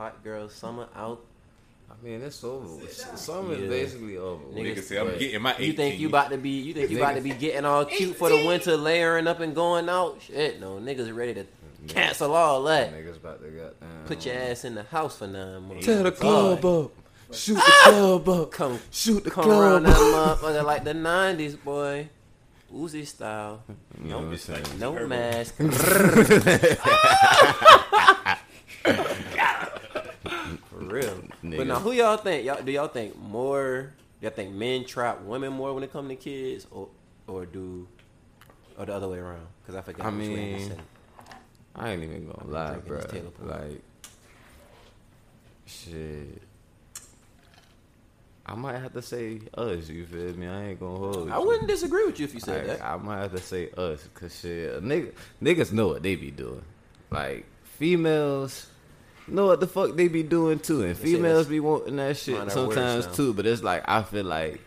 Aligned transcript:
hot 0.00 0.24
girl 0.24 0.48
summer 0.48 0.88
out. 0.96 1.20
I 1.90 1.92
mean, 2.02 2.22
it's 2.22 2.42
over. 2.42 2.74
with. 2.76 2.90
Summer 3.18 3.52
Yeah. 3.52 3.64
is 3.64 3.68
basically 3.68 4.16
over. 4.16 4.42
with. 4.46 4.56
Niggas- 4.56 4.76
Nigga 4.78 4.82
say 4.82 4.98
I'm 4.98 5.18
getting 5.18 5.42
my 5.42 5.52
18. 5.58 5.66
You 5.66 5.72
think 5.74 6.00
you 6.00 6.08
about 6.08 6.30
to 6.30 6.38
be? 6.38 6.48
You 6.48 6.72
think 6.72 6.90
you 6.90 6.96
about 6.96 7.16
to 7.16 7.20
be 7.20 7.32
getting 7.32 7.66
all 7.66 7.84
cute 7.84 8.16
for 8.16 8.30
the 8.30 8.46
winter, 8.46 8.78
layering 8.78 9.26
up 9.26 9.40
and 9.40 9.54
going 9.54 9.90
out? 9.90 10.16
Shit, 10.22 10.58
no, 10.58 10.78
niggas 10.78 11.14
ready 11.14 11.34
to 11.34 11.44
cancel 11.86 12.34
all 12.34 12.62
that. 12.62 12.94
Niggas 12.94 13.16
about 13.16 13.42
to 13.42 13.50
got 13.50 13.78
down. 13.78 13.90
Put 14.06 14.24
your 14.24 14.36
ass 14.36 14.64
in 14.64 14.74
the 14.74 14.84
house 14.84 15.18
for 15.18 15.26
nine 15.26 15.68
months. 15.68 15.84
Tear 15.84 16.02
the 16.04 16.12
club 16.12 16.62
God. 16.62 16.84
up. 16.84 16.92
Shoot 17.32 17.56
the 17.56 17.60
ah! 17.62 17.90
club 17.90 18.28
up. 18.30 18.50
Come, 18.52 18.80
Shoot 18.90 19.24
the 19.24 19.30
come 19.30 19.44
club 19.44 19.60
around 19.60 19.82
that 19.82 19.96
up. 19.96 20.38
motherfucker 20.38 20.64
like 20.64 20.84
the 20.84 20.94
'90s, 20.94 21.62
boy. 21.62 22.08
Uzi 22.74 23.06
style, 23.06 23.62
You 24.02 24.08
know 24.10 24.18
what 24.20 24.28
I'm 24.28 24.36
saying? 24.38 24.64
no 24.78 25.06
mask. 25.06 25.56
For 30.80 30.94
real. 30.94 31.22
But 31.42 31.66
now, 31.66 31.78
who 31.78 31.92
y'all 31.92 32.16
think? 32.16 32.44
Y'all 32.44 32.62
do 32.62 32.72
y'all 32.72 32.88
think 32.88 33.18
more? 33.18 33.92
Y'all 34.20 34.30
think 34.30 34.54
men 34.54 34.84
trap 34.84 35.20
women 35.22 35.52
more 35.52 35.74
when 35.74 35.82
it 35.82 35.92
come 35.92 36.08
to 36.08 36.16
kids, 36.16 36.66
or 36.70 36.88
or 37.26 37.44
do, 37.46 37.86
or 38.78 38.86
the 38.86 38.94
other 38.94 39.08
way 39.08 39.18
around? 39.18 39.46
Because 39.62 39.76
I 39.76 39.82
forget. 39.82 40.04
I 40.06 40.10
you 40.10 40.16
mean. 40.16 40.72
I 41.74 41.90
ain't 41.90 42.02
even 42.02 42.26
gonna 42.26 42.50
lie, 42.50 42.76
bro. 42.76 42.96
this 42.96 43.10
Taylor 43.10 43.30
Port. 43.30 43.48
Like, 43.48 43.82
shit. 45.66 46.42
I 48.46 48.54
might 48.54 48.78
have 48.78 48.92
to 48.94 49.02
say 49.02 49.40
us. 49.56 49.88
You 49.88 50.04
feel 50.06 50.34
me? 50.34 50.46
I 50.48 50.70
ain't 50.70 50.80
gonna 50.80 50.96
hold. 50.96 51.30
I 51.30 51.38
wouldn't 51.38 51.68
disagree 51.68 52.04
with 52.06 52.18
you 52.18 52.24
if 52.24 52.34
you 52.34 52.40
said 52.40 52.66
Like, 52.66 52.78
that. 52.78 52.84
I 52.86 52.96
might 52.96 53.18
have 53.18 53.32
to 53.32 53.38
say 53.38 53.70
us, 53.76 54.08
cause 54.14 54.40
shit, 54.40 54.82
nigga, 54.82 55.12
niggas 55.42 55.72
know 55.72 55.88
what 55.88 56.02
they 56.02 56.16
be 56.16 56.30
doing. 56.32 56.62
Like 57.10 57.46
females 57.62 58.66
know 59.30 59.46
what 59.46 59.60
the 59.60 59.66
fuck 59.66 59.96
they 59.96 60.08
be 60.08 60.22
doing 60.22 60.58
too, 60.58 60.82
and 60.84 60.96
females 60.96 61.46
be 61.46 61.60
wanting 61.60 61.96
that 61.96 62.16
shit 62.16 62.36
mind 62.36 62.50
our 62.50 62.66
words 62.66 62.74
sometimes 62.74 63.16
too. 63.16 63.32
But 63.34 63.46
it's 63.46 63.62
like 63.62 63.84
I 63.88 64.02
feel 64.02 64.24
like 64.24 64.60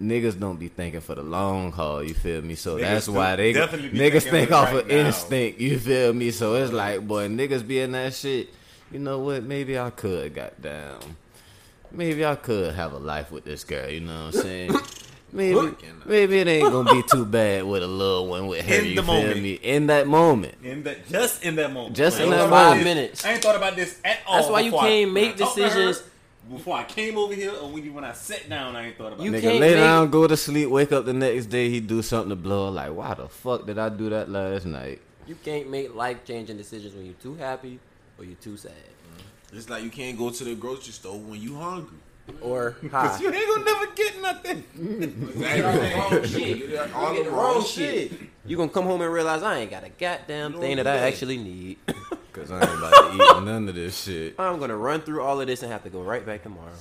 niggas 0.00 0.38
don't 0.38 0.58
be 0.58 0.68
thinking 0.68 1.00
for 1.00 1.14
the 1.14 1.22
long 1.22 1.72
haul. 1.72 2.02
You 2.02 2.14
feel 2.14 2.42
me? 2.42 2.54
So 2.54 2.76
Niggas 2.76 2.80
that's 2.80 3.08
why 3.08 3.36
they 3.36 3.52
niggas 3.54 4.28
think 4.28 4.50
off 4.52 4.72
right 4.72 4.82
of 4.82 4.88
now. 4.88 4.94
instinct. 4.94 5.60
You 5.60 5.78
feel 5.78 6.12
me? 6.12 6.30
So 6.30 6.54
it's 6.56 6.72
like, 6.72 7.06
boy, 7.06 7.28
niggas 7.28 7.66
be 7.66 7.80
in 7.80 7.92
that 7.92 8.14
shit. 8.14 8.50
You 8.90 8.98
know 8.98 9.20
what? 9.20 9.42
Maybe 9.44 9.78
I 9.78 9.90
could 9.90 10.34
got 10.34 10.60
down. 10.60 10.98
Maybe 11.90 12.24
I 12.24 12.34
could 12.36 12.74
have 12.74 12.92
a 12.92 12.98
life 12.98 13.30
with 13.30 13.44
this 13.44 13.64
girl. 13.64 13.88
You 13.88 14.00
know 14.00 14.26
what 14.26 14.34
I'm 14.36 14.40
saying? 14.42 14.70
Maybe, 15.34 15.74
maybe 16.04 16.38
it 16.40 16.46
ain't 16.46 16.70
gonna 16.70 16.92
be 16.92 17.02
too 17.10 17.24
bad 17.24 17.64
with 17.64 17.82
a 17.82 17.86
little 17.86 18.26
one 18.28 18.46
with 18.48 18.66
her. 18.66 18.74
In 18.74 18.84
you 18.84 18.94
the 18.96 19.02
feel 19.02 19.14
moment. 19.14 19.42
me? 19.42 19.52
In 19.54 19.86
that 19.86 20.06
moment. 20.06 20.54
In 20.62 20.82
that, 20.82 21.08
just 21.08 21.42
in 21.42 21.56
that 21.56 21.72
moment. 21.72 21.96
Just 21.96 22.20
in 22.20 22.28
that 22.30 22.50
five 22.50 22.76
moment. 22.76 22.84
minutes. 22.84 23.24
I 23.24 23.32
ain't 23.32 23.42
thought 23.42 23.56
about 23.56 23.74
this 23.74 23.98
at 24.04 24.18
all. 24.26 24.36
That's 24.36 24.48
why 24.50 24.60
you 24.60 24.72
can't 24.72 25.10
I 25.10 25.12
make 25.12 25.36
talked 25.38 25.54
to 25.56 25.62
her, 25.62 25.68
decisions- 25.68 26.02
Before 26.50 26.76
I 26.76 26.84
came 26.84 27.16
over 27.16 27.32
here, 27.34 27.52
or 27.62 27.70
when 27.70 27.82
you 27.84 27.92
when 27.94 28.04
I 28.04 28.12
sat 28.12 28.46
down, 28.48 28.76
I 28.76 28.88
ain't 28.88 28.98
thought 28.98 29.12
about 29.14 29.20
You 29.24 29.32
it. 29.32 29.42
Nigga 29.42 29.58
lay 29.60 29.74
down, 29.74 30.10
go 30.10 30.26
to 30.26 30.36
sleep, 30.36 30.68
wake 30.68 30.92
up 30.92 31.06
the 31.06 31.12
next 31.14 31.46
day, 31.46 31.70
he 31.70 31.80
do 31.80 32.02
something 32.02 32.28
to 32.30 32.36
blow 32.36 32.66
her. 32.66 32.70
Like, 32.72 32.92
why 32.94 33.14
the 33.14 33.28
fuck 33.28 33.64
did 33.64 33.78
I 33.78 33.88
do 33.88 34.10
that 34.10 34.28
last 34.28 34.66
night? 34.66 35.00
You 35.26 35.36
can't 35.42 35.70
make 35.70 35.94
life 35.94 36.24
changing 36.26 36.56
decisions 36.58 36.94
when 36.94 37.06
you're 37.06 37.14
too 37.22 37.36
happy 37.36 37.78
or 38.18 38.24
you're 38.24 38.34
too 38.36 38.56
sad 38.56 38.72
It's 39.52 39.70
like 39.70 39.82
you 39.84 39.88
can't 39.90 40.18
go 40.18 40.30
to 40.30 40.44
the 40.44 40.54
grocery 40.56 40.92
store 40.92 41.18
when 41.18 41.40
you 41.40 41.54
hungry. 41.56 41.96
Or 42.40 42.76
high. 42.90 43.18
You 43.20 43.32
ain't 43.32 43.48
gonna 43.48 43.64
never 43.64 43.86
get 43.94 44.22
nothing. 44.22 44.64
wrong 46.12 46.24
shit. 46.24 46.58
You 46.58 46.68
got 46.68 46.92
all 46.94 47.14
the 47.14 47.30
wrong 47.30 47.64
shit. 47.64 48.12
You 48.44 48.56
gonna 48.56 48.68
come 48.70 48.84
home 48.84 49.00
and 49.02 49.12
realize 49.12 49.42
I 49.42 49.58
ain't 49.58 49.70
got 49.70 49.84
a 49.84 49.88
goddamn 49.88 50.54
You 50.54 50.60
thing 50.60 50.76
that 50.76 50.86
I 50.86 50.96
that. 50.98 51.08
actually 51.08 51.36
need. 51.38 51.78
Cause 52.32 52.50
I 52.50 52.60
ain't 52.62 52.78
about 52.78 53.12
to 53.12 53.14
eat 53.14 53.44
none 53.44 53.68
of 53.68 53.74
this 53.74 54.04
shit. 54.04 54.34
I'm 54.38 54.58
gonna 54.58 54.76
run 54.76 55.02
through 55.02 55.20
all 55.22 55.38
of 55.40 55.46
this 55.46 55.62
and 55.62 55.70
have 55.70 55.84
to 55.84 55.90
go 55.90 56.00
right 56.00 56.24
back 56.24 56.42
tomorrow. 56.42 56.72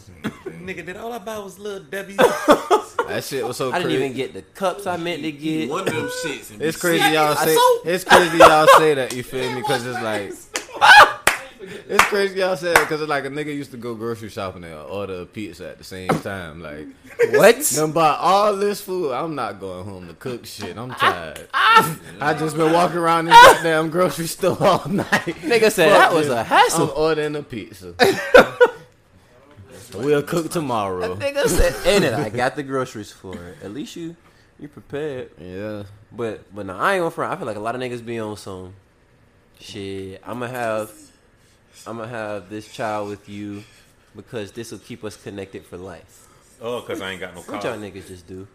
Nigga, 0.45 0.85
did 0.85 0.95
all 0.95 1.11
I 1.11 1.17
buy 1.19 1.37
was 1.39 1.59
little 1.59 1.83
Debbie? 1.83 2.13
That 2.15 3.21
shit 3.25 3.45
was 3.45 3.57
so 3.57 3.69
I 3.69 3.79
didn't 3.79 3.89
crazy. 3.91 4.05
even 4.05 4.13
get 4.15 4.33
the 4.33 4.43
cups 4.43 4.87
I 4.87 4.95
meant 4.95 5.23
to 5.23 5.31
get. 5.31 5.69
One 5.69 5.81
of 5.85 5.93
them 5.93 6.09
shits. 6.23 6.57
It's 6.61 6.77
crazy 6.79 7.03
y'all 7.13 7.35
say. 7.35 7.53
It's 7.83 8.05
crazy 8.05 8.37
y'all 8.37 8.65
say 8.77 8.93
that. 8.93 9.13
You 9.13 9.23
feel 9.23 9.51
me? 9.53 9.59
Because 9.61 9.85
it's 9.85 10.01
like. 10.01 10.33
It's 11.89 12.03
crazy 12.05 12.39
y'all 12.39 12.55
say 12.55 12.73
that 12.73 12.79
because 12.81 13.01
it's 13.01 13.09
like 13.09 13.25
a 13.25 13.29
nigga 13.29 13.47
used 13.55 13.71
to 13.71 13.77
go 13.77 13.93
grocery 13.95 14.29
shopping 14.29 14.63
and 14.63 14.73
order 14.73 15.21
a 15.21 15.25
pizza 15.25 15.69
at 15.69 15.77
the 15.77 15.83
same 15.83 16.09
time. 16.09 16.61
Like, 16.61 16.87
What? 17.31 17.71
done 17.75 17.91
bought 17.91 18.19
all 18.19 18.55
this 18.57 18.81
food. 18.81 19.11
I'm 19.11 19.35
not 19.35 19.59
going 19.59 19.85
home 19.85 20.07
to 20.07 20.13
cook 20.15 20.45
shit. 20.45 20.77
I'm 20.77 20.91
tired. 20.95 21.47
Ah, 21.53 21.97
ah. 22.19 22.27
I 22.29 22.33
just 22.33 22.57
been 22.57 22.73
walking 22.73 22.97
around 22.97 23.25
this 23.25 23.35
goddamn 23.35 23.89
grocery 23.91 24.27
store 24.27 24.57
all 24.59 24.87
night. 24.89 25.07
Nigga 25.09 25.71
said 25.71 25.89
that 25.89 26.13
was 26.13 26.27
a 26.29 26.39
I'm 26.39 26.45
hassle. 26.45 26.89
ordering 26.89 27.35
a 27.35 27.43
pizza. 27.43 27.93
we'll 29.93 30.23
cook 30.23 30.49
tomorrow. 30.51 31.15
Nigga 31.15 31.47
said, 31.47 31.75
and 31.85 32.03
it, 32.03 32.13
I 32.13 32.29
got 32.29 32.55
the 32.55 32.63
groceries 32.63 33.11
for 33.11 33.35
it. 33.35 33.57
At 33.63 33.71
least 33.71 33.95
you, 33.95 34.15
you 34.59 34.67
prepared. 34.67 35.31
Yeah. 35.39 35.83
But 36.11 36.53
but 36.53 36.65
no, 36.65 36.77
I 36.77 36.95
ain't 36.95 37.01
gonna 37.01 37.11
front. 37.11 37.31
I 37.33 37.35
feel 37.37 37.45
like 37.47 37.57
a 37.57 37.61
lot 37.61 37.75
of 37.75 37.81
niggas 37.81 38.05
be 38.05 38.19
on 38.19 38.35
some 38.37 38.73
shit. 39.59 40.21
I'm 40.25 40.39
gonna 40.39 40.49
have 40.51 40.91
I'm 41.87 41.97
gonna 41.97 42.09
have 42.09 42.49
this 42.49 42.71
child 42.71 43.09
with 43.09 43.27
you 43.29 43.63
because 44.15 44.51
this 44.51 44.71
will 44.71 44.79
keep 44.79 45.03
us 45.03 45.15
connected 45.15 45.65
for 45.65 45.77
life. 45.77 46.27
oh, 46.61 46.81
cause 46.81 47.01
I 47.01 47.11
ain't 47.11 47.19
got 47.19 47.33
no 47.35 47.41
car. 47.41 47.55
What 47.55 47.63
y'all 47.63 47.77
niggas 47.77 48.07
just 48.07 48.27
do? 48.27 48.47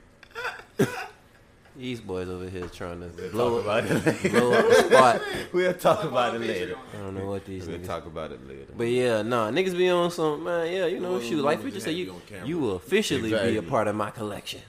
These 1.79 2.01
boys 2.01 2.27
over 2.31 2.49
here 2.49 2.69
trying 2.69 3.01
to 3.01 3.09
blow 3.31 3.61
Talk 3.63 3.85
up, 3.85 3.85
about 3.85 4.07
it. 4.07 4.33
blow 4.33 4.53
up 4.53 4.67
the 4.67 4.75
spot. 4.89 5.21
We'll 5.53 5.75
talk 5.75 6.05
about 6.05 6.35
it 6.35 6.41
later. 6.41 6.75
I 6.95 6.97
don't 6.97 7.15
know 7.15 7.27
what 7.27 7.45
these 7.45 7.67
We'll 7.67 7.77
niggas. 7.79 7.87
talk 7.87 8.07
about 8.07 8.33
it 8.33 8.49
later. 8.49 8.73
But 8.75 8.85
yeah, 8.89 9.21
nah, 9.21 9.51
niggas 9.51 9.77
be 9.77 9.91
on 9.91 10.11
some 10.11 10.43
man. 10.45 10.73
Yeah, 10.73 10.87
you 10.87 11.01
know, 11.01 11.13
Well, 11.13 11.21
shoot. 11.21 11.37
we 11.37 11.43
Like 11.43 11.63
we 11.63 11.71
just 11.71 11.85
have 11.85 11.95
say, 11.95 12.05
to 12.05 12.13
be 12.13 12.13
you 12.33 12.39
on 12.41 12.47
you 12.49 12.59
will 12.59 12.77
officially 12.77 13.29
be 13.31 13.59
a 13.59 13.63
part 13.63 13.89
of 13.89 13.95
my 13.95 14.11
collection. 14.11 14.63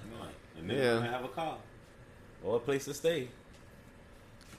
And 0.59 0.69
then 0.69 0.77
Yeah. 0.77 1.07
I 1.07 1.11
have 1.11 1.23
a 1.23 1.29
car 1.29 1.55
or 2.43 2.57
a 2.57 2.59
place 2.59 2.83
to 2.85 2.93
stay. 2.93 3.29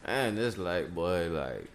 And 0.06 0.38
it's 0.38 0.56
like, 0.56 0.94
boy, 0.94 1.28
like 1.30 1.66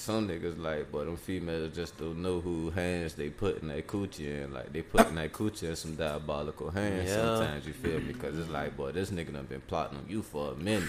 some 0.00 0.28
niggas 0.28 0.58
like, 0.58 0.90
but 0.90 1.04
them 1.04 1.16
females 1.16 1.74
just 1.74 1.98
don't 1.98 2.22
know 2.22 2.40
who 2.40 2.70
hands 2.70 3.14
they 3.14 3.28
put 3.28 3.62
in 3.62 3.68
that 3.68 3.86
coochie 3.86 4.44
in. 4.44 4.52
Like 4.52 4.72
they 4.72 4.82
putting 4.82 5.14
that 5.16 5.32
coochie 5.32 5.64
in 5.64 5.76
some 5.76 5.94
diabolical 5.94 6.70
hands. 6.70 7.08
Yeah. 7.08 7.36
Sometimes 7.36 7.66
you 7.66 7.72
feel 7.72 8.00
me? 8.00 8.12
Because 8.12 8.38
it's 8.38 8.48
like, 8.48 8.76
boy, 8.76 8.92
this 8.92 9.10
nigga 9.10 9.32
done 9.32 9.46
been 9.46 9.60
plotting 9.60 9.98
on 9.98 10.06
you 10.08 10.22
for 10.22 10.52
a 10.52 10.54
minute. 10.56 10.88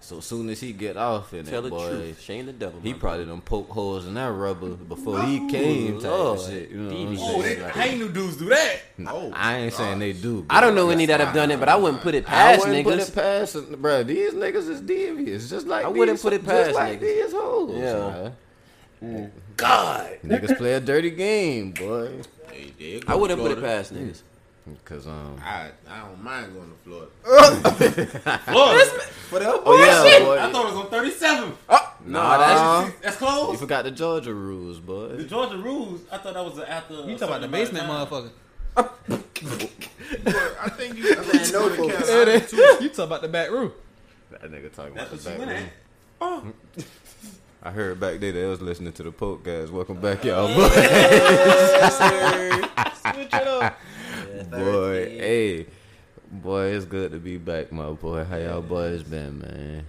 So 0.00 0.20
soon 0.20 0.48
as 0.48 0.60
he 0.60 0.72
get 0.72 0.96
off 0.96 1.34
in 1.34 1.44
Tell 1.44 1.58
it, 1.60 1.62
the 1.64 1.70
boy, 1.70 1.88
truth. 1.90 2.20
Shame 2.22 2.46
the 2.46 2.52
devil. 2.52 2.80
he 2.82 2.92
my 2.94 2.98
probably 2.98 3.26
done 3.26 3.40
poke 3.42 3.68
holes 3.68 4.06
in 4.06 4.14
that 4.14 4.30
rubber 4.30 4.68
before 4.94 5.20
he 5.22 5.48
came. 5.50 5.94
Type 6.00 6.10
Lord. 6.10 6.38
of 6.38 6.46
shit. 6.46 6.70
You 6.70 6.76
know 6.78 6.88
what 6.88 6.96
I'm 6.96 7.16
DD. 7.16 7.18
Oh, 7.20 7.42
they, 7.42 7.60
Like, 7.60 7.76
I 7.76 7.84
ain't 7.86 7.98
knew 7.98 8.08
dudes 8.08 8.36
do 8.36 8.46
that. 8.46 8.80
No, 8.96 9.10
oh, 9.12 9.32
I 9.34 9.56
ain't 9.58 9.72
saying 9.74 9.98
they 9.98 10.12
do. 10.12 10.46
I 10.48 10.60
don't 10.60 10.74
know 10.74 10.88
any 10.90 11.06
that 11.06 11.20
have 11.20 11.34
done 11.34 11.50
it, 11.50 11.58
but 11.60 11.68
I 11.68 11.76
wouldn't 11.76 12.02
put 12.02 12.14
it 12.14 12.24
past 12.24 12.36
I 12.36 12.56
past 12.56 12.66
wouldn't 12.68 12.84
put 12.86 12.98
it 13.00 13.14
past, 13.14 13.82
bro. 13.82 14.02
These 14.04 14.32
niggas 14.34 14.68
is 14.70 14.80
devious, 14.80 15.50
just 15.50 15.66
like 15.66 15.84
I 15.84 15.88
wouldn't 15.88 16.16
these- 16.16 16.22
put 16.22 16.32
it 16.32 16.44
past 16.44 16.68
just 16.70 16.78
past 16.78 16.90
like 16.90 17.00
niggas. 17.00 17.24
these 17.24 17.32
hoes. 17.32 17.76
Yeah. 17.76 18.30
man. 19.02 19.26
Mm. 19.26 19.30
God. 19.56 20.18
niggas 20.24 20.56
play 20.56 20.74
a 20.74 20.80
dirty 20.80 21.10
game, 21.10 21.72
boy. 21.72 22.20
hey, 22.50 22.72
there 22.78 23.00
I 23.08 23.14
wouldn't 23.14 23.40
put 23.40 23.50
it 23.52 23.60
past 23.60 23.92
niggas. 23.92 24.22
Cause 24.84 25.06
um, 25.06 25.40
I, 25.44 25.70
I 25.88 26.00
don't 26.06 26.22
mind 26.22 26.54
going 26.54 26.70
to 26.70 26.76
Florida. 26.84 27.10
Florida. 28.44 28.84
For 29.28 29.38
the 29.38 29.62
oh 29.64 29.84
yeah, 29.84 30.24
boy. 30.24 30.38
I 30.38 30.50
thought 30.50 30.64
it 30.66 30.74
was 30.74 30.84
on 30.84 30.90
37. 30.90 31.52
Oh, 31.68 31.94
Nah, 32.06 32.38
that's 32.38 32.94
That's 33.00 33.16
close. 33.16 33.52
You 33.52 33.58
forgot 33.58 33.84
the 33.84 33.90
Georgia 33.90 34.32
rules, 34.32 34.78
boy. 34.78 35.08
The. 35.08 35.24
Georgia 35.24 35.58
rules. 35.58 36.00
I 36.10 36.18
thought 36.18 36.34
that 36.34 36.44
was 36.44 36.56
the 36.56 36.70
after. 36.70 36.94
You 36.94 37.18
talking 37.18 37.28
about 37.28 37.40
the 37.42 37.48
basement 37.48 37.86
motherfucker? 37.88 38.30
But 38.74 38.98
I 39.08 40.68
think 40.70 40.96
you. 40.98 41.10
I 41.12 41.22
think 41.22 41.52
no 41.52 41.68
you 41.68 41.76
go 41.76 41.86
to 41.88 41.92
focus. 41.92 42.08
Carolina 42.08 42.40
too. 42.46 42.56
You 42.56 42.88
talking 42.88 43.04
about 43.04 43.22
the 43.22 43.28
back 43.28 43.50
room? 43.50 43.72
That 44.30 44.42
nigga 44.42 44.72
talking 44.72 44.94
That's 44.94 45.10
about 45.10 45.38
the 45.38 45.46
back 45.46 45.70
room. 46.20 46.54
at. 46.80 46.84
I 47.62 47.70
heard 47.72 47.98
back 47.98 48.20
there 48.20 48.32
they 48.32 48.44
was 48.46 48.60
listening 48.62 48.92
to 48.94 49.02
the 49.02 49.12
podcast. 49.12 49.70
Welcome 49.70 50.00
back, 50.00 50.24
y'all. 50.24 50.46
Boy, 50.46 50.68
Switch 53.12 53.34
it 53.34 53.46
up. 53.48 53.78
Boy, 54.44 55.18
hey, 55.18 55.66
boy, 56.30 56.66
it's 56.66 56.84
good 56.84 57.12
to 57.12 57.18
be 57.18 57.36
back, 57.38 57.72
my 57.72 57.90
boy. 57.90 58.24
How 58.24 58.36
y'all 58.36 58.62
boys 58.62 59.02
been, 59.02 59.38
man? 59.40 59.86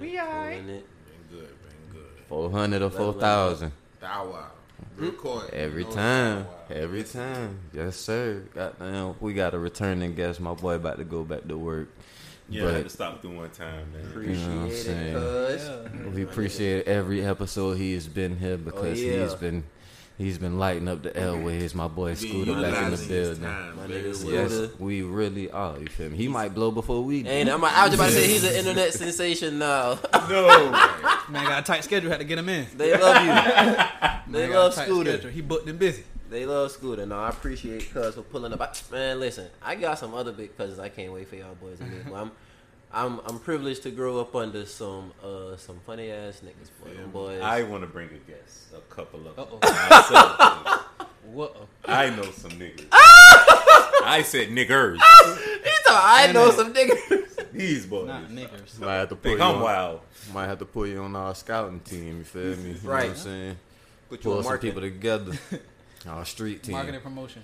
We 0.00 0.18
alright. 0.20 0.64
Been 0.66 0.82
good, 1.30 1.48
been 1.62 1.92
good. 1.92 2.08
Four 2.28 2.50
hundred 2.50 2.82
or 2.82 2.90
four 2.90 3.12
thousand 3.14 3.72
Bow 4.00 4.30
Wow. 4.30 4.50
Record. 4.96 5.50
every 5.54 5.84
No 5.84 5.90
time, 5.90 6.42
Bow 6.44 6.48
Wow. 6.50 6.56
every 6.76 7.04
time. 7.04 7.58
Yes, 7.72 7.96
sir. 7.96 8.42
Goddamn, 8.54 9.14
we 9.20 9.32
got 9.34 9.54
a 9.54 9.58
returning 9.58 10.14
guest. 10.14 10.40
My 10.40 10.54
boy 10.54 10.74
about 10.74 10.98
to 10.98 11.04
go 11.04 11.24
back 11.24 11.46
to 11.48 11.56
work. 11.56 11.88
Yeah, 12.48 12.68
I 12.68 12.72
had 12.72 12.84
to 12.84 12.90
stop 12.90 13.22
through 13.22 13.36
one 13.38 13.50
time, 13.50 13.86
man. 13.92 14.02
You 14.24 14.36
know 14.36 14.48
what 14.48 14.56
I'm 14.56 14.64
Appreciate 14.66 14.84
saying? 14.84 15.16
it, 15.16 15.58
cuz. 15.58 15.66
Yeah. 15.66 16.10
We 16.14 16.22
appreciate 16.22 16.86
every 16.86 17.24
episode 17.24 17.76
he's 17.76 18.06
been 18.06 18.38
here 18.38 18.56
because 18.56 19.02
yeah. 19.02 19.22
he's 19.24 19.34
been 19.34 19.64
he's 20.18 20.38
been 20.38 20.58
lighting 20.58 20.88
up 20.88 21.02
the 21.02 21.16
airways. 21.16 21.74
My 21.74 21.88
boy 21.88 22.14
Being 22.14 22.44
Scooter 22.44 22.60
back 22.62 22.84
in 22.84 22.90
the 22.90 23.06
building. 23.06 23.42
time 23.42 23.76
My 23.76 23.86
nigga 23.86 24.24
well. 24.24 24.32
Yes, 24.32 24.70
we 24.78 25.02
really 25.02 25.50
are. 25.50 25.78
You 25.78 25.86
feel 25.88 26.10
me? 26.10 26.16
He 26.16 26.28
might 26.28 26.54
blow 26.54 26.70
before 26.70 27.02
we 27.02 27.22
do. 27.22 27.28
And 27.30 27.48
I'm, 27.48 27.64
I 27.64 27.86
was 27.86 27.94
about 27.94 28.06
to 28.06 28.12
say 28.12 28.26
he's 28.28 28.44
an 28.44 28.54
internet 28.66 28.92
sensation 28.92 29.58
now. 29.58 29.98
No. 30.28 30.70
Man 31.28 31.44
got 31.44 31.62
a 31.62 31.66
tight 31.66 31.84
schedule. 31.84 32.10
Had 32.10 32.18
to 32.20 32.24
get 32.24 32.38
him 32.38 32.48
in. 32.48 32.66
they 32.76 32.92
love 32.96 33.22
you. 33.22 34.32
They 34.32 34.40
Man 34.40 34.50
got 34.50 34.58
love 34.58 34.74
Scooter. 34.74 35.12
schedule. 35.12 35.30
He 35.30 35.40
booked 35.42 35.68
and 35.68 35.78
busy. 35.78 36.04
They 36.28 36.44
love 36.46 36.70
Scooter. 36.72 37.06
No, 37.06 37.18
I 37.20 37.28
appreciate 37.28 37.92
Cuz 37.92 38.14
for 38.16 38.22
pulling 38.22 38.52
up. 38.52 38.60
I, 38.60 38.70
man, 38.92 39.20
listen, 39.20 39.48
I 39.62 39.76
got 39.76 39.98
some 39.98 40.12
other 40.14 40.32
big 40.32 40.56
cousins. 40.56 40.78
I 40.80 40.88
can't 40.88 41.12
wait 41.12 41.28
for 41.28 41.36
y'all 41.36 41.54
boys 41.54 41.80
and 41.80 41.90
me. 41.90 41.98
But 42.08 42.14
I'm, 42.16 42.30
I'm, 42.96 43.20
I'm 43.26 43.38
privileged 43.38 43.82
to 43.82 43.90
grow 43.90 44.18
up 44.20 44.34
under 44.34 44.64
some, 44.64 45.12
uh, 45.22 45.56
some 45.58 45.78
funny 45.86 46.10
ass 46.10 46.40
niggas, 46.42 46.70
boy. 46.82 46.94
Them 46.96 47.10
boys. 47.10 47.40
I 47.42 47.62
want 47.64 47.82
to 47.82 47.86
bring 47.86 48.08
a 48.08 48.30
guest. 48.30 48.68
A 48.74 48.80
couple 48.92 49.20
of 49.28 49.36
them. 49.36 49.46
Uh-oh. 49.60 50.82
What? 51.32 51.56
I 51.84 52.08
know 52.10 52.22
some 52.30 52.52
niggas. 52.52 52.86
I 52.92 54.22
said 54.24 54.48
niggers. 54.50 54.94
He 54.94 55.70
thought 55.84 56.00
I 56.04 56.30
know 56.32 56.52
some 56.52 56.72
niggas. 56.72 57.50
These 57.52 57.86
boys. 57.86 58.06
Not 58.06 58.28
niggers. 58.28 58.78
might 58.78 58.94
have 58.94 59.08
to 59.08 59.16
put 59.16 59.22
Think 59.24 59.38
you 59.40 59.44
I'm 59.44 59.56
on, 59.56 59.60
wild. 59.60 60.00
might 60.32 60.46
have 60.46 60.60
to 60.60 60.64
put 60.64 60.88
you 60.88 61.02
on 61.02 61.16
our 61.16 61.34
scouting 61.34 61.80
team. 61.80 62.18
You 62.18 62.24
feel 62.24 62.56
me? 62.56 62.68
You 62.70 62.74
know 62.74 62.90
Right. 62.90 63.08
what 63.08 63.10
I'm 63.10 63.16
saying? 63.16 63.56
Put 64.08 64.20
you 64.20 64.22
Pull 64.22 64.32
on 64.38 64.42
some 64.44 64.50
market. 64.52 64.66
people 64.68 64.80
together. 64.82 65.32
Our 66.08 66.24
street 66.24 66.62
team. 66.62 66.74
Marketing 66.74 67.00
promotion. 67.00 67.42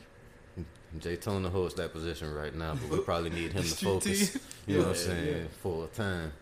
Jay 0.99 1.17
Tona 1.17 1.51
holds 1.51 1.75
that 1.75 1.93
position 1.93 2.33
right 2.35 2.55
now, 2.55 2.75
but 2.75 2.91
we 2.99 2.99
probably 3.05 3.31
need 3.31 3.53
him 3.53 3.63
to 3.63 3.69
focus. 3.75 4.33
team. 4.33 4.41
You 4.67 4.77
know 4.79 4.83
what 4.85 4.89
I'm 4.91 4.95
saying? 4.97 5.49
Full 5.63 5.87
time. 5.89 6.33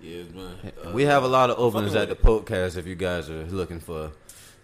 Yeah, 0.00 0.22
man. 0.34 0.56
Uh, 0.84 0.90
we 0.92 1.04
have 1.04 1.22
a 1.24 1.28
lot 1.28 1.48
of 1.50 1.58
openings 1.58 1.94
at 1.94 2.08
the 2.08 2.14
podcast 2.16 2.76
if 2.76 2.86
you 2.86 2.94
guys 2.94 3.30
are 3.30 3.44
looking 3.46 3.80
for 3.80 4.12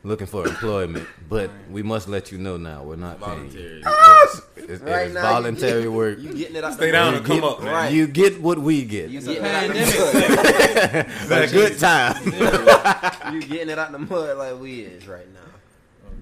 looking 0.05 0.27
for 0.27 0.47
employment, 0.47 1.07
but 1.29 1.49
we 1.71 1.81
must 1.83 2.09
let 2.09 2.33
you 2.33 2.37
know 2.39 2.57
now 2.57 2.83
we're 2.83 2.97
not 2.97 3.21
paying 3.21 3.49
Voluntary. 3.51 3.77
you. 3.77 3.83
Yes, 3.85 4.43
it- 4.57 4.71
it 4.71 4.83
Right 4.83 5.07
is 5.09 5.15
now, 5.15 5.23
voluntary 5.23 5.83
you, 5.83 5.93
work. 5.93 6.19
You 6.19 6.35
getting 6.35 6.57
it 6.57 6.65
out 6.65 6.75
Stay 6.75 6.87
the 6.87 6.93
down 6.93 7.15
and 7.15 7.25
come 7.25 7.37
get, 7.41 7.45
up, 7.45 7.63
man. 7.63 7.73
Right. 7.73 7.93
You 7.93 8.07
get 8.09 8.41
what 8.41 8.59
we 8.59 8.85
get. 8.85 9.11
You 9.11 9.19
It's 9.19 9.27
a 9.29 9.35
getting 9.35 9.45
it 9.47 9.55
out 9.55 9.69
the 9.69 9.75
pandemic. 9.75 11.09
mud. 11.21 11.29
But 11.29 11.49
a 11.49 11.53
good 11.53 11.79
time. 11.79 13.35
you 13.35 13.43
getting 13.43 13.69
it 13.71 13.79
out 13.79 13.93
the 13.93 13.99
mud 13.99 14.37
like 14.39 14.61
we 14.61 14.81
is 14.81 15.07
right 15.07 15.27
now. 15.33 15.41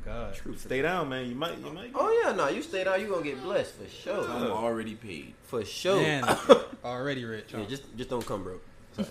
Oh 0.06 0.32
God. 0.44 0.58
Stay 0.58 0.82
down, 0.82 1.08
man. 1.08 1.28
You 1.28 1.34
might. 1.34 1.58
You 1.58 1.72
might. 1.72 1.90
Oh 1.94 2.22
yeah, 2.24 2.32
no, 2.32 2.48
you 2.48 2.62
stay 2.62 2.84
down, 2.84 3.00
you 3.00 3.08
gonna 3.08 3.22
get 3.22 3.42
blessed 3.42 3.74
for 3.74 3.88
sure. 3.88 4.28
I'm 4.28 4.50
already 4.50 4.94
paid. 4.94 5.34
For 5.44 5.64
sure. 5.64 6.00
Man, 6.00 6.24
already 6.84 7.24
rich. 7.24 7.52
Yeah, 7.52 7.64
just 7.68 7.84
just 7.96 8.10
don't 8.10 8.24
come 8.24 8.42
broke. 8.44 8.64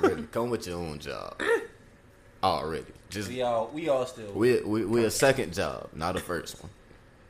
Really, 0.00 0.24
come 0.24 0.50
with 0.50 0.66
your 0.66 0.78
own 0.78 0.98
job. 0.98 1.40
Already, 2.42 2.86
just 3.08 3.28
We 3.28 3.42
all 3.42 3.70
we 3.72 3.88
all 3.88 4.04
still 4.06 4.32
we 4.32 4.60
we 4.62 4.84
we 4.84 5.04
a 5.04 5.10
second 5.10 5.54
job, 5.54 5.88
not 5.94 6.16
a 6.16 6.20
first 6.20 6.56
one. 6.62 6.70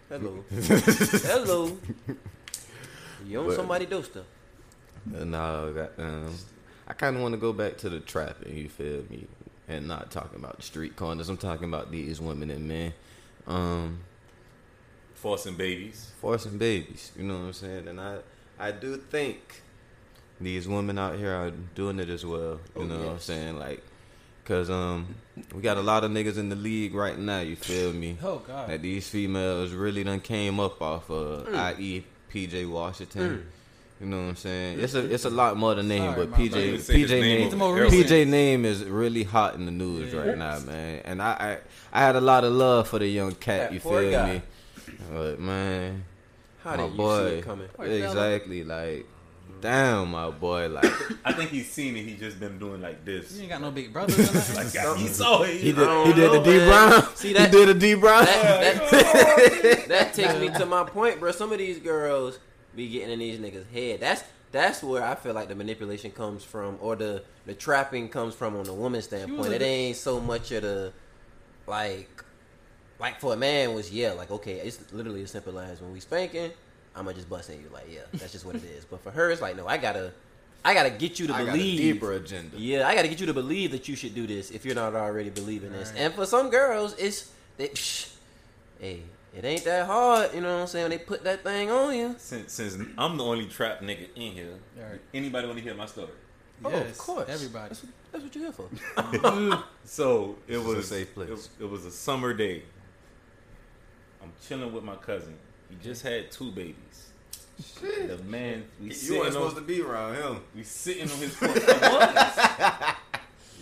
hello. 0.08 0.44
hello. 0.50 1.76
You 3.26 3.40
on 3.40 3.46
But- 3.48 3.56
somebody 3.56 3.86
do 3.86 4.02
stuff. 4.02 4.24
No, 5.04 5.72
that, 5.72 5.92
um, 5.98 6.34
I 6.88 6.92
kind 6.94 7.16
of 7.16 7.22
want 7.22 7.34
to 7.34 7.38
go 7.40 7.52
back 7.52 7.76
to 7.78 7.88
the 7.90 7.98
trapping. 8.00 8.56
You 8.56 8.69
feel 8.69 9.02
me? 9.10 9.26
And 9.72 9.88
not 9.88 10.10
talking 10.10 10.38
about 10.38 10.56
the 10.56 10.62
street 10.62 10.96
corners. 10.96 11.28
I'm 11.28 11.36
talking 11.36 11.69
about 11.69 11.90
these 11.90 12.20
women 12.20 12.50
and 12.50 12.69
men, 12.69 12.92
um, 13.46 13.98
Forcing 15.14 15.54
babies. 15.54 16.10
forcing 16.20 16.58
babies. 16.58 17.12
You 17.16 17.24
know 17.24 17.34
what 17.38 17.44
I'm 17.46 17.52
saying? 17.52 17.88
And 17.88 18.00
I, 18.00 18.19
I 18.58 18.72
do 18.72 18.96
think 18.96 19.62
these 20.40 20.66
women 20.66 20.98
out 20.98 21.16
here 21.16 21.32
are 21.32 21.52
doing 21.74 22.00
it 22.00 22.08
as 22.08 22.26
well. 22.26 22.58
You 22.76 22.82
Oh, 22.82 22.84
know 22.84 22.98
what 22.98 23.08
I'm 23.08 23.19
saying? 23.20 23.58
Like, 23.58 23.82
cause 24.44 24.69
um, 24.69 25.14
we 25.54 25.62
got 25.62 25.76
a 25.76 25.80
lot 25.82 26.02
of 26.02 26.10
niggas 26.10 26.38
in 26.38 26.48
the 26.48 26.56
league 26.56 26.94
right 26.94 27.16
now. 27.16 27.40
You 27.40 27.54
feel 27.54 27.93
me? 27.93 28.19
Oh 28.22 28.38
God. 28.38 28.69
That 28.69 28.82
these 28.82 29.08
females 29.08 29.70
really 29.72 30.02
done 30.02 30.20
came 30.20 30.58
up 30.58 30.82
off 30.82 31.08
of, 31.10 31.46
Mm. 31.46 31.55
i.e. 31.56 32.05
PJ 32.32 32.69
Washington. 32.69 33.46
You 34.03 34.09
know 34.09 34.17
what 34.23 34.29
I'm 34.31 34.37
saying? 34.37 34.81
It's 34.81 34.94
a 34.94 35.15
it's 35.15 35.25
a 35.27 35.31
lot 35.31 35.56
more 35.56 35.77
than 35.77 35.87
name, 35.87 36.13
Sorry, 36.13 36.27
but 36.27 36.37
PJ 36.37 36.51
bad. 36.53 36.65
You 36.65 36.79
say 36.79 36.99
his 36.99 37.11
PJ 37.11 37.21
name 37.21 37.21
name 37.23 37.47
It's 37.47 37.55
more 37.55 37.69
over 37.71 37.82
recent. 37.85 38.06
PJ 38.06 38.27
name 38.27 38.65
is 38.65 38.82
really 38.85 39.23
hot 39.23 39.55
in 39.55 39.65
the 39.65 39.71
news 39.71 40.13
Yeah. 40.13 40.21
right 40.21 40.37
now, 40.39 40.59
man. 40.61 41.03
And 41.05 41.23
I, 41.23 41.59
I 41.93 42.01
I 42.01 42.01
had 42.05 42.17
a 42.17 42.21
lot 42.21 42.43
of 42.43 42.53
love 42.53 42.89
for 42.89 42.99
the 42.99 43.06
young 43.06 43.32
cat. 43.37 43.71
That 43.71 43.75
You 43.75 43.79
feel 43.81 44.11
guy. 44.11 44.32
me? 44.35 44.43
But 45.13 45.39
man, 45.39 46.05
How 46.65 46.71
my 46.73 46.77
did 46.79 46.91
you 46.91 46.97
boy, 46.97 47.29
see 47.31 47.35
it 47.37 47.44
coming? 47.44 47.69
exactly 47.81 48.65
like, 48.65 49.06
damn, 49.61 50.11
my 50.11 50.31
boy, 50.31 50.69
like 50.69 50.85
I 51.25 51.32
think 51.32 51.51
he's 51.51 51.71
seen 51.71 51.97
it. 51.97 52.03
He 52.05 52.15
just 52.17 52.41
been 52.41 52.59
doing 52.59 52.81
like 52.82 53.05
this. 53.05 53.32
You 53.35 53.43
ain't 53.43 53.51
got 53.51 53.61
no 53.61 53.71
big 53.71 53.93
brother. 53.93 54.15
or. 54.21 54.27
Like 54.56 54.73
God, 54.73 54.99
he 54.99 55.06
saw 55.06 55.43
it. 55.43 55.59
he 55.61 55.73
did 55.73 55.77
don't 55.77 56.06
he 56.09 56.13
did 56.13 56.32
know, 56.32 56.43
the 56.43 56.51
D. 56.59 56.67
Brown. 56.67 57.03
See 57.15 57.32
that? 57.35 57.39
he 57.39 57.44
that- 57.44 57.53
did 57.53 57.69
a 57.69 57.75
D 57.79 57.94
Brown. 57.94 58.25
That, 58.25 58.91
that, 58.91 59.85
that 59.89 60.15
takes 60.15 60.35
me 60.41 60.49
to 60.51 60.67
my 60.67 60.82
point, 60.82 61.21
bro. 61.21 61.31
Some 61.31 61.53
of 61.53 61.59
these 61.59 61.79
girls 61.79 62.41
be 62.74 62.88
getting 62.88 63.10
in 63.10 63.19
these 63.19 63.38
niggas' 63.38 63.70
head. 63.70 64.00
That's 64.00 64.24
that's 64.52 64.82
where 64.82 65.02
I 65.02 65.14
feel 65.14 65.32
like 65.32 65.48
the 65.48 65.55
manipulation 65.55 66.10
comes 66.10 66.44
from, 66.44 66.79
or 66.81 66.94
the 66.96 67.22
the 67.46 67.55
trapping 67.55 68.08
comes 68.08 68.34
from 68.34 68.56
on 68.56 68.64
the 68.64 68.74
woman's 68.74 69.05
standpoint. 69.05 69.52
It 69.52 69.62
ain't 69.62 69.96
so 69.96 70.20
much 70.20 70.52
of 70.52 70.62
the 70.62 70.93
like, 71.67 72.24
like 72.98 73.20
for 73.20 73.32
a 73.32 73.36
man 73.36 73.74
was 73.74 73.91
yeah, 73.91 74.12
like 74.12 74.31
okay, 74.31 74.58
it's 74.58 74.93
literally 74.93 75.22
as 75.22 75.31
simple 75.31 75.58
as 75.58 75.81
when 75.81 75.93
we 75.93 76.00
spanking, 76.00 76.52
I'ma 76.94 77.12
just 77.12 77.29
busting 77.29 77.60
you, 77.60 77.69
like 77.72 77.86
yeah, 77.91 78.00
that's 78.12 78.32
just 78.32 78.44
what 78.44 78.56
it 78.56 78.64
is. 78.64 78.84
But 78.84 79.02
for 79.02 79.10
her, 79.10 79.31
it's 79.31 79.41
like 79.41 79.56
no, 79.56 79.67
I 79.67 79.79
gotta, 79.79 80.12
I 80.64 80.74
gotta 80.74 80.91
get 80.91 81.19
you 81.19 81.26
to 81.29 81.34
I 81.34 81.44
got 81.44 81.48
a 81.48 81.52
believe 81.52 81.94
deeper 81.94 82.12
agenda. 82.12 82.56
yeah, 82.56 82.86
I 82.86 82.94
got 82.94 83.02
to 83.02 83.08
get 83.08 83.20
you 83.20 83.26
to 83.26 83.34
believe 83.34 83.70
that 83.72 83.88
you 83.88 83.96
should 83.96 84.14
do 84.14 84.26
this 84.26 84.50
if 84.50 84.64
you're 84.64 84.74
not 84.74 84.94
already 84.94 85.31
believing 85.31 85.72
this. 85.72 85.93
And 85.96 86.12
for 86.12 86.26
some 86.26 86.50
girls, 86.50 86.94
it's 86.98 87.31
they, 87.56 87.69
psh, 87.69 88.14
hey, 88.79 89.02
it 89.34 89.44
ain't 89.44 89.65
that 89.65 89.86
hard. 89.86 90.34
You 90.34 90.41
know 90.41 90.55
what 90.55 90.60
I'm 90.62 90.67
saying? 90.67 90.84
When 90.84 90.91
they 90.98 91.05
put 91.05 91.24
that 91.24 91.43
thing 91.43 91.70
on 91.70 91.94
you. 91.96 92.15
Since 92.19 92.53
since 92.53 92.77
I'm 92.98 93.17
the 93.17 93.24
only 93.24 93.46
trap 93.46 93.81
nigga 93.81 94.06
in 94.15 94.32
here, 94.32 94.55
Right. 94.77 95.01
anybody 95.15 95.46
want 95.46 95.58
to 95.58 95.65
hear 95.65 95.74
my 95.74 95.86
story? 95.86 96.08
Oh, 96.65 96.70
of 96.70 96.96
course. 96.98 97.29
Everybody. 97.29 97.69
That's, 97.70 97.86
that's 98.12 98.24
what 98.24 98.34
you're 98.34 98.44
here 98.44 98.53
for. 98.53 99.65
So 99.84 100.36
it 100.46 100.58
This 100.58 100.67
is 100.67 100.79
a 100.79 100.82
safe 100.82 101.15
place. 101.15 101.29
It, 101.58 101.65
it 101.65 101.70
was 101.70 101.84
a 101.84 101.91
summer 101.91 102.32
day. 102.34 102.62
I'm 104.22 104.32
chilling 104.46 104.72
with 104.72 104.84
my 104.84 104.94
cousin. 104.96 105.34
He 105.69 105.77
just 105.82 106.03
had 106.03 106.31
two 106.31 106.53
babies. 106.53 107.08
Shit. 107.81 108.08
The 108.08 108.22
man, 108.24 108.65
we 108.81 108.86
You 108.89 108.93
sitting 108.94 109.17
weren't 109.19 109.27
on, 109.29 109.32
supposed 109.51 109.56
to 109.56 109.62
be 109.62 109.82
around 109.82 110.15
him. 110.17 110.41
we 110.55 110.62
sitting 110.62 111.10
on 111.10 111.19
his 111.19 111.34
porch. 111.41 111.62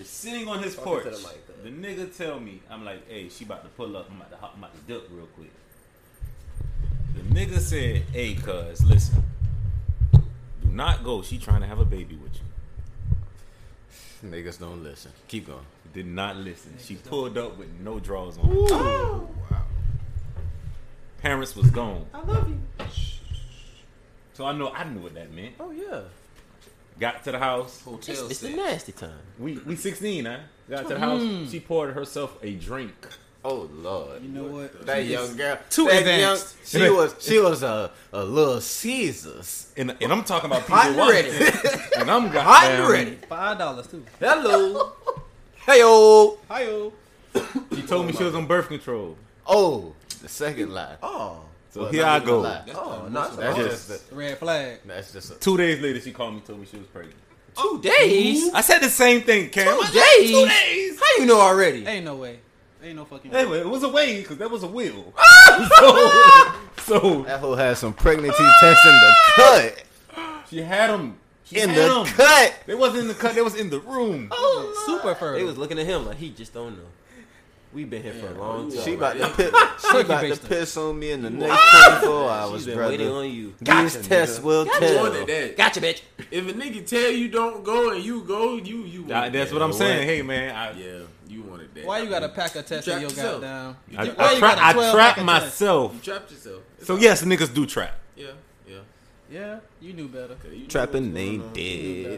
I 0.00 0.04
sitting 0.04 0.49
on 0.49 0.62
his 0.62 0.75
porch. 0.75 1.04
the 1.04 1.11
mic. 1.11 1.47
Uh, 1.49 1.62
the 1.62 1.71
nigga 1.71 2.16
tell 2.16 2.40
me, 2.40 2.61
I'm 2.71 2.85
like, 2.85 3.09
hey, 3.09 3.28
she 3.28 3.45
about 3.45 3.62
to 3.64 3.69
pull 3.71 3.97
up. 3.97 4.09
I'm 4.11 4.16
about 4.16 4.30
to 4.30 4.37
hop, 4.37 4.52
I'm 4.54 4.64
about 4.64 4.75
to 4.75 4.92
duck 4.92 5.04
real 5.11 5.26
quick. 5.26 5.50
The 7.14 7.23
nigga 7.35 7.59
said, 7.59 8.04
hey, 8.12 8.35
cuz, 8.35 8.85
listen. 8.85 9.23
Do 10.12 10.69
not 10.71 11.04
go. 11.04 11.23
She 11.23 11.38
trying 11.38 11.61
to 11.61 11.66
have 11.66 11.78
a 11.78 11.85
baby 11.85 12.16
with 12.16 12.33
you. 14.23 14.30
Niggas 14.30 14.59
don't 14.59 14.83
listen. 14.83 15.12
Keep 15.28 15.49
going. 15.49 15.66
Did 15.92 16.07
not 16.07 16.37
listen. 16.37 16.75
She 16.78 16.95
pulled 16.95 17.37
up 17.37 17.59
with 17.59 17.69
no 17.80 17.99
drawers 17.99 18.38
on. 18.38 18.45
Oh! 18.47 19.28
Parents 21.21 21.54
was 21.54 21.71
gone. 21.71 22.07
I 22.14 22.23
love 22.23 22.49
you. 22.49 22.61
So 24.33 24.47
I 24.47 24.52
know 24.52 24.71
I 24.71 24.85
knew 24.85 25.00
what 25.00 25.14
that 25.14 25.30
meant. 25.33 25.54
Oh 25.61 25.71
yeah. 25.71 26.00
Got 27.00 27.25
to 27.25 27.33
the 27.33 27.38
house. 27.38 27.80
Hotel 27.83 28.26
it's 28.28 28.40
the 28.40 28.49
sex. 28.49 28.57
nasty 28.57 28.92
time. 28.92 29.19
We 29.38 29.59
we 29.59 29.75
16, 29.75 30.25
huh? 30.26 30.37
Got 30.69 30.83
to 30.88 30.95
the 30.95 31.00
house. 31.00 31.23
Mm. 31.23 31.50
She 31.50 31.59
poured 31.61 31.95
herself 31.95 32.37
a 32.42 32.52
drink. 32.54 32.95
Oh 33.42 33.69
Lord. 33.73 34.23
You 34.23 34.28
know 34.28 34.45
what? 34.45 34.85
That 34.85 35.07
young 35.07 35.35
girl, 35.35 35.59
too 35.71 35.87
that 35.87 36.00
advanced. 36.00 36.57
Young, 36.75 36.83
she 36.85 36.90
was 36.90 37.14
she 37.21 37.38
was 37.40 37.62
a 37.62 37.90
a 38.12 38.23
little 38.23 38.61
Caesars. 38.61 39.73
And, 39.78 39.97
and 40.00 40.12
I'm 40.12 40.25
talking 40.25 40.50
about 40.50 40.62
Hot 40.64 40.87
PJ 40.87 40.88
and 40.88 41.09
ready. 41.09 41.28
Washington. 41.30 41.80
And 42.00 42.11
I'm 42.11 42.28
Hot 42.28 42.64
and 42.66 42.78
goddamn- 42.78 42.90
ready. 42.92 43.14
Five 43.28 43.59
dollars 43.59 43.87
too. 43.87 44.04
Hello. 44.21 44.92
Hey 45.66 45.80
yo. 45.80 46.38
Hi-yo. 46.49 46.92
She 47.75 47.83
told 47.83 48.07
me 48.07 48.12
she 48.14 48.25
was 48.25 48.35
on 48.35 48.47
birth 48.47 48.66
control. 48.69 49.16
Oh, 49.47 49.95
the 50.23 50.28
second 50.28 50.73
lie. 50.73 50.97
Oh. 51.02 51.42
So 51.71 51.83
Well, 51.83 51.93
here 51.93 52.05
I 52.05 52.19
go. 52.19 52.45
a. 52.45 52.65
Oh, 52.75 53.07
no, 53.09 53.21
that's 53.23 53.37
That's 53.37 53.59
all. 53.59 53.65
just 53.65 54.12
Red 54.12 54.39
flag. 54.39 54.81
that's 54.87 55.12
just 55.12 55.31
a 55.33 55.35
Two 55.37 55.57
days 55.57 55.81
later, 55.81 56.00
she 56.00 56.12
called 56.12 56.35
me, 56.35 56.41
told 56.41 56.59
me 56.61 56.67
she 56.71 56.77
was 56.79 56.87
pregnant. 56.89 57.17
two 57.57 57.62
oh, 57.65 57.79
days. 57.79 58.53
I 58.53 58.61
said 58.61 58.81
the 58.81 58.91
same 58.91 59.23
thing, 59.23 59.50
Cam. 59.50 59.67
Two 59.67 59.93
days. 59.93 60.31
Two 60.31 60.49
days. 60.49 60.99
How 61.00 61.07
you 61.23 61.27
know 61.27 61.41
already? 61.41 61.87
Ain't 61.87 62.05
no 62.05 62.17
way. 62.17 62.41
Ain't 62.83 62.97
no 62.97 63.05
fucking 63.05 63.31
way. 63.31 63.39
Anyway, 63.41 63.59
it 63.61 63.69
was 63.69 63.83
a 63.83 63.89
way 63.89 64.21
because 64.23 64.39
that 64.39 64.50
was 64.50 64.62
a 64.62 64.67
will. 64.67 65.12
so, 65.79 66.53
so 66.79 67.23
that 67.23 67.39
hoe 67.41 67.55
had 67.55 67.77
some 67.77 67.93
pregnancy 67.93 68.43
tests 68.61 68.85
in 68.87 68.93
the 68.93 69.15
cut. 69.37 69.85
she 70.49 70.62
had 70.62 70.91
them. 70.91 71.19
She 71.45 71.59
In 71.61 71.69
had 71.71 71.79
the 71.79 71.95
'em. 72.00 72.07
cut. 72.07 72.55
They 72.67 72.75
wasn't 72.75 73.03
in 73.03 73.09
the 73.09 73.15
cut. 73.15 73.35
They 73.35 73.43
was 73.43 73.55
in 73.57 73.71
the 73.71 73.81
room. 73.81 74.29
Oh, 74.31 74.85
Super 74.87 75.12
They 75.15 75.19
fertile. 75.21 75.47
was 75.47 75.59
looking 75.59 75.79
at 75.79 75.87
him 75.87 76.07
like 76.07 76.17
he 76.17 76.31
just 76.31 76.55
don't 76.55 76.77
know. 76.79 76.85
We 77.73 77.85
been 77.85 78.03
here 78.03 78.15
for 78.15 78.27
a 78.27 78.35
long 78.39 78.69
time. 78.73 78.83
She 78.83 78.95
about 78.95 79.17
to 79.17 79.29
piss, 79.29 79.50
she 79.93 79.99
about 80.00 80.21
to 80.25 80.37
piss 80.49 80.77
on 80.77 80.99
me 80.99 81.12
in 81.12 81.23
the 81.23 81.31
next 81.31 82.00
24 82.00 82.31
hours, 82.31 82.57
She's 82.57 82.67
been 82.67 82.75
brother. 82.77 82.91
waiting 82.91 83.09
on 83.09 83.31
you. 83.31 83.47
These 83.61 83.62
Gotcha, 83.62 84.03
tests 84.03 84.39
nigga. 84.41 84.43
will 84.43 84.65
Gotcha. 84.65 84.85
You 84.87 84.93
tell. 84.95 85.03
wanted 85.05 85.27
that. 85.29 85.57
Gotcha, 85.57 85.81
bitch. 85.81 86.00
If 86.33 86.49
a 86.49 86.53
nigga 86.53 86.85
tell 86.87 87.11
you 87.12 87.29
don't 87.29 87.62
go 87.62 87.91
and 87.93 88.05
you 88.05 88.23
go, 88.23 88.57
you 88.57 88.79
you. 88.79 89.03
That- 89.07 89.15
wanted 89.21 89.33
that's 89.35 89.50
that. 89.50 89.57
what 89.57 89.62
I'm 89.62 89.73
saying. 89.73 90.07
Hey 90.09 90.23
man, 90.23 90.55
I, 90.57 90.73
Yeah, 90.73 90.99
you 91.29 91.43
wanted 91.43 91.73
that. 91.77 91.85
Why 91.87 92.00
you 92.00 92.09
gotta 92.11 92.29
pack 92.29 92.57
a 92.57 92.62
test 92.62 92.73
in 92.73 92.83
trapped 92.83 93.00
your 93.03 93.11
yourself. 93.11 93.41
goddamn? 93.43 93.77
I, 93.97 94.05
Why 94.05 94.25
I, 94.27 94.33
you 94.33 94.39
tra- 94.39 94.49
got 94.49 94.59
a 94.59 94.65
I 94.65 94.73
12 94.73 94.95
trapped 94.95 95.09
pack 95.15 95.19
of 95.19 95.25
myself. 95.27 95.95
You 95.95 96.00
trapped 96.00 96.31
yourself. 96.33 96.62
It's 96.79 96.87
So 96.89 96.95
all- 96.95 97.00
yes, 97.00 97.23
niggas 97.23 97.55
do 97.55 97.67
trap. 97.67 97.95
Yeah, 98.17 98.27
yeah. 99.31 99.39
Yeah, 99.41 99.59
you 99.81 99.93
knew 99.93 100.09
better. 100.09 100.35
Okay, 100.45 100.57
you 100.57 100.67
Trapping 100.67 101.13
what's 101.13 101.15
they 101.15 101.37
going 101.37 101.53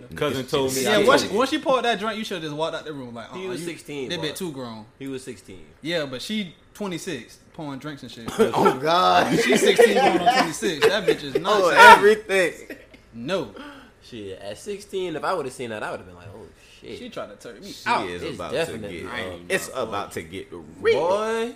dead. 0.00 0.16
Cousin 0.16 0.46
told 0.46 0.74
me. 0.74 0.82
Yeah, 0.84 0.90
I 0.98 1.04
once 1.04 1.22
told 1.22 1.30
she, 1.32 1.36
once 1.38 1.50
she 1.50 1.58
poured 1.58 1.84
that 1.84 1.98
drink, 1.98 2.16
you 2.18 2.24
should 2.24 2.36
have 2.36 2.42
just 2.44 2.54
walked 2.56 2.74
out 2.74 2.84
the 2.84 2.92
room 2.92 3.14
like, 3.14 3.30
He 3.32 3.44
uh-uh, 3.44 3.48
was 3.50 3.60
you- 3.60 3.66
16, 3.66 4.08
That 4.08 4.16
boy. 4.16 4.22
bit 4.22 4.36
too 4.36 4.52
grown. 4.52 4.86
He 4.98 5.06
was 5.08 5.22
16. 5.22 5.62
Yeah, 5.82 6.06
but 6.06 6.22
she 6.22 6.54
26, 6.74 7.38
pouring 7.52 7.78
drinks 7.78 8.02
and 8.02 8.10
shit. 8.10 8.28
Oh, 8.38 8.78
God. 8.78 9.38
She's 9.40 9.60
16 9.60 9.94
going 9.94 10.18
on 10.20 10.34
26. 10.38 10.86
That 10.88 11.06
bitch 11.06 11.22
is 11.22 11.34
not. 11.34 11.52
Oh, 11.60 11.68
everything. 11.68 12.76
no, 13.12 13.54
Shit, 14.02 14.40
at 14.40 14.58
16, 14.58 15.14
if 15.16 15.22
I 15.24 15.32
would 15.34 15.44
have 15.46 15.54
seen 15.54 15.70
that, 15.70 15.82
I 15.82 15.90
would 15.90 16.00
have 16.00 16.06
been 16.06 16.16
like, 16.16 16.26
oh 16.34 16.46
shit. 16.80 16.98
she 16.98 17.08
tried 17.08 17.26
to 17.28 17.36
turn 17.36 17.60
me 17.60 17.70
She 17.70 17.86
out. 17.88 18.08
is 18.08 18.22
It's 18.22 18.34
about 18.34 18.50
to 18.66 18.78
get. 18.78 19.04
um, 19.06 19.44
It's 19.48 19.70
about 19.74 20.12
to 20.12 20.22
get 20.22 20.48
real. 20.80 20.98
Boy. 21.08 21.54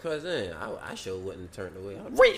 Cause 0.00 0.24
then 0.24 0.52
I, 0.54 0.90
I 0.90 0.94
sure 0.96 1.16
wouldn't 1.18 1.52
turn 1.52 1.72
away. 1.76 1.96
I 1.96 2.08
Real. 2.08 2.36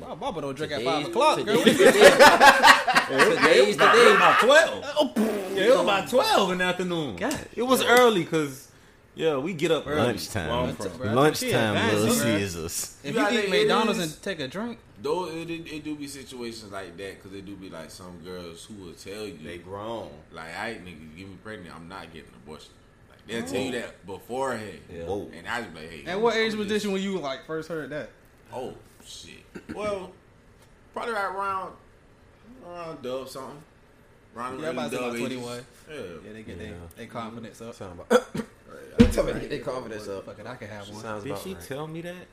My 0.00 0.14
Baba 0.14 0.42
don't 0.42 0.54
drink 0.54 0.72
at 0.72 0.78
Today's- 0.80 0.94
five 0.94 1.08
o'clock, 1.08 1.44
girl. 1.46 1.56
Today's 1.62 1.78
the 1.78 1.84
day. 1.84 1.92
Today's 3.08 3.76
the 3.76 3.84
It 3.84 3.94
was 3.94 3.94
day. 3.94 4.14
about 4.16 4.40
twelve. 4.40 4.84
Oh, 4.98 5.12
yeah, 5.16 5.62
it 5.62 5.70
was 5.70 5.80
about 5.80 6.08
twelve 6.10 6.52
in 6.52 6.58
the 6.58 6.64
afternoon. 6.64 7.16
God. 7.16 7.48
It 7.54 7.62
was 7.62 7.82
early 7.84 8.22
because 8.24 8.70
yeah, 9.14 9.38
we 9.38 9.54
get 9.54 9.70
up 9.70 9.86
early. 9.86 10.02
Lunchtime. 10.02 10.48
Where 10.50 10.58
I'm 10.58 10.76
from. 10.76 10.86
Bruh, 10.88 11.08
she 11.08 11.14
Lunchtime, 11.14 11.76
advanced, 11.76 11.96
Little 11.96 12.14
bruh. 12.16 12.38
Caesars. 12.38 12.96
If 13.02 13.14
You 13.14 13.20
you 13.20 13.26
eat 13.26 13.30
think 13.30 13.44
it 13.44 13.50
McDonald's 13.50 13.98
is- 14.00 14.12
and 14.14 14.22
take 14.22 14.40
a 14.40 14.48
drink, 14.48 14.78
Though 15.02 15.28
it, 15.28 15.50
it, 15.50 15.72
it 15.72 15.84
do 15.84 15.94
be 15.94 16.06
situations 16.06 16.72
like 16.72 16.96
that 16.98 17.22
because 17.22 17.36
it 17.36 17.44
do 17.46 17.54
be 17.56 17.68
like 17.70 17.90
some 17.90 18.18
girls 18.24 18.64
who 18.66 18.74
will 18.84 18.92
tell 18.94 19.26
you 19.26 19.38
They 19.42 19.58
grown. 19.58 20.10
like, 20.32 20.54
"I 20.56 20.70
ain't 20.72 20.84
nigga, 20.84 21.00
you 21.00 21.08
get 21.18 21.28
me 21.28 21.36
pregnant, 21.42 21.74
I'm 21.74 21.88
not 21.88 22.12
getting 22.12 22.28
an 22.28 22.34
abortion." 22.44 22.70
Like 23.28 23.36
they'll 23.38 23.46
tell 23.46 23.60
you 23.60 23.72
that 23.72 24.06
beforehand. 24.06 24.78
Yeah. 24.92 25.04
Whoa. 25.04 25.30
And 25.36 25.46
I 25.48 25.60
just 25.62 25.74
be 25.74 25.80
like, 25.80 25.90
"Hey." 25.90 26.02
and 26.06 26.22
what 26.22 26.34
I'm 26.34 26.40
age 26.40 26.46
just- 26.48 26.58
was 26.58 26.68
this 26.68 26.86
when 26.86 27.02
you 27.02 27.18
like 27.18 27.44
first 27.46 27.68
heard 27.68 27.90
that? 27.90 28.10
Oh 28.52 28.74
shit. 29.04 29.44
Well, 29.74 30.12
probably 30.92 31.14
right 31.14 31.24
around 31.34 31.72
around 32.66 33.02
dub 33.02 33.28
something. 33.28 33.62
Around 34.36 34.60
Yeah, 34.60 34.68
about 34.70 34.90
dub 34.90 35.10
like 35.12 35.18
21. 35.18 35.64
Yeah. 35.88 35.96
Yeah, 35.96 36.32
they 36.32 36.42
get 36.42 36.56
Yeah. 36.58 36.62
their 36.64 36.74
they 36.96 37.06
confidence 37.06 37.60
up. 37.60 37.74
Sound 37.74 38.00
about. 38.00 38.26
Tell 39.12 39.24
me 39.24 39.32
to 39.32 39.40
get 39.40 39.50
their 39.50 39.60
confidence 39.60 40.08
up. 40.08 40.26
Fuck 40.26 40.38
it, 40.40 40.46
I 40.46 40.56
can 40.56 40.68
have 40.68 40.88
one. 40.88 41.00
Sounds 41.02 41.24
Did 41.24 41.38
she 41.38 41.54
right. 41.54 41.62
tell 41.66 41.86
me 41.86 42.02
that? 42.02 42.26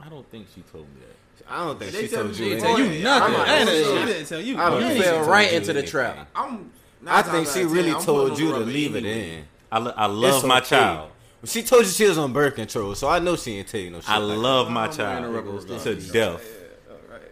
I 0.00 0.08
don't 0.08 0.28
think 0.30 0.46
she 0.54 0.62
told 0.62 0.84
me 0.94 1.00
that. 1.00 1.50
I 1.52 1.64
don't 1.64 1.78
think 1.78 1.92
They 1.92 2.02
she 2.02 2.08
tell 2.08 2.22
told 2.24 2.38
me 2.38 2.44
you 2.44 2.44
they 2.44 2.66
anything. 2.66 2.76
tell 2.76 2.78
You 2.80 2.92
Yeah, 2.92 3.02
nothing. 3.02 3.34
I'm 3.36 3.48
Ain't 3.50 3.66
not. 3.66 4.00
She 4.00 4.06
didn't 4.12 4.26
tell 4.26 4.40
you. 4.40 4.56
I 4.58 4.74
You 4.74 4.80
think 4.86 4.96
she 4.96 5.02
fell 5.02 5.26
right 5.28 5.52
into 5.52 5.72
the 5.72 5.82
trap. 5.82 6.28
I'm. 6.34 6.72
I 7.06 7.22
think 7.22 7.48
she 7.48 7.64
really 7.64 7.92
told 8.02 8.38
you 8.38 8.52
to 8.52 8.58
to 8.60 8.64
leave 8.64 8.96
it 8.96 9.04
in. 9.04 9.44
I, 9.70 9.78
lo- 9.78 9.94
I 9.96 10.06
love 10.06 10.34
It's 10.36 10.44
my 10.44 10.58
okay. 10.58 10.66
child. 10.68 11.10
She 11.44 11.62
told 11.62 11.84
you 11.84 11.90
she 11.90 12.04
was 12.08 12.18
on 12.18 12.32
birth 12.32 12.54
control, 12.56 12.94
so 12.94 13.08
I 13.08 13.18
know 13.20 13.36
she 13.36 13.58
ain't 13.58 13.68
tell 13.68 13.80
you 13.80 13.90
no 13.90 14.00
shit. 14.00 14.10
I 14.10 14.16
like 14.18 14.38
love 14.38 14.66
I'm 14.68 14.72
my 14.72 14.86
not 14.86 14.96
child 14.96 15.24
interrupting 15.24 15.78
to 15.78 15.94
death. 15.94 16.12
that. 16.12 16.40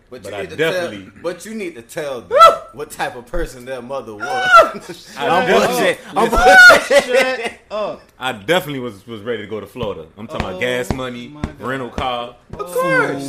But, 0.08 0.22
But 0.22 0.30
you 0.30 0.36
I 0.36 0.40
need 0.42 0.50
to 0.50 0.56
definitely- 0.56 1.02
tell, 1.10 1.12
but 1.22 1.44
you 1.46 1.54
need 1.54 1.74
to 1.74 1.82
tell 1.82 2.20
them 2.20 2.38
what 2.74 2.92
type 2.92 3.16
of 3.16 3.26
person 3.26 3.64
their 3.64 3.82
mother 3.82 4.14
was. 4.14 4.24
I 5.18 5.26
I'm 5.28 5.46
definitely- 5.48 5.66
bullshit. 5.66 5.98
I'm 6.16 6.30
bullshit. 6.30 7.60
Oh, 7.72 8.00
I 8.16 8.32
definitely 8.32 8.78
was 8.78 9.04
was 9.08 9.22
ready 9.22 9.42
to 9.42 9.48
go 9.48 9.58
to 9.58 9.66
Florida. 9.66 10.06
I'm 10.16 10.28
talking 10.28 10.46
Oh, 10.46 10.50
about 10.50 10.60
gas 10.60 10.88
oh 10.92 10.94
money, 10.94 11.26
my 11.26 11.42
God. 11.42 11.60
rental 11.60 11.90
car, 11.90 12.36
of 12.52 12.58
course. 12.58 12.76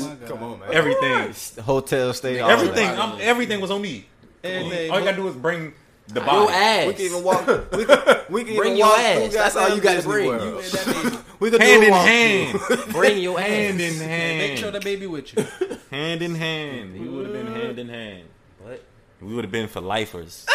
Oh 0.06 0.18
Come 0.28 0.44
on, 0.44 0.60
man. 0.60 0.70
everything. 0.72 1.64
Hotel 1.64 2.14
stay. 2.14 2.40
all 2.42 2.52
Everything. 2.52 2.86
that. 2.88 3.00
I'm, 3.00 3.20
everything 3.22 3.60
was 3.60 3.72
on 3.72 3.82
me. 3.82 4.06
Everything. 4.44 4.92
All 4.92 5.00
you 5.00 5.06
gotta 5.06 5.18
do 5.18 5.28
is 5.28 5.36
bring 5.36 5.74
the 6.08 6.20
Your 6.22 6.26
body. 6.26 6.54
ass. 6.54 6.88
We 6.88 6.94
can 6.94 7.06
even 7.06 7.24
walk. 7.24 7.48
We 7.72 7.86
can, 7.86 8.00
we 8.30 8.44
can 8.44 8.56
Bring 8.58 8.74
even 8.74 8.78
your 8.78 8.88
walk 8.88 9.00
ass. 9.00 9.20
through 9.20 9.30
That's 9.38 9.56
all 9.56 9.70
you 9.76 9.82
gotta 9.82 9.96
Disney 9.98 10.12
bring. 10.12 10.28
World. 10.28 10.64
You- 10.64 11.20
We 11.40 11.52
could 11.52 11.62
Hand 11.62 11.82
do 11.82 11.84
a 11.84 11.86
in 11.86 11.92
walk 11.92 12.08
hand. 12.08 12.60
Bring 12.94 13.18
your 13.22 13.40
ass. 13.40 13.46
Hand 13.48 13.80
in 13.82 13.94
hand. 14.00 14.38
Make 14.40 14.58
sure 14.58 14.72
the 14.72 14.80
baby 14.80 15.06
with 15.06 15.38
you. 15.38 15.46
Hand 15.92 16.24
in 16.24 16.34
hand. 16.34 17.00
We 17.00 17.08
would 17.08 17.26
have 17.26 17.34
been 17.34 17.46
hand 17.54 17.78
in 17.78 17.90
hand. 17.90 18.24
What? 18.64 18.84
We 19.22 19.36
would 19.36 19.44
have 19.44 19.52
been 19.52 19.68
for 19.68 19.80
lifers. 19.82 20.48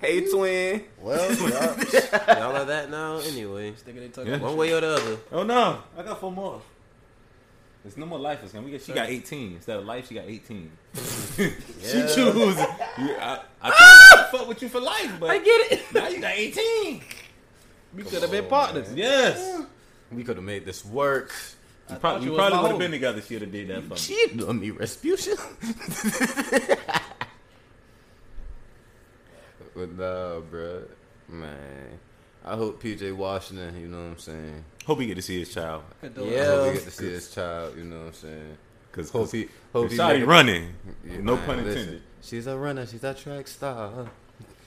Hey, 0.00 0.28
twin. 0.28 0.84
Well, 1.00 1.32
y'all, 1.34 1.48
y'all 1.50 2.56
are 2.56 2.64
that 2.64 2.90
now 2.90 3.18
anyway. 3.18 3.72
Nigga, 3.72 3.94
they 4.00 4.08
talk 4.08 4.26
Yeah. 4.26 4.38
One 4.38 4.56
way 4.56 4.72
or 4.72 4.80
the 4.80 4.94
other. 4.96 5.16
Oh 5.30 5.42
no, 5.44 5.78
I 5.98 6.02
got 6.02 6.18
four 6.18 6.32
more. 6.32 6.60
There's 7.82 7.96
no 7.96 8.06
more 8.06 8.18
lifers, 8.18 8.54
man. 8.54 8.64
We 8.64 8.70
get, 8.70 8.82
she 8.82 8.92
got 8.92 9.08
18 9.08 9.54
instead 9.54 9.76
of 9.78 9.84
life. 9.84 10.08
She 10.08 10.14
got 10.14 10.26
18. 10.26 10.70
she 11.36 11.42
Yeah. 11.82 12.06
choose. 12.06 12.36
You, 12.36 13.16
I, 13.18 13.40
I 13.60 13.70
ah! 13.70 14.12
tried 14.12 14.22
to 14.22 14.38
fuck 14.38 14.48
with 14.48 14.62
you 14.62 14.68
for 14.68 14.80
life, 14.80 15.12
but 15.18 15.30
I 15.30 15.38
get 15.38 15.72
it. 15.72 15.92
now 15.92 16.06
you 16.08 16.20
got 16.20 16.32
18. 16.32 17.02
We 17.96 18.04
could 18.04 18.22
have 18.22 18.30
been 18.30 18.46
partners. 18.46 18.94
Yes. 18.94 19.62
We 20.12 20.22
could 20.22 20.36
have 20.36 20.44
made 20.44 20.64
this 20.64 20.84
work. 20.84 21.32
We 21.90 21.96
probably, 21.96 22.26
you 22.26 22.30
we 22.32 22.36
probably 22.38 22.58
would 22.60 22.70
have 22.70 22.78
been 22.78 22.92
together. 22.92 23.20
She'd 23.20 23.42
have 23.42 23.50
did 23.50 23.68
that 23.68 23.82
for 23.82 23.94
me. 23.94 23.96
She 23.96 24.28
doing 24.28 24.60
me 24.60 24.70
Respution. 24.70 25.34
but 29.74 29.92
nah, 29.96 30.40
bro, 30.40 30.84
Man. 31.28 31.98
I 32.44 32.56
hope 32.56 32.82
PJ 32.82 33.14
Washington, 33.14 33.80
you 33.80 33.86
know 33.88 33.98
what 33.98 34.10
I'm 34.12 34.18
saying? 34.18 34.64
Hope 34.84 35.00
he 35.00 35.06
get 35.06 35.14
to 35.14 35.22
see 35.22 35.38
his 35.38 35.52
child. 35.54 35.82
I 36.02 36.06
Yeah. 36.06 36.44
hope 36.46 36.66
he 36.68 36.72
get 36.74 36.84
to 36.84 36.90
see 36.90 37.10
his 37.10 37.30
child, 37.32 37.76
you 37.76 37.84
know 37.84 37.98
what 38.00 38.06
I'm 38.08 38.12
saying? 38.14 38.56
Cause, 38.90 39.10
Hope 39.10 39.32
he, 39.32 39.48
hope 39.72 39.90
he 39.90 39.96
Shawty 39.96 40.18
make- 40.20 40.28
running. 40.28 40.74
Yeah, 41.08 41.18
no 41.20 41.36
man, 41.36 41.46
pun 41.46 41.64
listen. 41.64 41.78
intended. 41.80 42.02
She's 42.20 42.46
a 42.46 42.56
runner, 42.58 42.84
she's 42.86 43.02
a 43.04 43.14
track 43.14 43.46
star. 43.48 43.90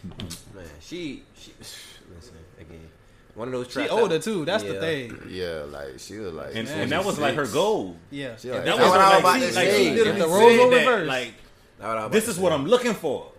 Man, 0.03 0.65
she, 0.79 1.23
she, 1.37 1.51
listen, 1.59 2.35
again, 2.59 2.89
one 3.35 3.49
of 3.49 3.53
those 3.53 3.71
She 3.71 3.87
older 3.89 4.17
too. 4.19 4.45
That's 4.45 4.63
the 4.63 4.79
thing. 4.79 5.19
Yeah, 5.29 5.63
like 5.69 5.99
she 5.99 6.17
was 6.17 6.33
like 6.33 6.55
And, 6.55 6.67
and 6.67 6.91
that 6.91 7.03
was 7.05 7.19
like 7.19 7.35
her 7.35 7.45
goal. 7.45 7.97
Yeah. 8.09 8.35
She 8.37 8.49
like- 8.51 8.63
that 8.63 8.77
That 8.77 8.79
was 8.79 8.89
what 8.89 8.99
her, 8.99 9.05
I 9.05 9.15
was 9.15 9.23
like, 9.23 9.37
about 9.37 9.47
to 9.47 9.53
say. 9.53 9.77
she 9.77 9.89
literally 9.91 10.09
If 10.09 10.15
the 10.15 10.21
said 10.21 10.29
roles 10.29 10.59
were 10.71 10.77
reversed. 10.77 11.07
like 11.07 11.33
That's 11.77 11.87
what 11.87 11.97
I 11.97 12.03
was 12.05 12.11
this 12.13 12.27
is 12.29 12.39
what. 12.39 12.51
I'm 12.53 12.65
looking 12.65 12.93
for 12.93 13.31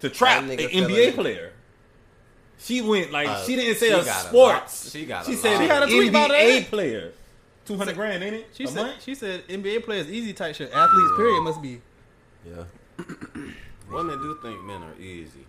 to 0.00 0.08
trap 0.10 0.42
an 0.42 0.50
NBA 0.58 1.14
player. 1.14 1.52
She 2.58 2.80
went 2.80 3.10
like 3.12 3.28
Uh, 3.28 3.44
she 3.44 3.56
didn't 3.56 3.76
say 3.78 3.88
she 3.88 3.92
a 3.94 4.04
got 4.04 4.24
a 4.24 4.28
sports. 4.28 4.84
lot- 4.84 4.92
she 4.92 5.06
got 5.06 5.22
a 5.22 5.30
She 5.30 5.36
said 5.36 5.52
lot. 5.54 5.60
She 5.62 5.68
had 5.68 5.82
a 5.82 5.86
tweet 5.86 6.08
about 6.10 6.30
NBA 6.30 6.60
that. 6.60 6.70
player. 6.70 7.12
Two 7.66 7.76
hundred 7.76 7.94
grand, 7.94 8.22
ain't 8.22 8.34
it? 8.36 8.46
She 8.52 8.64
a 8.64 8.68
said 8.68 8.76
month? 8.86 9.02
she 9.02 9.14
said 9.14 9.46
NBA 9.48 9.84
players 9.84 10.08
easy 10.10 10.32
type 10.32 10.54
shit. 10.54 10.70
Athletes 10.72 11.12
period 11.16 11.40
must 11.42 11.60
be. 11.62 11.80
Yeah. 12.46 12.64
Women 13.90 14.18
do 14.18 14.38
think 14.42 14.62
men 14.64 14.82
are 14.82 15.00
easy. 15.00 15.46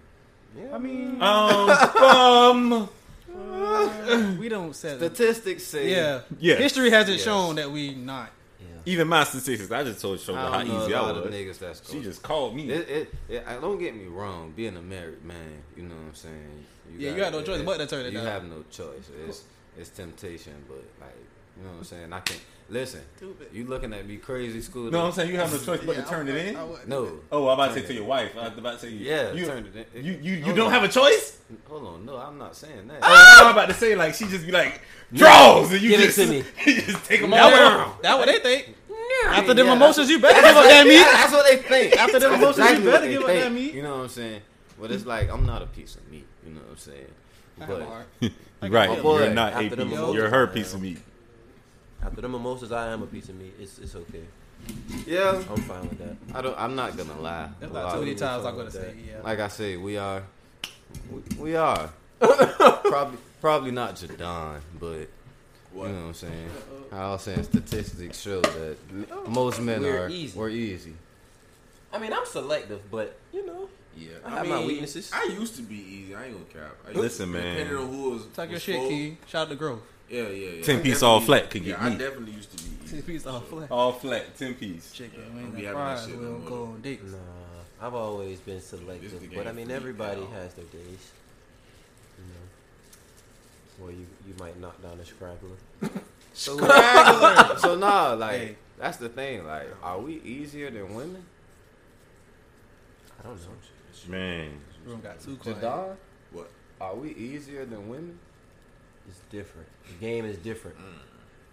Yeah, 0.58 0.74
I 0.76 0.78
mean, 0.78 1.22
Um, 1.22 2.90
um, 3.34 4.38
we 4.40 4.48
don't 4.50 4.74
set. 4.76 4.98
Statistics 4.98 5.64
say 5.64 5.92
Yeah. 5.92 6.22
yeah. 6.40 6.56
History 6.56 6.90
hasn't 6.90 7.18
Yes. 7.18 7.26
shown 7.26 7.56
that 7.56 7.70
we 7.72 7.94
not. 7.96 8.32
even 8.88 9.08
my 9.08 9.24
statistics. 9.24 9.72
I 9.72 9.84
just 9.84 10.00
told 10.00 10.20
Shoga 10.20 10.36
how 10.52 10.62
easy 10.62 10.94
a 10.94 10.98
I 10.98 11.02
lot 11.02 11.18
of 11.18 11.26
was. 11.26 11.34
niggas 11.34 11.58
that's 11.60 11.92
She 11.92 12.02
just 12.04 12.22
called 12.22 12.56
me. 12.56 12.70
It, 12.70 12.88
it, 12.90 13.14
it, 13.30 13.46
don't 13.60 13.80
get 13.80 13.96
me 13.96 14.06
wrong. 14.06 14.54
Being 14.56 14.78
a 14.78 14.82
married 14.82 15.24
man, 15.26 15.64
you 15.76 15.84
know 15.84 15.96
what 15.96 16.02
I'm 16.10 16.16
saying. 16.16 16.66
Yeah, 16.98 17.12
you 17.12 17.18
got 17.18 17.32
no 17.32 17.42
choice 17.42 17.62
but 17.62 17.78
to 17.78 17.88
turn 17.88 18.02
it 18.06 18.08
in. 18.08 18.14
You 18.14 18.20
down. 18.20 18.28
have 18.28 18.44
no 18.46 18.64
choice. 18.72 19.10
It's 19.28 19.44
it's 19.78 19.90
temptation, 19.90 20.54
but 20.68 20.78
like 21.02 21.16
you 21.58 21.64
know 21.64 21.72
what 21.72 21.78
I'm 21.80 21.84
saying. 21.84 22.14
I 22.14 22.20
can't 22.22 22.42
listen. 22.70 23.02
You 23.54 23.66
looking 23.66 23.94
at 23.94 24.08
me 24.08 24.18
crazy, 24.18 24.62
school? 24.62 24.90
no, 24.92 25.06
I'm 25.06 25.12
saying 25.12 25.30
you 25.32 25.38
have 25.38 25.52
no 25.52 25.58
choice 25.58 25.86
but 25.86 25.96
Yeah, 25.96 26.04
to 26.04 26.10
turn 26.10 26.28
I- 26.28 26.32
it 26.32 26.48
in. 26.48 26.56
I 26.56 26.64
would- 26.64 26.88
no. 26.88 27.20
Oh, 27.32 27.48
I'm 27.50 27.60
about 27.60 27.74
to 27.74 27.82
say 27.82 27.88
to 27.88 27.94
your 27.94 28.06
wife. 28.06 28.32
I 28.38 28.50
was 28.50 28.58
about 28.58 28.80
to 28.80 28.86
say 28.88 28.90
Yeah, 28.94 29.32
You, 29.34 29.46
turn 29.46 29.66
it 29.74 29.88
in. 29.96 30.06
you, 30.06 30.14
you, 30.22 30.34
you 30.38 30.44
Hold 30.46 30.56
don't 30.58 30.68
on. 30.68 30.74
have 30.74 30.84
a 30.84 30.88
choice. 30.88 31.40
Hold 31.68 31.86
on, 31.88 32.06
no, 32.06 32.18
I'm 32.18 32.38
not 32.38 32.56
saying 32.56 32.88
that. 32.88 33.00
Oh, 33.04 33.44
I'm 33.46 33.52
about 33.52 33.68
to 33.70 33.74
say 33.76 33.96
like 33.96 34.14
she 34.16 34.26
just 34.26 34.46
be 34.46 34.52
like 34.52 34.82
draws 35.14 35.72
and 35.72 35.82
you 35.82 35.90
Give 35.92 36.00
it 36.02 36.04
just 36.06 36.18
to 36.20 36.28
me. 36.28 36.38
you 36.66 36.82
just 36.82 37.06
take 37.06 37.22
them 37.22 37.30
That 37.32 37.54
out. 37.54 37.88
what, 37.90 38.02
that 38.04 38.18
what 38.18 38.28
they 38.28 38.40
think. 38.40 38.76
After 39.28 39.48
Yeah, 39.50 39.54
them 39.54 39.56
that's- 39.56 39.76
emotions, 39.78 40.10
you 40.10 40.20
better 40.20 40.42
give 40.42 40.56
up 40.58 40.64
that 40.66 40.88
meat. 40.88 40.98
That's 40.98 41.32
what 41.34 41.46
they 41.50 41.58
think. 41.58 41.98
After 41.98 42.20
them 42.20 42.32
That's 42.32 42.44
emotions, 42.58 42.80
you 42.80 42.92
better 42.92 43.08
give 43.08 43.22
up 43.22 43.28
think. 43.28 43.44
that 43.44 43.52
meat. 43.54 43.74
You 43.74 43.84
know 43.84 43.96
what 43.98 44.04
I'm 44.04 44.10
saying? 44.10 44.42
But 44.80 44.92
it's 44.92 45.06
like 45.06 45.30
I'm 45.32 45.46
not 45.46 45.62
a 45.62 45.68
piece 45.68 45.96
of 45.96 46.10
meat. 46.12 46.26
You 46.46 46.54
know 46.54 46.62
what 46.62 46.72
I'm 46.72 46.78
saying? 46.78 47.08
But- 48.22 48.32
Right, 48.72 49.02
boy, 49.02 49.24
you're 49.26 49.34
not 49.34 49.54
a 49.54 49.58
after 49.58 49.76
them 49.76 49.90
piece. 49.90 49.98
mimosas, 49.98 50.16
You're 50.16 50.30
her 50.30 50.48
piece 50.48 50.74
of 50.74 50.82
meat. 50.82 50.98
After 52.04 52.22
the 52.22 52.30
mimosas, 52.30 52.72
I 52.72 52.92
am 52.92 53.04
a 53.04 53.06
piece 53.08 53.30
of 53.30 53.36
meat. 53.36 53.54
It's 53.60 53.78
it's 53.80 53.96
okay. 53.96 54.24
Yeah, 55.06 55.44
I'm 55.50 55.62
fine 55.62 55.82
with 55.82 56.00
that. 56.00 56.16
I 56.34 56.42
don't. 56.42 56.58
I'm 56.60 56.76
not 56.76 56.98
gonna 56.98 57.20
lie. 57.20 57.50
That's 57.60 57.72
not 57.72 57.94
too 57.94 58.00
many 58.00 58.16
times 58.16 58.46
I'm 58.46 58.56
gonna 58.56 58.72
say 58.72 58.96
yeah. 59.08 59.22
Like 59.22 59.40
I 59.40 59.50
say, 59.50 59.78
we 59.78 59.98
are. 59.98 60.24
We, 61.12 61.38
we 61.38 61.56
are. 61.56 61.92
probably 62.20 63.18
probably 63.42 63.72
not 63.72 63.96
Jadon, 63.96 64.62
but 64.80 65.08
What? 65.72 65.88
you 65.88 65.94
know 65.94 66.02
what 66.02 66.08
I'm 66.08 66.14
saying. 66.16 66.50
I 66.92 67.10
was 67.10 67.22
saying 67.22 67.44
statistics 67.44 68.20
show 68.20 68.42
that 68.42 68.78
oh, 69.12 69.28
most 69.28 69.60
men 69.62 69.82
We're 69.82 70.06
are 70.06 70.10
easy. 70.10 70.38
We're 70.40 70.50
easy. 70.50 70.94
I 71.94 72.00
mean, 72.00 72.14
I'm 72.14 72.26
selective, 72.26 72.90
but 72.90 73.16
you 73.34 73.46
know, 73.46 73.65
Yeah, 73.98 74.10
I 74.26 74.30
have 74.30 74.48
my 74.48 74.64
weaknesses. 74.66 75.10
I 75.14 75.24
used 75.40 75.56
to 75.56 75.62
be 75.62 75.76
easy. 75.76 76.16
I 76.16 76.26
ain't 76.26 76.34
gonna 76.34 76.66
cap. 76.66 76.76
I 76.86 76.90
used 76.90 77.00
Listen, 77.00 77.28
to, 77.28 77.34
man. 77.34 77.56
Depending 77.58 77.78
on 77.78 77.94
who 77.94 78.10
was 78.12 78.26
Talk 78.28 78.46
your 78.50 78.54
was 78.56 78.62
shit, 78.64 78.76
full. 78.76 78.90
Key. 78.90 79.18
Shout 79.28 79.44
out 79.44 79.50
to 79.50 79.56
Grove. 79.56 79.82
Yeah, 80.10 80.24
yeah, 80.28 80.50
yeah. 80.58 80.64
Ten 80.64 80.80
I 80.80 80.84
piece 80.84 81.02
all 81.02 81.20
flat 81.22 81.50
could 81.50 81.64
get 81.64 81.80
Yeah, 81.80 81.86
I 81.86 81.90
definitely 81.96 82.34
used 82.34 82.56
to 82.58 82.64
be 82.64 82.70
easy. 82.84 83.02
Piece 83.02 83.26
all 83.26 83.40
flat. 83.40 83.72
All 83.72 83.92
flat, 83.94 84.38
ten 84.38 84.54
piece. 84.54 84.92
Chicken, 84.92 85.20
Yeah, 85.20 85.36
wings, 85.36 85.56
we 85.56 85.66
and 85.66 85.78
having 85.78 85.80
that 85.80 85.98
fries. 85.98 86.08
shit 86.08 86.20
We 86.20 86.26
don't 86.26 86.46
go 86.46 86.64
on 86.66 86.82
dates. 86.82 87.12
Nah, 87.12 87.88
I've 87.88 87.94
always 87.94 88.40
been 88.40 88.62
selective, 88.62 89.20
the 89.20 89.28
but 89.36 89.48
I 89.48 89.52
mean, 89.54 89.72
everybody 89.72 90.22
now. 90.22 90.28
has 90.28 90.54
their 90.56 90.66
days. 90.66 91.12
You 92.18 92.26
know, 92.26 93.84
where 93.86 93.92
you 93.94 94.06
you 94.28 94.34
might 94.40 94.60
knock 94.60 94.82
down 94.84 95.00
a 95.00 95.06
scraggler. 95.06 95.58
So, 96.38 96.58
so 97.60 97.76
nah, 97.78 98.12
like 98.12 98.32
Hey. 98.42 98.56
that's 98.78 98.98
the 98.98 99.08
thing. 99.08 99.48
Like, 99.48 99.68
are 99.82 99.98
we 100.02 100.16
easier 100.22 100.70
than 100.70 100.94
women? 100.94 101.24
I 103.18 103.24
don't 103.28 103.38
know. 103.40 103.48
Man, 104.08 104.60
Room 104.86 105.02
got 105.02 105.20
too 105.20 105.36
quiet. 105.38 105.62
Jadon, 105.62 105.96
What? 106.32 106.50
are 106.80 106.96
we 106.96 107.12
easier 107.16 107.66
than 107.66 107.90
women? 107.90 108.20
It's 109.08 109.20
different. 109.32 109.68
The 109.88 109.94
game 110.06 110.26
is 110.26 110.38
different 110.38 110.78
mm. 110.78 110.82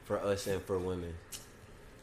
for 0.04 0.18
us 0.18 0.46
and 0.46 0.62
for 0.62 0.78
women. 0.78 1.14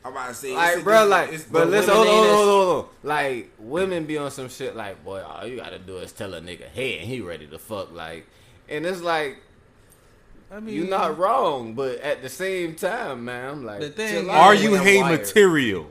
I'm 0.06 0.14
about 0.14 0.30
to 0.30 0.34
say, 0.34 0.56
Like, 0.56 0.76
it's, 0.76 0.84
bro, 0.84 1.02
it's, 1.02 1.10
like, 1.10 1.34
it's 1.34 1.44
but 1.44 1.66
the 1.66 1.72
listen, 1.72 1.94
women 1.94 2.08
hold 2.08 2.20
on, 2.20 2.26
hold 2.30 2.40
on, 2.40 2.46
hold 2.66 2.86
on. 2.86 2.90
Like, 3.04 3.52
women 3.60 4.06
be 4.06 4.18
on 4.18 4.32
some 4.32 4.48
shit 4.50 4.76
like, 4.76 5.04
boy, 5.04 5.22
all 5.22 5.46
you 5.46 5.58
gotta 5.58 5.80
do 5.80 5.98
is 5.98 6.12
tell 6.14 6.34
a 6.34 6.42
nigga, 6.42 6.68
hey, 6.74 7.00
and 7.00 7.08
he 7.08 7.20
ready 7.22 7.48
to 7.48 7.60
fuck. 7.60 7.92
Like, 7.94 8.26
and 8.70 8.86
it's 8.86 9.02
like, 9.02 9.38
I 10.52 10.60
mean, 10.60 10.76
you're 10.76 10.88
not 10.88 11.18
wrong, 11.18 11.74
but 11.76 12.00
at 12.00 12.22
the 12.22 12.30
same 12.30 12.76
time, 12.76 13.26
man, 13.26 13.50
I'm 13.50 13.66
like, 13.66 13.82
The 13.82 13.90
thing 13.90 14.10
chill 14.12 14.22
is- 14.24 14.30
out. 14.30 14.36
are 14.36 14.56
you 14.56 14.72
way 14.72 14.78
I'm 14.80 14.84
hay 14.86 15.02
wired. 15.02 15.20
material? 15.20 15.90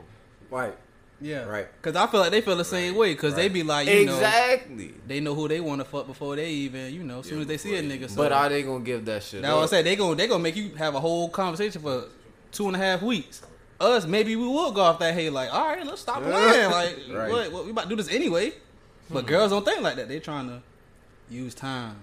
Right. 0.49 0.75
Yeah. 1.21 1.43
Right. 1.45 1.67
Because 1.81 1.95
I 1.95 2.07
feel 2.07 2.19
like 2.21 2.31
they 2.31 2.41
feel 2.41 2.55
the 2.55 2.63
same 2.65 2.95
way. 2.95 3.13
Because 3.13 3.35
they 3.35 3.43
Right. 3.43 3.53
be 3.53 3.63
like, 3.63 3.87
you 3.87 4.05
know, 4.05 4.15
exactly? 4.15 4.93
they 5.07 5.19
know 5.19 5.35
who 5.35 5.47
they 5.47 5.59
want 5.59 5.81
to 5.81 5.85
fuck 5.85 6.07
before 6.07 6.35
they 6.35 6.49
even, 6.49 6.93
you 6.93 7.03
know, 7.03 7.19
as 7.19 7.25
soon 7.25 7.35
Yeah, 7.35 7.41
as 7.41 7.47
they 7.47 7.57
see 7.57 7.75
a 7.75 7.83
nigga. 7.83 8.09
So. 8.09 8.15
But 8.15 8.31
are 8.31 8.49
they 8.49 8.63
gonna 8.63 8.83
give 8.83 9.05
that 9.05 9.23
shit? 9.23 9.41
That's 9.41 9.53
what 9.53 9.63
I 9.63 9.65
said. 9.67 9.85
They 9.85 9.95
gonna 9.95 10.15
they 10.15 10.27
gonna 10.27 10.43
make 10.43 10.55
you 10.55 10.69
have 10.75 10.95
a 10.95 10.99
whole 10.99 11.29
conversation 11.29 11.81
for 11.81 12.05
two 12.51 12.67
and 12.67 12.75
a 12.75 12.79
half 12.79 13.01
weeks. 13.01 13.41
Us, 13.81 14.05
maybe 14.05 14.35
we 14.35 14.45
will 14.47 14.71
go 14.71 14.81
off 14.81 14.99
that 14.99 15.13
hey, 15.13 15.29
like, 15.29 15.53
all 15.53 15.67
right, 15.67 15.85
let's 15.85 16.01
stop 16.01 16.21
playing. 16.21 16.69
Like, 16.71 16.99
Right. 17.11 17.31
what, 17.31 17.51
what? 17.51 17.65
We 17.65 17.71
about 17.71 17.83
to 17.83 17.89
do 17.89 17.95
this 17.95 18.09
anyway. 18.09 18.53
But 19.09 19.21
hmm. 19.21 19.27
girls 19.27 19.51
don't 19.51 19.65
think 19.65 19.81
like 19.81 19.95
that. 19.95 20.07
They 20.07 20.19
trying 20.19 20.47
to 20.49 20.61
use 21.29 21.53
time 21.55 21.95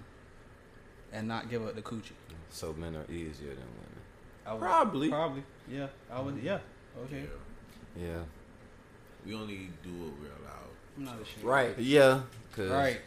and 1.13 1.29
not 1.29 1.49
give 1.51 1.67
up 1.67 1.75
the 1.75 1.83
coochie. 1.83 2.13
So 2.51 2.73
men 2.75 2.97
are 2.97 3.05
easier 3.11 3.49
than 3.55 3.59
women. 3.59 4.53
Would- 4.53 4.61
Probably. 4.61 5.09
probably, 5.09 5.43
yeah. 5.69 5.89
I 6.11 6.21
would, 6.21 6.39
yeah. 6.43 6.59
Okay, 7.05 7.25
Yeah. 8.01 8.05
Yeah, 8.07 8.19
We 9.27 9.35
only 9.35 9.71
do 9.83 9.91
what 9.91 10.13
we're 10.21 10.27
allowed. 10.45 10.71
I'm 10.97 11.05
not 11.05 11.21
ashamed. 11.21 11.45
Right. 11.45 11.79
yeah, 11.79 12.21
cause 12.55 12.71
right. 12.71 13.01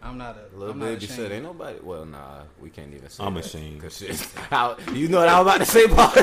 I'm 0.00 0.16
not 0.16 0.36
a 0.36 0.56
Little 0.56 0.74
I'm 0.74 0.80
baby 0.80 0.94
ashamed. 1.04 1.10
said, 1.12 1.32
"Ain't 1.32 1.42
nobody." 1.44 1.78
Well, 1.82 2.04
nah, 2.06 2.42
we 2.60 2.70
can't 2.70 2.94
even 2.94 3.10
say. 3.10 3.22
I'm 3.22 3.34
that. 3.34 3.44
ashamed. 3.44 3.82
Cause 3.82 3.98
shit, 3.98 4.16
how, 4.50 4.76
you 4.94 5.08
know 5.08 5.18
what 5.18 5.28
I 5.28 5.40
was 5.40 5.54
about 5.54 5.58
to 5.58 5.70
say, 5.70 5.86
Bobby. 5.94 6.20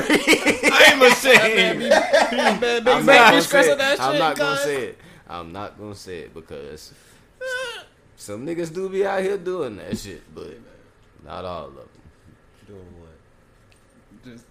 I'm 0.72 1.02
ashamed. 1.02 1.90
Bad 2.60 2.88
I'm 2.88 3.06
not 3.06 3.30
gonna 3.30 3.42
say 3.42 3.70
it. 3.72 3.78
that 3.78 4.00
I'm 4.00 4.18
not 4.18 4.36
gonna 4.36 4.56
say 4.58 4.82
it. 4.86 4.98
I'm 5.28 5.52
not 5.52 5.78
gonna 5.78 5.94
say 5.94 6.18
it 6.20 6.34
because 6.34 6.92
some 8.16 8.46
niggas 8.46 8.72
do 8.74 8.88
be 8.88 9.04
out 9.06 9.22
here 9.22 9.36
doing 9.38 9.76
that 9.76 9.96
shit, 9.98 10.22
but 10.34 10.58
not 11.24 11.44
all 11.44 11.66
of 11.66 11.74
them. 11.74 11.88
Doing 12.66 12.80
what? 12.98 14.24
Just- 14.32 14.44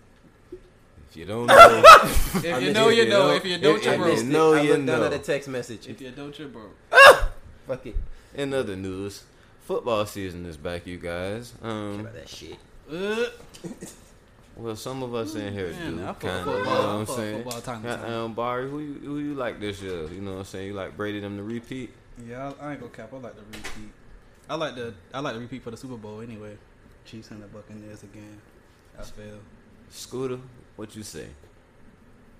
If 1.10 1.18
you 1.18 1.26
don't 1.26 1.46
know, 1.48 1.84
If 2.06 2.44
you 2.44 2.52
just- 2.52 2.74
know, 2.74 2.90
you 2.90 3.04
you 3.04 3.10
know. 3.10 3.28
know, 3.30 3.34
If 3.36 3.46
you 3.46 3.58
don't, 3.58 3.78
if- 3.78 3.86
you 3.86 3.92
if 3.92 3.98
broke. 4.00 4.18
you 4.18 4.24
know, 4.24 4.54
I 4.54 4.62
you 4.62 4.74
looked 4.74 4.86
down 4.86 5.00
know. 5.00 5.06
at 5.06 5.14
a 5.14 5.20
text 5.20 5.48
message. 5.50 5.88
If 5.88 6.02
you 6.02 6.12
don't, 6.12 6.38
you 6.38 6.48
broke. 6.48 6.76
Fuck 7.68 7.86
it. 7.88 7.96
in 8.36 8.54
other 8.54 8.76
news, 8.76 9.24
football 9.64 10.06
season 10.06 10.46
is 10.46 10.58
back, 10.58 10.86
you 10.86 10.98
guys. 10.98 11.54
Care 11.62 11.72
Um, 11.72 12.00
about 12.02 12.14
that 12.14 12.30
shit. 12.30 12.58
Uh, 12.92 13.26
well, 14.58 14.76
some 14.76 15.02
of 15.04 15.14
us 15.16 15.36
in 15.36 15.54
here 15.54 15.70
Man, 15.72 15.98
do. 15.98 16.04
Kind 16.20 16.26
of, 16.26 16.46
you 16.48 16.54
know 16.54 16.60
what 16.60 16.70
I'm 16.70 17.06
saying? 17.06 17.44
football 17.44 17.62
time 17.62 17.82
to 17.84 17.88
time. 17.90 18.00
Goddamn, 18.02 18.34
Barry, 18.36 18.70
who 18.70 18.80
you, 18.80 18.94
who 19.04 19.20
you 19.20 19.34
like 19.36 19.60
this 19.60 19.82
year? 19.82 20.04
You 20.12 20.22
know 20.22 20.34
what 20.34 20.40
I'm 20.40 20.46
saying? 20.46 20.68
You 20.68 20.74
like 20.74 20.96
Brady 20.96 21.20
them 21.22 21.38
to 21.38 21.44
repeat? 21.44 21.92
Yeah, 22.28 22.52
I, 22.62 22.68
I 22.68 22.72
ain't 22.74 22.80
gonna 22.82 22.92
cap. 22.92 23.10
I 23.14 23.18
like 23.18 23.36
the 23.36 23.42
repeat. 23.58 23.92
I 24.50 24.56
like 24.56 24.76
the 24.76 24.94
I 25.14 25.20
like 25.22 25.34
the 25.34 25.40
repeat 25.40 25.64
for 25.64 25.72
the 25.72 25.78
Super 25.78 25.98
Bowl 25.98 26.22
anyway. 26.22 26.56
Chiefs 27.06 27.32
and 27.32 27.42
the 27.42 27.48
Buccaneers 27.48 28.04
again. 28.04 28.40
I 28.98 29.02
feel. 29.04 29.40
Scooter, 29.90 30.40
what 30.76 30.96
you 30.96 31.04
say? 31.04 31.28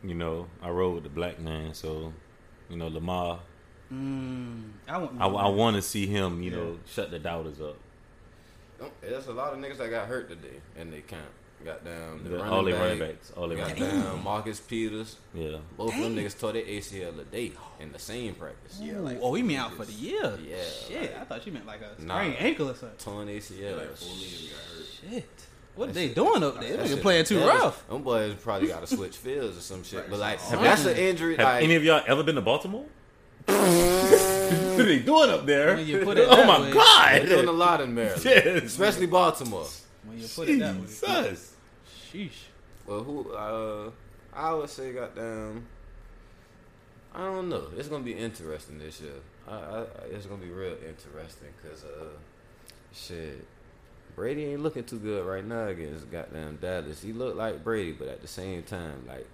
you 0.04 0.14
know, 0.14 0.48
I 0.62 0.70
rode 0.70 0.94
with 0.96 1.04
the 1.04 1.10
black 1.10 1.40
man, 1.40 1.74
so 1.74 2.14
you 2.70 2.78
know, 2.78 2.88
Lamar. 2.88 3.40
Mm, 3.92 4.72
I 4.88 4.98
want. 4.98 5.22
I, 5.22 5.26
I 5.28 5.48
want 5.50 5.76
to 5.78 5.82
see 5.82 6.06
him, 6.06 6.42
you 6.44 6.52
know, 6.52 6.78
shut 6.86 7.12
the 7.12 7.20
doubters 7.20 7.60
up. 7.62 7.78
There's 9.02 9.28
a 9.28 9.34
lot 9.34 9.54
of 9.54 9.60
niggas 9.60 9.78
that 9.78 9.90
got 9.90 10.08
hurt 10.08 10.28
today, 10.30 10.58
and 10.78 10.92
they 10.92 11.02
can't. 11.02 11.22
Goddamn, 11.64 12.24
the 12.24 12.30
The- 12.30 12.38
running 12.38 12.54
all 12.54 12.64
they 12.64 12.72
back, 12.74 12.82
running 12.82 13.00
backs, 13.00 13.32
all 13.36 13.48
they 13.48 13.56
running 13.56 13.80
backs. 13.80 14.24
Marcus 14.24 14.60
Peters. 14.60 15.16
Yeah, 15.34 15.58
Both 15.78 15.96
of 15.96 16.00
them 16.02 16.16
niggas 16.16 16.38
tore 16.40 16.52
their 16.52 16.64
ACL 16.66 17.16
today 17.16 17.54
in 17.80 17.92
the 17.92 17.98
same 17.98 18.36
practice. 18.36 18.78
Yeah, 18.80 19.00
like, 19.00 19.18
oh, 19.22 19.32
we 19.32 19.42
mean 19.42 19.58
out 19.58 19.74
for 19.74 19.86
the 19.86 19.94
year. 19.94 20.38
Yeah, 20.48 20.58
Shit, 20.88 21.16
I 21.20 21.24
thought 21.24 21.46
you 21.48 21.54
meant 21.54 21.66
like 21.66 21.80
a 21.82 22.00
Nah. 22.04 22.18
sprained 22.20 22.36
ankle 22.40 22.70
or 22.70 22.76
something. 22.76 22.98
Torn 23.00 23.28
ACL. 23.30 23.78
Like, 23.78 23.96
four 23.96 24.10
niggas 24.10 24.50
got 24.52 24.60
hurt. 24.76 24.86
Shit. 25.14 25.48
What 25.76 25.88
That 25.88 25.94
they 25.96 26.10
doing 26.10 26.42
up 26.44 26.60
there? 26.60 26.78
That 26.78 26.84
They 26.84 26.94
shit 26.94 27.02
playing 27.02 27.26
too 27.26 27.40
is 27.40 27.46
rough. 27.48 27.88
Them 27.88 28.02
boys 28.04 28.34
probably 28.36 28.68
got 28.70 28.86
to 28.86 28.96
switch 28.96 29.18
fields 29.18 29.58
or 29.58 29.62
some 29.62 29.84
shit. 29.84 30.10
But 30.10 30.20
like, 30.20 30.40
Have 30.40 30.62
that's 30.62 30.86
an 30.86 30.96
injury. 30.98 31.36
have 31.36 31.46
Like, 31.46 31.64
any 31.64 31.76
of 31.76 31.84
y'all 31.84 32.02
ever 32.08 32.24
been 32.24 32.36
to 32.36 32.42
Baltimore? 32.42 32.86
what 33.46 33.60
are 34.80 34.84
they 34.84 35.00
doing 35.00 35.30
up 35.30 35.46
there? 35.46 35.76
When 35.76 35.86
you 35.86 36.00
put 36.00 36.18
it 36.18 36.28
oh 36.32 36.46
my 36.46 36.62
way. 36.62 36.72
they're 37.26 37.36
doing 37.38 37.48
a 37.48 37.52
lot 37.52 37.82
in 37.82 37.94
Maryland, 37.94 38.22
Yes. 38.26 38.64
especially 38.64 39.06
Baltimore. 39.08 39.68
When 40.06 40.18
you 40.20 40.28
put 40.28 40.50
it 40.50 40.60
that 40.60 40.76
way. 40.76 41.36
Sheesh. 42.12 42.30
Well, 42.88 43.04
who? 43.04 43.32
Uh, 43.34 43.92
I 44.34 44.54
would 44.54 44.70
say, 44.70 44.94
goddamn. 44.94 45.66
I 47.14 47.20
don't 47.20 47.50
know. 47.50 47.68
It's 47.78 47.88
gonna 47.88 48.04
be 48.04 48.14
interesting 48.14 48.78
this 48.80 49.00
year. 49.02 49.14
I, 49.48 49.54
I, 49.54 49.86
it's 50.12 50.26
gonna 50.26 50.42
be 50.44 50.50
real 50.52 50.74
interesting 50.88 51.50
because 51.62 51.84
uh, 51.84 52.08
shit, 52.94 53.46
Brady 54.16 54.46
ain't 54.46 54.64
looking 54.64 54.84
too 54.84 54.98
good 55.00 55.26
right 55.26 55.44
now 55.46 55.68
against 55.68 56.10
goddamn 56.12 56.58
Dallas. 56.62 57.02
He 57.02 57.12
looked 57.14 57.38
like 57.38 57.64
Brady, 57.64 57.92
but 57.92 58.08
at 58.08 58.22
the 58.22 58.28
same 58.28 58.64
time, 58.64 59.04
like 59.08 59.28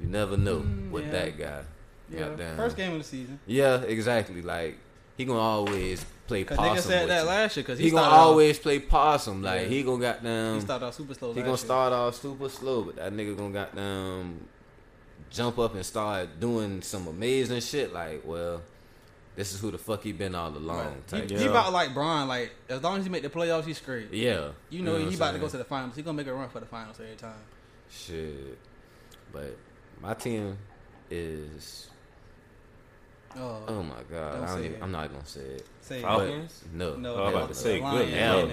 you 0.00 0.06
never 0.08 0.36
know 0.36 0.60
Mm, 0.60 0.90
with 0.90 1.06
yeah. 1.06 1.12
that 1.12 1.38
guy. 1.38 1.62
Yeah. 2.10 2.18
Goddamn. 2.20 2.56
First 2.56 2.76
game 2.76 2.92
of 2.92 2.98
the 2.98 3.04
season. 3.04 3.38
Yeah, 3.46 3.80
exactly. 3.82 4.40
Like 4.42 4.78
he 5.16 5.24
gonna 5.24 5.38
always 5.40 6.04
play 6.26 6.44
Cause 6.44 6.56
possum. 6.56 6.76
nigga 6.76 6.80
said 6.82 7.08
that 7.08 7.22
you. 7.22 7.28
last 7.28 7.56
year. 7.56 7.64
Cause 7.64 7.78
he, 7.78 7.84
He, 7.84 7.90
gonna 7.90 8.02
started 8.04 8.16
off- 8.16 8.26
always 8.26 8.58
play 8.58 8.78
possum. 8.78 9.42
Like 9.42 9.62
Yeah. 9.62 9.68
he 9.68 9.82
gonna 9.82 10.00
goddamn. 10.02 10.54
he 10.56 10.60
started 10.60 10.86
off 10.86 10.94
super 10.94 11.14
slow. 11.14 11.28
He 11.32 11.40
gonna 11.40 11.48
year. 11.50 11.56
start 11.56 11.92
off 11.92 12.14
super 12.16 12.48
slow, 12.48 12.82
but 12.82 12.96
that 12.96 13.12
nigga 13.12 13.36
gonna 13.36 13.52
goddamn 13.52 14.40
jump 15.30 15.58
up 15.58 15.74
and 15.74 15.84
start 15.84 16.38
doing 16.40 16.80
some 16.82 17.06
amazing 17.08 17.60
shit. 17.60 17.92
Like, 17.92 18.22
well, 18.24 18.62
this 19.36 19.52
is 19.54 19.60
who 19.60 19.70
the 19.70 19.78
fuck 19.78 20.02
he 20.02 20.12
been 20.12 20.34
all 20.34 20.48
along. 20.56 21.02
He, 21.10 21.18
Type. 21.20 21.30
he 21.30 21.36
Yeah. 21.36 21.50
about 21.50 21.72
like 21.72 21.94
Brian. 21.94 22.26
Like 22.26 22.50
as 22.68 22.82
long 22.82 22.98
as 22.98 23.04
he 23.04 23.10
make 23.10 23.22
the 23.22 23.28
playoffs, 23.30 23.64
he's 23.64 23.80
great. 23.80 24.12
Yeah, 24.12 24.48
You 24.70 24.82
know, 24.82 24.92
what 24.92 25.02
he 25.02 25.06
I'm 25.08 25.14
about 25.14 25.32
to 25.34 25.38
go 25.38 25.48
to 25.48 25.56
the 25.56 25.64
finals. 25.64 25.94
He 25.96 26.02
gonna 26.02 26.16
make 26.16 26.26
a 26.26 26.34
run 26.34 26.48
for 26.48 26.60
the 26.60 26.66
finals 26.66 26.98
every 27.00 27.16
time. 27.16 27.34
shit. 27.90 28.58
But 29.32 29.56
my 30.00 30.14
team 30.14 30.56
is. 31.10 31.88
Oh, 33.36 33.62
Oh 33.68 33.82
my 33.82 33.94
god, 34.10 34.32
Don't 34.36 34.42
I 34.44 34.46
don't 34.46 34.48
say 34.58 34.64
even, 34.64 34.76
it. 34.76 34.82
I'm 34.82 34.92
not 34.92 35.12
gonna 35.12 35.26
say 35.26 35.40
it. 35.40 35.66
say 35.82 35.98
it. 35.98 36.02
Falcons? 36.02 36.64
No, 36.72 36.96
No, 36.96 37.14
Oh, 37.14 37.24
I'm 37.26 37.32
hell 37.32 37.36
about 37.36 37.48
to 37.50 37.54
say, 37.54 37.80
Lions. 37.80 37.98
good 38.10 38.18
Hell 38.18 38.38
lord. 38.46 38.50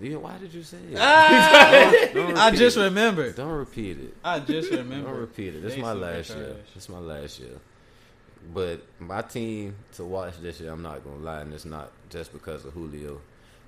no. 0.00 0.18
Why 0.18 0.38
did 0.38 0.52
you 0.54 0.62
say 0.64 0.78
it? 0.90 0.96
Ah! 0.98 1.92
Don't 2.14 2.36
I 2.38 2.50
just 2.50 2.76
it. 2.76 2.80
remembered. 2.84 3.36
Don't 3.36 3.52
repeat 3.52 3.98
it. 4.00 4.14
I 4.24 4.40
just 4.40 4.70
remember. 4.70 5.10
Don't 5.10 5.20
repeat 5.20 5.54
it. 5.54 5.62
This 5.62 5.74
is 5.74 5.78
my 5.78 5.92
super 5.92 6.00
last 6.06 6.30
year. 6.30 6.56
This 6.74 6.82
is 6.84 6.88
my 6.88 6.98
last 6.98 7.38
year. 7.40 7.50
But 8.54 8.82
my 8.98 9.22
team 9.22 9.74
to 9.94 10.04
watch 10.04 10.34
this 10.40 10.60
year, 10.60 10.70
I'm 10.72 10.82
not 10.82 11.04
gonna 11.04 11.16
lie, 11.16 11.40
and 11.42 11.52
it's 11.54 11.64
not 11.64 11.90
just 12.10 12.32
because 12.32 12.64
of 12.64 12.72
Julio, 12.72 13.20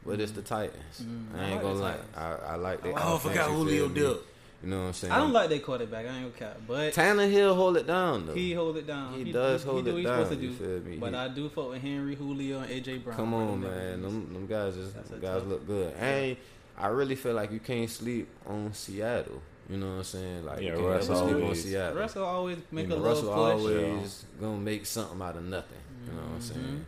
but 0.04 0.20
it's 0.20 0.32
the 0.32 0.42
Titans. 0.42 1.02
Mm. 1.02 1.26
I 1.34 1.38
I 1.38 1.44
ain't 1.44 1.52
like 1.54 1.62
gonna 1.62 1.80
lie. 1.80 1.96
I, 2.16 2.34
I 2.52 2.54
like 2.56 2.82
the. 2.82 2.90
Oh, 2.90 3.16
I 3.16 3.18
forgot 3.18 3.50
Julio 3.50 3.88
Dip. 3.88 4.22
You 4.62 4.70
know 4.70 4.80
what 4.80 4.86
I'm 4.86 4.92
saying? 4.94 5.12
I 5.12 5.18
don't 5.18 5.32
like 5.32 5.50
that 5.50 5.62
quarterback. 5.62 6.06
I 6.06 6.08
ain't 6.08 6.38
gonna 6.38 6.52
cap, 6.52 6.60
but 6.66 6.94
Tannehill 6.94 7.54
hold 7.54 7.76
it 7.76 7.86
down 7.86 8.26
though. 8.26 8.34
he 8.34 8.54
hold 8.54 8.76
it 8.78 8.86
down. 8.86 9.12
He 9.12 9.30
does 9.30 9.62
hold 9.62 9.84
do 9.84 9.90
it 9.90 9.92
what 9.92 9.98
he's 9.98 10.06
down, 10.06 10.24
supposed 10.24 10.40
to 10.40 10.46
you 10.46 10.52
do. 10.52 10.56
feel 10.80 10.90
me? 10.90 10.96
But 10.96 11.10
He- 11.10 11.16
I 11.16 11.28
do 11.28 11.48
fuck 11.50 11.70
with 11.70 11.82
Henry, 11.82 12.14
Julio, 12.14 12.60
and 12.60 12.70
AJ 12.70 13.04
Brown. 13.04 13.16
Come 13.16 13.34
on, 13.34 13.60
man. 13.60 14.00
Them, 14.02 14.32
them 14.32 14.46
guys, 14.46 14.76
is, 14.76 14.92
That's 14.94 15.10
a 15.10 15.12
them 15.12 15.20
guys 15.20 15.44
look 15.44 15.66
good. 15.66 15.92
And 15.94 16.36
I 16.78 16.86
really 16.88 17.14
feel 17.14 17.34
like 17.34 17.52
you 17.52 17.60
can't 17.60 17.90
sleep 17.90 18.26
on 18.46 18.72
Seattle. 18.72 19.42
You 19.68 19.78
know 19.78 19.86
what 19.86 19.92
I'm 19.98 20.04
saying? 20.04 20.44
Like 20.44 20.60
Yeah, 20.60 20.70
you 20.70 20.74
can't 20.76 20.86
Russ 20.86 21.04
ever 21.10 21.18
sleep 21.18 21.34
on 21.36 21.42
always- 21.42 21.62
Seattle. 21.64 21.98
Russell 21.98 22.24
always 22.24 22.58
make 22.70 22.88
You 22.88 22.92
a 22.94 22.96
know, 22.96 23.02
little 23.02 23.32
Russell 23.32 23.34
push. 23.34 23.72
always 23.92 24.24
gonna 24.40 24.58
make 24.58 24.86
something 24.86 25.22
out 25.22 25.36
of 25.36 25.44
nothing. 25.44 25.78
You 26.06 26.12
know 26.12 26.18
what 26.20 26.26
I'm 26.32 26.38
Mm-hmm. 26.40 26.52
saying? 26.60 26.86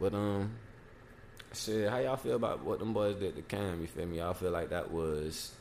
But 0.00 0.14
um, 0.14 0.50
shit, 1.52 1.90
how 1.90 1.98
y'all 1.98 2.16
feel 2.16 2.36
about 2.36 2.64
what 2.64 2.78
them 2.78 2.94
boys 2.94 3.16
did 3.16 3.36
to 3.36 3.42
Cam? 3.42 3.80
You 3.82 3.86
feel 3.86 4.06
me? 4.06 4.16
Y'all 4.18 4.32
feel 4.34 4.50
like 4.50 4.70
that 4.70 4.90
was 4.90 5.52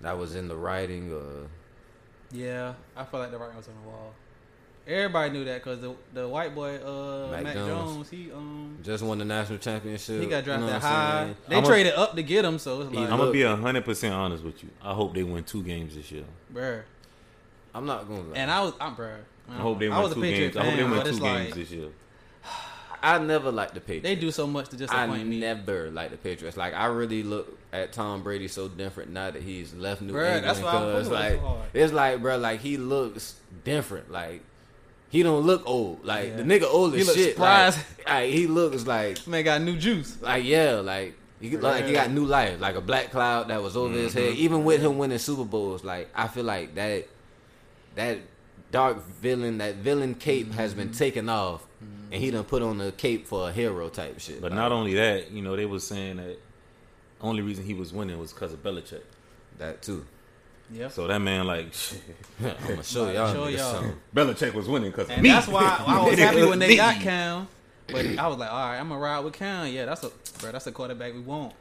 that 0.00 0.18
was 0.18 0.34
in 0.34 0.48
the 0.48 0.56
writing 0.56 1.12
or 1.12 1.46
Yeah, 2.32 2.74
I 2.96 3.04
feel 3.04 3.20
like 3.20 3.30
the 3.30 3.38
writing 3.38 3.56
was 3.56 3.68
on 3.68 3.74
the 3.84 3.88
wall. 3.88 4.14
Everybody 4.86 5.30
knew 5.30 5.44
that 5.46 5.64
because 5.64 5.80
the 5.80 5.94
the 6.12 6.28
white 6.28 6.54
boy 6.54 6.76
uh 6.76 7.30
Mac 7.30 7.42
Mac, 7.44 7.54
Jones. 7.54 7.94
Jones. 7.94 8.10
he 8.10 8.30
um 8.32 8.78
just 8.82 9.02
won 9.02 9.16
the 9.18 9.24
national 9.24 9.58
championship? 9.58 10.20
he 10.20 10.26
got 10.26 10.44
you 10.44 10.52
know 10.52 10.58
drafted 10.68 10.82
high. 10.82 11.22
saying? 11.24 11.36
They 11.48 11.56
I'm 11.56 11.64
a- 11.64 11.66
traded 11.66 11.94
up 11.94 12.14
to 12.16 12.22
get 12.22 12.44
him, 12.44 12.58
so 12.58 12.82
it's 12.82 12.90
like, 12.90 13.04
I'm 13.04 13.10
gonna 13.10 13.22
look- 13.24 13.32
be 13.32 13.42
hundred 13.42 13.84
percent 13.84 14.12
honest 14.14 14.44
with 14.44 14.62
you. 14.62 14.68
I 14.82 14.92
hope 14.92 15.14
they 15.14 15.22
win 15.22 15.42
two 15.44 15.62
games 15.62 15.94
this 15.94 16.10
year. 16.12 16.24
bruh. 16.52 16.82
I'm 17.74 17.86
not 17.86 18.06
gonna 18.06 18.20
lie. 18.22 18.36
And 18.36 18.50
I 18.50 18.60
was, 18.62 18.74
I'm 18.80 18.94
bruh. 18.94 19.16
I 19.48 19.54
hope 19.56 19.78
they 19.78 19.88
I 19.88 19.94
win 19.94 20.02
was 20.04 20.14
two 20.14 20.20
Patriot 20.20 20.52
games. 20.52 20.56
I 20.58 20.64
hope 20.64 20.76
they 20.76 20.84
win 20.84 20.92
two 21.02 21.08
it's 21.10 21.18
games 21.18 21.44
like 21.46 21.54
this 21.54 21.70
year. 21.70 21.88
I 23.02 23.18
never 23.18 23.50
liked 23.52 23.74
the 23.74 23.80
Patriots. 23.80 24.04
they 24.04 24.14
do 24.16 24.30
so 24.30 24.46
much 24.46 24.68
to 24.70 24.76
I 24.76 24.78
disappoint 24.78 25.26
me. 25.26 25.36
I 25.36 25.54
never 25.54 25.90
liked 25.90 26.12
the 26.12 26.16
Patriots. 26.18 26.56
Like 26.56 26.74
I 26.74 26.86
really 26.86 27.22
look 27.22 27.58
at 27.72 27.92
Tom 27.92 28.22
Brady 28.22 28.48
so 28.48 28.68
different 28.68 29.10
now 29.10 29.30
that 29.30 29.42
he's 29.42 29.74
left 29.74 30.02
New 30.02 30.12
Bruh, 30.12 30.24
England. 30.36 30.44
that's 30.44 30.60
why 30.60 30.68
I 30.68 30.72
fuck 30.72 30.92
Cause 30.92 31.08
like 31.08 31.32
so 31.32 31.38
hard. 31.40 31.60
it's 31.74 31.92
like, 31.92 32.22
bro, 32.22 32.36
like 32.38 32.60
he 32.60 32.76
looks 32.76 33.34
different. 33.64 34.10
Like 34.10 34.42
he 35.14 35.22
don't 35.22 35.46
look 35.46 35.62
old. 35.64 36.04
Like 36.04 36.30
Yeah. 36.30 36.36
the 36.38 36.42
nigga 36.42 36.64
old 36.64 36.92
He 36.94 37.02
as 37.02 37.06
looks 37.06 37.18
shit. 37.20 37.34
surprised. 37.34 37.78
Like, 37.98 38.08
like, 38.08 38.30
he 38.32 38.48
looks 38.48 38.84
like 38.84 39.24
Man 39.28 39.44
got 39.44 39.62
new 39.62 39.76
juice. 39.76 40.16
like 40.20 40.42
yeah, 40.44 40.72
like 40.74 41.14
he 41.40 41.50
look 41.50 41.62
like 41.62 41.84
he 41.86 41.92
got 41.92 42.10
new 42.10 42.24
life, 42.24 42.60
like 42.60 42.74
a 42.74 42.80
black 42.80 43.12
cloud 43.12 43.46
that 43.46 43.62
was 43.62 43.76
over 43.76 43.94
his 43.94 44.12
head. 44.12 44.32
Mm-hmm. 44.32 44.42
Even 44.42 44.64
with 44.64 44.80
him 44.82 44.98
winning 44.98 45.18
Super 45.18 45.44
Bowls, 45.44 45.84
like 45.84 46.08
I 46.16 46.26
feel 46.26 46.42
like 46.42 46.74
that 46.74 47.06
that 47.94 48.18
dark 48.72 49.06
villain, 49.22 49.58
that 49.58 49.76
villain 49.76 50.16
cape 50.16 50.50
has 50.54 50.74
been 50.74 50.88
mm-hmm. 50.88 50.98
taken 50.98 51.28
off, 51.28 51.62
mm-hmm. 51.62 52.12
and 52.12 52.20
he 52.20 52.32
done 52.32 52.42
put 52.42 52.62
on 52.62 52.78
the 52.78 52.90
cape 52.90 53.28
for 53.28 53.48
a 53.48 53.52
hero 53.52 53.88
type 53.88 54.18
shit. 54.18 54.40
But 54.40 54.50
Like, 54.50 54.56
not 54.56 54.72
only 54.72 54.94
that, 54.94 55.30
you 55.30 55.42
know, 55.42 55.54
they 55.54 55.66
was 55.66 55.86
saying 55.86 56.16
that 56.16 56.38
only 57.20 57.42
reason 57.42 57.64
he 57.64 57.74
was 57.74 57.92
winning 57.92 58.18
was 58.18 58.32
because 58.32 58.52
of 58.52 58.64
Belichick. 58.64 59.02
that 59.58 59.80
too. 59.80 60.04
Yep. 60.72 60.92
So 60.92 61.06
that 61.06 61.18
man, 61.20 61.46
like, 61.46 61.66
I'm 62.42 62.54
gonna 62.68 62.82
show 62.82 63.10
y'all, 63.10 63.32
Show 63.32 63.48
y'all. 63.48 63.74
something. 63.74 63.96
Belichick 64.14 64.54
was 64.54 64.66
winning 64.68 64.90
because 64.90 65.08
And 65.10 65.22
me. 65.22 65.28
that's 65.28 65.46
why 65.46 65.84
I 65.86 66.02
was 66.08 66.18
happy 66.18 66.42
when 66.44 66.58
they 66.58 66.68
Me. 66.68 66.76
got 66.76 66.96
Cam. 66.96 67.48
But 67.86 68.06
I 68.18 68.26
was 68.28 68.38
like, 68.38 68.50
all 68.50 68.68
right, 68.70 68.78
I'm 68.78 68.88
gonna 68.88 68.98
ride 69.00 69.20
with 69.20 69.34
Cam. 69.34 69.66
Yeah, 69.72 69.84
that's 69.84 70.02
a 70.04 70.10
bro. 70.40 70.52
That's 70.52 70.66
a 70.66 70.72
quarterback 70.72 71.12
we 71.12 71.20
want. 71.20 71.52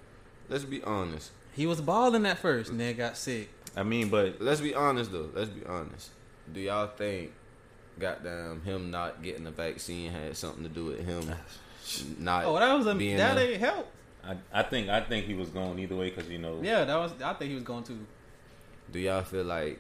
Let's 0.50 0.64
be 0.64 0.82
honest. 0.84 1.32
He 1.54 1.66
was 1.66 1.82
balling 1.82 2.26
at 2.26 2.40
first, 2.40 2.72
and 2.72 2.80
then 2.80 2.96
got 2.96 3.18
sick. 3.18 3.50
I 3.76 3.84
mean, 3.84 4.10
but 4.10 4.42
Let's 4.42 4.62
be 4.62 4.74
honest 4.74 5.12
though. 5.12 5.30
Let's 5.34 5.50
be 5.50 5.66
honest. 5.66 6.10
Do 6.54 6.60
y'all 6.62 6.88
think, 6.88 7.32
goddamn, 8.00 8.62
him 8.62 8.90
not 8.92 9.22
getting 9.22 9.44
the 9.44 9.52
vaccine 9.52 10.12
had 10.12 10.36
something 10.38 10.64
to 10.64 10.70
do 10.70 10.86
with 10.86 11.06
him 11.06 11.30
not? 12.20 12.46
Oh, 12.46 12.58
that 12.58 12.74
was 12.74 12.88
a 12.88 12.96
being 12.96 13.18
that 13.18 13.36
there? 13.36 13.52
ain't 13.52 13.60
help. 13.60 13.92
I, 14.26 14.38
I 14.54 14.64
think 14.64 14.88
I 14.90 15.02
think 15.02 15.26
he 15.26 15.34
was 15.34 15.50
going 15.50 15.78
either 15.80 15.96
way 15.98 16.10
because 16.10 16.30
you 16.30 16.38
know. 16.38 16.60
Yeah, 16.62 16.86
that 16.86 16.96
was. 16.96 17.12
I 17.22 17.34
think 17.34 17.50
he 17.50 17.56
was 17.56 17.66
going 17.66 17.84
to. 17.84 18.00
Do 18.94 19.00
y'all 19.00 19.24
feel 19.24 19.44
like 19.44 19.80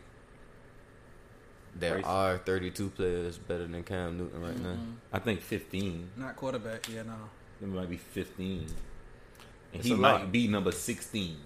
there 1.75 1.95
Race. 1.95 2.05
are 2.05 2.37
32 2.39 2.89
players 2.89 3.37
better 3.37 3.67
than 3.67 3.83
Cam 3.83 4.17
Newton 4.17 4.41
right 4.41 4.59
now? 4.59 4.69
Mm-hmm. 4.71 4.91
I 5.13 5.19
think 5.19 5.39
15. 5.41 6.09
Not 6.17 6.35
quarterback. 6.35 6.89
Yeah, 6.89 7.03
no. 7.03 7.13
It 7.61 7.67
might 7.67 7.89
be 7.89 7.97
15. 7.97 8.57
And 8.59 8.69
It's 9.73 9.85
he 9.85 9.93
might 9.93 10.11
lot. 10.13 10.31
be 10.31 10.47
number 10.47 10.71
16. 10.71 11.37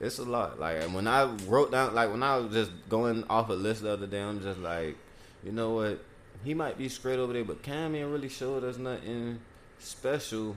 It's 0.00 0.18
a 0.18 0.24
lot. 0.24 0.58
Like 0.58 0.82
when 0.94 1.06
I 1.06 1.24
wrote 1.46 1.72
down, 1.72 1.94
like 1.94 2.10
when 2.10 2.22
I 2.22 2.36
was 2.36 2.52
just 2.52 2.70
going 2.88 3.24
off 3.28 3.50
a 3.50 3.52
list 3.52 3.82
the 3.82 3.90
other 3.92 4.06
day, 4.06 4.22
I'm 4.22 4.40
just 4.40 4.60
like, 4.60 4.96
you 5.44 5.52
know 5.52 5.70
what? 5.74 6.02
He 6.44 6.54
might 6.54 6.78
be 6.78 6.88
straight 6.88 7.18
over 7.18 7.32
there, 7.32 7.44
but 7.44 7.62
Cam 7.62 7.94
ain't 7.94 8.10
really 8.10 8.28
showed 8.28 8.64
us 8.64 8.78
nothing 8.78 9.38
special 9.78 10.56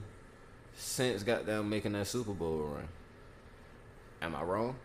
since 0.76 1.22
got 1.22 1.46
goddamn 1.46 1.68
making 1.68 1.92
that 1.92 2.06
Super 2.06 2.32
Bowl 2.32 2.70
run. 2.74 2.88
Am 4.22 4.34
I 4.34 4.42
wrong? 4.42 4.76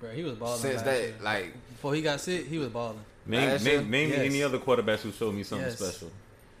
Bro, 0.00 0.10
he 0.10 0.22
was 0.22 0.34
balling. 0.34 0.60
Since 0.60 0.82
that, 0.82 1.00
year. 1.00 1.14
like, 1.22 1.52
before 1.70 1.94
he 1.94 2.02
got 2.02 2.20
sick, 2.20 2.46
he 2.46 2.58
was 2.58 2.68
balling. 2.68 3.00
Name, 3.26 3.48
Last 3.48 3.64
name, 3.64 3.90
name 3.90 4.10
Yes. 4.10 4.18
any 4.20 4.42
other 4.42 4.58
quarterbacks 4.58 5.00
who 5.00 5.10
showed 5.12 5.34
me 5.34 5.42
something 5.42 5.66
Yes. 5.68 5.78
special. 5.78 6.10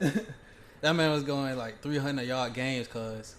That 0.82 0.92
man 0.94 1.10
was 1.10 1.22
going 1.22 1.56
like 1.56 1.80
300 1.80 2.22
yard 2.26 2.52
games, 2.54 2.86
cause 2.86 3.34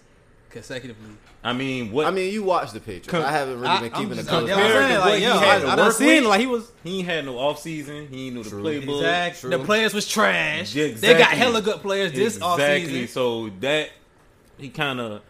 consecutively. 0.50 1.10
I 1.44 1.52
mean, 1.52 1.92
what? 1.92 2.06
I 2.06 2.10
mean, 2.10 2.32
you 2.32 2.42
watch 2.42 2.72
the 2.72 2.80
Patriots. 2.80 3.08
Com- 3.08 3.22
I 3.24 3.30
haven't 3.30 3.56
really 3.60 3.68
I- 3.68 3.80
been 3.80 3.92
I'm 3.94 4.00
keeping 4.02 4.08
the 4.10 4.16
just- 4.16 4.28
colors. 4.28 4.48
yeah, 4.48 4.56
I'm 4.56 4.62
Compared 4.62 4.90
like, 5.00 5.04
what 5.08 5.18
he 5.18 5.24
yo, 5.24 5.38
had 5.38 5.64
I, 5.64 5.72
I 5.72 5.76
done 5.76 5.92
seen 5.92 6.24
like 6.24 6.40
he 6.40 6.46
was. 6.46 6.72
he 6.82 6.98
ain't 6.98 7.06
had 7.08 7.24
no 7.26 7.38
off 7.38 7.60
season. 7.60 8.08
He 8.10 8.26
ain't 8.26 8.36
know 8.36 8.42
the 8.42 8.50
True. 8.50 8.62
playbook. 8.62 8.96
Exactly. 8.96 9.50
True. 9.50 9.58
The 9.58 9.64
players 9.64 9.94
was 9.94 10.08
trash. 10.08 10.74
Yeah, 10.74 10.84
They 10.86 10.90
got 10.90 11.10
exactly. 11.12 11.38
hella 11.38 11.62
good 11.62 11.80
players 11.80 12.12
this 12.12 12.36
exactly. 12.36 13.04
offseason. 13.04 13.08
So 13.08 13.50
that 13.60 13.90
he 14.58 14.68
kind 14.70 15.00
of 15.00 15.22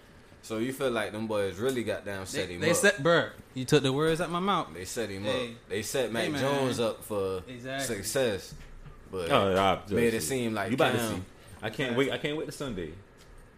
So 0.42 0.58
you 0.58 0.72
feel 0.72 0.90
like 0.90 1.12
them 1.12 1.26
boys 1.26 1.58
really 1.58 1.84
got 1.84 2.06
down 2.06 2.20
They, 2.20 2.24
set 2.26 2.48
him 2.48 2.60
they 2.60 2.70
up. 2.70 2.76
said, 2.76 2.94
"Bruh, 2.94 3.28
you 3.58 3.64
took 3.64 3.82
the 3.82 3.92
words 3.92 4.20
out 4.20 4.30
my 4.30 4.40
mouth." 4.40 4.68
they 4.74 4.84
set 4.84 5.10
him 5.10 5.24
Hey. 5.24 5.44
up. 5.50 5.68
They 5.68 5.82
set 5.82 6.12
Mac 6.12 6.24
Hey, 6.24 6.28
man. 6.30 6.40
Jones 6.40 6.80
up 6.80 7.04
for 7.04 7.42
Exactly. 7.48 7.96
success. 7.96 8.54
But 9.10 9.30
oh, 9.30 9.56
I 9.88 9.92
made 9.92 10.14
it 10.14 10.22
seem 10.22 10.54
like 10.54 10.70
you 10.70 10.74
about 10.74 10.92
to 10.92 11.08
see. 11.08 11.22
I 11.62 11.70
can't 11.70 11.96
wait. 11.96 12.12
I 12.12 12.18
can't 12.18 12.36
wait 12.36 12.46
to 12.46 12.52
Sunday. 12.52 12.92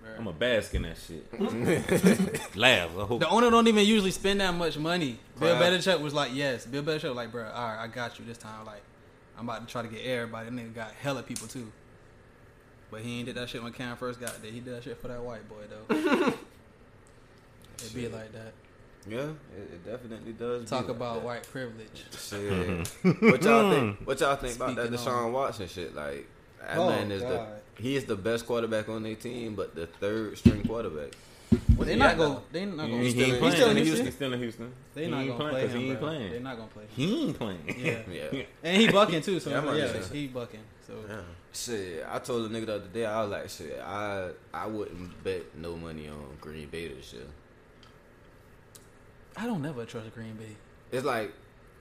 Bruh. 0.02 0.18
I'm 0.18 0.26
a 0.26 0.32
bask 0.32 0.74
in 0.74 0.82
that 0.82 0.96
shit. 0.96 1.26
Laugh. 2.56 2.90
I 2.96 3.02
hope. 3.04 3.20
The 3.20 3.28
owner 3.28 3.50
don't 3.50 3.66
even 3.68 3.84
usually 3.84 4.10
spend 4.12 4.40
that 4.40 4.54
much 4.54 4.78
money. 4.78 5.18
Bill 5.38 5.56
Crap. 5.56 5.72
Belichick 5.72 6.00
was 6.00 6.14
like, 6.14 6.30
"Yes." 6.34 6.66
Bill 6.66 6.82
Belichick 6.82 7.04
was 7.08 7.16
like, 7.16 7.32
"Bruh, 7.32 7.52
all 7.54 7.68
right, 7.68 7.82
I 7.82 7.86
got 7.88 8.18
you 8.18 8.24
this 8.24 8.38
time." 8.38 8.64
Like, 8.64 8.82
I'm 9.38 9.44
about 9.48 9.66
to 9.66 9.70
try 9.72 9.82
to 9.82 9.88
get 9.88 10.02
everybody. 10.04 10.48
That 10.50 10.54
nigga 10.54 10.74
got 10.74 10.92
hella 10.92 11.22
people 11.22 11.46
too. 11.48 11.70
But 12.90 13.02
he 13.02 13.18
ain't 13.18 13.26
did 13.26 13.34
that 13.36 13.48
shit 13.48 13.62
when 13.62 13.72
Cam 13.72 13.96
first 13.96 14.18
got 14.20 14.40
there. 14.42 14.50
He 14.50 14.60
did 14.60 14.74
that 14.74 14.82
shit 14.84 15.00
for 15.00 15.08
that 15.08 15.20
white 15.22 15.48
boy 15.48 15.64
though. 15.68 15.94
It'd 17.78 17.94
be 17.94 18.08
like 18.08 18.32
that. 18.32 18.52
Yeah, 19.08 19.18
it, 19.18 19.30
it 19.56 19.84
definitely 19.84 20.32
does. 20.32 20.68
Talk 20.68 20.82
like 20.88 20.96
about 20.96 21.14
that. 21.16 21.24
white 21.24 21.42
privilege. 21.50 22.04
Shit. 22.18 22.88
what 23.22 23.42
y'all 23.42 23.64
mm. 23.64 23.96
think? 23.96 24.06
What 24.06 24.20
y'all 24.20 24.36
think 24.36 24.56
about 24.56 24.76
that 24.76 24.86
Speaking 24.88 25.06
Deshaun 25.06 25.24
on- 25.26 25.32
Watson 25.32 25.68
shit? 25.68 25.94
Like, 25.94 26.26
that 26.60 26.76
Oh, 26.76 26.90
man 26.90 27.10
is 27.10 27.22
God. 27.22 27.30
the 27.76 27.82
he 27.82 27.96
is 27.96 28.04
the 28.04 28.16
best 28.16 28.46
quarterback 28.46 28.88
on 28.90 29.02
their 29.02 29.14
team, 29.14 29.54
but 29.54 29.74
the 29.74 29.86
third 29.86 30.36
string 30.36 30.62
quarterback. 30.64 31.12
Well, 31.76 31.86
they 31.86 31.94
he 31.94 31.98
not 31.98 32.10
at, 32.12 32.18
going. 32.18 32.34
though? 32.34 32.42
They 32.52 32.64
not 32.66 32.86
He, 32.86 32.90
going. 32.92 33.02
he 33.04 33.10
still 33.10 33.24
in- 33.34 33.42
he's 33.42 33.54
still 33.54 33.70
in 33.70 33.76
He's 33.78 33.86
Houston? 33.86 34.04
He's 34.06 34.14
still 34.14 34.32
in 34.34 34.38
Houston. 34.40 34.72
They 34.94 35.04
he 35.04 35.10
not 35.10 35.16
gonna 35.26 35.34
playing 35.38 35.50
play 35.50 35.62
'cause 35.64 35.72
him. 35.74 35.80
he 35.80 35.90
ain't 35.90 36.00
bro. 36.00 36.08
playing. 36.08 36.32
They 36.32 36.38
not 36.40 36.56
gonna 36.56 36.68
play. 36.68 36.84
He 36.94 37.22
ain't 37.24 37.38
playing. 37.38 37.74
Yeah. 37.78 37.98
Yeah. 38.32 38.42
And 38.62 38.80
he 38.82 38.88
bucking 38.92 39.22
too, 39.22 39.40
so 39.40 39.50
Yeah, 39.50 39.58
I'm 39.58 39.64
yeah, 39.64 39.70
understand. 39.84 40.04
he 40.14 40.26
bucking. 40.28 40.60
So 40.86 40.94
Shit, 41.52 42.06
I 42.08 42.18
told 42.20 42.48
a 42.50 42.54
nigga 42.54 42.66
the 42.66 42.74
other 42.76 42.86
day, 42.88 43.04
I 43.06 43.22
was 43.22 43.30
like, 43.32 43.48
shit, 43.48 43.80
I 43.80 44.28
I 44.54 44.66
wouldn't 44.66 45.24
bet 45.24 45.56
no 45.56 45.74
money 45.76 46.06
on 46.08 46.36
Green 46.40 46.68
Bay 46.68 46.88
this 46.88 47.12
year. 47.14 47.22
I 49.36 49.46
don't 49.46 49.62
never 49.62 49.84
trust 49.84 50.12
Green 50.14 50.34
Bay. 50.34 50.56
It's 50.92 51.04
like, 51.04 51.32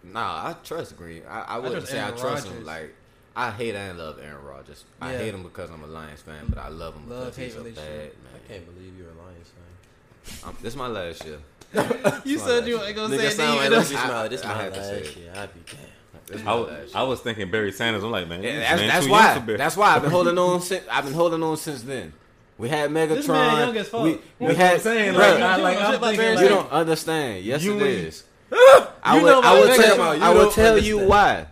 nah, 0.04 0.50
I 0.50 0.54
trust 0.64 0.96
Green. 0.98 1.24
I, 1.30 1.42
I 1.42 1.58
wouldn't 1.58 1.78
trust 1.82 1.92
say 1.92 2.00
I 2.00 2.08
Aaron 2.08 2.18
trust 2.20 2.48
him. 2.48 2.66
Like, 2.66 2.96
I 3.36 3.52
hate 3.52 3.76
and 3.76 3.98
love 3.98 4.20
Aaron 4.22 4.44
Rodgers. 4.44 4.84
I 5.02 5.14
hate 5.14 5.34
him 5.34 5.44
because 5.44 5.70
I'm 5.70 5.84
a 5.84 5.88
Lions 5.88 6.22
fan, 6.22 6.46
but 6.50 6.58
I 6.58 6.68
love 6.70 6.96
him 6.96 7.10
Love, 7.10 7.26
because 7.26 7.38
he's 7.38 7.54
hate 7.54 7.62
a 7.62 7.64
bad 7.76 7.86
man. 7.86 8.12
I 8.36 8.48
can't 8.52 8.66
believe 8.76 8.98
you're 8.98 9.08
a 9.10 9.24
Lions 9.26 9.50
fan. 9.50 10.50
Um, 10.50 10.58
this 10.62 10.74
is 10.74 10.78
my 10.78 10.88
last 10.88 11.26
year. 11.26 11.40
You 12.26 12.38
said 12.40 12.68
you 12.68 12.78
last 12.78 12.88
ain't 12.88 12.96
gonna 12.96 13.16
Nigga 13.16 13.20
say 13.20 13.28
it. 13.28 13.32
sound 13.32 13.58
like 13.58 13.70
then 13.70 13.72
let 13.80 13.90
you 13.90 13.96
me 13.96 14.02
I- 14.02 14.06
smile. 14.08 14.30
This 14.30 14.44
I 14.46 14.48
my 14.54 14.64
had 14.64 14.74
to 14.74 14.84
say 14.84 15.04
last 15.04 15.18
year. 15.18 15.34
I'd 15.36 15.54
be 15.54 15.60
damn. 15.72 15.80
This 16.26 16.42
I, 16.42 16.44
my 16.44 16.56
was- 16.56 16.68
last 16.70 16.96
I 16.96 17.04
was 17.04 17.20
thinking 17.22 17.52
Barry 17.52 17.72
Sanders. 17.72 18.04
I'm 18.04 18.12
like, 18.12 18.28
man, 18.28 18.44
Yeah, 18.44 18.60
that's, 18.60 18.80
man 18.82 18.88
that's 18.90 19.06
too 19.06 19.12
young 19.12 19.46
why. 19.48 19.56
That's 19.58 19.78
why 19.78 19.96
I've 19.96 20.02
been 20.02 20.12
holding 20.12 20.38
on 20.38 20.62
since. 20.62 20.84
I've 20.92 21.06
been 21.06 21.14
holding 21.14 21.42
on 21.44 21.58
since 21.58 21.82
then. 21.84 22.14
We 22.60 22.70
had 22.70 22.92
Megatron. 22.92 23.10
This 23.16 23.28
man 23.28 23.58
young 23.68 23.78
as 23.78 23.88
fuck. 23.88 24.04
We, 24.04 24.12
That's 24.12 24.24
we 24.40 24.46
what 24.48 24.56
had. 24.58 24.74
I'm 24.76 24.80
saying, 24.82 25.14
Bruh, 25.14 25.18
like, 25.18 25.42
I- 25.42 25.56
like, 25.58 25.78
Shit 25.78 25.86
I'm 25.88 25.94
about 25.96 26.08
thinking, 26.10 26.26
Barry 26.36 26.44
you 26.44 26.50
don't 26.50 26.72
understand. 26.72 27.46
Yes, 27.46 27.64
You 27.64 27.80
it 27.80 27.84
ain't- 27.84 28.08
is. 28.08 28.24
I 28.52 29.16
You 29.18 29.24
would. 29.24 29.30
know 29.32 29.42
I 29.42 29.60
would 29.60 29.76
tell. 29.80 30.16
You 30.18 30.24
I 30.24 30.30
would 30.34 30.40
don't 30.42 30.54
tell 30.54 30.78
you 30.78 31.00
why. 31.00 31.48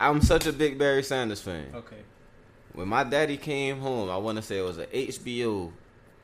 I'm 0.00 0.20
such 0.20 0.46
a 0.46 0.52
big 0.52 0.78
Barry 0.78 1.02
Sanders 1.02 1.40
fan. 1.40 1.66
Okay. 1.74 1.96
When 2.72 2.88
my 2.88 3.02
daddy 3.04 3.36
came 3.36 3.80
home, 3.80 4.10
I 4.10 4.16
want 4.18 4.36
to 4.36 4.42
say 4.42 4.58
it 4.58 4.62
was 4.62 4.78
an 4.78 4.86
HBO 4.92 5.72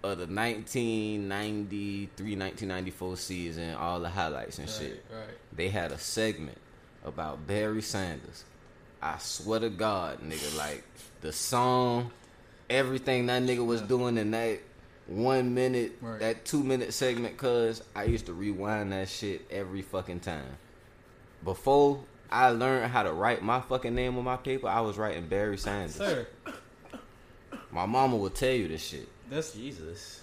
of 0.02 0.18
the 0.18 0.26
1993, 0.26 2.36
1994 2.36 3.16
season, 3.16 3.74
all 3.74 4.00
the 4.00 4.08
highlights 4.08 4.58
and 4.58 4.68
shit. 4.68 5.04
Right, 5.10 5.18
right. 5.20 5.28
They 5.56 5.68
had 5.68 5.92
a 5.92 5.98
segment 5.98 6.58
about 7.04 7.46
Barry 7.46 7.82
Sanders. 7.82 8.44
I 9.02 9.18
swear 9.18 9.60
to 9.60 9.70
God, 9.70 10.20
nigga, 10.22 10.56
like 10.56 10.84
the 11.20 11.32
song, 11.32 12.10
everything 12.70 13.26
that 13.26 13.42
nigga 13.42 13.64
was 13.64 13.80
doing 13.82 14.16
in 14.18 14.30
that 14.32 14.58
one 15.06 15.54
minute, 15.54 15.92
Right. 16.00 16.18
that 16.20 16.44
two 16.44 16.62
minute 16.64 16.92
segment, 16.94 17.36
cuz 17.36 17.82
I 17.94 18.04
used 18.04 18.26
to 18.26 18.32
rewind 18.32 18.92
that 18.92 19.08
shit 19.08 19.46
every 19.50 19.82
fucking 19.82 20.20
time. 20.20 20.56
Before 21.44 22.00
I 22.30 22.50
learned 22.50 22.90
how 22.90 23.02
to 23.02 23.12
write 23.12 23.42
my 23.42 23.60
fucking 23.60 23.94
name 23.94 24.16
on 24.16 24.24
my 24.24 24.36
paper, 24.36 24.66
I 24.66 24.80
was 24.80 24.96
writing 24.96 25.26
Barry 25.28 25.58
Sanders. 25.58 25.94
Sir, 25.96 26.26
My 27.70 27.86
mama 27.86 28.16
will 28.16 28.30
tell 28.30 28.52
you 28.54 28.68
this 28.68 28.82
shit. 28.84 29.08
that's 29.28 29.52
Jesus. 29.52 30.20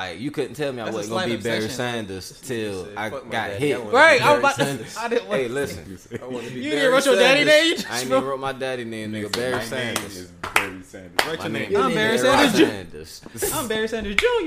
Like 0.00 0.18
you 0.18 0.30
couldn't 0.30 0.54
tell 0.54 0.72
me 0.72 0.80
I 0.80 0.84
That's 0.86 0.94
a 0.94 0.98
wasn't 0.98 1.14
gonna 1.20 1.36
be 1.36 1.42
Barry. 1.42 1.68
Sanders 1.68 2.40
till 2.40 2.86
said, 2.86 2.94
I 2.96 3.10
got 3.10 3.50
hit. 3.50 3.76
I 3.78 3.82
right. 3.82 4.22
I 4.22 4.30
was 4.32 4.38
about 4.38 4.56
to. 4.56 4.86
I 4.98 5.08
didn't 5.08 5.28
want 5.28 5.40
Hey, 5.42 5.48
listen. 5.48 5.98
I 6.22 6.26
want 6.26 6.46
to 6.46 6.54
be. 6.54 6.60
You 6.60 6.70
didn't 6.70 6.92
write 6.92 7.04
your 7.04 7.16
daddy 7.16 7.44
name. 7.44 7.76
I 7.90 7.98
ain't 7.98 8.06
even 8.06 8.24
wrote. 8.24 8.40
my 8.40 8.52
daddy 8.54 8.84
name, 8.84 9.12
nigga. 9.12 9.30
Barry 9.30 9.56
My 9.56 9.58
Barry 9.58 9.84
name 9.84 9.96
Sanders. 9.96 10.16
is 10.16 10.30
Barry 10.30 10.82
Sanders. 10.82 11.26
Write 11.26 11.40
your 11.40 11.48
name 11.50 11.72
name. 11.72 11.82
I'm 11.82 11.92
Barry 11.92 12.18
Sanders 12.18 13.20
Sanders. 13.20 13.52
I'm 13.52 13.68
Barry 13.68 13.88
Sanders 13.88 14.16
Jr. 14.16 14.24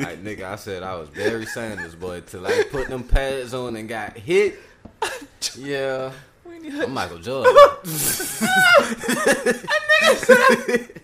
like 0.00 0.24
nigga, 0.24 0.42
I 0.42 0.56
said 0.56 0.82
I 0.82 0.96
was 0.96 1.08
Barry 1.10 1.46
Sanders, 1.46 1.94
but 1.94 2.26
Till 2.26 2.44
I 2.44 2.64
put 2.64 2.88
them 2.88 3.04
pads 3.04 3.54
on 3.54 3.76
and 3.76 3.88
got 3.88 4.18
hit. 4.18 4.58
Yeah, 5.56 6.10
I'm 6.44 6.90
Michael 6.92 7.18
Jordan. 7.20 7.54
I'm 10.20 10.98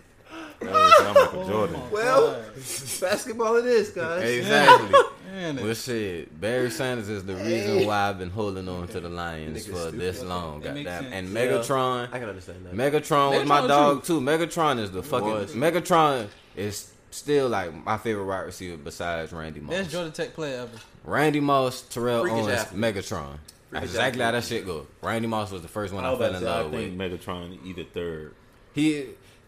Michael 1.15 1.47
Jordan. 1.47 1.75
Oh, 1.77 1.89
well, 1.91 2.41
basketball 3.01 3.55
it 3.57 3.65
is, 3.65 3.89
guys. 3.89 4.23
exactly. 4.23 4.99
Man, 5.31 5.55
Well, 5.63 5.73
shit, 5.73 6.39
Barry 6.39 6.69
Sanders 6.69 7.09
is 7.09 7.23
the 7.25 7.35
reason 7.35 7.85
why 7.85 8.09
I've 8.09 8.17
been 8.19 8.29
holding 8.29 8.67
on 8.69 8.87
to 8.89 8.99
the 8.99 9.09
Lions 9.09 9.65
for 9.65 9.75
stupid. 9.75 9.99
this 9.99 10.23
long. 10.23 10.61
Goddamn. 10.61 10.83
sense. 10.85 11.07
And 11.11 11.29
Yeah. 11.29 11.39
Megatron, 11.47 12.09
I 12.13 12.19
can 12.19 12.29
understand 12.29 12.65
that. 12.65 12.73
Megatron 12.75 13.39
was 13.39 13.47
my 13.47 13.61
Megatron 13.61 13.67
dog 13.67 14.03
too. 14.03 14.21
Megatron 14.21 14.79
is 14.79 14.91
the 14.91 15.03
fucking 15.03 15.27
Was. 15.31 15.51
Megatron 15.53 16.27
is 16.55 16.91
still 17.11 17.49
like 17.49 17.73
my 17.85 17.97
favorite 17.97 18.25
wide 18.25 18.41
receiver 18.45 18.77
besides 18.77 19.33
Randy 19.33 19.59
Moss. 19.59 19.75
best 19.75 19.91
Georgia 19.91 20.11
Tech 20.11 20.33
player 20.33 20.61
ever. 20.61 20.77
Randy 21.03 21.39
Moss, 21.41 21.81
Terrell 21.81 22.21
Freakish 22.23 22.39
Owens, 22.45 22.59
athlete. 22.59 22.81
Megatron. 22.81 22.95
That's 22.95 23.39
Freakish 23.71 23.89
exactly 23.89 24.23
how 24.23 24.31
that 24.31 24.43
shit 24.45 24.65
go. 24.65 24.87
Randy 25.01 25.27
Moss 25.27 25.51
was 25.51 25.61
the 25.61 25.67
first 25.67 25.93
one 25.93 26.05
I 26.05 26.13
I, 26.13 26.17
fell 26.17 26.27
in 26.27 26.33
to 26.33 26.39
say, 26.39 26.45
I 26.47 26.61
love 26.61 26.71
with. 26.71 26.79
think 26.81 26.97
Megatron 26.97 27.65
either 27.65 27.83
third. 27.83 28.33
He 28.73 29.05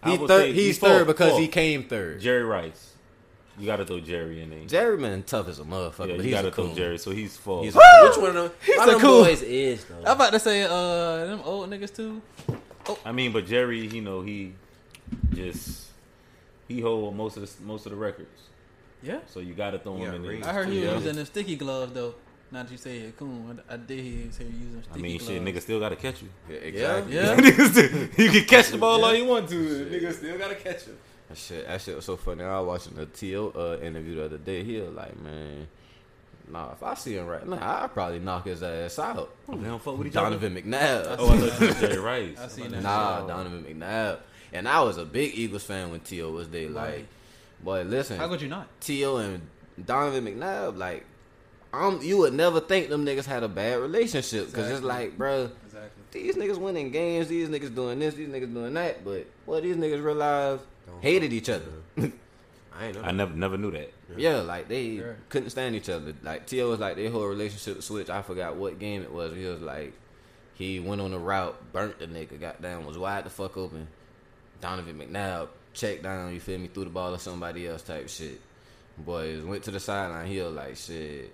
I 0.07 0.11
he 0.13 0.17
would 0.17 0.27
third, 0.27 0.41
say 0.41 0.53
he's 0.53 0.77
fourth, 0.77 0.91
third 0.91 1.07
because 1.07 1.37
he 1.39 1.47
came 1.47 1.83
third. 1.83 2.19
Jerry 2.21 2.43
Rice. 2.43 2.93
You 3.59 3.65
got 3.65 3.77
to 3.77 3.85
throw 3.85 3.99
Jerry 3.99 4.41
in 4.43 4.51
there. 4.51 4.65
Jerry 4.65 4.97
man 4.99 5.23
tough 5.23 5.47
as 5.47 5.57
a 5.59 5.63
motherfucker, 5.63 6.09
yeah, 6.09 6.15
but 6.15 6.17
you 6.17 6.21
he's 6.23 6.31
got 6.33 6.41
to 6.43 6.47
a 6.49 6.51
throw 6.51 6.65
cool. 6.67 6.75
Jerry. 6.75 6.97
So 6.99 7.09
he's 7.09 7.35
four. 7.35 7.63
He's 7.63 7.73
Which 7.73 8.17
one 8.17 8.27
of 8.27 8.33
them? 8.35 8.51
He's 8.63 8.79
a 8.79 8.85
them 8.85 8.99
cool- 8.99 9.23
boys 9.23 9.41
is 9.41 9.83
though. 9.85 9.95
I'm 10.05 10.15
about 10.15 10.33
to 10.33 10.39
say, 10.39 10.61
uh, 10.63 11.25
them 11.25 11.41
old 11.43 11.67
niggas 11.71 11.95
too. 11.95 12.21
Oh. 12.87 12.99
I 13.03 13.11
mean, 13.11 13.31
but 13.33 13.47
Jerry, 13.47 13.79
you 13.87 14.01
know, 14.01 14.21
he 14.21 14.53
just 15.33 15.87
he 16.67 16.81
hold 16.81 17.15
most 17.15 17.35
of 17.37 17.43
the 17.43 17.63
most 17.65 17.85
of 17.87 17.91
the 17.93 17.97
records. 17.97 18.29
Yeah. 19.01 19.19
So 19.27 19.39
you 19.39 19.53
got 19.53 19.71
to 19.71 19.79
throw 19.79 19.95
him 19.95 20.01
Yeah, 20.03 20.13
in 20.15 20.21
there. 20.41 20.49
I 20.49 20.53
heard 20.53 20.67
he 20.69 20.83
Yeah. 20.83 20.93
was 20.95 21.05
in 21.07 21.15
the 21.15 21.25
sticky 21.25 21.55
gloves 21.55 21.93
though. 21.93 22.13
Now 22.51 22.63
that 22.63 22.71
you 22.71 22.77
say 22.77 22.99
it, 22.99 23.17
coon. 23.17 23.59
I, 23.69 23.73
I 23.73 23.77
did 23.77 23.99
hear 23.99 24.25
you 24.25 24.31
say 24.31 24.45
you 24.45 24.51
using 24.51 24.83
sticky 24.83 24.99
I 24.99 25.01
mean, 25.01 25.17
gloves. 25.17 25.31
shit, 25.33 25.43
nigga 25.43 25.61
still 25.61 25.79
got 25.81 25.89
to 25.89 25.95
catch 25.97 26.21
you. 26.21 26.29
Yeah, 26.49 26.55
exactly. 26.57 27.15
Yeah. 27.15 27.35
Niggas 27.37 27.71
still- 27.71 28.25
you 28.25 28.31
can 28.31 28.45
catch 28.45 28.69
the 28.69 28.77
ball 28.77 29.03
all 29.03 29.13
you 29.13 29.25
want 29.25 29.49
to. 29.49 29.55
Nigga 29.91 30.13
still 30.13 30.37
got 30.37 30.49
to 30.49 30.55
catch 30.55 30.87
you. 30.87 30.97
That 31.27 31.37
shit, 31.37 31.67
that 31.67 31.81
shit 31.81 31.95
was 31.95 32.05
so 32.05 32.15
funny. 32.15 32.43
I 32.45 32.57
was 32.61 32.67
watching 32.85 32.95
the 32.97 33.05
T.O. 33.05 33.49
Uh, 33.49 33.77
interview 33.83 34.15
the 34.15 34.25
other 34.25 34.37
day. 34.37 34.63
He 34.63 34.79
was 34.79 34.93
like, 34.93 35.19
man, 35.19 35.67
nah, 36.49 36.71
if 36.71 36.81
I 36.81 36.93
see 36.93 37.15
him 37.17 37.25
right 37.27 37.45
now, 37.45 37.81
I'd 37.83 37.93
probably 37.93 38.19
knock 38.19 38.45
his 38.45 38.63
ass 38.63 38.97
out. 38.97 39.29
They 39.49 39.55
don't 39.55 39.81
fuck 39.81 39.97
with 39.97 40.07
each 40.07 40.15
other. 40.15 40.37
Donovan 40.37 40.55
McNabb. 40.55 41.17
Oh, 41.19 41.29
I 41.29 41.37
thought 41.37 41.59
you 41.61 41.67
was 41.67 41.79
Jerry 41.81 41.97
Rice. 42.31 42.37
I 42.39 42.47
seen 42.47 42.71
that. 42.71 42.81
Nah, 42.81 43.19
shit. 43.19 43.27
Donovan 43.27 43.63
McNabb. 43.65 44.19
And 44.53 44.69
I 44.69 44.81
was 44.83 44.95
a 44.97 45.03
big 45.03 45.33
Eagles 45.37 45.63
fan 45.65 45.91
when 45.91 45.99
T.O. 45.99 46.31
was 46.31 46.47
there. 46.47 46.69
Like, 46.69 46.87
Right. 46.89 47.05
boy, 47.61 47.81
listen, 47.81 48.17
How 48.17 48.29
could 48.29 48.41
you 48.41 48.47
not? 48.47 48.69
T.O. 48.79 49.17
and 49.17 49.41
Donovan 49.85 50.25
McNabb, 50.25 50.77
like, 50.77 51.05
um, 51.77 51.99
you 52.01 52.17
would 52.17 52.33
never 52.33 52.59
think 52.59 52.89
them 52.89 53.05
niggas 53.05 53.25
had 53.25 53.43
a 53.43 53.47
bad 53.47 53.79
relationship. 53.79 54.47
Because 54.47 54.69
it's 54.69 54.81
like, 54.81 55.17
bruh, 55.17 55.51
Exactly. 55.65 56.03
these 56.11 56.35
niggas 56.35 56.57
winning 56.57 56.91
games, 56.91 57.27
these 57.27 57.49
niggas 57.49 57.73
doing 57.73 57.99
this, 57.99 58.15
these 58.15 58.29
niggas 58.29 58.53
doing 58.53 58.73
that. 58.73 59.03
But, 59.05 59.27
what 59.45 59.63
these 59.63 59.75
niggas 59.75 60.03
realized 60.03 60.61
hated 61.01 61.33
each 61.33 61.49
other. 61.49 61.65
I 62.79 62.85
ain't 62.85 62.95
know. 62.95 63.01
I 63.01 63.11
never 63.11 63.33
never 63.33 63.57
knew 63.57 63.71
that. 63.71 63.91
Yeah, 64.15 64.37
like 64.41 64.67
they 64.67 64.83
Yeah. 64.83 65.13
couldn't 65.29 65.49
stand 65.49 65.75
each 65.75 65.89
other. 65.89 66.13
Like 66.23 66.45
T.O. 66.45 66.69
was 66.69 66.79
like 66.79 66.95
their 66.95 67.09
whole 67.09 67.25
relationship 67.25 67.81
switch. 67.81 68.09
I 68.09 68.21
forgot 68.21 68.55
what 68.55 68.77
game 68.79 69.01
it 69.01 69.11
was. 69.11 69.33
He 69.35 69.45
was 69.45 69.61
like, 69.61 69.93
he 70.53 70.79
went 70.79 71.01
on 71.01 71.11
the 71.11 71.17
route, 71.19 71.55
burnt 71.73 71.97
the 71.99 72.05
nigga, 72.07 72.39
got 72.39 72.61
down, 72.61 72.85
was 72.85 72.97
wide 72.97 73.25
the 73.25 73.29
fuck 73.31 73.57
open. 73.57 73.87
Donovan 74.61 74.99
McNabb 74.99 75.47
checked 75.73 76.03
down, 76.03 76.33
you 76.33 76.39
feel 76.39 76.59
me, 76.59 76.67
threw 76.67 76.83
the 76.83 76.89
ball 76.89 77.13
to 77.13 77.19
somebody 77.19 77.67
else 77.67 77.81
type 77.83 78.09
shit. 78.09 78.39
Boys 78.97 79.43
went 79.43 79.63
to 79.63 79.71
the 79.71 79.79
sideline. 79.79 80.27
He 80.27 80.39
was 80.39 80.53
like, 80.53 80.75
shit. 80.75 81.31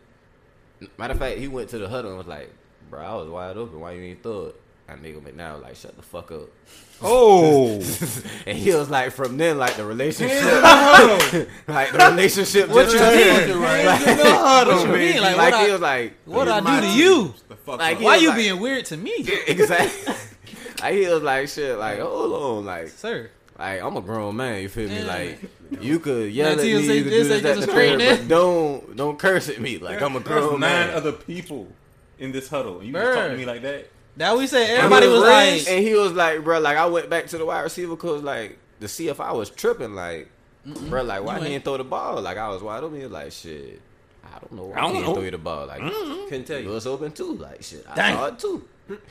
Matter 0.97 1.13
of 1.13 1.19
fact, 1.19 1.37
he 1.39 1.47
went 1.47 1.69
to 1.69 1.77
the 1.79 1.87
huddle 1.89 2.11
and 2.11 2.17
was 2.17 2.27
like, 2.27 2.49
bro, 2.89 3.01
I 3.01 3.15
was 3.15 3.29
wide 3.29 3.57
open. 3.57 3.79
Why 3.79 3.93
you 3.93 4.01
ain't 4.03 4.23
throw 4.23 4.45
it? 4.47 4.55
That 4.87 5.01
nigga 5.01 5.21
McNabb 5.21 5.53
was 5.55 5.63
like, 5.63 5.75
shut 5.77 5.95
the 5.95 6.01
fuck 6.01 6.31
up. 6.31 6.49
Oh, 7.01 7.75
And 8.45 8.57
he 8.57 8.73
was 8.73 8.89
like, 8.89 9.11
from 9.11 9.37
then, 9.37 9.57
like 9.57 9.75
the 9.75 9.85
relationship, 9.85 10.41
like 11.67 11.91
the 11.91 12.09
relationship 12.11 12.69
What 12.69 12.89
just 12.89 12.93
you 12.93 12.99
turned. 12.99 13.49
mean? 13.49 13.61
Like, 13.63 14.67
What 14.67 14.87
you 14.87 14.93
mean? 14.93 15.21
Like, 15.21 15.37
like 15.37 15.53
what 15.53 15.61
he 15.63 15.69
I- 15.69 15.71
was 15.71 15.81
like, 15.81 16.13
What 16.25 16.47
I 16.47 16.59
do 16.59 16.81
to 16.87 16.93
you? 16.93 17.33
The 17.49 17.55
fuck 17.55 17.79
Like, 17.79 17.99
Why 18.01 18.17
you 18.17 18.29
like- 18.29 18.37
being 18.37 18.59
weird 18.59 18.85
to 18.87 18.97
me, 18.97 19.13
exactly. 19.47 20.13
like 20.81 20.93
he 20.93 21.07
was 21.07 21.23
like, 21.23 21.47
shit, 21.49 21.77
like 21.77 21.99
hold 21.99 22.33
on, 22.59 22.65
like, 22.65 22.89
sir? 22.89 23.29
Like 23.57 23.81
I'm 23.81 23.95
a 23.97 24.01
grown 24.01 24.35
man. 24.35 24.61
You 24.61 24.69
feel 24.69 24.89
me? 24.89 24.97
Yeah. 24.99 25.05
Like 25.05 25.39
you 25.81 25.99
could 25.99 26.31
yell 26.31 26.49
Man, 26.49 26.59
at 26.59 26.63
Tio 26.63 26.79
me, 26.79 26.97
you 26.97 27.03
could 27.03 27.11
this, 27.13 27.27
do 27.27 27.41
this, 27.41 27.41
that, 27.43 27.59
the 27.59 27.67
third, 27.67 27.99
but 27.99 28.27
don't 28.27 28.95
don't 28.95 29.19
curse 29.19 29.49
at 29.49 29.59
me. 29.59 29.77
Like 29.77 30.01
I'm 30.01 30.15
a 30.15 30.19
there's 30.19 30.45
grown 30.45 30.59
nine 30.59 30.87
man. 30.87 30.95
other 30.95 31.11
people 31.11 31.67
in 32.19 32.31
this 32.31 32.47
huddle. 32.49 32.79
and 32.79 32.87
You 32.87 32.93
just 32.93 33.15
talk 33.17 33.31
to 33.31 33.37
me 33.37 33.45
like 33.45 33.61
that. 33.63 33.89
That 34.17 34.37
we 34.37 34.45
said 34.47 34.69
everybody 34.77 35.07
he 35.07 35.11
was 35.11 35.23
raised- 35.23 35.67
like, 35.67 35.75
and 35.75 35.85
he 35.87 35.93
was 35.95 36.11
like, 36.13 36.43
bro, 36.43 36.59
like 36.59 36.77
I 36.77 36.85
went 36.85 37.09
back 37.09 37.27
to 37.27 37.37
the 37.37 37.45
wide 37.45 37.61
receiver 37.61 37.95
coach, 37.95 38.21
like 38.23 38.57
to 38.79 38.87
see 38.87 39.07
if 39.07 39.19
I 39.19 39.31
was 39.31 39.49
tripping, 39.49 39.95
like, 39.95 40.29
bro, 40.65 41.01
like 41.03 41.23
why 41.23 41.37
You 41.37 41.43
he 41.43 41.49
didn't 41.49 41.63
throw 41.65 41.77
the 41.77 41.83
ball? 41.83 42.21
Like 42.21 42.37
I 42.37 42.49
was 42.49 42.61
wide 42.61 42.83
open. 42.83 42.97
He 42.97 43.03
was 43.03 43.11
like, 43.11 43.31
shit, 43.31 43.81
I 44.23 44.39
don't 44.39 44.51
know 44.53 44.65
why 44.65 44.77
I 44.77 44.81
don't 44.81 44.91
he 44.95 44.99
didn't 45.01 45.13
throw 45.15 45.23
you 45.23 45.31
the 45.31 45.37
ball. 45.39 45.65
Like 45.67 45.81
mm-hmm. 45.81 46.23
Couldn't 46.29 46.45
tell 46.45 46.57
it 46.57 46.63
you. 46.63 46.69
was 46.69 46.85
open 46.85 47.11
too. 47.11 47.33
Like 47.37 47.63
shit, 47.63 47.85
I 47.89 47.95
Dang. 47.95 48.15
saw 48.15 48.25
it 48.27 48.39
too. 48.39 48.67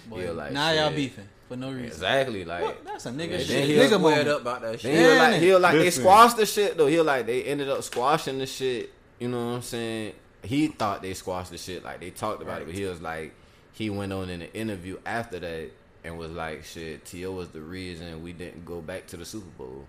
boy, 0.08 0.24
Yeah, 0.24 0.30
like, 0.30 0.52
now 0.52 0.70
y'all 0.72 0.90
beefing 0.92 1.28
for 1.52 1.56
no 1.58 1.68
reason. 1.70 1.86
Exactly, 1.86 2.44
like. 2.44 2.62
What? 2.64 2.84
That's 2.84 3.04
some 3.04 3.16
nigga 3.18 3.34
And 3.34 3.40
shit. 3.42 3.48
then 3.48 3.66
he 3.66 3.74
Nigga 3.74 3.90
was 3.92 4.00
moment. 4.00 4.28
up 4.28 4.40
about 4.42 4.62
that 4.62 4.80
shit. 4.80 4.94
he 4.96 5.02
was 5.06 5.18
like, 5.18 5.40
he 5.40 5.52
was 5.52 5.60
like 5.60 5.74
they 5.78 5.90
squashed 5.90 6.36
the 6.36 6.46
shit 6.46 6.76
though. 6.76 6.86
He 6.86 6.96
was 6.98 7.06
like 7.06 7.26
they 7.26 7.44
ended 7.44 7.68
up 7.68 7.82
squashing 7.82 8.38
the 8.38 8.46
shit. 8.46 8.92
You 9.18 9.28
know 9.28 9.46
what 9.46 9.52
I'm 9.56 9.62
saying? 9.62 10.14
He 10.42 10.68
thought 10.68 11.02
they 11.02 11.14
squashed 11.14 11.50
the 11.50 11.58
shit. 11.58 11.84
Like 11.84 12.00
they 12.00 12.10
talked 12.10 12.42
about 12.42 12.62
it, 12.62 12.64
but 12.66 12.74
he 12.74 12.84
was 12.84 13.00
like, 13.00 13.34
he 13.72 13.90
went 13.90 14.12
on 14.12 14.28
in 14.30 14.42
an 14.42 14.48
interview 14.54 14.98
after 15.06 15.38
that 15.38 15.70
and 16.04 16.18
was 16.18 16.32
like, 16.32 16.64
shit, 16.64 17.04
T.O. 17.04 17.30
was 17.30 17.48
the 17.50 17.60
reason 17.60 18.22
we 18.24 18.32
didn't 18.32 18.64
go 18.64 18.80
back 18.80 19.06
to 19.08 19.16
the 19.16 19.24
Super 19.24 19.46
Bowl. 19.56 19.84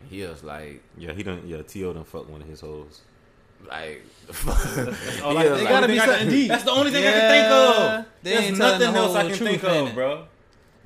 And 0.00 0.10
he 0.10 0.22
was 0.22 0.42
like, 0.42 0.82
Yeah, 0.98 1.12
he 1.12 1.22
done. 1.22 1.42
Yeah, 1.46 1.62
T.O. 1.62 1.92
done 1.92 2.02
fuck 2.04 2.28
one 2.28 2.42
of 2.42 2.48
his 2.48 2.60
hoes. 2.60 3.02
like, 3.68 4.02
Oh, 4.44 5.28
he 5.30 5.34
like, 5.34 5.44
They 5.46 5.50
like- 5.50 5.68
gotta 5.68 5.86
be 5.88 5.98
something 5.98 6.28
deep. 6.28 6.48
That's 6.48 6.64
the 6.64 6.70
only 6.72 6.90
thing 6.90 7.06
I 7.06 7.12
can 7.12 7.30
think 7.30 7.52
of. 7.52 8.06
There's 8.22 8.58
nothing 8.58 8.94
else 8.96 9.14
I 9.14 9.28
can 9.28 9.36
think 9.36 9.62
of, 9.64 9.94
bro. 9.94 10.26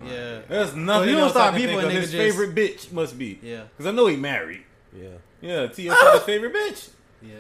Yeah. 0.05 0.41
There's 0.49 0.71
So 0.71 0.77
nothing 0.77 1.09
he 1.09 1.15
don't 1.15 1.23
else 1.23 1.33
start 1.33 1.55
I 1.55 1.57
beefing 1.57 1.77
think 1.79 1.83
with 1.83 1.93
His 2.03 2.13
just- 2.13 2.17
favorite 2.23 2.55
bitch 2.55 2.93
must 2.93 3.19
be. 3.19 3.39
Yeah. 3.43 3.63
Because 3.77 3.87
I 3.87 3.91
know 3.97 4.07
he 4.07 4.17
married. 4.17 4.63
Yeah. 4.97 5.09
Yeah, 5.41 5.67
T.O. 5.69 6.13
his 6.15 6.23
favorite 6.25 6.53
bitch. 6.55 6.91
Yeah. 7.23 7.35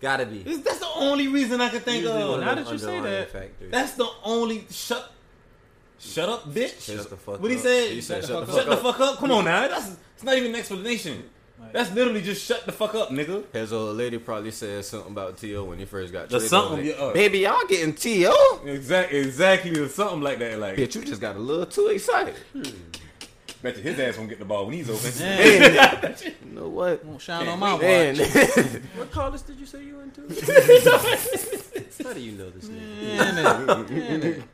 Gotta 0.00 0.26
be. 0.26 0.42
That's 0.42 0.58
that's 0.58 0.78
the 0.80 0.88
only 0.96 1.28
reason 1.28 1.60
I 1.60 1.68
can 1.68 1.80
think 1.80 2.02
Usually 2.02 2.22
of. 2.22 2.40
now 2.40 2.54
that 2.54 2.70
you 2.70 2.78
say 2.78 3.00
that, 3.00 3.30
factors. 3.30 3.70
That's 3.70 3.92
the 3.94 4.06
only 4.24 4.66
shut. 4.70 5.10
Shut 5.98 6.28
up, 6.28 6.52
bitch. 6.52 6.82
Shut 6.94 7.08
the 7.08 7.16
fuck 7.16 7.40
what 7.40 7.50
he 7.50 7.56
said? 7.56 7.90
He 7.90 8.00
said, 8.02 8.22
shut, 8.22 8.28
"Shut 8.30 8.46
the 8.46 8.52
shut 8.52 8.66
fuck 8.66 8.78
the 8.78 8.84
fuck 8.84 9.00
up. 9.00 9.18
Come 9.18 9.30
on 9.30 9.44
now, 9.46 9.66
that's 9.68 9.96
it's 10.14 10.22
not 10.24 10.36
even 10.36 10.50
an 10.50 10.56
explanation. 10.56 11.24
That's 11.72 11.92
literally 11.92 12.22
just 12.22 12.44
shut 12.46 12.64
the 12.66 12.72
fuck 12.72 12.94
up, 12.94 13.10
nigga. 13.10 13.44
his 13.52 13.72
old 13.72 13.96
lady 13.96 14.18
probably 14.18 14.50
said 14.50 14.84
something 14.84 15.12
about 15.12 15.38
T.O. 15.38 15.64
when 15.64 15.78
he 15.78 15.84
first 15.84 16.12
got 16.12 16.28
The 16.28 16.38
traded. 16.38 16.50
something, 16.50 16.86
Like, 16.86 16.96
uh, 17.00 17.12
Baby, 17.12 17.38
y'all 17.40 17.66
getting 17.68 17.94
T.O.? 17.94 18.60
Exactly, 18.66 19.18
exactly, 19.18 19.78
or 19.80 19.88
something 19.88 20.20
like 20.20 20.38
that. 20.38 20.58
Like, 20.58 20.76
Bitch, 20.76 20.94
you 20.94 21.02
just 21.04 21.20
got 21.20 21.36
a 21.36 21.38
little 21.38 21.66
too 21.66 21.86
excited. 21.88 22.34
bet 23.62 23.76
you 23.76 23.82
his 23.82 23.98
ass 23.98 24.16
won't 24.18 24.28
get 24.28 24.38
the 24.38 24.44
ball 24.44 24.66
when 24.66 24.74
he's 24.74 24.90
open. 24.90 25.10
Man, 25.18 26.16
You 26.24 26.50
know 26.60 26.68
what? 26.68 27.04
won't 27.04 27.20
shine 27.20 27.48
on 27.48 27.58
my 27.58 27.72
watch. 27.72 27.82
Man, 27.82 28.16
What 28.96 29.10
college 29.10 29.42
did 29.44 29.58
you 29.58 29.66
say 29.66 29.84
you 29.84 29.96
went 29.96 30.14
to? 30.16 30.22
How 32.04 32.12
do 32.12 32.20
you 32.20 32.32
know 32.32 32.50
this 32.50 32.66
nigga? 32.66 33.16
Man, 33.18 34.20
man. 34.20 34.44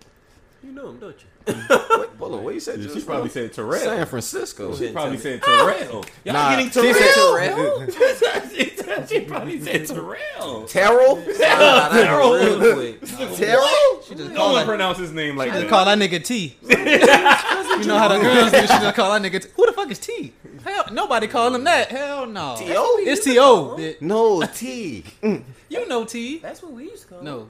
You 0.70 0.76
know 0.76 0.90
him, 0.90 0.98
don't 1.00 1.16
you? 1.18 1.54
Wait, 1.98 2.10
hold 2.16 2.34
on, 2.34 2.44
what 2.44 2.54
you 2.54 2.60
said? 2.60 2.80
She 2.80 2.86
just 2.86 3.04
probably 3.04 3.24
now? 3.26 3.32
said 3.32 3.52
Terrell. 3.52 3.80
San 3.80 4.06
Francisco. 4.06 4.76
She 4.76 4.92
probably 4.92 5.18
said! 5.18 5.42
Terrell. 5.42 6.04
Y'all 6.24 6.32
Nah, 6.34 6.50
getting 6.50 6.70
Terrell? 6.70 6.94
she, 6.94 7.00
said- 7.00 7.14
Terrell. 7.14 9.06
she 9.08 9.20
probably 9.22 9.60
said 9.60 9.86
Terrell. 9.88 10.64
Terrell? 10.66 11.16
Terrell. 11.36 12.34
Real 12.34 12.74
quick. 12.74 13.00
Terrell? 13.36 14.02
She 14.06 14.14
just 14.14 14.30
No 14.30 14.44
one 14.46 14.54
that. 14.54 14.66
pronounce 14.66 14.98
his 14.98 15.10
name 15.12 15.36
like 15.36 15.50
She 15.52 15.58
Just 15.58 15.70
call 15.70 15.84
that 15.86 15.98
nigga 15.98 16.24
T. 16.24 16.56
you 16.62 17.86
know 17.88 17.98
how 17.98 18.06
the 18.06 18.20
girls 18.20 18.52
do. 18.52 18.60
She 18.60 18.66
just 18.68 18.94
call 18.94 19.18
that 19.18 19.22
nigga 19.28 19.42
T. 19.42 19.48
Who 19.56 19.66
the 19.66 19.72
fuck 19.72 19.90
is 19.90 19.98
T? 19.98 20.32
Hell, 20.62 20.84
nobody 20.92 21.26
call 21.26 21.52
him 21.52 21.64
that. 21.64 21.88
Hell 21.90 22.26
no. 22.26 22.54
T.O.? 22.56 22.96
It's 23.00 23.24
T.O. 23.24 23.76
No, 24.00 24.42
T. 24.42 25.04
You 25.68 25.88
know 25.88 26.04
T. 26.04 26.38
That's 26.38 26.62
what 26.62 26.70
we 26.72 26.84
used 26.84 27.08
to 27.08 27.14
call 27.14 27.48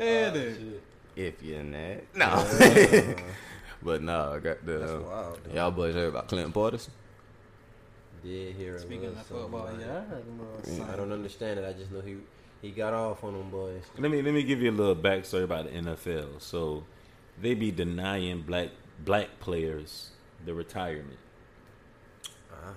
yeah. 0.00 0.32
Oh, 0.34 0.54
if 1.16 1.42
you're 1.42 1.62
not. 1.62 1.98
No. 2.14 3.14
But 3.82 4.02
no, 4.02 4.34
I 4.34 4.38
got 4.40 4.64
the. 4.64 5.02
Wild, 5.06 5.38
y'all 5.54 5.70
boys 5.70 5.94
heard 5.94 6.08
about 6.08 6.28
Clint 6.28 6.52
Portis? 6.52 6.88
Did 8.22 8.54
hear 8.54 8.78
Speaking 8.78 9.06
of 9.06 9.24
football, 9.24 9.64
like, 9.64 9.80
yeah, 9.80 10.02
I, 10.88 10.92
I 10.92 10.96
don't 10.96 11.10
understand 11.10 11.58
it. 11.58 11.66
I 11.66 11.72
just 11.72 11.90
know 11.90 12.02
he 12.02 12.16
he 12.60 12.70
got 12.70 12.92
off 12.92 13.24
on 13.24 13.32
them 13.32 13.50
boys. 13.50 13.82
Let 13.98 14.10
me 14.10 14.20
let 14.20 14.34
me 14.34 14.42
give 14.42 14.60
you 14.60 14.70
a 14.70 14.72
little 14.72 14.96
backstory 14.96 15.44
about 15.44 15.64
the 15.64 15.70
NFL. 15.70 16.42
So 16.42 16.84
they 17.40 17.54
be 17.54 17.70
denying 17.70 18.42
black 18.42 18.68
black 19.02 19.40
players 19.40 20.10
the 20.44 20.52
retirement, 20.52 21.18
ah. 22.52 22.74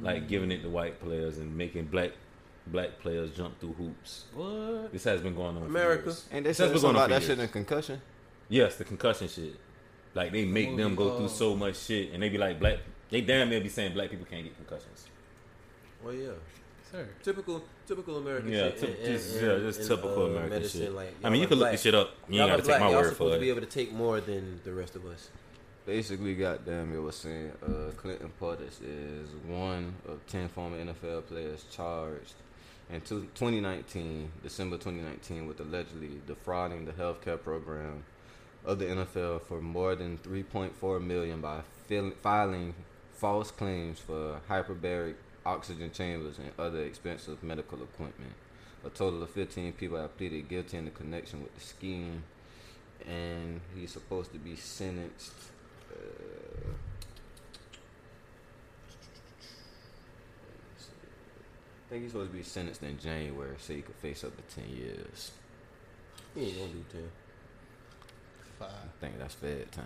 like 0.00 0.18
mm-hmm. 0.18 0.26
giving 0.28 0.52
it 0.52 0.62
to 0.62 0.70
white 0.70 0.98
players 1.00 1.36
and 1.36 1.54
making 1.54 1.86
black 1.86 2.12
black 2.72 2.98
players 3.00 3.30
jump 3.36 3.58
through 3.60 3.72
hoops. 3.74 4.24
What? 4.34 4.92
This 4.92 5.04
has 5.04 5.20
been 5.20 5.34
going 5.34 5.56
on. 5.56 5.62
for 5.62 5.66
America. 5.66 6.06
years. 6.06 6.28
Ain't 6.32 6.44
they 6.44 6.50
This 6.50 6.58
has 6.58 6.70
said 6.70 6.80
something 6.80 6.82
going 6.82 6.96
on 6.96 7.02
about 7.02 7.10
that 7.10 7.20
shit 7.22 7.36
years. 7.38 7.48
in 7.48 7.52
concussion? 7.52 8.00
Yes, 8.48 8.76
the 8.76 8.84
concussion 8.84 9.28
shit. 9.28 9.54
Like 10.14 10.32
they 10.32 10.44
make 10.44 10.76
them 10.76 10.94
go 10.94 11.16
through 11.18 11.28
so 11.28 11.54
much 11.54 11.76
shit, 11.78 12.12
and 12.12 12.22
they 12.22 12.28
be 12.28 12.38
like 12.38 12.58
black. 12.58 12.78
They 13.10 13.20
damn 13.20 13.48
near 13.48 13.60
be 13.60 13.68
saying 13.68 13.92
black 13.94 14.10
people 14.10 14.26
can't 14.26 14.44
get 14.44 14.56
concussions. 14.56 15.06
Well, 16.02 16.14
yeah. 16.14 16.30
Sir. 16.90 17.08
Typical, 17.22 17.62
typical 17.86 18.16
American 18.18 18.50
Yeah, 18.50 18.70
shit. 18.70 18.80
typ- 18.80 18.98
in- 19.00 19.12
just, 19.12 19.36
in- 19.36 19.44
yeah, 19.44 19.58
just 19.58 19.80
in, 19.82 19.86
typical 19.88 20.22
uh, 20.22 20.26
American 20.26 20.50
medicine, 20.50 20.80
shit. 20.80 20.92
Like, 20.92 21.14
I 21.22 21.30
mean, 21.30 21.40
you 21.40 21.46
can 21.46 21.56
are 21.58 21.60
look 21.60 21.70
this 21.72 21.82
shit 21.82 21.94
up. 21.94 22.10
You 22.28 22.38
Y'all 22.38 22.44
ain't 22.46 22.54
are 22.54 22.56
got 22.56 22.64
to 22.64 22.70
take 22.72 22.80
my 22.80 22.86
Y'all 22.90 22.96
word 22.96 23.12
supposed 23.12 23.30
for 23.32 23.34
to 23.36 23.40
be 23.40 23.48
able 23.48 23.60
to 23.60 23.66
take 23.66 23.92
more 23.92 24.20
than 24.20 24.60
the 24.64 24.72
rest 24.72 24.96
of 24.96 25.06
us. 25.06 25.28
Basically, 25.86 26.34
goddamn, 26.34 26.92
it 26.94 26.98
was 26.98 27.14
saying 27.16 27.52
uh, 27.64 27.92
Clinton 27.96 28.32
Portis 28.40 28.80
is 28.82 29.28
one 29.46 29.94
of 30.08 30.18
ten 30.26 30.48
former 30.48 30.76
NFL 30.84 31.26
players 31.26 31.64
charged 31.70 32.34
in 32.92 33.00
two- 33.02 33.28
2019, 33.34 34.30
December 34.42 34.76
2019, 34.76 35.46
with 35.46 35.60
allegedly 35.60 36.20
defrauding 36.26 36.84
the 36.84 36.92
healthcare 36.92 37.40
program 37.42 38.04
of 38.64 38.78
the 38.78 38.86
NFL 38.86 39.40
for 39.40 39.60
more 39.60 39.94
than 39.94 40.18
3.4 40.18 40.98
million 41.00 41.40
by 41.40 41.62
fil- 41.86 42.12
filing 42.22 42.74
false 43.14 43.50
claims 43.50 43.98
for 43.98 44.40
hyperbaric 44.48 45.14
oxygen 45.46 45.90
chambers 45.92 46.38
and 46.38 46.50
other 46.58 46.82
expensive 46.82 47.42
medical 47.42 47.82
equipment. 47.82 48.32
A 48.84 48.90
total 48.90 49.22
of 49.22 49.30
15 49.30 49.72
people 49.74 49.98
have 49.98 50.16
pleaded 50.16 50.48
guilty 50.48 50.76
in 50.76 50.86
the 50.86 50.90
connection 50.90 51.42
with 51.42 51.54
the 51.54 51.60
scheme, 51.60 52.22
and 53.06 53.60
he's 53.74 53.92
supposed 53.92 54.32
to 54.32 54.38
be 54.38 54.56
sentenced. 54.56 55.32
Uh, 55.92 56.72
I 61.90 61.94
think 61.94 62.02
he's 62.04 62.12
supposed 62.12 62.30
to 62.30 62.36
be 62.36 62.44
sentenced 62.44 62.84
in 62.84 62.98
January, 63.00 63.56
so 63.58 63.72
he 63.72 63.82
could 63.82 63.96
face 63.96 64.22
up 64.22 64.30
to 64.36 64.54
10 64.60 64.70
years. 64.76 65.32
He 66.36 66.42
ain't 66.46 66.58
gonna 66.58 66.68
do 66.70 66.84
ten. 66.92 67.10
Five. 68.60 68.68
I 68.70 69.00
think 69.00 69.18
that's 69.18 69.34
Fed 69.34 69.72
time. 69.72 69.84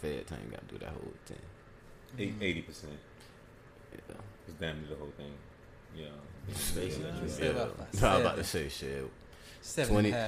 Fed 0.00 0.26
time, 0.26 0.38
you 0.46 0.50
gotta 0.52 0.64
do 0.66 0.78
that 0.78 0.88
whole 0.88 1.12
10. 1.26 1.36
Mm-hmm. 2.18 2.42
Eighty 2.42 2.62
percent. 2.62 2.92
Yeah. 3.92 4.14
It's 4.48 4.56
damn 4.58 4.78
near 4.80 4.88
the 4.90 4.96
whole 4.96 5.12
thing. 5.18 5.32
Yeah. 5.94 6.06
Basically, 6.74 7.04
Yeah, 7.04 7.44
yeah. 7.44 7.50
about 7.50 7.94
five. 7.94 8.04
I 8.04 8.14
was 8.16 8.20
about 8.22 8.36
to 8.36 8.44
say 8.44 8.68
shit. 8.70 9.10
Seven 9.60 9.92
20 9.92 10.08
and 10.08 10.16
a 10.16 10.20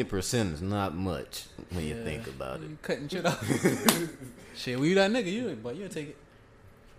half. 0.00 0.08
percent 0.08 0.54
is 0.54 0.62
not 0.62 0.94
much 0.94 1.44
when 1.70 1.84
you 1.84 1.94
Yeah. 1.96 2.04
think 2.04 2.26
about 2.26 2.62
it. 2.62 2.70
You 2.70 2.78
cutting 2.80 3.08
shit 3.08 3.26
off. 3.26 3.44
shit, 4.56 4.78
well, 4.78 4.86
you 4.86 4.94
that 4.94 5.10
nigga, 5.10 5.30
you 5.30 5.58
but 5.62 5.76
you'll 5.76 5.88
take 5.90 6.08
it. 6.08 6.16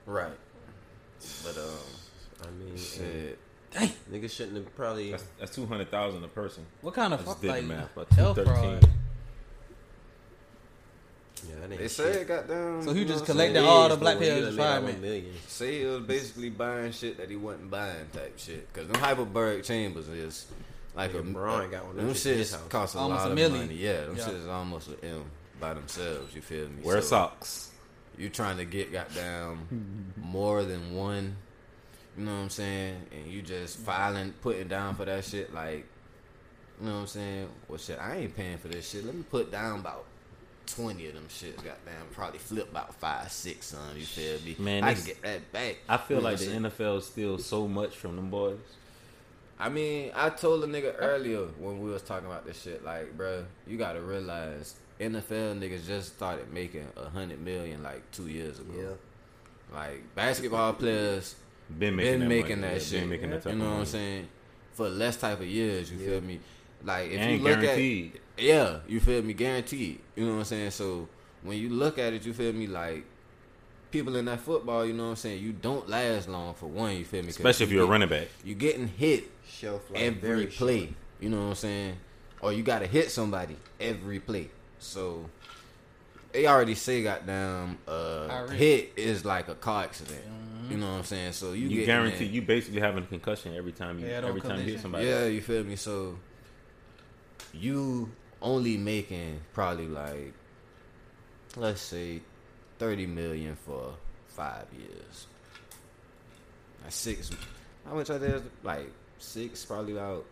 Right. 0.05 0.37
But 1.43 1.57
um, 1.57 2.47
I 2.47 2.51
mean, 2.63 2.77
shit. 2.77 3.37
Dang. 3.71 3.89
niggas 4.11 4.31
shouldn't 4.31 4.57
have 4.57 4.75
probably. 4.75 5.11
That's 5.11 5.23
that's 5.39 5.55
two 5.55 5.65
hundred 5.65 5.89
thousand 5.91 6.23
a 6.23 6.27
person. 6.27 6.65
What 6.81 6.93
kind 6.93 7.13
I 7.13 7.17
of 7.17 7.23
just 7.25 7.31
fuck 7.33 7.41
did 7.41 7.47
like 7.49 7.61
the 7.61 7.67
math. 7.67 7.91
About 7.93 8.13
health 8.13 8.35
two 8.37 8.43
fraud? 8.45 8.57
thirteen. 8.57 8.89
Yeah, 11.49 11.55
that 11.55 11.71
ain't 11.71 11.77
They 11.79 11.87
shit. 11.87 11.91
said, 11.91 12.27
goddamn. 12.27 12.83
So 12.83 12.93
he 12.93 12.99
you 12.99 13.05
know 13.05 13.11
just 13.13 13.21
what 13.21 13.29
I'm 13.31 13.35
collected 13.35 13.55
saying? 13.59 13.67
all 13.67 13.89
the 13.89 13.95
black 13.97 14.17
but 14.19 14.25
you 14.27 14.31
players 14.31 14.45
done 14.47 14.55
made 14.57 14.61
all 14.63 14.67
retirement. 14.73 14.93
them 14.93 15.01
millions. 15.09 15.37
Say 15.47 15.79
he 15.79 15.85
was 15.85 16.01
basically 16.01 16.49
buying 16.51 16.91
shit 16.91 17.17
that 17.17 17.29
he 17.29 17.35
wasn't 17.35 17.71
buying 17.71 18.07
type 18.13 18.37
shit. 18.37 18.71
Cause 18.73 18.87
them 18.87 19.01
hyperbaric 19.01 19.63
chambers 19.63 20.07
is 20.07 20.45
like 20.95 21.13
a 21.15 21.17
Nigga, 21.17 21.33
Braun 21.33 21.71
got 21.71 21.81
one 21.85 21.91
of 21.91 21.95
Them 21.97 22.05
them 22.07 22.15
shits 22.15 22.31
in 22.31 22.37
his 22.37 22.51
shits 22.51 22.59
house. 22.59 22.67
cost 22.69 22.95
a 22.95 22.97
Almost 22.99 23.19
lot 23.21 23.27
a 23.27 23.31
of 23.31 23.35
million. 23.35 23.61
money. 23.67 23.75
Yeah, 23.75 24.01
them 24.01 24.17
Yeah. 24.17 24.23
shits 24.25 24.35
is 24.35 24.47
almost 24.47 24.87
an 24.89 24.97
M 25.03 25.23
by 25.59 25.73
themselves. 25.73 26.35
You 26.35 26.41
feel 26.41 26.67
me? 26.67 26.83
Wear 26.83 27.01
So, 27.01 27.07
socks. 27.07 27.70
You 28.21 28.29
trying 28.29 28.57
to 28.57 28.65
get 28.65 28.91
goddamn 28.91 30.13
more 30.15 30.63
than 30.63 30.93
one. 30.95 31.35
You 32.17 32.25
know 32.25 32.35
what 32.35 32.41
I'm 32.43 32.49
saying? 32.49 32.97
And 33.11 33.31
you 33.31 33.41
just 33.41 33.79
filing, 33.79 34.33
putting 34.41 34.67
down 34.67 34.93
for 34.95 35.05
that 35.05 35.25
shit. 35.25 35.51
Like, 35.53 35.85
you 36.79 36.87
know 36.87 36.93
what 36.93 36.99
I'm 37.01 37.07
saying? 37.07 37.49
Well, 37.67 37.79
shit, 37.79 37.97
I 37.99 38.17
ain't 38.17 38.35
paying 38.35 38.59
for 38.59 38.67
this 38.67 38.89
shit. 38.89 39.05
Let 39.05 39.15
me 39.15 39.23
put 39.23 39.51
down 39.51 39.79
about. 39.79 40.05
20 40.67 41.07
of 41.07 41.13
them 41.15 41.25
shits, 41.27 41.55
goddamn, 41.57 42.07
probably 42.13 42.39
flip 42.39 42.71
about 42.71 42.93
five, 42.95 43.29
six, 43.29 43.65
son. 43.65 43.95
You 43.97 44.05
feel 44.05 44.39
me? 44.45 44.55
Man, 44.57 44.85
I 44.85 44.93
can 44.93 45.03
get 45.03 45.21
that 45.23 45.51
back. 45.51 45.77
I 45.89 45.97
feel 45.97 46.17
You 46.17 46.23
know 46.23 46.29
like 46.29 46.37
the 46.37 46.45
saying? 46.45 46.61
NFL 46.61 47.01
steals 47.01 47.45
so 47.45 47.67
much 47.67 47.97
from 47.97 48.15
them 48.15 48.29
boys. 48.29 48.57
I 49.59 49.67
mean, 49.67 50.11
I 50.15 50.29
told 50.29 50.63
a 50.63 50.67
nigga 50.67 50.95
earlier 50.97 51.45
when 51.59 51.81
we 51.81 51.89
was 51.91 52.03
talking 52.03 52.27
about 52.27 52.45
this 52.45 52.61
shit, 52.61 52.85
like, 52.85 53.17
bruh, 53.17 53.43
you 53.67 53.77
gotta 53.77 53.99
realize 53.99 54.75
NFL 55.01 55.59
niggas 55.59 55.85
just 55.87 56.15
started 56.15 56.51
making 56.53 56.87
a 56.97 57.09
hundred 57.09 57.39
million 57.41 57.81
like 57.83 58.09
two 58.11 58.27
years 58.27 58.59
ago. 58.59 58.73
Yeah. 58.77 59.75
Like 59.77 60.03
basketball 60.15 60.73
players 60.73 61.35
Been 61.79 61.95
making 61.95 62.11
been 62.11 62.19
that 62.21 62.29
making 62.29 62.61
that 62.61 62.73
Yeah, 62.73 62.79
shit. 62.79 62.99
Been 63.01 63.09
making 63.09 63.29
that 63.31 63.43
type 63.43 63.53
you 63.53 63.59
know 63.59 63.69
what 63.71 63.79
I'm 63.79 63.85
saying? 63.85 64.27
For 64.73 64.89
less 64.89 65.17
type 65.17 65.39
of 65.39 65.47
years, 65.47 65.91
you 65.91 65.97
Yeah. 65.99 66.07
feel 66.09 66.21
me? 66.21 66.39
Like 66.83 67.11
if 67.11 67.19
and 67.19 67.31
you 67.31 67.37
look 67.39 67.61
guaranteed. 67.61 68.15
at 68.37 68.43
yeah, 68.43 68.79
you 68.87 68.99
feel 68.99 69.21
me? 69.21 69.33
Guaranteed. 69.33 69.99
You 70.15 70.25
know 70.25 70.31
what 70.33 70.39
I'm 70.39 70.45
saying? 70.45 70.71
So 70.71 71.07
when 71.43 71.57
you 71.57 71.69
look 71.69 71.97
at 71.99 72.13
it, 72.13 72.25
you 72.25 72.33
feel 72.33 72.53
me? 72.53 72.67
Like 72.67 73.05
people 73.91 74.15
in 74.15 74.25
that 74.25 74.39
football, 74.39 74.85
you 74.85 74.93
know 74.93 75.03
what 75.03 75.09
I'm 75.11 75.15
saying? 75.17 75.43
You 75.43 75.51
don't 75.53 75.87
last 75.89 76.27
long 76.29 76.53
for 76.53 76.65
one. 76.67 76.95
You 76.97 77.05
feel 77.05 77.21
me? 77.21 77.27
'Cause 77.27 77.37
Especially 77.37 77.65
if 77.65 77.71
you 77.71 77.77
you're 77.77 77.85
a 77.87 77.89
running 77.89 78.09
back. 78.09 78.27
You're 78.43 78.55
getting 78.57 78.87
hit 78.87 79.29
Shelf 79.47 79.89
life 79.91 80.01
every 80.01 80.19
very 80.21 80.47
play. 80.47 80.79
short. 80.79 80.89
You 81.19 81.29
know 81.29 81.37
what 81.43 81.49
I'm 81.49 81.55
saying? 81.55 81.97
Or 82.41 82.51
you 82.53 82.63
gotta 82.63 82.87
hit 82.87 83.11
somebody 83.11 83.55
every 83.79 84.19
play. 84.19 84.49
So 84.81 85.29
they 86.33 86.47
already 86.47 86.75
say 86.75 87.03
goddamn 87.03 87.77
uh 87.87 88.47
hit 88.47 88.93
is 88.97 89.23
like 89.23 89.47
a 89.47 89.55
car 89.55 89.83
accident. 89.83 90.23
You 90.69 90.77
know 90.77 90.89
what 90.89 90.97
I'm 90.99 91.03
saying? 91.03 91.33
So 91.33 91.51
you, 91.53 91.67
You, 91.67 91.77
get 91.79 91.85
guarantee 91.87 92.25
you 92.25 92.41
basically 92.41 92.79
having 92.79 93.03
a 93.03 93.07
concussion 93.07 93.55
every 93.55 93.73
time 93.73 93.99
you 93.99 94.07
Yeah, 94.07 94.21
every 94.25 94.41
time 94.41 94.57
you 94.59 94.65
hit 94.73 94.79
somebody. 94.81 95.05
Yeah, 95.05 95.25
you 95.25 95.41
feel 95.41 95.63
me? 95.63 95.75
So 95.75 96.17
you 97.53 98.11
only 98.41 98.77
making 98.77 99.41
probably 99.53 99.87
like 99.87 100.33
let's 101.57 101.81
say 101.81 102.21
thirty 102.79 103.05
million 103.05 103.55
for 103.55 103.93
five 104.29 104.65
years. 104.77 105.27
That's 106.83 106.95
six. 106.95 107.29
How 107.85 107.93
much 107.95 108.09
are 108.09 108.17
there? 108.17 108.41
Like 108.63 108.89
six, 109.19 109.65
probably 109.65 109.93
about 109.93 110.25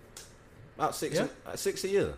about 0.78 0.96
six, 0.96 1.16
Yeah. 1.16 1.28
uh, 1.46 1.56
six 1.56 1.84
a 1.84 1.90
year. 1.90 2.14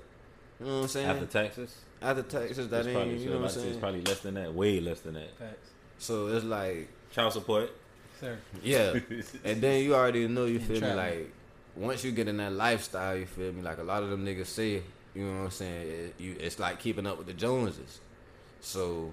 You 0.60 0.66
know 0.66 0.76
what 0.76 0.82
I'm 0.84 0.88
saying? 0.90 1.08
After 1.08 1.26
taxes, 1.26 1.76
After 2.02 2.24
taxes, 2.24 2.68
that 2.70 2.80
it's 2.80 2.88
ain't. 2.88 2.96
probably, 2.96 3.18
You 3.18 3.30
know 3.30 3.36
what 3.38 3.44
I'm 3.44 3.50
saying. 3.50 3.68
it's 3.70 3.78
probably 3.78 4.02
less 4.02 4.20
than 4.20 4.34
that. 4.36 4.54
Way 4.54 4.80
less 4.80 5.02
than 5.02 5.14
that. 5.14 5.38
Facts. 5.38 5.70
So 6.00 6.28
it's 6.28 6.46
like 6.46 6.90
Child 7.12 7.34
support. 7.34 7.72
Sir. 8.20 8.38
Yeah. 8.64 9.00
and 9.44 9.62
then 9.62 9.84
you 9.84 9.94
already 9.96 10.28
know, 10.28 10.46
you 10.46 10.60
feel 10.60 10.82
me? 10.82 10.94
Like, 10.94 11.32
once 11.76 12.04
you 12.04 12.12
get 12.12 12.28
in 12.28 12.38
that 12.38 12.54
lifestyle, 12.54 13.16
you 13.18 13.26
feel 13.26 13.52
me? 13.54 13.62
Like, 13.62 13.78
a 13.80 13.84
lot 13.84 14.04
of 14.04 14.10
them 14.10 14.26
niggas 14.26 14.48
say, 14.48 14.82
you 15.14 15.26
know 15.26 15.40
what 15.40 15.46
I'm 15.46 15.52
saying? 15.52 15.88
It, 15.90 16.16
you, 16.20 16.36
it's 16.40 16.60
like 16.60 16.80
keeping 16.80 17.06
up 17.06 17.18
with 17.18 17.28
the 17.28 17.34
Joneses. 17.34 18.00
So, 18.62 19.12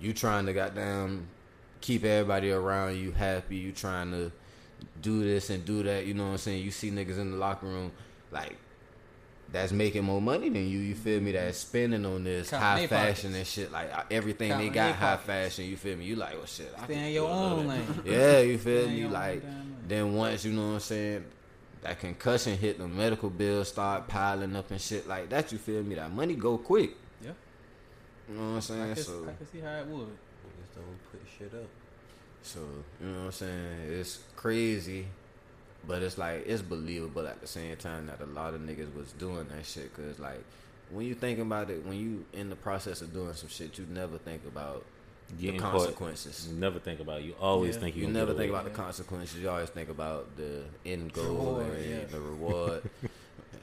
you 0.00 0.12
trying 0.12 0.46
to 0.46 0.52
goddamn 0.52 1.28
keep 1.80 2.04
everybody 2.04 2.50
around 2.50 2.96
you 2.96 3.12
happy. 3.12 3.56
You 3.56 3.72
trying 3.72 4.10
to 4.12 4.32
do 5.00 5.22
this 5.22 5.50
and 5.50 5.64
do 5.64 5.82
that. 5.84 6.06
You 6.06 6.14
know 6.14 6.24
what 6.24 6.32
I'm 6.32 6.38
saying? 6.38 6.64
You 6.64 6.70
see 6.70 6.90
niggas 6.90 7.18
in 7.18 7.30
the 7.32 7.36
locker 7.36 7.66
room, 7.66 7.92
like, 8.30 8.56
that's 9.52 9.70
making 9.72 10.04
more 10.04 10.20
money 10.20 10.48
than 10.48 10.66
you. 10.68 10.78
You 10.78 10.94
feel 10.94 11.20
me? 11.20 11.32
That's 11.32 11.58
spending 11.58 12.04
on 12.06 12.24
this 12.24 12.50
Counting 12.50 12.66
high 12.66 12.86
fashion 12.86 13.30
pockets. 13.32 13.34
and 13.36 13.46
shit. 13.46 13.72
Like 13.72 13.90
everything 14.10 14.50
Counting 14.50 14.68
they 14.68 14.74
got 14.74 14.94
high 14.94 15.16
pockets. 15.16 15.26
fashion. 15.26 15.64
You 15.66 15.76
feel 15.76 15.96
me? 15.96 16.04
You 16.06 16.16
like, 16.16 16.34
well, 16.34 16.46
shit. 16.46 16.72
I 16.78 16.84
Stay 16.84 16.94
can 16.94 17.02
in 17.02 17.08
do 17.08 17.12
your 17.14 17.28
own 17.30 17.66
lane. 17.68 17.86
Yeah, 18.04 18.38
you 18.40 18.58
feel 18.58 18.84
Stay 18.84 18.94
me? 19.02 19.06
Like 19.08 19.42
then 19.86 20.14
once 20.14 20.44
you 20.44 20.52
know 20.52 20.68
what 20.68 20.74
I'm 20.74 20.80
saying, 20.80 21.24
that 21.82 21.98
concussion 22.00 22.56
hit, 22.56 22.78
the 22.78 22.86
medical 22.88 23.28
bills 23.28 23.68
start 23.68 24.08
piling 24.08 24.54
up 24.56 24.70
and 24.70 24.80
shit 24.80 25.06
like 25.06 25.28
that. 25.30 25.52
You 25.52 25.58
feel 25.58 25.82
me? 25.82 25.96
That 25.96 26.10
money 26.12 26.34
go 26.34 26.56
quick. 26.58 26.92
Yeah. 27.22 27.32
You 28.28 28.34
know 28.36 28.40
what 28.40 28.48
I'm 28.50 28.56
I 28.56 28.60
saying? 28.60 28.94
can, 28.94 29.02
So, 29.04 29.24
I 29.28 29.32
can 29.36 29.46
see 29.52 29.60
how 29.60 29.74
it 29.80 29.86
would. 29.86 30.06
Niggas 30.06 30.74
don't 30.76 31.10
put 31.10 31.20
shit 31.38 31.52
up. 31.54 31.68
so 32.42 32.60
you 33.00 33.06
know 33.08 33.18
what 33.18 33.24
I'm 33.26 33.32
saying? 33.32 33.76
It's 33.90 34.18
crazy, 34.36 35.06
but 35.86 36.02
it's 36.02 36.18
like 36.18 36.44
it's 36.46 36.62
believable 36.62 37.26
at 37.26 37.40
the 37.40 37.46
same 37.46 37.76
time 37.76 38.06
that 38.06 38.20
a 38.20 38.26
lot 38.26 38.54
of 38.54 38.60
niggas 38.60 38.94
was 38.94 39.12
doing 39.12 39.46
that 39.54 39.64
shit. 39.66 39.94
Cause 39.94 40.18
like 40.18 40.42
when 40.90 41.06
you 41.06 41.14
think 41.14 41.38
about 41.38 41.70
it, 41.70 41.84
when 41.86 41.96
you 41.96 42.24
in 42.32 42.50
the 42.50 42.56
process 42.56 43.00
of 43.00 43.12
doing 43.12 43.32
some 43.34 43.48
shit, 43.48 43.78
you 43.78 43.86
never 43.90 44.18
think 44.18 44.42
about 44.46 44.84
Getting 45.40 45.56
the 45.56 45.62
caught. 45.62 45.72
consequences. 45.78 46.48
You 46.50 46.58
never 46.58 46.78
think 46.78 47.00
about 47.00 47.20
it. 47.20 47.24
You 47.24 47.34
always 47.40 47.76
Yeah. 47.76 47.80
think 47.82 47.96
You 47.96 48.02
you 48.06 48.08
never 48.12 48.34
think 48.34 48.50
away. 48.50 48.60
about 48.60 48.64
the 48.64 48.70
consequences. 48.76 49.38
You 49.40 49.48
always 49.48 49.70
think 49.70 49.88
about 49.88 50.36
the 50.36 50.62
end 50.84 51.12
goal 51.14 51.24
Reward, 51.56 51.66
and 51.76 51.90
yeah. 51.90 52.04
the 52.06 52.20
reward. 52.20 52.82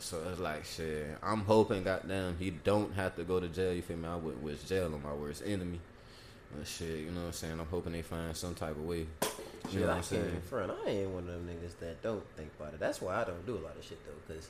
So 0.01 0.17
it's 0.31 0.39
like 0.39 0.63
shit. 0.63 1.07
I'm 1.21 1.41
hoping, 1.41 1.83
goddamn, 1.83 2.37
he 2.39 2.51
don't 2.51 2.93
have 2.93 3.17
to 3.17 3.25
go 3.25 3.41
to 3.41 3.49
jail. 3.49 3.73
You 3.73 3.81
feel 3.81 3.97
me? 3.97 4.07
I 4.07 4.15
wouldn't 4.15 4.41
wish 4.41 4.63
jail 4.63 4.85
on 4.85 5.03
my 5.03 5.13
worst 5.13 5.43
enemy. 5.45 5.81
But 6.55 6.65
shit, 6.65 6.99
you 6.99 7.11
know 7.11 7.19
what 7.19 7.27
I'm 7.27 7.33
saying? 7.33 7.59
I'm 7.59 7.65
hoping 7.65 7.91
they 7.91 8.01
find 8.01 8.33
some 8.35 8.55
type 8.55 8.77
of 8.77 8.85
way. 8.85 9.07
You 9.71 9.81
know 9.81 9.87
what 9.87 9.89
I 9.89 9.97
I'm 9.97 10.03
can't 10.03 10.05
saying? 10.05 10.41
front. 10.49 10.71
I 10.85 10.89
ain't 10.89 11.09
one 11.09 11.23
of 11.23 11.33
them 11.33 11.47
niggas 11.47 11.77
that 11.79 12.01
don't 12.01 12.23
think 12.35 12.49
about 12.59 12.73
it. 12.73 12.79
That's 12.79 13.01
why 13.01 13.21
I 13.21 13.23
don't 13.25 13.45
do 13.45 13.53
a 13.57 13.63
lot 13.63 13.75
of 13.77 13.83
shit 13.83 13.99
though, 14.05 14.13
because 14.33 14.47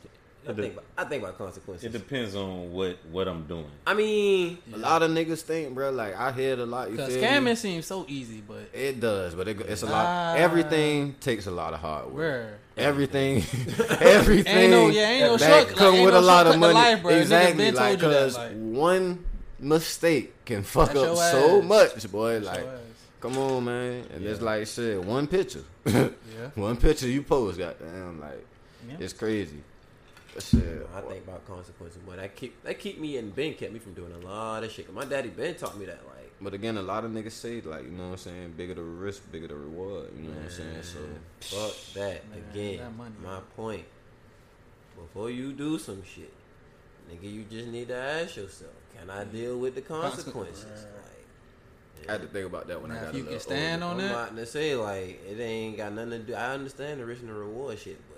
I 0.47 0.53
think 0.53 0.73
about, 0.73 0.85
I 0.97 1.03
think 1.03 1.21
about 1.23 1.37
consequences. 1.37 1.83
It 1.83 1.91
depends 1.91 2.33
on 2.35 2.71
what 2.71 2.97
what 3.11 3.27
I'm 3.27 3.45
doing. 3.45 3.65
I 3.85 3.93
mean, 3.93 4.57
A 4.73 4.77
lot 4.77 5.03
of 5.03 5.11
niggas 5.11 5.41
think, 5.41 5.73
bro. 5.75 5.91
Like 5.91 6.15
I 6.17 6.31
hear 6.31 6.53
it 6.53 6.59
a 6.59 6.65
lot. 6.65 6.89
You 6.91 6.97
Cause 6.97 7.07
feel 7.09 7.17
me? 7.21 7.27
scamming 7.27 7.57
seems 7.57 7.85
so 7.85 8.05
easy, 8.07 8.41
but 8.47 8.69
It 8.73 9.01
does, 9.01 9.35
but 9.35 9.47
it, 9.49 9.59
it's 9.61 9.81
a 9.81 9.85
lot. 9.87 10.05
Ah. 10.05 10.35
everything 10.35 11.15
takes 11.19 11.45
a 11.47 11.51
lot 11.51 11.73
of 11.73 11.81
hard 11.81 12.05
work. 12.05 12.15
where 12.15 12.53
Everything, 12.77 13.37
everything. 13.99 14.55
Ain't 14.55 14.71
no- 14.71 14.87
yeah, 14.87 15.09
ain't 15.09 15.25
no 15.25 15.35
that 15.37 15.65
short- 15.67 15.77
come 15.77 15.95
ain't 15.95 16.05
with 16.05 16.13
no 16.13 16.19
a 16.19 16.21
lot 16.21 16.47
of 16.47 16.57
money. 16.57 16.73
life, 16.73 17.01
bro. 17.01 17.11
Exactly, 17.11 17.71
like 17.71 17.99
told 17.99 18.01
you 18.01 18.07
that, 18.17 18.23
cause 18.23 18.37
like- 18.37 18.53
one 18.55 19.25
mistake 19.59 20.45
can 20.45 20.63
fuck 20.63 20.93
That's 20.93 20.99
up 20.99 21.17
so 21.17 21.59
ass. 21.59 21.65
much, 21.65 22.11
boy. 22.11 22.39
Like, 22.39 22.59
Your 22.61 22.69
ass. 22.73 22.79
Come 23.19 23.37
on, 23.37 23.65
man. 23.65 24.05
And 24.13 24.25
it's 24.25 24.39
Yeah. 24.39 24.45
like 24.45 24.67
shit. 24.67 25.03
One 25.03 25.27
picture, 25.27 25.63
yeah, 25.85 26.09
one 26.55 26.77
picture 26.77 27.07
you 27.07 27.23
post, 27.23 27.57
goddamn, 27.57 28.19
like 28.19 28.45
Yeah. 28.87 28.95
it's 28.99 29.13
crazy. 29.13 29.61
Shit, 30.39 30.87
I 30.95 31.01
think 31.01 31.23
about 31.27 31.45
consequences. 31.47 31.99
But 32.07 32.17
that 32.17 32.35
keep 32.35 32.63
that 32.63 32.79
keep 32.79 32.99
me 32.99 33.17
and 33.17 33.35
Ben 33.35 33.53
kept 33.55 33.73
me 33.73 33.79
from 33.79 33.93
doing 33.93 34.13
a 34.13 34.19
lot 34.19 34.63
of 34.63 34.71
shit. 34.71 34.91
My 34.93 35.03
daddy 35.05 35.29
Ben 35.29 35.55
taught 35.55 35.77
me 35.77 35.85
that. 35.87 35.99
Like, 36.05 36.31
But 36.39 36.53
again, 36.53 36.77
a 36.77 36.81
lot 36.81 37.03
of 37.03 37.11
niggas 37.11 37.31
say 37.33 37.59
like, 37.61 37.83
you 37.83 37.89
know 37.91 38.05
what 38.05 38.11
I'm 38.11 38.17
saying, 38.19 38.53
bigger 38.55 38.75
the 38.75 38.83
risk, 38.83 39.29
bigger 39.31 39.47
the 39.47 39.55
reward. 39.55 40.09
You 40.15 40.29
know 40.29 40.35
what 40.35 40.43
I'm 40.45 40.49
saying? 40.51 40.83
So 40.83 40.99
fuck 41.41 41.93
that 41.95 42.29
Man, 42.29 42.43
again. 42.51 42.77
that 42.77 42.95
money, 42.95 43.15
my 43.23 43.31
man. 43.33 43.41
point. 43.55 43.85
Before 44.95 45.29
you 45.29 45.51
do 45.53 45.79
some 45.79 46.03
shit, 46.03 46.31
nigga, 47.11 47.31
you 47.33 47.43
just 47.49 47.67
need 47.67 47.87
to 47.89 47.95
ask 47.95 48.37
yourself: 48.37 48.71
Can 48.97 49.09
I 49.09 49.23
deal 49.25 49.57
with 49.57 49.75
the 49.75 49.81
consequences? 49.81 50.85
Like, 51.99 52.09
I 52.09 52.11
had 52.13 52.21
to 52.21 52.27
think 52.27 52.45
about 52.45 52.67
that 52.67 52.81
when 52.81 52.91
I 52.91 52.95
got 52.95 53.03
if 53.09 53.13
a 53.13 53.17
you 53.17 53.23
little 53.23 53.31
can 53.39 53.41
stand 53.41 53.83
older. 53.83 53.95
on 53.95 54.01
I'm 54.01 54.07
that, 54.07 54.13
not 54.13 54.35
to 54.37 54.45
say 54.45 54.75
like 54.75 55.21
it 55.29 55.39
ain't 55.39 55.77
got 55.77 55.93
nothing 55.93 56.11
to 56.11 56.19
do. 56.19 56.33
I 56.35 56.53
understand 56.53 56.99
the 56.99 57.05
risk 57.05 57.21
and 57.21 57.29
the 57.29 57.33
reward 57.33 57.79
shit, 57.79 57.99
but 58.09 58.17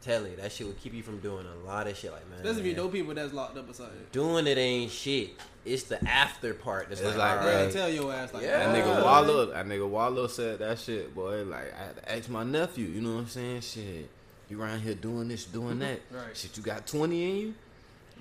tell 0.00 0.26
you 0.26 0.36
that 0.36 0.52
shit 0.52 0.66
would 0.66 0.78
keep 0.80 0.94
you 0.94 1.02
from 1.02 1.18
doing 1.18 1.44
a 1.46 1.66
lot 1.66 1.86
of 1.88 1.96
shit. 1.96 2.12
Like 2.12 2.28
man, 2.30 2.38
especially 2.40 2.60
if 2.62 2.66
you 2.68 2.74
know 2.76 2.88
people 2.88 3.14
that's 3.14 3.32
locked 3.32 3.56
up 3.58 3.68
or 3.68 3.72
something. 3.74 3.96
doing 4.12 4.46
it 4.46 4.58
ain't 4.58 4.90
shit. 4.92 5.30
It's 5.64 5.82
the 5.84 6.02
after 6.08 6.54
part 6.54 6.88
that's 6.88 7.00
It's 7.00 7.16
like, 7.16 7.18
like, 7.18 7.40
all 7.40 7.46
They'll 7.46 7.64
right. 7.64 7.72
tell 7.72 7.88
your 7.90 8.12
ass 8.12 8.32
like 8.32 8.42
Yeah. 8.44 8.72
That 8.72 8.72
that. 8.74 8.84
nigga 8.84 9.04
Wallow, 9.04 9.46
that 9.46 9.66
nigga 9.66 9.88
Wallow 9.88 10.26
said 10.26 10.60
that 10.60 10.78
shit, 10.78 11.14
boy. 11.14 11.42
Like 11.44 11.74
I 11.78 11.84
had 11.84 11.96
to 11.96 12.12
ask 12.12 12.28
my 12.30 12.42
nephew, 12.44 12.86
you 12.86 13.00
know 13.02 13.14
what 13.14 13.20
I'm 13.22 13.28
saying? 13.28 13.60
Shit, 13.60 14.08
you 14.48 14.62
around 14.62 14.80
here 14.80 14.94
doing 14.94 15.28
this, 15.28 15.44
doing 15.44 15.78
that. 15.80 16.00
Right. 16.10 16.34
Shit, 16.34 16.56
you 16.56 16.62
got 16.62 16.86
twenty 16.86 17.28
in 17.30 17.36
you? 17.36 17.54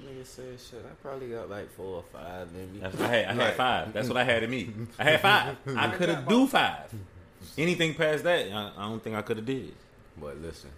Nigga 0.05 0.25
said, 0.25 0.59
shit, 0.59 0.85
I 0.85 0.93
probably 1.01 1.27
got 1.29 1.49
like 1.49 1.69
four 1.71 1.97
or 1.97 2.03
five 2.13 2.47
in 2.53 2.73
me. 2.73 2.79
That's, 2.79 2.99
I 3.01 3.07
had 3.07 3.25
I 3.39 3.43
had 3.45 3.53
five. 3.55 3.93
That's 3.93 4.07
what 4.07 4.17
I 4.17 4.23
had 4.23 4.43
in 4.43 4.49
me. 4.51 4.69
I 4.99 5.03
had 5.03 5.21
five. 5.21 5.55
I 5.75 5.87
could 5.97 6.09
have 6.09 6.27
do 6.27 6.45
five. 6.47 6.93
Anything 7.57 7.93
past 7.95 8.23
that, 8.23 8.51
I, 8.51 8.71
I 8.77 8.81
don't 8.89 9.03
think 9.03 9.15
I 9.15 9.21
could 9.21 9.37
have 9.37 9.45
did. 9.45 9.73
But 10.19 10.39
listen, 10.41 10.69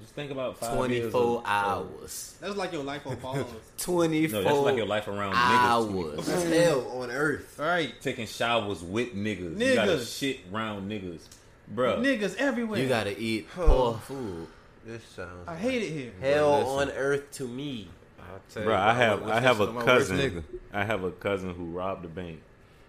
Just 0.00 0.14
think 0.14 0.30
about 0.30 0.58
five 0.58 0.74
twenty 0.76 0.96
years 0.96 1.12
four 1.12 1.38
of- 1.40 1.46
hours. 1.46 2.36
That's 2.40 2.56
like 2.56 2.72
your 2.72 2.84
life 2.84 3.06
on 3.06 3.16
pause. 3.18 3.44
24 3.78 4.40
No, 4.40 4.44
that's 4.44 4.58
like 4.64 4.76
your 4.76 4.86
life 4.86 5.08
around 5.08 5.34
niggas. 5.34 5.94
hours. 6.16 6.26
That's 6.26 6.44
hell 6.44 6.88
on 7.02 7.10
earth. 7.10 7.58
right, 7.58 7.92
Taking 8.00 8.26
showers 8.26 8.82
with 8.82 9.14
niggas. 9.14 9.60
You 9.60 9.74
gotta 9.74 9.92
Niggas. 9.92 10.18
shit 10.18 10.40
round 10.50 10.90
niggas. 10.90 11.20
bro. 11.68 11.98
niggas 11.98 12.36
everywhere. 12.36 12.80
You 12.80 12.88
gotta 12.88 13.18
eat 13.20 13.48
poor 13.50 13.94
food. 13.98 14.46
This 14.86 15.02
sounds 15.04 15.46
I 15.46 15.54
hate 15.56 15.82
it 15.82 15.90
here. 15.90 16.12
hell 16.20 16.58
Listen. 16.78 16.88
on 16.88 16.90
earth 16.96 17.30
to 17.32 17.46
me. 17.46 17.88
I'll 18.28 18.40
tell 18.50 18.64
Bro, 18.64 18.76
I 18.76 18.92
have 18.94 19.28
I 19.28 19.40
have 19.40 19.60
a 19.60 19.64
listening 19.64 19.80
to 19.80 19.86
my 19.86 19.92
worst 19.94 20.10
cousin. 20.10 20.44
I 20.72 20.84
have 20.84 21.04
a 21.04 21.10
cousin 21.10 21.54
who 21.54 21.64
robbed 21.66 22.04
a 22.04 22.08
bank, 22.08 22.40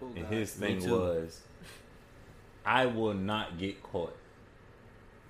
Oh, 0.02 0.08
and 0.16 0.24
God. 0.24 0.34
his 0.34 0.52
thing 0.54 0.90
was, 0.90 1.42
I 2.66 2.86
will 2.86 3.14
not 3.14 3.58
get 3.58 3.82
caught. 3.84 4.16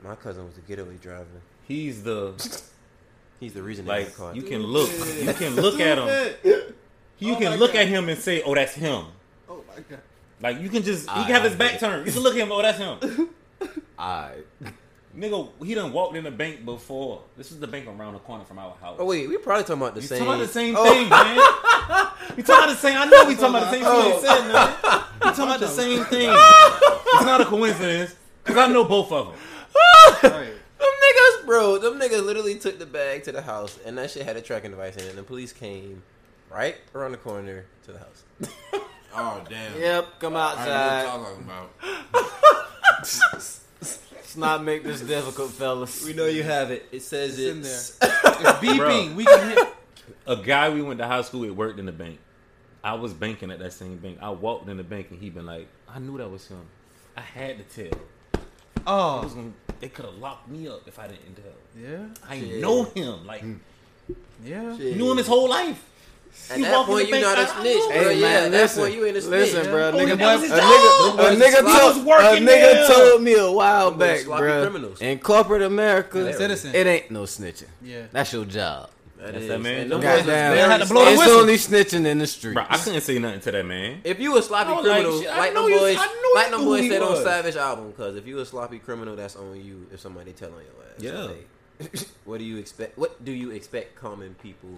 My 0.03 0.15
cousin 0.15 0.45
was 0.45 0.57
a 0.57 0.61
getaway 0.61 0.95
driver. 0.95 1.25
He's 1.67 2.03
the 2.03 2.33
He's 3.39 3.53
the 3.53 3.63
reason 3.63 3.85
like 3.85 4.15
caught. 4.15 4.35
you 4.35 4.41
can 4.41 4.63
look, 4.63 4.89
you 4.91 5.33
can 5.33 5.55
look 5.55 5.79
at 5.79 5.97
him, 5.97 6.07
oh 6.45 6.71
you 7.19 7.35
Oh 7.35 7.39
can 7.39 7.57
look 7.59 7.73
God. 7.73 7.79
at 7.81 7.87
him 7.87 8.09
and 8.09 8.19
say, 8.19 8.41
"Oh, 8.43 8.53
that's 8.55 8.73
him." 8.73 9.05
Oh 9.47 9.63
my 9.67 9.81
god. 9.89 9.99
Like 10.41 10.59
you 10.61 10.69
can 10.69 10.83
just 10.83 11.03
he 11.09 11.19
I- 11.21 11.23
can 11.23 11.31
have 11.33 11.43
his 11.43 11.53
I 11.53 11.57
back 11.57 11.71
get 11.73 11.79
turned. 11.81 12.05
You 12.07 12.11
can 12.13 12.21
look 12.21 12.33
at 12.35 12.39
him. 12.41 12.51
Oh, 12.51 12.61
that's 12.61 12.77
him. 12.77 13.29
Alright. 13.99 14.45
Nigga, 15.19 15.49
he 15.65 15.73
done 15.75 15.91
walked 15.91 16.15
in 16.15 16.23
the 16.23 16.31
bank 16.31 16.63
before. 16.63 17.21
This 17.35 17.51
is 17.51 17.59
the 17.59 17.67
bank 17.67 17.87
around 17.87 18.13
the 18.13 18.19
corner 18.19 18.45
from 18.45 18.57
our 18.59 18.73
house. 18.79 18.95
oh 18.99 19.05
wait, 19.05 19.27
we 19.27 19.37
probably 19.37 19.63
talking 19.63 19.81
about 19.81 19.95
the 19.95 20.01
same 20.01 20.23
You 20.23 20.25
same. 20.25 20.25
talking 20.25 20.41
about 20.41 20.47
the 20.47 20.53
same 20.53 20.75
Oh, 20.77 20.93
thing, 20.93 21.09
man. 21.09 22.37
You 22.37 22.43
talking 22.43 22.63
about 22.63 22.69
the 22.69 22.75
same. 22.75 22.97
I 22.97 23.05
know 23.05 23.25
we 23.27 23.35
talking 23.35 23.49
about 23.49 23.71
the 23.71 23.71
same 23.71 23.83
oh. 23.85 24.01
thing. 24.01 24.13
You 24.13 24.27
said, 24.27 24.51
man. 24.51 25.03
You 25.21 25.29
talking 25.31 25.43
about 25.43 25.59
the 25.59 25.67
same 25.67 26.05
thing. 26.05 26.29
It's 27.11 27.25
not 27.25 27.41
a 27.41 27.45
coincidence 27.45 28.15
because 28.43 28.57
I 28.57 28.71
know 28.71 28.85
both 28.85 29.11
of 29.11 29.27
them. 29.27 29.35
Right. 30.31 30.53
Them 30.77 30.87
niggas, 30.87 31.45
bro, 31.45 31.77
them 31.79 31.99
niggas 31.99 32.23
literally 32.23 32.55
took 32.55 32.77
the 32.79 32.85
bag 32.85 33.23
to 33.23 33.31
the 33.31 33.41
house, 33.41 33.77
and 33.85 33.97
that 33.97 34.11
shit 34.11 34.23
had 34.25 34.37
a 34.37 34.41
tracking 34.41 34.71
device 34.71 34.95
in 34.95 35.03
it. 35.03 35.09
And 35.09 35.17
the 35.17 35.23
police 35.23 35.51
came 35.51 36.03
right 36.51 36.77
around 36.95 37.11
the 37.11 37.17
corner 37.17 37.65
to 37.85 37.91
the 37.91 37.99
house. 37.99 38.23
Oh 39.11 39.43
damn. 39.49 39.79
Yep, 39.81 40.19
come 40.19 40.35
I 40.35 40.37
know 40.37 40.45
what 40.45 40.59
outside. 40.59 41.03
y'all 41.03 41.23
talking 41.25 41.43
about. 41.43 41.69
Let's 44.29 44.37
not 44.37 44.63
make 44.63 44.83
this 44.83 45.01
difficult, 45.01 45.49
fellas. 45.49 46.05
We 46.05 46.13
know 46.13 46.27
you 46.27 46.43
have 46.43 46.69
it. 46.69 46.85
It 46.91 47.01
says 47.01 47.39
It's 47.39 47.47
in 47.49 47.59
it's. 47.61 47.97
It's 48.01 48.59
beeping. 48.59 49.15
We 49.15 49.25
can 49.25 49.49
hear. 49.49 49.67
A 50.27 50.35
guy 50.35 50.69
we 50.69 50.83
went 50.83 50.99
to 50.99 51.07
high 51.07 51.23
school 51.23 51.39
with 51.39 51.49
worked 51.49 51.79
in 51.79 51.87
the 51.87 51.91
bank. 51.91 52.19
I 52.83 52.93
was 52.93 53.11
banking 53.11 53.49
at 53.49 53.57
that 53.57 53.73
same 53.73 53.97
bank. 53.97 54.19
I 54.21 54.29
walked 54.29 54.69
in 54.69 54.77
the 54.77 54.83
bank 54.83 55.07
and 55.09 55.19
he 55.19 55.31
been 55.31 55.47
like, 55.47 55.67
I 55.87 55.97
knew 55.97 56.15
that 56.19 56.29
was 56.29 56.47
him. 56.47 56.61
I 57.17 57.21
had 57.21 57.57
to 57.57 57.89
tell. 57.89 57.99
Oh. 58.85 59.21
I 59.21 59.23
was 59.23 59.31
Oh. 59.33 59.35
gonna, 59.35 59.51
they 59.79 59.89
could 59.89 60.05
have 60.05 60.13
locked 60.13 60.47
me 60.47 60.67
up 60.67 60.87
if 60.87 60.99
I 60.99 61.07
didn't 61.07 61.33
tell. 61.33 61.51
Yeah. 61.75 62.05
I 62.29 62.39
Shit. 62.39 62.61
know 62.61 62.83
him. 62.83 63.25
Like 63.25 63.41
hmm. 63.41 63.55
Yeah. 64.45 64.77
Shit. 64.77 64.95
knew 64.95 65.09
him 65.09 65.17
his 65.17 65.25
whole 65.25 65.49
life. 65.49 65.83
At 66.49 66.57
You 66.57 66.63
that 66.65 66.73
walk 66.73 66.87
point, 66.87 67.07
you 67.09 67.19
not 67.21 67.37
a 67.37 67.41
I- 67.41 67.43
I 67.43 67.61
snitch, 67.61 67.77
bro. 67.77 67.89
Hey 67.91 68.15
yeah, 68.15 68.21
man, 68.21 68.43
at 68.45 68.51
that 68.51 68.61
listen, 68.61 68.83
point, 68.83 68.93
you 68.95 69.05
ain't 69.05 69.17
a 69.17 69.21
snitch. 69.21 69.31
listen, 69.53 69.71
bro. 69.71 69.87
Oh, 69.89 69.91
Nigga, 69.93 70.17
that 70.17 70.37
a 70.37 70.39
nigga, 70.41 71.13
a 71.13 71.35
nigga, 71.35 71.63
boys 71.63 71.79
told, 71.95 72.05
was 72.05 72.37
a 72.37 72.41
nigga 72.41 72.87
told 72.87 73.21
me 73.23 73.33
a 73.35 73.51
while 73.51 73.89
Them 73.91 73.99
boys 73.99 74.07
back, 74.07 74.19
sloppy 74.21 74.41
bro. 74.41 74.61
criminals. 74.63 75.01
In 75.01 75.19
corporate 75.19 75.61
America, 75.61 76.33
Citizen. 76.33 76.73
it 76.73 76.87
ain't 76.87 77.11
no 77.11 77.23
snitching. 77.23 77.65
Yeah. 77.83 78.03
That's 78.11 78.33
your 78.33 78.45
job. 78.45 78.89
That 79.17 79.33
That's 79.33 79.43
is. 79.43 79.47
that 79.49 79.59
man. 79.61 79.79
And 79.81 79.91
them 79.91 80.01
Goddamn. 80.01 80.15
boys 80.15 80.19
is 80.21 80.25
Goddamn. 80.25 80.51
very 80.53 80.55
They 80.55 80.61
had 80.73 80.81
to 80.81 80.87
blow 80.87 81.05
the 81.05 81.11
it's 81.11 81.19
whistle. 81.19 81.39
only 81.39 81.55
snitching 81.55 82.05
in 82.05 82.17
the 82.19 82.27
street. 82.27 82.53
Bro, 82.53 82.65
I 82.69 82.77
couldn't 82.77 83.01
say 83.01 83.19
nothing 83.19 83.41
to 83.41 83.51
that 83.51 83.65
man. 83.65 84.01
If 84.05 84.19
you 84.19 84.37
a 84.37 84.41
sloppy 84.41 84.69
I 84.71 84.75
was 84.77 84.85
like, 84.85 85.01
criminal, 85.03 85.37
like 85.37 85.53
know 85.53 85.69
them 85.69 85.79
boys, 85.79 85.95
like 85.97 86.09
you 86.45 86.51
them 86.51 86.65
boys 86.65 86.81
he 86.83 86.89
said 86.89 87.01
on. 87.01 87.23
Savage 87.23 87.55
album, 87.57 87.91
because 87.91 88.15
if 88.15 88.25
you 88.25 88.39
a 88.39 88.45
sloppy 88.45 88.79
criminal, 88.79 89.15
that's 89.17 89.35
on 89.35 89.61
you. 89.63 89.87
If 89.93 89.99
somebody 89.99 90.31
tell 90.31 90.49
on 90.49 90.61
your 90.61 91.13
ass, 91.13 91.29
Yeah. 91.29 91.33
Like, 91.81 92.07
what 92.25 92.37
do 92.39 92.43
you 92.45 92.57
expect? 92.57 92.97
What 92.97 93.23
do 93.25 93.31
you 93.33 93.51
expect 93.51 93.95
common 93.95 94.35
people 94.41 94.69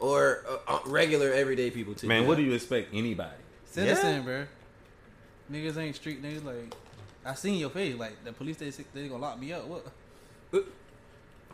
or 0.00 0.44
uh, 0.48 0.56
uh, 0.74 0.78
regular 0.86 1.32
everyday 1.32 1.70
people 1.70 1.94
too. 1.94 2.08
Man, 2.08 2.22
do? 2.22 2.28
what 2.28 2.36
do 2.36 2.42
you 2.42 2.52
expect 2.52 2.92
anybody? 2.92 3.36
Citizen, 3.66 4.24
bro. 4.24 4.46
Niggas 5.52 5.76
ain't 5.76 5.96
street 5.96 6.22
niggas. 6.22 6.44
Like, 6.44 6.74
I 7.24 7.34
seen 7.34 7.58
your 7.58 7.70
face. 7.70 7.96
Like, 7.96 8.24
the 8.24 8.32
police, 8.32 8.56
they, 8.56 8.70
they 8.70 9.08
gonna 9.08 9.22
lock 9.22 9.38
me 9.38 9.52
up. 9.52 9.66
What? 9.66 9.86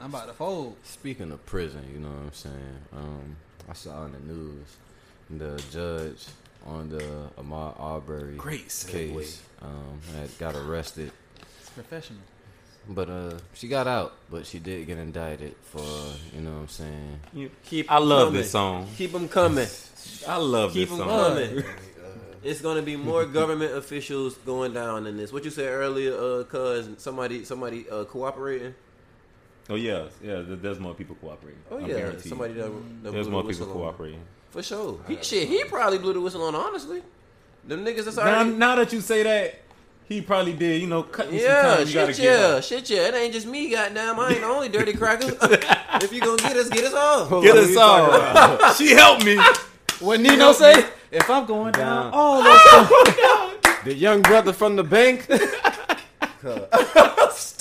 I'm 0.00 0.10
about 0.10 0.28
to 0.28 0.34
fold. 0.34 0.76
Speaking 0.84 1.32
of 1.32 1.44
prison, 1.46 1.82
you 1.92 1.98
know 1.98 2.08
what 2.08 2.18
I'm 2.18 2.32
saying? 2.32 2.78
Um, 2.92 3.36
I 3.68 3.72
saw 3.72 4.04
in 4.04 4.12
the 4.12 4.18
news 4.20 4.76
the 5.30 5.62
judge 5.72 6.26
on 6.66 6.88
the 6.88 7.28
Ahmad 7.38 7.74
Arbery 7.78 8.36
Great 8.36 8.68
case 8.88 9.42
um, 9.62 10.00
had 10.14 10.36
got 10.38 10.54
arrested, 10.54 11.10
It's 11.60 11.70
professional. 11.70 12.20
But 12.88 13.08
uh, 13.10 13.34
she 13.54 13.68
got 13.68 13.86
out, 13.86 14.14
but 14.30 14.46
she 14.46 14.58
did 14.58 14.86
get 14.86 14.98
indicted 14.98 15.54
for 15.64 15.80
you 16.34 16.40
know 16.42 16.52
what 16.52 16.60
I'm 16.60 16.68
saying. 16.68 17.20
You- 17.32 17.50
Keep 17.64 17.90
I 17.90 17.98
love 17.98 18.28
coming. 18.28 18.40
this 18.40 18.50
song. 18.50 18.88
Keep 18.96 19.12
them 19.12 19.28
coming. 19.28 19.66
I 20.28 20.36
love 20.36 20.70
it. 20.70 20.74
Keep 20.74 20.88
this 20.90 20.98
them 20.98 21.08
song. 21.08 21.34
coming. 21.36 21.64
It's 22.44 22.60
gonna 22.60 22.82
be 22.82 22.94
more 22.94 23.24
government 23.24 23.74
officials 23.74 24.36
going 24.46 24.72
down 24.72 25.08
in 25.08 25.16
this. 25.16 25.32
What 25.32 25.44
you 25.44 25.50
said 25.50 25.66
earlier, 25.68 26.14
uh, 26.14 26.44
cuz 26.44 26.88
somebody, 26.98 27.44
somebody 27.44 27.90
uh, 27.90 28.04
cooperating. 28.04 28.72
Oh 29.68 29.74
yeah, 29.74 30.04
yeah. 30.22 30.42
There's 30.46 30.78
more 30.78 30.94
people 30.94 31.16
cooperating. 31.16 31.60
Oh 31.72 31.78
I 31.78 31.80
yeah, 31.80 31.86
guarantee 31.96 32.22
you. 32.24 32.28
somebody 32.28 32.52
that, 32.54 32.70
that 33.02 33.12
There's 33.12 33.26
more 33.28 33.42
the 33.42 33.48
people 33.48 33.66
whistle 33.66 33.82
on. 33.82 33.88
cooperating. 33.90 34.20
For 34.50 34.62
sure. 34.62 35.00
He, 35.08 35.20
shit, 35.22 35.48
he 35.48 35.64
probably 35.64 35.98
blew 35.98 36.12
the 36.12 36.20
whistle 36.20 36.42
on. 36.44 36.54
Honestly, 36.54 37.02
them 37.66 37.84
niggas 37.84 38.04
that's 38.04 38.16
Now, 38.16 38.44
now 38.44 38.76
that 38.76 38.92
you 38.92 39.00
say 39.00 39.24
that, 39.24 39.58
he 40.08 40.20
probably 40.20 40.52
did. 40.52 40.80
You 40.80 40.86
know, 40.86 41.02
cut 41.02 41.30
me 41.30 41.38
some 41.38 41.48
Yeah, 41.48 41.62
time. 41.76 41.86
You 41.88 41.94
gotta 41.94 42.12
shit, 42.14 42.24
yeah, 42.24 42.60
shit, 42.60 42.90
yeah. 42.90 43.08
It 43.08 43.14
ain't 43.14 43.32
just 43.32 43.46
me, 43.46 43.70
goddamn. 43.70 44.18
I 44.20 44.30
ain't 44.30 44.40
the 44.40 44.46
only 44.46 44.68
dirty 44.68 44.92
cracker. 44.92 45.28
if 46.02 46.12
you 46.12 46.20
gonna 46.20 46.36
get 46.42 46.56
us, 46.56 46.68
get 46.68 46.84
us 46.84 46.94
all. 46.94 47.42
Get 47.42 47.56
us 47.56 47.76
all. 47.76 48.72
she 48.74 48.90
helped 48.92 49.24
me. 49.24 49.38
What 50.00 50.20
Nino 50.20 50.52
say? 50.52 50.84
If 51.10 51.28
I'm 51.30 51.46
going 51.46 51.72
down, 51.72 52.10
Down. 52.10 52.12
all 52.12 52.42
those 52.42 53.64
The 53.84 53.94
young 53.94 54.22
brother 54.22 54.52
from 54.52 54.76
the 54.76 54.84
bank. 54.84 55.26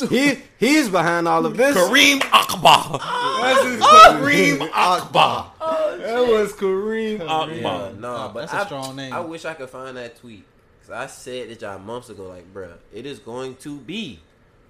he 0.09 0.39
he's 0.59 0.89
behind 0.89 1.27
all 1.27 1.45
of 1.45 1.55
this. 1.57 1.75
Kareem 1.75 2.21
Akbar. 2.31 2.99
That's 3.41 3.63
his 3.65 3.81
oh. 3.81 4.19
Kareem 4.21 4.69
Akbar. 4.73 5.51
Oh, 5.61 5.97
that 5.97 6.27
was 6.27 6.53
Kareem 6.53 7.19
Yeah, 7.19 7.25
Akbar. 7.25 7.93
nah, 7.93 8.27
but 8.31 8.41
That's 8.41 8.53
a 8.53 8.57
I, 8.57 8.65
strong 8.65 8.95
name. 8.95 9.13
I 9.13 9.19
wish 9.21 9.45
I 9.45 9.53
could 9.53 9.69
find 9.69 9.95
that 9.97 10.17
tweet 10.19 10.43
because 10.85 11.03
I 11.03 11.07
said 11.07 11.49
it 11.49 11.61
y'all 11.61 11.79
months 11.79 12.09
ago. 12.09 12.27
Like, 12.27 12.51
bruh, 12.53 12.73
it 12.93 13.05
is 13.05 13.19
going 13.19 13.55
to 13.57 13.77
be 13.79 14.19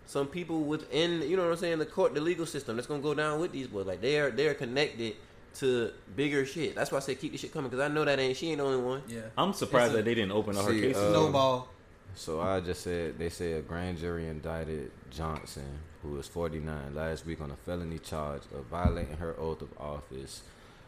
some 0.05 0.27
people 0.27 0.61
within, 0.61 1.21
you 1.23 1.35
know 1.35 1.43
what 1.43 1.51
I'm 1.51 1.57
saying, 1.57 1.79
the 1.79 1.85
court, 1.85 2.13
the 2.13 2.21
legal 2.21 2.45
system 2.45 2.75
that's 2.75 2.87
gonna 2.87 3.01
go 3.01 3.13
down 3.13 3.39
with 3.39 3.51
these 3.51 3.67
boys. 3.67 3.85
Like, 3.85 4.01
they 4.01 4.19
are 4.19 4.29
they 4.31 4.47
are 4.47 4.53
connected 4.53 5.15
to 5.55 5.91
bigger 6.15 6.45
shit. 6.45 6.75
That's 6.75 6.91
why 6.91 6.97
I 6.97 7.01
say 7.01 7.15
keep 7.15 7.31
this 7.31 7.41
shit 7.41 7.53
coming 7.53 7.69
because 7.69 7.83
I 7.83 7.93
know 7.93 8.03
that 8.05 8.19
ain't 8.19 8.37
she 8.37 8.49
ain't 8.49 8.57
the 8.59 8.65
only 8.65 8.83
one. 8.83 9.01
Yeah. 9.07 9.21
I'm 9.37 9.53
surprised 9.53 9.87
It's 9.87 9.93
a- 9.93 9.97
that 9.97 10.05
they 10.05 10.15
didn't 10.15 10.31
open 10.33 10.57
all 10.57 10.63
her 10.65 10.71
See, 10.71 10.81
cases. 10.81 11.01
uh, 11.01 11.11
Snowball. 11.11 11.69
So 12.17 12.39
I 12.41 12.59
just 12.61 12.81
said 12.81 13.17
they 13.19 13.29
say 13.29 13.53
a 13.53 13.61
grand 13.61 13.97
jury 13.97 14.27
indicted 14.27 14.91
Johnson, 15.11 15.79
who 16.01 16.11
was 16.11 16.27
49, 16.27 16.93
last 16.95 17.25
week 17.25 17.41
on 17.41 17.51
a 17.51 17.55
felony 17.57 17.99
charge 17.99 18.41
of 18.57 18.65
violating 18.65 19.17
her 19.17 19.35
oath 19.39 19.61
of 19.61 19.69
office 19.79 20.41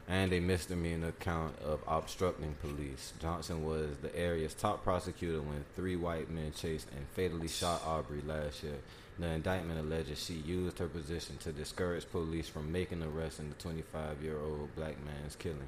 and 0.08 0.32
a 0.32 0.40
misdemeanor 0.40 1.12
count 1.20 1.58
of 1.60 1.82
obstructing 1.88 2.56
police. 2.62 3.14
Johnson 3.20 3.66
was 3.66 3.98
the 4.02 4.16
area's 4.16 4.54
top 4.54 4.84
prosecutor 4.84 5.42
when 5.42 5.66
three 5.76 5.98
white 5.98 6.30
men 6.30 6.52
chased 6.56 6.88
and 6.96 7.06
fatally 7.10 7.50
shot 7.50 7.82
Arbery 7.86 8.22
last 8.26 8.64
year. 8.64 8.78
The 9.20 9.28
indictment 9.28 9.80
alleges 9.80 10.24
she 10.24 10.36
used 10.36 10.80
her 10.80 10.88
position 10.88 11.38
to 11.38 11.52
discourage 11.52 12.10
police 12.10 12.48
from 12.48 12.72
making 12.72 13.04
arrests 13.04 13.40
in 13.40 13.50
the 13.50 13.56
25-year-old 13.56 14.76
black 14.76 14.96
man's 15.04 15.36
killing. 15.36 15.68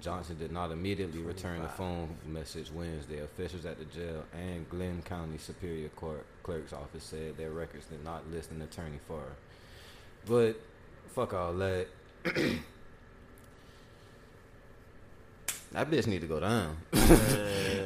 Johnson 0.00 0.38
did 0.38 0.52
not 0.52 0.70
immediately 0.70 1.20
return 1.20 1.60
the 1.60 1.68
phone 1.68 2.16
message 2.24 2.70
Wednesday. 2.72 3.18
Officials 3.18 3.66
at 3.66 3.78
the 3.78 3.84
jail 3.86 4.24
and 4.32 4.68
Glynn 4.70 5.02
County 5.02 5.38
Superior 5.38 5.88
Court 5.88 6.24
Clerk's 6.44 6.72
office 6.72 7.02
said 7.02 7.36
their 7.36 7.50
records 7.50 7.86
did 7.86 8.04
not 8.04 8.30
list 8.30 8.52
an 8.52 8.62
attorney 8.62 9.00
for 9.08 9.20
her. 9.20 9.36
But 10.26 10.60
fuck 11.14 11.34
all 11.34 11.52
that. 11.54 11.88
that 15.72 15.90
bitch 15.90 16.06
need 16.06 16.20
to 16.22 16.26
go 16.26 16.40
down. 16.40 16.76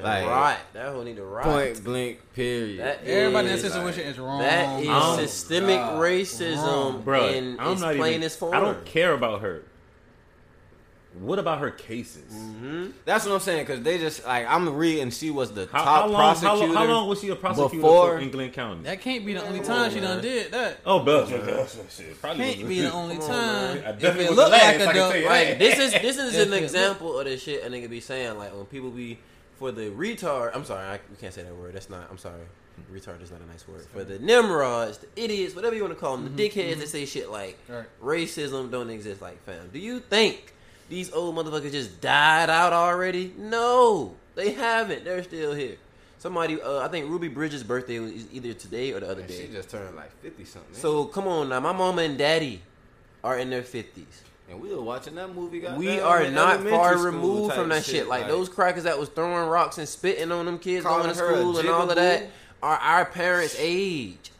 Like, 0.02 0.26
right, 0.26 0.58
that 0.72 0.88
whole 0.88 1.04
need 1.04 1.14
to 1.14 1.22
ride. 1.24 1.44
Point 1.44 1.84
blank. 1.84 2.18
Period. 2.34 2.80
That 2.80 3.04
Everybody 3.04 3.46
in 3.50 3.54
that 3.56 3.64
is- 3.64 3.72
situation 3.72 4.04
is 4.08 4.18
wrong. 4.18 4.40
That 4.40 4.82
is 4.82 4.88
Oh, 4.90 5.16
systemic 5.16 5.76
God. 5.76 6.00
racism, 6.00 6.56
Wrong. 6.56 7.02
Bro, 7.02 7.28
and 7.28 7.60
I'm 7.60 7.72
it's 7.74 7.80
not 7.80 7.94
plain 7.94 8.14
even. 8.14 8.24
as 8.24 8.34
form. 8.34 8.52
I 8.52 8.58
don't 8.58 8.84
care 8.84 9.12
about 9.12 9.42
her. 9.42 9.62
What 11.20 11.38
about 11.38 11.58
her 11.58 11.70
cases? 11.70 12.32
Mm-hmm. 12.32 12.86
That's 13.04 13.26
what 13.26 13.34
I'm 13.34 13.40
saying. 13.40 13.66
Cause 13.66 13.82
they 13.82 13.98
just 13.98 14.24
like 14.26 14.46
I'm 14.48 14.74
reading. 14.74 15.10
She 15.10 15.30
was 15.30 15.52
the 15.52 15.68
How, 15.70 15.84
top 15.84 15.86
how 15.86 16.06
long? 16.08 16.16
Prosecutor. 16.20 16.66
long, 16.72 16.74
how 16.74 16.84
long 16.92 17.08
was 17.08 17.20
she 17.20 17.28
a 17.28 17.36
prosecutor 17.36 17.76
before- 17.76 18.12
for 18.16 18.18
in 18.18 18.30
Glynn 18.30 18.50
County? 18.50 18.82
That 18.84 19.00
can't 19.02 19.26
be 19.26 19.34
the 19.34 19.44
only 19.46 19.60
time 19.60 19.90
she 19.90 20.00
done 20.00 20.22
did 20.22 20.52
that. 20.52 20.78
Oh, 20.86 21.00
but 21.00 21.28
shit, 21.28 22.20
probably 22.20 22.54
Can't 22.54 22.68
be 22.68 22.80
the 22.80 22.92
only 22.92 23.16
Come 23.16 23.24
on, 23.24 23.30
time. 23.30 23.82
I 23.86 23.90
If 23.90 24.04
it 24.04 24.28
was 24.30 24.36
look 24.36 24.50
like 24.50 24.62
I 24.62 24.72
a 24.72 24.78
can 24.78 24.94
dub, 24.94 25.12
tell 25.12 25.20
you 25.20 25.26
right? 25.28 25.58
This 25.58 25.78
is 25.78 25.92
this 25.92 26.16
is 26.16 26.36
an 26.46 26.52
example 26.54 27.18
of 27.18 27.26
the 27.26 27.36
shit 27.36 27.62
a 27.64 27.68
nigga 27.68 27.90
be 27.90 28.00
saying. 28.00 28.38
Like 28.38 28.54
when 28.54 28.64
people 28.66 28.90
be 28.90 29.18
for 29.58 29.70
the 29.70 29.90
retard. 29.90 30.52
I'm 30.54 30.64
sorry, 30.64 30.86
I, 30.86 31.00
we 31.10 31.16
can't 31.16 31.34
say 31.34 31.42
that 31.42 31.54
word. 31.54 31.74
That's 31.74 31.90
not. 31.90 32.08
I'm 32.10 32.18
sorry. 32.18 32.40
Retard 32.90 33.22
is 33.22 33.30
not 33.30 33.40
a 33.42 33.46
nice 33.46 33.68
word. 33.68 33.84
For 33.92 34.02
the 34.02 34.18
Nimrods, 34.18 34.98
the 34.98 35.06
idiots, 35.14 35.54
whatever 35.54 35.74
you 35.76 35.82
want 35.82 35.92
to 35.94 36.00
call 36.00 36.16
them, 36.16 36.34
the 36.34 36.48
dickheads 36.48 36.78
that 36.78 36.88
say 36.88 37.04
shit 37.04 37.30
like 37.30 37.58
Right. 37.68 37.84
racism 38.02 38.70
don't 38.70 38.88
exist. 38.88 39.20
Like 39.20 39.44
fam, 39.44 39.68
do 39.72 39.78
you 39.78 40.00
think 40.00 40.54
these 40.92 41.10
old 41.12 41.34
motherfuckers 41.34 41.72
just 41.72 42.00
died 42.02 42.50
out 42.50 42.72
already? 42.74 43.32
No, 43.38 44.14
they 44.34 44.52
haven't. 44.52 45.04
They're 45.04 45.22
still 45.22 45.54
here. 45.54 45.76
Somebody, 46.18 46.60
uh, 46.60 46.80
I 46.80 46.88
think 46.88 47.08
Ruby 47.08 47.28
Bridges' 47.28 47.64
birthday 47.64 47.98
was 47.98 48.12
either 48.32 48.52
today 48.52 48.92
or 48.92 49.00
the 49.00 49.08
other 49.10 49.22
And 49.22 49.28
day. 49.30 49.46
she 49.46 49.52
just 49.52 49.70
turned 49.70 49.96
like 49.96 50.12
fifty 50.20 50.44
something. 50.44 50.74
So 50.74 51.06
come 51.06 51.26
on 51.26 51.48
now, 51.48 51.60
my 51.60 51.72
mama 51.72 52.02
and 52.02 52.16
daddy 52.18 52.60
are 53.24 53.38
in 53.38 53.48
their 53.50 53.62
fifties. 53.62 54.22
and 54.50 54.60
we 54.60 54.68
were 54.74 54.82
watching 54.82 55.14
that 55.14 55.34
movie. 55.34 55.60
We 55.78 55.98
are 56.00 56.28
not 56.30 56.60
far 56.60 56.98
removed 56.98 57.54
from 57.54 57.70
that 57.70 57.84
shit. 57.86 58.06
Like, 58.06 58.22
Like, 58.22 58.30
those 58.30 58.50
crackers 58.50 58.84
that 58.84 58.98
was 58.98 59.08
throwing 59.08 59.48
rocks 59.48 59.78
and 59.78 59.88
spitting 59.88 60.30
on 60.30 60.44
them 60.44 60.58
kids 60.58 60.84
going 60.84 61.08
to 61.08 61.14
school 61.14 61.58
and 61.58 61.68
all 61.70 61.88
of 61.88 61.96
that 61.96 62.26
are 62.62 62.76
our 62.76 63.06
parents' 63.06 63.56
age. 63.58 64.30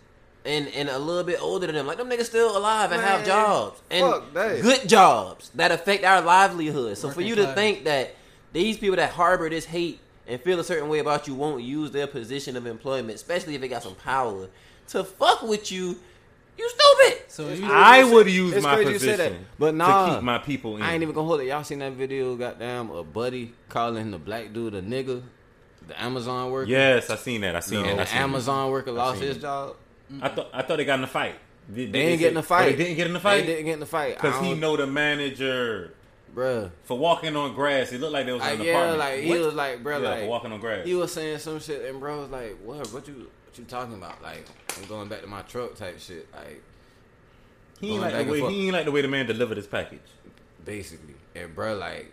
And 0.45 0.67
and 0.69 0.89
a 0.89 0.99
little 0.99 1.23
bit 1.23 1.41
older 1.41 1.67
than 1.67 1.77
them. 1.77 1.87
Like 1.87 1.99
them 1.99 2.11
niggas 2.11 2.25
still 2.25 2.57
alive 2.57 2.91
and 2.91 3.01
have 3.01 3.25
jobs. 3.25 3.81
And 3.91 4.05
fuck 4.05 4.33
good 4.35 4.89
jobs 4.89 5.51
that 5.55 5.71
affect 5.71 6.05
our 6.05 6.21
livelihood. 6.21 6.99
So 6.99 7.11
for 7.11 7.21
you 7.21 7.37
to 7.37 7.45
class. 7.45 7.55
think 7.55 7.85
that 7.85 8.17
these 8.53 8.77
people 8.77 8.97
that 8.97 9.11
harbor 9.11 9.49
this 9.49 9.65
hate 9.65 10.01
and 10.27 10.41
feel 10.41 10.59
a 10.61 10.65
certain 10.65 10.89
way 10.89 10.99
about 10.99 11.29
you 11.29 11.35
won't 11.35 11.63
use 11.63 11.91
their 11.91 12.07
position 12.07 12.57
of 12.57 12.67
employment, 12.67 13.15
especially 13.15 13.55
if 13.55 13.61
they 13.61 13.69
got 13.69 13.83
some 13.83 13.95
power, 13.97 14.49
to 14.89 15.05
fuck 15.05 15.43
with 15.43 15.71
you, 15.73 15.99
you 16.59 16.71
stupid. 16.71 17.23
So 17.29 17.49
you, 17.49 17.67
I 17.71 18.05
would 18.05 18.29
use 18.29 18.53
It's 18.55 18.63
my 18.63 18.75
crazy 18.77 18.93
you 18.93 18.99
say 18.99 19.11
position, 19.13 19.33
that, 19.33 19.59
but 19.59 19.75
nah, 19.75 20.07
to 20.07 20.15
keep 20.15 20.23
my 20.23 20.39
people 20.39 20.77
in. 20.77 20.83
I 20.83 20.93
ain't 20.93 21.03
even 21.03 21.15
gonna 21.15 21.27
hold 21.27 21.41
it. 21.41 21.47
Y'all 21.47 21.65
seen 21.65 21.79
that 21.81 21.93
video? 21.93 22.37
Goddamn, 22.37 22.91
a 22.91 23.03
buddy 23.03 23.53
calling 23.69 24.11
the 24.11 24.19
black 24.19 24.53
dude 24.53 24.75
a 24.75 24.83
nigga, 24.83 25.23
the 25.87 26.01
Amazon 26.03 26.51
worker. 26.51 26.69
Yes, 26.69 27.11
I 27.11 27.17
seen 27.17 27.41
that. 27.41 27.57
I 27.57 27.61
seen 27.61 27.79
and 27.79 27.87
that. 27.87 28.01
I 28.01 28.05
the 28.05 28.11
seen 28.11 28.19
Amazon 28.19 28.71
worker 28.71 28.93
lost 28.93 29.21
his 29.21 29.39
it. 29.39 29.43
Job. 30.21 30.31
I 30.31 30.35
thought 30.35 30.51
I 30.53 30.63
thought 30.63 30.77
they 30.77 30.85
got 30.85 30.99
in 30.99 31.05
a 31.05 31.09
fight. 31.09 31.35
Did, 31.73 31.93
They 31.93 32.03
didn't 32.07 32.19
get 32.19 32.33
in 32.33 32.37
a 32.37 32.43
fight. 32.43 32.77
they 32.77 32.85
didn't 32.85 32.97
get 32.97 33.07
in 33.07 33.17
a 33.17 33.21
fight 33.21 33.41
They 33.41 33.47
didn't 33.47 33.65
get 33.67 33.75
in 33.75 33.81
the 33.81 33.87
fight 33.87 34.17
because 34.17 34.45
he 34.45 34.55
know 34.55 34.77
the 34.77 34.87
manager 34.87 35.95
bruh. 36.35 36.71
for 36.85 36.99
walking 36.99 37.37
on 37.37 37.55
grass. 37.55 37.93
It 37.93 38.01
looked 38.01 38.13
like 38.13 38.27
they 38.27 38.33
was 38.33 38.43
in 38.43 38.61
an 38.61 38.67
yeah, 38.67 38.73
apartment. 38.73 38.99
like 38.99 39.21
he 39.21 39.39
was 39.39 39.55
like, 39.55 39.83
bro, 39.83 40.03
yeah, 40.03 40.09
like 40.09 40.29
walking 40.29 40.53
on 40.53 40.61
grass. 40.61 40.87
he 40.87 40.95
was 40.95 41.13
saying 41.13 41.39
some 41.39 41.61
shit, 41.61 41.85
and 41.89 42.01
bro 42.01 42.21
was 42.21 42.31
like, 42.31 42.57
what? 42.65 42.93
What 42.93 43.07
you? 43.09 43.31
What 43.47 43.59
you 43.59 43.65
talking 43.65 43.95
about? 43.95 44.23
Like, 44.23 44.47
I'm 44.79 44.85
going 44.87 45.09
back 45.09 45.21
to 45.21 45.27
my 45.27 45.43
truck 45.43 45.77
type 45.77 46.01
shit. 46.01 46.27
Like, 46.35 46.63
he 47.81 47.93
ain't 47.93 48.01
like 48.01 48.27
the 48.27 48.33
way 48.33 48.53
he 48.53 48.67
ain't 48.67 48.73
like 48.73 48.87
the 48.87 48.93
way 48.93 49.03
the 49.03 49.09
man 49.09 49.27
delivered 49.27 49.57
his 49.57 49.67
package. 49.67 50.01
basically, 50.65 51.15
and 51.35 51.55
bro, 51.55 51.75
like. 51.77 52.11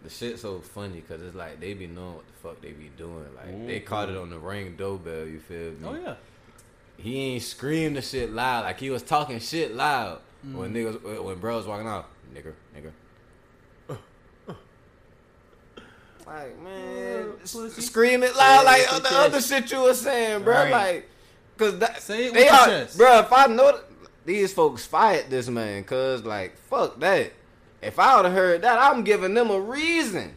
The 0.00 0.10
shit 0.10 0.38
so 0.38 0.60
funny 0.60 1.00
because 1.00 1.20
it's 1.22 1.34
like 1.34 1.58
they 1.58 1.74
be 1.74 1.88
knowing 1.88 2.14
what 2.14 2.24
the 2.28 2.32
fuck 2.34 2.62
they 2.62 2.70
be 2.70 2.88
doing. 2.96 3.26
Like 3.34 3.66
they 3.66 3.80
caught 3.80 4.08
it 4.08 4.16
on 4.16 4.30
the 4.30 4.38
ring 4.38 4.76
doorbell. 4.76 5.26
You 5.26 5.40
feel 5.40 5.72
me? 5.72 5.78
oh 5.84 5.94
yeah. 5.94 6.14
He 6.98 7.34
ain't 7.34 7.42
scream 7.42 7.94
the 7.94 8.02
shit 8.02 8.30
loud. 8.32 8.64
Like 8.64 8.78
he 8.78 8.90
was 8.90 9.02
talking 9.02 9.38
shit 9.38 9.74
loud 9.74 10.20
mm. 10.46 10.54
when 10.54 10.74
niggas 10.74 11.24
when 11.24 11.38
bro 11.38 11.56
was 11.56 11.66
walking 11.66 11.86
off. 11.86 12.06
Nigger, 12.34 12.52
nigger. 12.76 12.92
Like 16.26 16.60
man, 16.62 17.32
s- 17.42 17.56
scream 17.86 18.22
it 18.22 18.36
loud 18.36 18.60
Yeah, 18.60 18.70
like 18.70 18.90
the 18.90 19.08
the 19.08 19.16
other 19.16 19.40
shit 19.40 19.72
you 19.72 19.80
was 19.80 19.98
saying, 19.98 20.42
bro. 20.42 20.54
Right. 20.54 20.70
Like, 20.70 21.10
cause 21.56 21.78
that 21.78 22.02
Say 22.02 22.26
it 22.26 22.34
they 22.34 22.44
with 22.44 22.52
are, 22.52 22.66
chest. 22.66 22.98
bro. 22.98 23.20
If 23.20 23.32
I 23.32 23.46
know 23.46 23.70
th- 23.70 23.84
these 24.26 24.52
folks 24.52 24.84
fired 24.84 25.30
this 25.30 25.48
man, 25.48 25.84
cause 25.84 26.24
like 26.24 26.58
fuck 26.58 27.00
that. 27.00 27.32
If 27.80 27.98
I 27.98 28.16
would 28.16 28.26
have 28.26 28.34
heard 28.34 28.60
that, 28.60 28.78
I'm 28.78 29.04
giving 29.04 29.32
them 29.32 29.50
a 29.50 29.58
reason. 29.58 30.36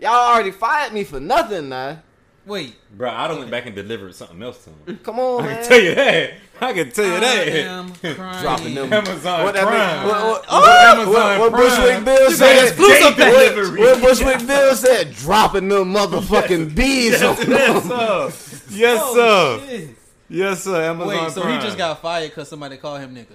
Y'all 0.00 0.10
already 0.32 0.50
fired 0.50 0.92
me 0.92 1.04
for 1.04 1.20
nothing 1.20 1.68
now. 1.68 2.02
Wait. 2.44 2.74
Bro, 2.96 3.08
I 3.10 3.28
don't 3.28 3.38
went 3.38 3.50
back 3.52 3.66
and 3.66 3.74
delivered 3.76 4.14
something 4.14 4.42
else 4.42 4.64
to 4.64 4.70
him. 4.70 4.98
Come 5.04 5.20
on, 5.20 5.44
I 5.44 5.46
man. 5.46 5.56
can 5.60 5.68
tell 5.68 5.80
you 5.80 5.94
that. 5.94 6.30
I 6.60 6.72
can 6.72 6.90
tell 6.90 7.04
you 7.06 7.14
I 7.14 7.20
that. 7.20 7.48
am. 7.48 7.92
Dropping 8.42 8.74
them. 8.74 8.92
Amazon 8.92 9.44
What 9.44 9.54
that 9.54 9.64
Prime. 9.64 9.98
mean? 10.00 10.08
What, 10.08 10.24
what, 10.24 10.44
Oh! 10.48 10.60
what, 10.60 10.98
Amazon 10.98 11.12
what, 11.14 11.40
what 11.40 11.52
Prime. 11.52 11.62
Bushwick 11.70 12.04
Bill 12.04 12.30
You 12.30 12.36
said? 12.36 12.66
exclusive 12.68 13.02
What- 13.04 13.16
delivery. 13.16 13.80
What 13.80 14.00
Bushwick 14.02 14.46
Bill 14.46 14.74
said? 14.74 15.12
Dropping 15.14 15.68
them 15.68 15.92
motherfucking 15.94 16.74
bees 16.74 17.22
on 17.22 17.36
them. 17.36 17.50
yes, 17.50 17.84
sir. 17.86 18.74
Yes, 18.76 19.00
Oh, 19.04 19.58
sir. 19.60 19.66
shit. 19.68 19.88
Yes, 20.28 20.64
sir. 20.64 20.82
Amazon 20.84 21.08
Wait, 21.08 21.30
so 21.32 21.42
Prime. 21.42 21.60
he 21.60 21.66
just 21.66 21.78
got 21.78 22.00
fired 22.02 22.30
because 22.30 22.48
somebody 22.48 22.76
called 22.76 23.00
him 23.00 23.14
nigga. 23.14 23.26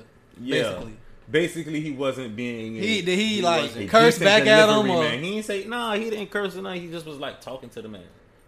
yeah. 0.42 0.64
Basically. 0.64 0.94
Basically, 1.30 1.82
he 1.82 1.92
wasn't 1.92 2.36
being. 2.38 2.78
a- 2.78 2.80
He 2.80 3.02
did 3.02 3.20
he, 3.20 3.42
like 3.42 3.90
curse 3.90 4.18
back 4.18 4.46
at 4.48 4.70
him 4.70 4.86
delivery 4.86 5.08
or. 5.08 5.10
He 5.22 5.30
didn't 5.32 5.46
say 5.46 5.66
nah. 5.66 5.94
He 5.96 6.10
didn't 6.10 6.28
curse 6.30 6.56
or 6.56 6.62
nothing. 6.62 6.82
He 6.84 6.88
just 6.90 7.06
was 7.06 7.18
like 7.18 7.42
talking 7.42 7.70
to 7.72 7.82
the 7.82 7.90
man. 7.90 8.04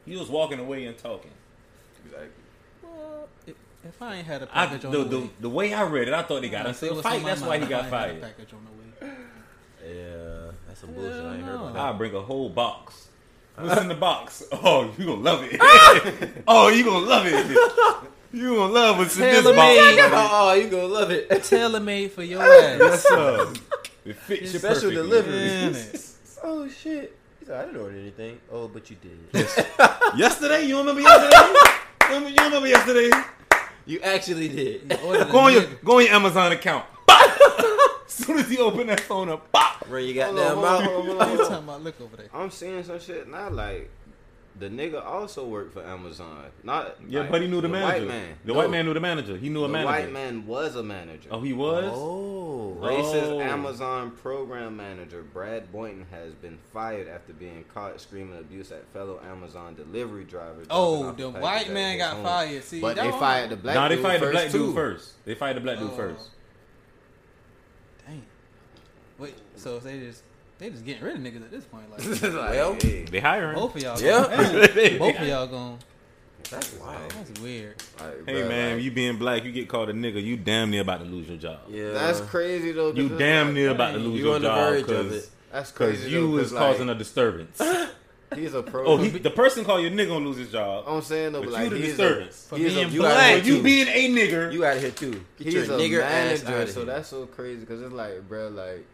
He 0.10 0.16
was 0.16 0.28
walking 0.28 0.60
away 0.60 0.86
and 0.86 0.97
talking. 0.97 1.30
Well, 2.82 3.28
if, 3.45 3.55
if 3.88 4.01
I 4.01 4.16
ain't 4.16 4.26
had 4.26 4.41
a 4.41 4.49
I, 4.51 4.66
package 4.66 4.86
on 4.86 4.91
the, 4.91 4.97
the, 5.03 5.03
the, 5.03 5.20
way, 5.20 5.30
the 5.41 5.49
way 5.49 5.74
I 5.76 5.84
read 5.84 6.07
it, 6.07 6.16
I 6.16 6.24
thought 6.24 6.41
they 6.41 6.49
got 6.49 6.66
into 6.66 6.93
a 6.93 7.03
fight. 7.03 7.18
on 7.18 7.22
my 7.22 7.30
That's 7.30 7.41
why 7.41 7.60
he 7.60 7.68
got 7.68 7.84
I 7.84 7.86
ain't 7.86 7.93
had 7.93 8.10
a 8.10 8.10
fired. 8.10 8.22
package 8.22 8.53
on 8.53 8.66
the 8.66 9.07
way. 9.07 9.14
Yeah, 9.88 10.51
that's 10.68 10.80
some 10.82 10.93
bullshit. 10.93 11.14
I 11.14 11.36
ain't 11.36 11.43
heard 11.43 11.51
Hell 11.51 11.55
about 11.55 11.68
no. 11.68 11.74
that. 11.74 11.80
I'll 11.80 11.93
bring 11.93 12.16
a 12.16 12.22
whole 12.22 12.49
box. 12.49 13.10
What's 13.55 13.78
uh. 13.78 13.82
in 13.82 13.88
the 13.88 13.93
box? 13.93 14.43
Oh, 14.51 14.91
you 14.97 15.05
gonna 15.05 15.22
love 15.22 15.43
it. 15.43 15.60
oh, 16.47 16.70
you 16.70 16.84
gonna 16.84 17.05
love 17.05 17.28
it. 17.28 18.10
You 18.34 18.55
gonna 18.55 18.74
love 18.74 18.97
what's 18.97 19.16
in 19.16 19.22
this 19.22 19.43
box. 19.43 19.55
Oh, 20.12 20.53
you 20.53 20.70
gonna 20.70 20.86
love 20.86 21.12
it. 21.12 21.43
Tailor 21.43 21.80
made 21.80 22.12
for 22.12 22.24
your 22.24 22.41
ass. 22.41 22.80
Yes, 22.80 23.03
sir. 23.03 23.53
It 24.05 24.16
fits 24.16 24.53
you 24.53 24.60
Special 24.60 24.89
delivery. 24.89 25.99
Oh 26.43 26.68
shit. 26.68 27.16
He 27.50 27.54
said, 27.56 27.62
I 27.64 27.66
didn't 27.66 27.82
order 27.82 27.97
anything. 27.97 28.39
Oh, 28.52 28.68
but 28.68 28.91
you 28.91 28.97
did. 29.02 29.34
Yesterday, 30.16 30.66
you 30.66 30.78
remember 30.78 31.02
yesterday? 31.02 31.36
you, 31.36 32.08
remember, 32.08 32.30
you 32.30 32.43
remember 32.45 32.68
yesterday? 32.68 33.10
you 33.88 34.00
actually 34.02 34.50
did. 34.50 35.00
Ordered 35.04 35.30
a 35.30 35.32
Go 35.32 35.39
on 35.39 35.54
your 35.54 35.66
go 35.84 35.97
on 35.97 36.06
your 36.06 36.14
Amazon 36.14 36.52
account. 36.52 36.86
As 37.10 37.26
soon 38.08 38.38
as 38.38 38.52
you 38.52 38.60
open 38.60 38.86
that 38.86 39.00
phone 39.00 39.30
up, 39.30 39.52
bop. 39.52 39.84
Run 39.89 40.04
your 40.06 40.26
Hold 40.28 40.38
on, 40.38 40.45
goddamn 40.45 40.58
hold 40.58 40.66
on, 40.68 40.84
mouth. 40.84 40.84
hold 40.84 40.95
on, 41.00 41.06
hold 41.06 41.18
What 41.18 41.28
on, 41.28 41.32
you 41.32 41.38
hold 41.38 41.39
on. 41.39 41.50
talking 41.50 41.64
about? 41.70 41.84
Look 41.84 42.02
over 42.02 42.18
there. 42.18 42.30
I'm 42.36 42.52
seeing 42.52 42.84
some 42.84 43.00
shit 43.00 43.28
now. 43.28 43.50
Like 43.50 43.89
the 44.58 44.68
nigga 44.70 45.06
also 45.06 45.45
worked 45.45 45.74
for 45.74 45.84
Amazon. 45.84 46.45
Not 46.64 46.97
Yeah, 47.08 47.22
like, 47.22 47.32
but 47.32 47.41
he 47.41 47.47
knew 47.47 47.62
the, 47.62 47.70
manager. 47.70 48.00
White 48.06 48.08
man. 48.08 48.36
The 48.43 48.52
No, 48.54 48.58
white 48.60 48.70
man 48.70 48.86
knew 48.86 48.93
the 48.93 49.00
manager. 49.00 49.38
He 49.38 49.47
knew 49.50 49.64
a 49.64 49.68
the 49.68 49.74
manager. 49.74 49.91
white 49.91 50.12
man 50.12 50.45
was 50.47 50.76
a 50.76 50.84
manager. 50.84 51.30
Oh, 51.32 51.39
he 51.41 51.54
was. 51.54 51.86
Oh, 51.93 52.78
Racist 52.82 53.24
Oh. 53.32 53.39
Amazon 53.41 54.12
program 54.12 54.76
manager 54.78 55.22
Brad 55.24 55.72
Boynton 55.72 56.06
has 56.12 56.34
been 56.34 56.58
fired 56.74 57.08
after 57.08 57.34
being 57.34 57.64
caught 57.74 58.00
screaming 58.02 58.38
abuse 58.39 58.72
at 58.72 58.86
fellow 58.93 59.20
Amazon 59.30 59.76
delivery 59.76 60.24
driver. 60.26 60.64
Oh, 60.70 61.12
the 61.14 61.30
white 61.30 61.70
man 61.72 61.97
got 61.97 62.16
home. 62.16 62.24
fired. 62.26 62.64
See, 62.64 62.82
But 62.82 62.95
they 62.97 63.12
fired 63.12 63.50
the 63.52 63.56
black 63.58 63.76
nah, 63.76 63.88
they 63.88 63.95
dude 63.95 64.04
fired 64.04 64.22
the 64.22 64.26
first 64.26 64.34
black 64.34 64.52
too. 64.52 64.66
dude 64.68 64.76
first. 64.76 65.26
They 65.26 65.36
fired 65.36 65.56
the 65.58 65.62
black 65.62 65.80
dude 65.80 65.91
Oh. 65.91 65.95
first. 65.95 66.30
Dang. 68.06 68.24
Wait, 69.18 69.36
so 69.56 69.80
they 69.80 70.00
just 70.00 70.24
they 70.60 70.70
just 70.70 70.86
getting 70.86 71.03
rid 71.03 71.16
of 71.16 71.22
niggas 71.22 71.41
at 71.43 71.51
this 71.51 71.64
point. 71.66 71.89
Like 71.89 72.22
Like, 72.22 72.34
Well, 72.51 72.78
hey, 72.82 73.05
They 73.05 73.20
hiring. 73.20 73.55
both 73.55 73.76
of 73.76 73.82
y'all. 73.82 73.99
Yeah. 74.01 74.28
Going, 74.28 74.97
both 74.99 75.20
of 75.20 75.28
y'all 75.28 75.47
going. 75.47 75.78
that's 76.49 76.74
wild. 76.76 77.01
Oh, 77.12 77.16
that's 77.24 77.39
weird. 77.41 77.76
like, 77.99 78.26
Hey 78.28 78.34
bruh, 78.41 78.47
man, 78.47 78.76
like, 78.76 78.84
you 78.84 78.91
being 78.91 79.18
black, 79.18 79.43
you 79.43 79.51
get 79.51 79.68
called 79.70 79.89
a 79.89 79.93
nigga, 79.93 80.24
you 80.24 80.38
damn 80.38 80.70
near 80.72 80.82
about 80.82 80.99
to 80.99 81.05
lose 81.05 81.28
your 81.28 81.38
job. 81.38 81.60
Yeah, 81.70 81.91
that's 81.91 82.22
crazy 82.22 82.72
though. 82.72 82.91
You 82.91 83.07
it's 83.07 83.18
damn 83.18 83.47
like, 83.47 83.55
near 83.55 83.70
about 83.72 83.91
to 83.93 83.97
lose 83.99 84.20
you 84.20 84.26
your 84.28 84.36
on 84.36 84.41
job 84.41 84.74
because. 84.76 85.30
That's 85.51 85.72
because 85.72 85.97
crazy. 85.97 86.12
you 86.12 86.22
though, 86.28 86.34
was 86.36 86.49
'cause, 86.51 86.60
causing 86.60 86.88
like, 86.88 86.95
a 86.95 86.99
disturbance. 86.99 87.62
He's 88.36 88.53
a 88.53 88.62
pro. 88.62 88.86
oh, 88.86 88.97
he, 88.97 89.10
the 89.10 89.32
person 89.32 89.66
called 89.66 89.82
your 89.82 89.89
nigga 89.89 90.10
gonna 90.10 90.24
lose 90.26 90.38
his 90.38 90.51
job. 90.51 90.84
I'm 90.88 91.01
saying 91.01 91.32
though, 91.34 91.39
but 91.39 91.45
but 91.45 91.53
like 91.53 91.64
you 91.64 91.70
the 91.72 91.76
he's 91.78 91.88
disturbance. 91.97 92.45
A, 92.45 92.49
For 92.49 92.57
he's 92.60 92.76
being 92.76 92.86
a, 92.88 92.89
you 92.91 92.99
black. 93.01 93.39
out 93.39 93.45
you 93.45 93.64
being 93.64 93.88
a 93.88 94.10
nigger, 94.12 94.53
You 94.53 94.66
out 94.66 94.76
of 94.76 94.84
here 94.84 94.91
too. 94.91 95.12
Get 95.14 95.24
he's 95.39 95.53
your 95.55 95.64
a 95.64 95.68
nigger 95.70 96.01
ass 96.03 96.43
manager, 96.43 96.55
out 96.57 96.62
of 96.62 96.70
so 96.70 96.86
that's 96.86 97.10
so 97.10 97.26
crazy 97.26 97.62
because 97.62 97.82
it's 97.82 97.91
like, 97.91 98.28
bro, 98.30 98.49
like 98.49 98.86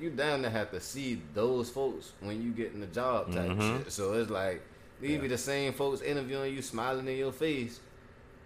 you 0.00 0.10
down 0.10 0.42
to 0.42 0.50
have 0.50 0.70
to 0.70 0.80
see 0.80 1.20
those 1.34 1.70
folks 1.70 2.12
when 2.20 2.42
you 2.42 2.50
get 2.50 2.72
in 2.72 2.80
the 2.80 2.86
job 2.86 3.32
type 3.32 3.50
Mhm. 3.50 3.78
shit. 3.84 3.92
So 3.92 4.14
it's 4.14 4.30
like 4.30 4.62
these 5.00 5.12
Yeah. 5.12 5.18
be 5.18 5.28
the 5.28 5.38
same 5.38 5.72
folks 5.72 6.00
interviewing 6.00 6.54
you, 6.54 6.62
smiling 6.62 7.06
in 7.08 7.16
your 7.16 7.32
face, 7.32 7.80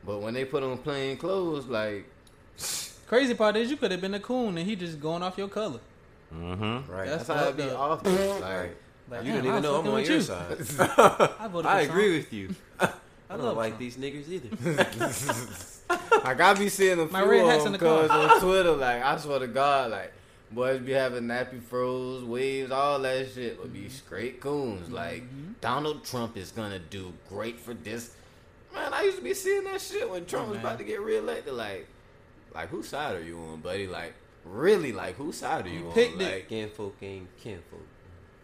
but 0.04 0.18
when 0.20 0.34
they 0.34 0.44
put 0.44 0.62
on 0.62 0.78
plain 0.78 1.16
clothes, 1.16 1.66
like 1.66 2.04
Crazy 3.08 3.34
part 3.34 3.56
is 3.56 3.70
you 3.70 3.76
could 3.76 3.90
have 3.90 4.00
been 4.00 4.14
a 4.14 4.20
coon 4.20 4.56
and 4.56 4.66
he 4.66 4.74
just 4.74 4.98
going 5.00 5.22
off 5.22 5.36
your 5.36 5.48
color. 5.48 5.80
mm-hmm. 6.34 6.90
right. 6.90 7.06
That's 7.08 7.26
that's 7.26 7.40
how 7.40 7.48
it 7.48 7.56
be 7.56 7.62
fucked 7.64 7.74
up. 7.74 7.80
off. 7.80 8.06
Like 8.40 8.76
Like, 9.10 9.24
you 9.26 9.32
damn, 9.32 9.42
don't 9.44 9.46
even 9.52 9.62
know 9.62 9.74
I'm 9.80 9.84
fucking 9.84 9.90
on 9.90 9.94
with 10.00 10.08
your 10.08 10.16
you. 10.16 10.22
side. 10.22 11.36
I, 11.40 11.48
voted 11.48 11.66
I 11.66 11.84
for 11.84 11.90
agree 11.90 12.16
with 12.16 12.32
you. 12.32 12.54
I 12.80 12.86
love 13.34 13.40
don't 13.42 13.56
like 13.56 13.76
Trump. 13.76 13.78
these 13.80 13.96
niggas 13.98 14.28
either. 14.30 14.50
Like 16.24 16.40
I 16.40 16.54
be 16.54 16.68
seeing 16.68 16.98
a 17.00 17.04
few 17.06 17.12
My 17.12 17.22
red 17.22 17.44
hat's 17.44 17.64
of 17.66 17.72
them 17.72 17.72
the 17.72 17.78
car. 17.78 18.02
cuz 18.02 18.10
on 18.10 18.40
Twitter. 18.40 18.72
Like 18.72 19.02
I 19.02 19.16
swear 19.18 19.38
to 19.40 19.46
God, 19.48 19.90
like 19.90 20.12
boys 20.54 20.80
be 20.80 20.92
having 20.92 21.24
nappy 21.24 21.62
froze, 21.62 22.24
waves, 22.24 22.70
all 22.70 22.98
that 23.00 23.32
shit 23.32 23.60
would 23.60 23.72
be 23.72 23.88
straight 23.88 24.40
coons. 24.40 24.90
Like 24.90 25.22
Mm-hmm. 25.24 25.52
Donald 25.60 26.04
Trump 26.04 26.36
is 26.36 26.50
gonna 26.50 26.78
do 26.78 27.12
great 27.28 27.58
for 27.60 27.74
this. 27.74 28.14
Man, 28.74 28.92
I 28.92 29.02
used 29.02 29.18
to 29.18 29.22
be 29.24 29.34
seeing 29.34 29.64
that 29.64 29.80
shit 29.80 30.08
when 30.10 30.24
Trump 30.26 30.48
was 30.48 30.58
about 30.58 30.78
to 30.78 30.84
get 30.84 31.00
reelected. 31.00 31.52
Like, 31.54 31.86
like 32.54 32.68
whose 32.70 32.88
side 32.88 33.14
are 33.16 33.22
you 33.22 33.38
on, 33.38 33.60
buddy? 33.60 33.86
Like, 33.86 34.14
really? 34.44 34.92
Like, 34.92 35.16
whose 35.16 35.36
side 35.36 35.66
are 35.66 35.68
you, 35.68 35.80
You 35.80 35.86
on? 35.88 35.92
picked 35.94 36.20
it. 36.20 36.24
like, 36.24 36.48
Kinfolk 36.48 36.96
ain't 37.02 37.28
kinfolk. 37.38 37.80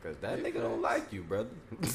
cause 0.03 0.17
that 0.21 0.43
nigga 0.43 0.61
don't 0.61 0.83
like 0.83 1.13
you, 1.13 1.23
brother. 1.23 1.49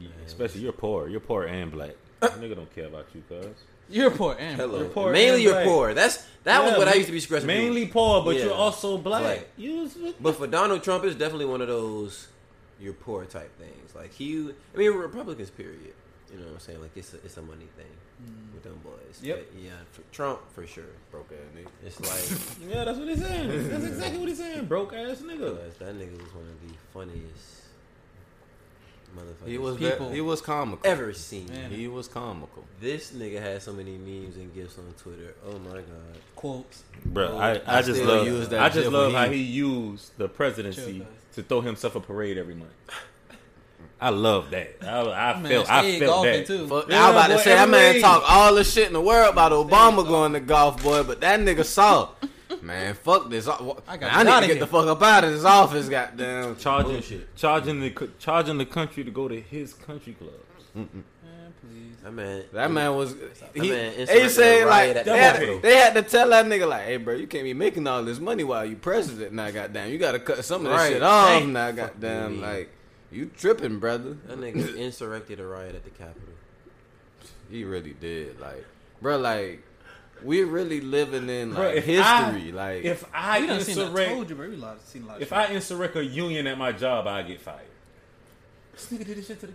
Yeah, 0.00 0.08
especially 0.24 0.62
you're 0.62 0.72
poor. 0.72 1.06
You're 1.08 1.20
poor 1.20 1.44
and 1.44 1.70
black. 1.70 1.90
That 2.20 2.32
nigga 2.40 2.56
don't 2.56 2.74
care 2.74 2.86
about 2.86 3.06
you, 3.14 3.22
cuz. 3.28 3.44
You're 3.88 4.10
poor 4.10 4.36
and 4.38 4.56
Hello. 4.56 4.80
You're 4.80 4.88
poor 4.88 5.12
Mainly 5.12 5.42
you're 5.42 5.52
black. 5.52 5.66
poor. 5.66 5.94
That's 5.94 6.26
that 6.44 6.62
was 6.62 6.72
Yeah, 6.72 6.78
what 6.78 6.88
I 6.88 6.94
used 6.94 7.06
to 7.06 7.12
be 7.12 7.20
stressing. 7.20 7.46
Mainly 7.46 7.86
poor, 7.86 8.24
but 8.24 8.36
Yeah. 8.36 8.44
you're 8.44 8.54
also 8.54 8.98
black. 8.98 9.22
Black. 9.22 9.48
You 9.56 9.82
was 9.82 9.96
But 10.20 10.36
for 10.36 10.46
Donald 10.46 10.82
Trump, 10.82 11.04
it's 11.04 11.16
definitely 11.16 11.46
one 11.46 11.60
of 11.60 11.68
those 11.68 12.28
you're 12.80 12.92
poor 12.92 13.24
type 13.24 13.56
things. 13.58 13.94
Like 13.94 14.12
he, 14.12 14.52
I 14.74 14.76
mean, 14.76 14.92
Republicans, 14.92 15.50
period. 15.50 15.94
You 16.32 16.38
know 16.38 16.46
what 16.46 16.54
I'm 16.54 16.60
saying? 16.60 16.80
Like 16.80 16.96
it's 16.96 17.12
a, 17.12 17.16
it's 17.16 17.36
a 17.36 17.42
money 17.42 17.68
thing 17.76 17.86
mm. 18.24 18.54
with 18.54 18.62
them 18.62 18.80
boys. 18.82 19.20
Yep. 19.22 19.46
But 19.52 19.62
yeah, 19.62 19.70
for 19.92 20.02
Trump 20.12 20.40
for 20.52 20.66
sure. 20.66 20.84
Broke 21.10 21.30
ass 21.32 21.56
nigga. 21.56 21.68
It's 21.86 22.00
like 22.00 22.70
yeah, 22.74 22.84
that's 22.84 22.98
what 22.98 23.08
he's 23.08 23.20
saying. 23.20 23.68
That's 23.68 23.84
exactly 23.84 24.18
what 24.18 24.28
he's 24.28 24.38
saying. 24.38 24.64
Broke 24.64 24.94
ass 24.94 25.18
nigga. 25.18 25.78
that 25.78 25.94
nigga 25.94 26.12
was 26.12 26.34
one 26.34 26.48
of 26.48 26.68
the 26.68 26.74
funniest 26.92 27.61
motherfuckers 29.16 29.48
He 29.48 29.58
was 29.58 29.76
People. 29.76 30.08
ve- 30.08 30.14
he 30.14 30.20
was 30.20 30.40
comical. 30.40 30.90
ever 30.90 31.12
seen. 31.12 31.46
Man. 31.48 31.70
He 31.70 31.88
was 31.88 32.08
comical. 32.08 32.64
This 32.80 33.12
nigga 33.12 33.40
has 33.40 33.62
so 33.64 33.72
many 33.72 33.92
memes 33.98 34.36
and 34.36 34.52
gifs 34.54 34.78
on 34.78 34.92
Twitter. 34.98 35.34
Oh 35.46 35.58
my 35.58 35.74
god. 35.76 36.18
quotes. 36.36 36.82
Bro, 37.04 37.28
oh, 37.32 37.38
I, 37.38 37.52
I, 37.66 37.78
I 37.78 37.82
just 37.82 38.02
love 38.02 38.26
use 38.26 38.48
that 38.48 38.60
I 38.60 38.68
just 38.68 38.90
love 38.90 39.12
when 39.12 39.22
how 39.26 39.30
he- 39.30 39.38
he 39.38 39.42
used 39.44 40.16
the 40.18 40.28
presidency 40.28 40.98
Sure 40.98 41.06
to 41.34 41.42
throw 41.42 41.60
himself 41.62 41.94
a 41.96 42.00
parade 42.00 42.36
every 42.38 42.54
month. 42.54 42.70
I 44.00 44.08
love 44.10 44.50
that. 44.50 44.76
I, 44.82 45.00
I 45.30 45.38
Man, 45.40 45.50
felt 45.52 45.70
I 45.70 45.80
stayed 45.82 45.98
felt 46.00 46.10
golfing 46.10 46.32
that. 46.32 46.46
too. 46.46 46.66
Fuck, 46.66 46.88
Yeah, 46.90 47.04
I 47.04 47.06
was 47.06 47.10
about 47.16 47.26
to 47.28 47.34
boy, 47.36 47.40
say 47.42 47.54
that 47.54 47.68
man 47.68 47.88
every 47.90 48.00
talk 48.02 48.22
all 48.26 48.54
the 48.54 48.64
shit 48.64 48.88
in 48.88 48.92
the 48.94 49.00
world 49.00 49.32
about 49.32 49.52
Obama 49.52 50.06
going 50.06 50.32
to 50.32 50.40
golf, 50.40 50.82
boy, 50.82 51.04
but 51.04 51.20
that 51.20 51.38
nigga 51.40 51.64
saw. 51.64 52.08
Man, 52.62 52.94
fuck 52.94 53.28
this. 53.28 53.48
I, 53.48 53.54
I 53.54 53.74
I, 53.88 53.96
got 53.96 54.12
I 54.14 54.22
need 54.22 54.30
outta 54.30 54.40
to 54.42 54.46
get 54.46 54.56
here. 54.56 54.60
the 54.60 54.66
fuck 54.68 54.86
up 54.86 55.02
out 55.02 55.24
of 55.24 55.32
this 55.32 55.44
office, 55.44 55.88
goddamn. 55.88 56.56
Charging, 56.56 56.92
Bullshit. 56.92 57.36
charging 57.36 57.80
the 57.80 58.08
charging 58.20 58.56
the 58.58 58.64
country 58.66 59.02
to 59.04 59.10
go 59.10 59.26
to 59.28 59.40
his 59.40 59.74
country 59.74 60.12
clubs. 60.14 60.36
Man, 60.74 61.04
please. 61.60 61.96
That 62.04 62.12
man. 62.12 62.44
That 62.52 62.70
man 62.70 62.94
was. 62.94 63.16
He, 63.52 63.68
man 63.70 63.94
they 63.96 64.00
insurrected 64.02 64.30
said 64.30 64.66
like 64.68 65.04
they 65.04 65.18
had, 65.18 65.62
they 65.62 65.76
had 65.76 65.94
to 65.94 66.02
tell 66.02 66.28
that 66.30 66.46
nigga 66.46 66.68
like, 66.68 66.84
"Hey, 66.84 66.96
bro, 66.98 67.14
you 67.16 67.26
can't 67.26 67.44
be 67.44 67.52
making 67.52 67.86
all 67.88 68.04
this 68.04 68.20
money 68.20 68.44
while 68.44 68.64
you 68.64 68.76
president 68.76 69.32
now. 69.32 69.50
Goddamn, 69.50 69.90
you 69.90 69.98
got 69.98 70.12
to 70.12 70.20
cut 70.20 70.44
some 70.44 70.64
of 70.64 70.70
this 70.72 70.80
Right. 70.80 70.92
shit 70.92 71.02
off 71.02 71.28
Dang. 71.40 71.52
now. 71.52 71.66
Fuck 71.66 71.76
Goddamn, 71.76 72.34
you, 72.36 72.40
like 72.40 72.70
you 73.10 73.26
tripping, 73.36 73.80
brother. 73.80 74.16
That 74.28 74.38
nigga 74.40 74.76
insurrected 74.76 75.40
a 75.40 75.46
riot 75.46 75.74
at 75.74 75.82
the 75.84 75.90
Capitol. 75.90 76.28
He 77.50 77.64
really 77.64 77.92
did. 78.00 78.40
Like, 78.40 78.64
bro, 79.02 79.18
like 79.18 79.62
we 80.24 80.42
really 80.44 80.80
living 80.80 81.28
in 81.28 81.52
Bro, 81.54 81.64
like 81.68 81.76
if 81.76 81.84
history. 81.84 82.04
I- 82.04 82.50
like, 82.54 82.84
If 82.84 83.04
I 83.14 83.40
We 83.40 83.46
done 83.46 83.60
seen 83.60 83.76
that. 83.76 83.82
insurrect, 83.86 84.10
Told 84.10 84.30
you, 84.30 84.36
bro. 84.36 84.48
We 84.48 84.56
lot- 84.56 84.86
seen 84.86 85.02
a 85.02 85.06
lot 85.06 85.16
of 85.16 85.22
if 85.22 85.28
shit. 85.28 85.38
I 85.38 85.46
insurrect 85.46 85.96
a 85.96 86.04
union 86.04 86.46
at 86.46 86.58
my 86.58 86.72
job, 86.72 87.06
I 87.06 87.22
get 87.22 87.40
fired. 87.40 87.60
This 88.74 88.86
nigga 88.86 89.06
did 89.06 89.18
this 89.18 89.26
shit 89.26 89.40
to 89.40 89.46
the. 89.48 89.52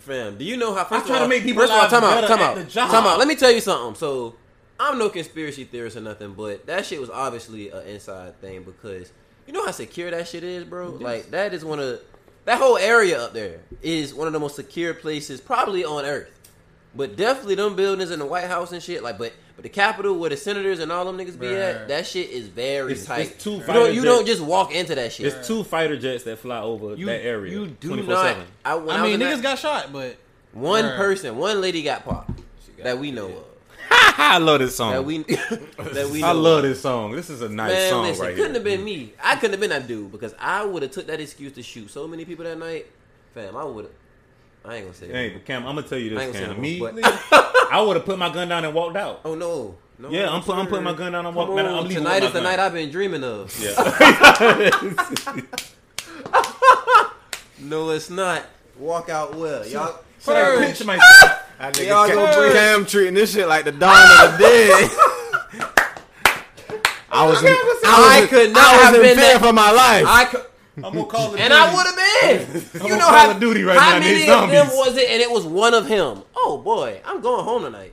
Fam, 0.00 0.36
do 0.38 0.44
you 0.44 0.56
know 0.56 0.74
how? 0.74 0.84
First 0.84 0.92
I'm 0.92 1.00
of 1.00 1.06
trying 1.06 1.18
all, 1.22 1.24
to 1.24 1.28
make 1.28 1.42
people 1.42 1.62
First 1.62 1.72
of 1.72 1.78
all, 1.82 1.88
time 1.88 2.04
out, 2.04 2.14
better 2.14 2.26
time 2.28 2.38
at 2.40 2.44
out, 2.50 2.56
the 2.56 2.64
job. 2.64 2.90
time 2.90 3.06
out. 3.06 3.18
Let 3.18 3.28
me 3.28 3.34
tell 3.34 3.50
you 3.50 3.60
something. 3.60 3.94
So, 3.98 4.34
I'm 4.78 4.98
no 4.98 5.08
conspiracy 5.08 5.64
theorist 5.64 5.96
or 5.96 6.00
nothing, 6.00 6.34
but 6.34 6.66
that 6.66 6.86
shit 6.86 7.00
was 7.00 7.10
obviously 7.10 7.70
an 7.70 7.86
inside 7.86 8.40
thing 8.40 8.62
because 8.62 9.10
you 9.46 9.52
know 9.52 9.64
how 9.64 9.70
secure 9.72 10.10
that 10.10 10.28
shit 10.28 10.44
is, 10.44 10.64
bro. 10.64 10.90
Like 10.90 11.30
that 11.32 11.54
is 11.54 11.64
one 11.64 11.80
of 11.80 12.00
that 12.44 12.58
whole 12.58 12.76
area 12.78 13.20
up 13.22 13.32
there 13.32 13.60
is 13.82 14.14
one 14.14 14.26
of 14.26 14.32
the 14.32 14.40
most 14.40 14.56
secure 14.56 14.94
places 14.94 15.40
probably 15.40 15.84
on 15.84 16.04
earth. 16.04 16.30
But 16.94 17.16
definitely 17.16 17.54
them 17.54 17.76
buildings 17.76 18.10
in 18.10 18.18
the 18.18 18.26
White 18.26 18.46
House 18.48 18.72
and 18.72 18.82
shit, 18.82 19.02
like, 19.02 19.16
but 19.18 19.32
but 19.60 19.64
the 19.64 19.68
Capitol 19.68 20.18
where 20.18 20.30
the 20.30 20.38
senators 20.38 20.78
and 20.78 20.90
all 20.90 21.04
them 21.04 21.18
niggas 21.18 21.38
be 21.38 21.48
Bruh. 21.48 21.74
at, 21.82 21.88
that 21.88 22.06
shit 22.06 22.30
is 22.30 22.48
very 22.48 22.92
It's- 22.92 23.04
tight. 23.04 23.32
it's 23.32 23.44
two 23.44 23.52
you 23.56 23.60
fighter 23.60 23.72
don't, 23.80 23.94
you 23.94 24.02
don't 24.02 24.26
just 24.26 24.40
walk 24.40 24.72
into 24.74 24.94
that 24.94 25.12
shit. 25.12 25.26
It's 25.26 25.46
two 25.46 25.64
fighter 25.64 25.98
jets 25.98 26.24
that 26.24 26.38
fly 26.38 26.60
over 26.60 26.94
you, 26.96 27.04
that 27.06 27.22
area. 27.22 27.52
You 27.52 27.66
do 27.66 27.90
24/7. 27.90 28.06
not. 28.08 28.36
I, 28.64 28.74
when 28.76 28.96
I 28.96 29.02
was 29.02 29.10
mean, 29.10 29.20
niggas 29.20 29.34
that- 29.36 29.42
got 29.42 29.58
shot, 29.58 29.92
but 29.92 30.16
one 30.54 30.84
Bruh. 30.84 30.96
person, 30.96 31.36
one 31.36 31.60
lady 31.60 31.82
got 31.82 32.04
popped 32.06 32.30
got 32.78 32.84
that 32.84 32.98
we 32.98 33.10
know 33.10 33.28
hit. 33.28 33.36
of. 33.36 33.44
I 33.92 34.38
love 34.38 34.60
this 34.60 34.76
song. 34.76 34.92
That 34.92 35.04
we 35.04 35.18
that 35.24 36.08
we. 36.10 36.20
Know 36.22 36.26
I 36.28 36.32
love 36.32 36.64
of. 36.64 36.70
this 36.70 36.80
song. 36.80 37.12
This 37.12 37.28
is 37.28 37.42
a 37.42 37.48
nice 37.48 37.72
Man, 37.72 37.90
song 37.90 38.02
listen, 38.06 38.24
right 38.24 38.34
couldn't 38.34 38.50
here. 38.50 38.54
have 38.54 38.64
been 38.64 38.82
me. 38.84 39.12
I 39.22 39.34
couldn't 39.34 39.52
have 39.52 39.60
been 39.60 39.70
that 39.70 39.86
dude 39.86 40.10
because 40.10 40.34
I 40.38 40.64
would 40.64 40.82
have 40.82 40.90
took 40.92 41.06
that 41.08 41.20
excuse 41.20 41.52
to 41.52 41.62
shoot 41.62 41.90
so 41.90 42.06
many 42.08 42.24
people 42.24 42.44
that 42.46 42.56
night. 42.58 42.86
Fam, 43.34 43.56
I 43.56 43.64
would 43.64 43.84
have. 43.86 43.94
I 44.64 44.76
ain't 44.76 44.84
gonna 44.86 44.94
say. 44.96 45.08
Hey, 45.08 45.26
it. 45.28 45.32
but 45.34 45.44
Cam, 45.44 45.66
I'm 45.66 45.74
gonna 45.74 45.86
tell 45.88 45.98
you 45.98 46.16
I 46.18 46.22
ain't 46.24 46.32
this, 46.32 46.40
gonna 46.42 46.54
Cam. 46.54 46.56
say 46.56 46.60
Me, 46.60 46.78
no 46.78 46.92
more, 46.92 47.10
I 47.70 47.80
would 47.80 47.96
have 47.96 48.04
put 48.04 48.18
my 48.18 48.32
gun 48.32 48.48
down 48.48 48.64
and 48.64 48.74
walked 48.74 48.96
out. 48.96 49.20
Oh 49.24 49.34
no, 49.34 49.76
no. 49.98 50.10
Yeah, 50.10 50.28
I'm 50.30 50.42
put- 50.42 50.56
I'm 50.56 50.66
putting 50.66 50.84
my 50.84 50.92
gun 50.94 51.12
down 51.12 51.24
and 51.26 51.34
walk- 51.34 51.46
Come 51.48 51.56
man, 51.56 51.66
I'm 51.66 51.88
Tonight 51.88 52.22
with 52.22 52.28
is 52.30 52.34
my 52.34 52.40
the 52.40 52.40
gun. 52.40 52.42
night 52.44 52.58
I've 52.58 52.72
been 52.72 52.90
dreaming 52.90 53.22
of. 53.24 53.56
Yeah. 53.60 55.40
No, 57.62 57.90
it's 57.90 58.08
not. 58.08 58.44
Walk 58.78 59.10
out 59.10 59.34
well, 59.36 59.66
y'all. 59.66 59.98
so 60.18 60.34
I 60.34 60.56
can 60.56 60.66
picture 60.68 60.84
myself. 60.86 61.42
that 61.58 61.78
Y'all 61.86 62.08
nigga 62.08 62.14
go 62.14 62.26
Cam. 62.26 62.52
Cam 62.52 62.86
treating 62.86 63.12
this 63.14 63.34
shit 63.34 63.46
like 63.46 63.64
the 63.66 63.72
dawn 63.72 63.92
of 64.24 64.32
the 64.32 64.44
dead. 64.44 64.90
I 67.12 67.26
was, 67.26 67.42
in, 67.42 67.48
I 67.84 68.20
was, 68.22 68.30
could 68.30 68.52
not 68.52 68.62
I 68.64 68.76
was 68.76 68.84
have 68.86 68.94
in 68.94 69.00
been 69.02 69.16
fear 69.18 69.32
that- 69.34 69.42
for 69.42 69.52
my 69.52 69.70
life. 69.72 70.04
I 70.06 70.24
could. 70.24 70.44
I'm 70.84 70.92
gonna 70.94 71.04
call 71.06 71.34
it. 71.34 71.40
And 71.40 71.52
I 71.52 71.74
would 71.74 71.86
have 71.86 71.96
been. 71.96 72.62
You 72.90 72.96
know 72.96 73.06
Call 73.06 73.10
how, 73.18 73.30
of 73.30 73.40
Duty 73.40 73.62
right 73.62 73.78
how 73.78 73.92
now, 73.94 73.98
many 74.00 74.20
they 74.26 74.30
of 74.30 74.50
them 74.50 74.66
was 74.68 74.96
it? 74.96 75.08
And 75.10 75.20
it 75.22 75.30
was 75.30 75.44
one 75.46 75.74
of 75.74 75.86
him. 75.86 76.22
Oh 76.36 76.58
boy, 76.58 77.00
I'm 77.04 77.20
going 77.20 77.44
home 77.44 77.62
tonight. 77.62 77.92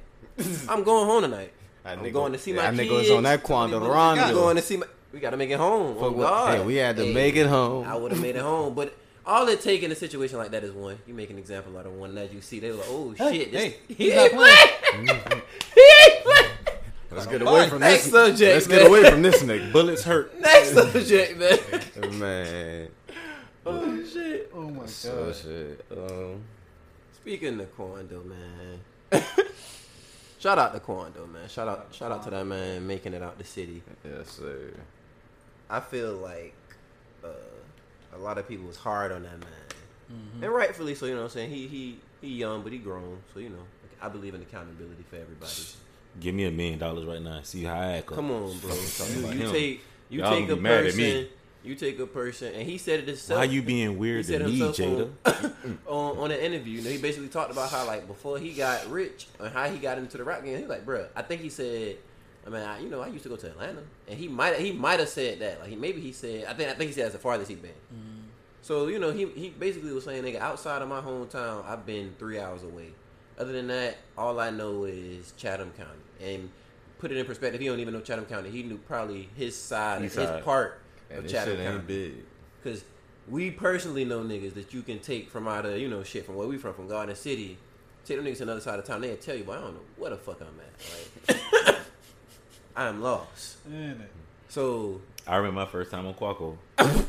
I'm 0.69 0.83
going 0.83 1.05
home 1.05 1.21
tonight. 1.23 1.51
I'm 1.85 1.99
nigga- 1.99 2.13
going 2.13 2.33
to 2.33 2.37
see 2.39 2.51
my 2.53 2.63
that 2.63 2.75
kids. 2.75 2.89
nigga 2.89 2.97
was 2.97 3.11
on 3.11 3.23
that 3.23 3.43
Quando 3.43 3.77
I'm 3.91 4.33
going 4.33 4.55
to 4.57 4.61
see 4.61 4.77
my. 4.77 4.85
We 5.13 5.19
got 5.19 5.29
to 5.31 5.37
make 5.37 5.49
it 5.49 5.57
home. 5.57 5.95
Oh 5.99 6.09
Fuck, 6.11 6.19
God. 6.19 6.57
Hey, 6.59 6.65
we 6.65 6.75
had 6.75 6.97
to 6.97 7.05
Hey, 7.05 7.13
make 7.13 7.35
it 7.35 7.47
home. 7.47 7.87
I 7.87 7.95
would 7.95 8.11
have 8.11 8.21
made 8.21 8.35
it 8.35 8.41
home, 8.41 8.73
but 8.73 8.93
all 9.25 9.47
it 9.47 9.61
take 9.61 9.83
in 9.83 9.91
a 9.91 9.95
situation 9.95 10.37
like 10.37 10.51
that 10.51 10.63
is 10.63 10.71
one. 10.73 10.99
You 11.07 11.13
make 11.13 11.29
an 11.29 11.37
example 11.37 11.77
out 11.77 11.85
of 11.85 11.93
one 11.93 12.13
that 12.15 12.33
you 12.33 12.41
see. 12.41 12.59
They 12.59 12.69
were 12.71 12.77
like, 12.77 12.87
oh 12.89 13.11
Hey, 13.17 13.37
shit, 13.39 13.51
this, 13.51 13.63
hey, 13.63 13.75
he 13.87 13.93
he's 13.95 14.13
ain't 14.13 14.33
not 14.33 14.41
playing. 14.41 15.07
playing. 15.07 15.41
he 15.75 15.81
ain't 16.05 16.23
playing. 16.23 16.45
Let's 17.11 17.25
get 17.27 17.41
away 17.41 17.69
from 17.69 17.79
Next 17.79 18.03
this. 18.05 18.11
subject, 18.13 18.53
Let's 18.53 18.67
man. 18.67 18.77
get 18.79 18.87
away 18.87 19.09
from 19.11 19.21
this 19.21 19.43
nigga. 19.43 19.71
Bullets 19.71 20.03
hurt. 20.03 20.39
Next 20.39 20.73
subject, 20.73 21.37
man. 21.37 22.19
Man. 22.19 22.87
oh 23.65 24.03
shit. 24.05 24.51
Oh 24.53 24.61
my 24.69 24.79
god. 24.81 24.89
So 24.89 25.33
shit. 25.33 25.85
Um, 25.91 26.43
Speaking 27.15 27.59
of 27.59 27.75
Quando, 27.75 28.23
man. 28.23 28.79
shout 30.39 30.57
out 30.59 30.73
to 30.73 30.79
Quando, 30.79 31.25
man. 31.27 31.47
Shout 31.49 31.67
out, 31.67 31.87
shout 31.91 32.11
out 32.11 32.23
to 32.23 32.29
that 32.29 32.45
man 32.45 32.85
making 32.87 33.13
it 33.13 33.21
out 33.21 33.37
the 33.37 33.43
city. 33.43 33.81
Yes, 34.05 34.29
sir. 34.29 34.71
I 35.69 35.79
feel 35.81 36.13
like 36.13 36.53
uh, 37.23 37.27
a 38.13 38.17
lot 38.17 38.37
of 38.37 38.47
people 38.47 38.65
was 38.67 38.77
hard 38.77 39.11
on 39.11 39.23
that 39.23 39.39
man, 39.39 39.49
Mm-hmm. 40.11 40.43
and 40.45 40.53
rightfully 40.53 40.95
so. 40.95 41.05
You 41.05 41.13
know 41.15 41.17
what 41.19 41.23
I'm 41.25 41.29
saying? 41.31 41.49
He 41.49 41.67
he 41.67 41.99
he 42.21 42.27
young, 42.35 42.61
but 42.61 42.71
he 42.71 42.77
grown. 42.77 43.17
So 43.33 43.41
you 43.41 43.49
know, 43.49 43.63
I 44.01 44.07
believe 44.07 44.33
in 44.35 44.41
accountability 44.41 45.03
for 45.09 45.17
everybody. 45.17 45.51
Give 46.19 46.33
me 46.33 46.45
a 46.45 46.51
million 46.51 46.79
dollars 46.79 47.05
right 47.05 47.21
now. 47.21 47.41
See 47.43 47.63
how 47.63 47.75
I 47.75 47.85
act. 47.97 48.07
Come 48.07 48.31
on, 48.31 48.57
bro. 48.59 48.73
You, 48.73 49.27
you 49.27 49.51
take 49.51 49.81
you 50.09 50.19
Y'all 50.19 50.31
take 50.31 50.49
a 50.49 50.55
be 50.55 50.61
mad 50.61 50.79
at 50.79 50.83
person. 50.85 50.99
me. 50.99 51.29
You 51.63 51.75
take 51.75 51.99
a 51.99 52.07
person, 52.07 52.53
and 52.53 52.63
he 52.67 52.77
said 52.77 53.01
it 53.01 53.07
himself. 53.07 53.39
Why 53.39 53.43
you 53.43 53.61
being 53.61 53.97
weird 53.97 54.25
said 54.25 54.39
to 54.39 54.47
me, 54.47 54.59
Jada? 54.59 55.09
on, 55.25 55.77
on 55.87 56.17
on 56.17 56.31
an 56.31 56.39
interview. 56.39 56.77
You 56.77 56.83
know, 56.83 56.89
he 56.89 56.97
basically 56.97 57.27
talked 57.27 57.51
about 57.51 57.69
how 57.69 57.85
like 57.85 58.07
before 58.07 58.39
he 58.39 58.53
got 58.53 58.89
rich 58.89 59.27
and 59.39 59.51
how 59.51 59.67
he 59.69 59.77
got 59.77 59.97
into 59.97 60.17
the 60.17 60.23
rap 60.23 60.43
game. 60.43 60.55
He 60.55 60.61
was 60.61 60.69
like, 60.69 60.85
bruh, 60.85 61.07
I 61.15 61.23
think 61.23 61.41
he 61.41 61.49
said, 61.49 61.97
I 62.45 62.49
mean, 62.49 62.61
I, 62.61 62.79
you 62.79 62.87
know, 62.89 63.01
I 63.01 63.07
used 63.07 63.23
to 63.23 63.29
go 63.29 63.35
to 63.35 63.47
Atlanta, 63.47 63.81
and 64.07 64.17
he 64.17 64.29
might 64.29 64.55
he 64.57 64.71
might 64.71 64.99
have 64.99 65.09
said 65.09 65.39
that. 65.39 65.59
Like 65.59 65.69
he, 65.69 65.75
maybe 65.75 65.99
he 65.99 66.13
said, 66.13 66.45
I 66.45 66.53
think 66.53 66.69
I 66.69 66.73
think 66.73 66.89
he 66.89 66.93
said 66.93 67.05
that's 67.05 67.15
the 67.15 67.19
farthest 67.19 67.49
he 67.49 67.55
been. 67.55 67.71
Mm. 67.93 68.27
So 68.61 68.87
you 68.87 68.99
know, 68.99 69.11
he 69.11 69.25
he 69.27 69.49
basically 69.49 69.91
was 69.91 70.05
saying, 70.05 70.23
nigga, 70.23 70.39
outside 70.39 70.81
of 70.81 70.87
my 70.87 71.01
hometown, 71.01 71.65
I've 71.65 71.85
been 71.85 72.15
three 72.17 72.39
hours 72.39 72.63
away. 72.63 72.91
Other 73.37 73.53
than 73.53 73.67
that, 73.67 73.97
all 74.17 74.39
I 74.39 74.49
know 74.49 74.85
is 74.85 75.33
Chatham 75.37 75.71
County. 75.77 75.91
And 76.21 76.49
put 76.99 77.11
it 77.11 77.17
in 77.17 77.25
perspective, 77.25 77.61
he 77.61 77.67
don't 77.67 77.79
even 77.79 77.93
know 77.93 78.01
Chatham 78.01 78.25
County. 78.25 78.49
He 78.49 78.63
knew 78.63 78.77
probably 78.77 79.29
his 79.35 79.55
side, 79.55 80.03
East 80.03 80.15
his 80.15 80.27
side. 80.27 80.43
part 80.43 80.81
And 81.09 81.19
of 81.19 81.23
this 81.23 81.31
Chatham 81.31 81.55
shit 81.55 81.63
County. 81.63 81.75
ain't 81.77 81.87
big. 81.87 82.13
Cause 82.63 82.83
we 83.29 83.51
personally 83.51 84.05
know 84.05 84.21
niggas 84.21 84.53
that 84.55 84.73
you 84.73 84.81
can 84.81 84.99
take 84.99 85.29
from 85.29 85.47
out 85.47 85.65
of 85.65 85.77
you 85.77 85.87
know 85.89 86.01
shit 86.03 86.25
from 86.25 86.35
where 86.35 86.47
we 86.47 86.57
from 86.57 86.73
from 86.73 86.87
Garden 86.87 87.15
City, 87.15 87.57
take 88.05 88.17
them 88.17 88.25
niggas 88.25 88.37
to 88.37 88.43
another 88.43 88.61
side 88.61 88.79
of 88.79 88.85
town. 88.85 89.01
They'll 89.01 89.15
tell 89.17 89.35
you, 89.35 89.43
but 89.43 89.57
I 89.59 89.61
don't 89.61 89.73
know 89.75 89.81
what 89.97 90.09
the 90.09 90.17
fuck 90.17 90.39
I'm 90.41 90.47
at. 91.29 91.37
Like, 91.67 91.77
I'm 92.75 93.01
lost. 93.01 93.57
Ain't? 93.71 93.99
So 94.49 95.01
I 95.27 95.35
remember 95.37 95.59
my 95.61 95.65
first 95.65 95.91
time 95.91 96.07
on 96.07 96.13
Quacco. 96.15 96.57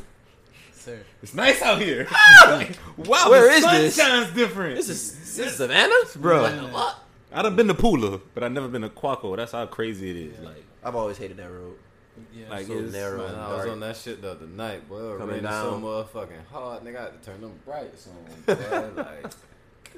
Sir. 0.78 1.00
It's 1.22 1.34
nice 1.34 1.60
out 1.62 1.80
here. 1.80 2.06
Like, 2.46 2.76
wow, 2.96 3.30
Where 3.30 3.48
the 3.48 3.54
is 3.56 3.62
sun 3.64 3.74
this? 3.82 3.96
shines 3.96 4.30
different. 4.34 4.76
this 4.76 4.88
is 4.88 5.12
this 5.36 5.38
is 5.38 5.56
Savannah, 5.56 5.94
Bro. 6.16 6.42
Like. 6.42 6.94
I'd 7.32 7.44
have 7.44 7.56
been 7.56 7.68
to 7.68 7.74
Pooler, 7.74 8.20
but 8.34 8.42
I've 8.42 8.52
never 8.52 8.68
been 8.68 8.82
to 8.82 8.88
Quacco. 8.88 9.36
That's 9.36 9.52
how 9.52 9.66
crazy 9.66 10.10
it 10.10 10.16
is. 10.16 10.38
Like, 10.40 10.64
I've 10.82 10.94
always 10.94 11.18
hated 11.18 11.36
that 11.38 11.50
road. 11.50 11.76
Yeah. 12.34 12.48
Like, 12.48 12.66
So 12.66 12.72
it's- 12.78 12.92
narrow 12.92 13.18
Man, 13.18 13.32
and 13.32 13.40
I 13.40 13.54
was 13.56 13.66
on 13.66 13.80
that 13.80 13.96
shit 13.96 14.22
the 14.22 14.30
other 14.32 14.46
night, 14.46 14.88
boy. 14.88 15.14
It 15.14 15.18
Coming 15.18 15.34
raining 15.36 15.50
so 15.50 15.70
down. 15.72 15.82
motherfucking 15.82 16.46
hard, 16.50 16.82
nigga. 16.84 16.96
I 16.98 17.02
had 17.02 17.22
to 17.22 17.30
turn 17.30 17.40
them 17.42 17.52
brights 17.64 18.08
on, 18.08 18.56
boy. 18.56 19.02
like, 19.02 19.26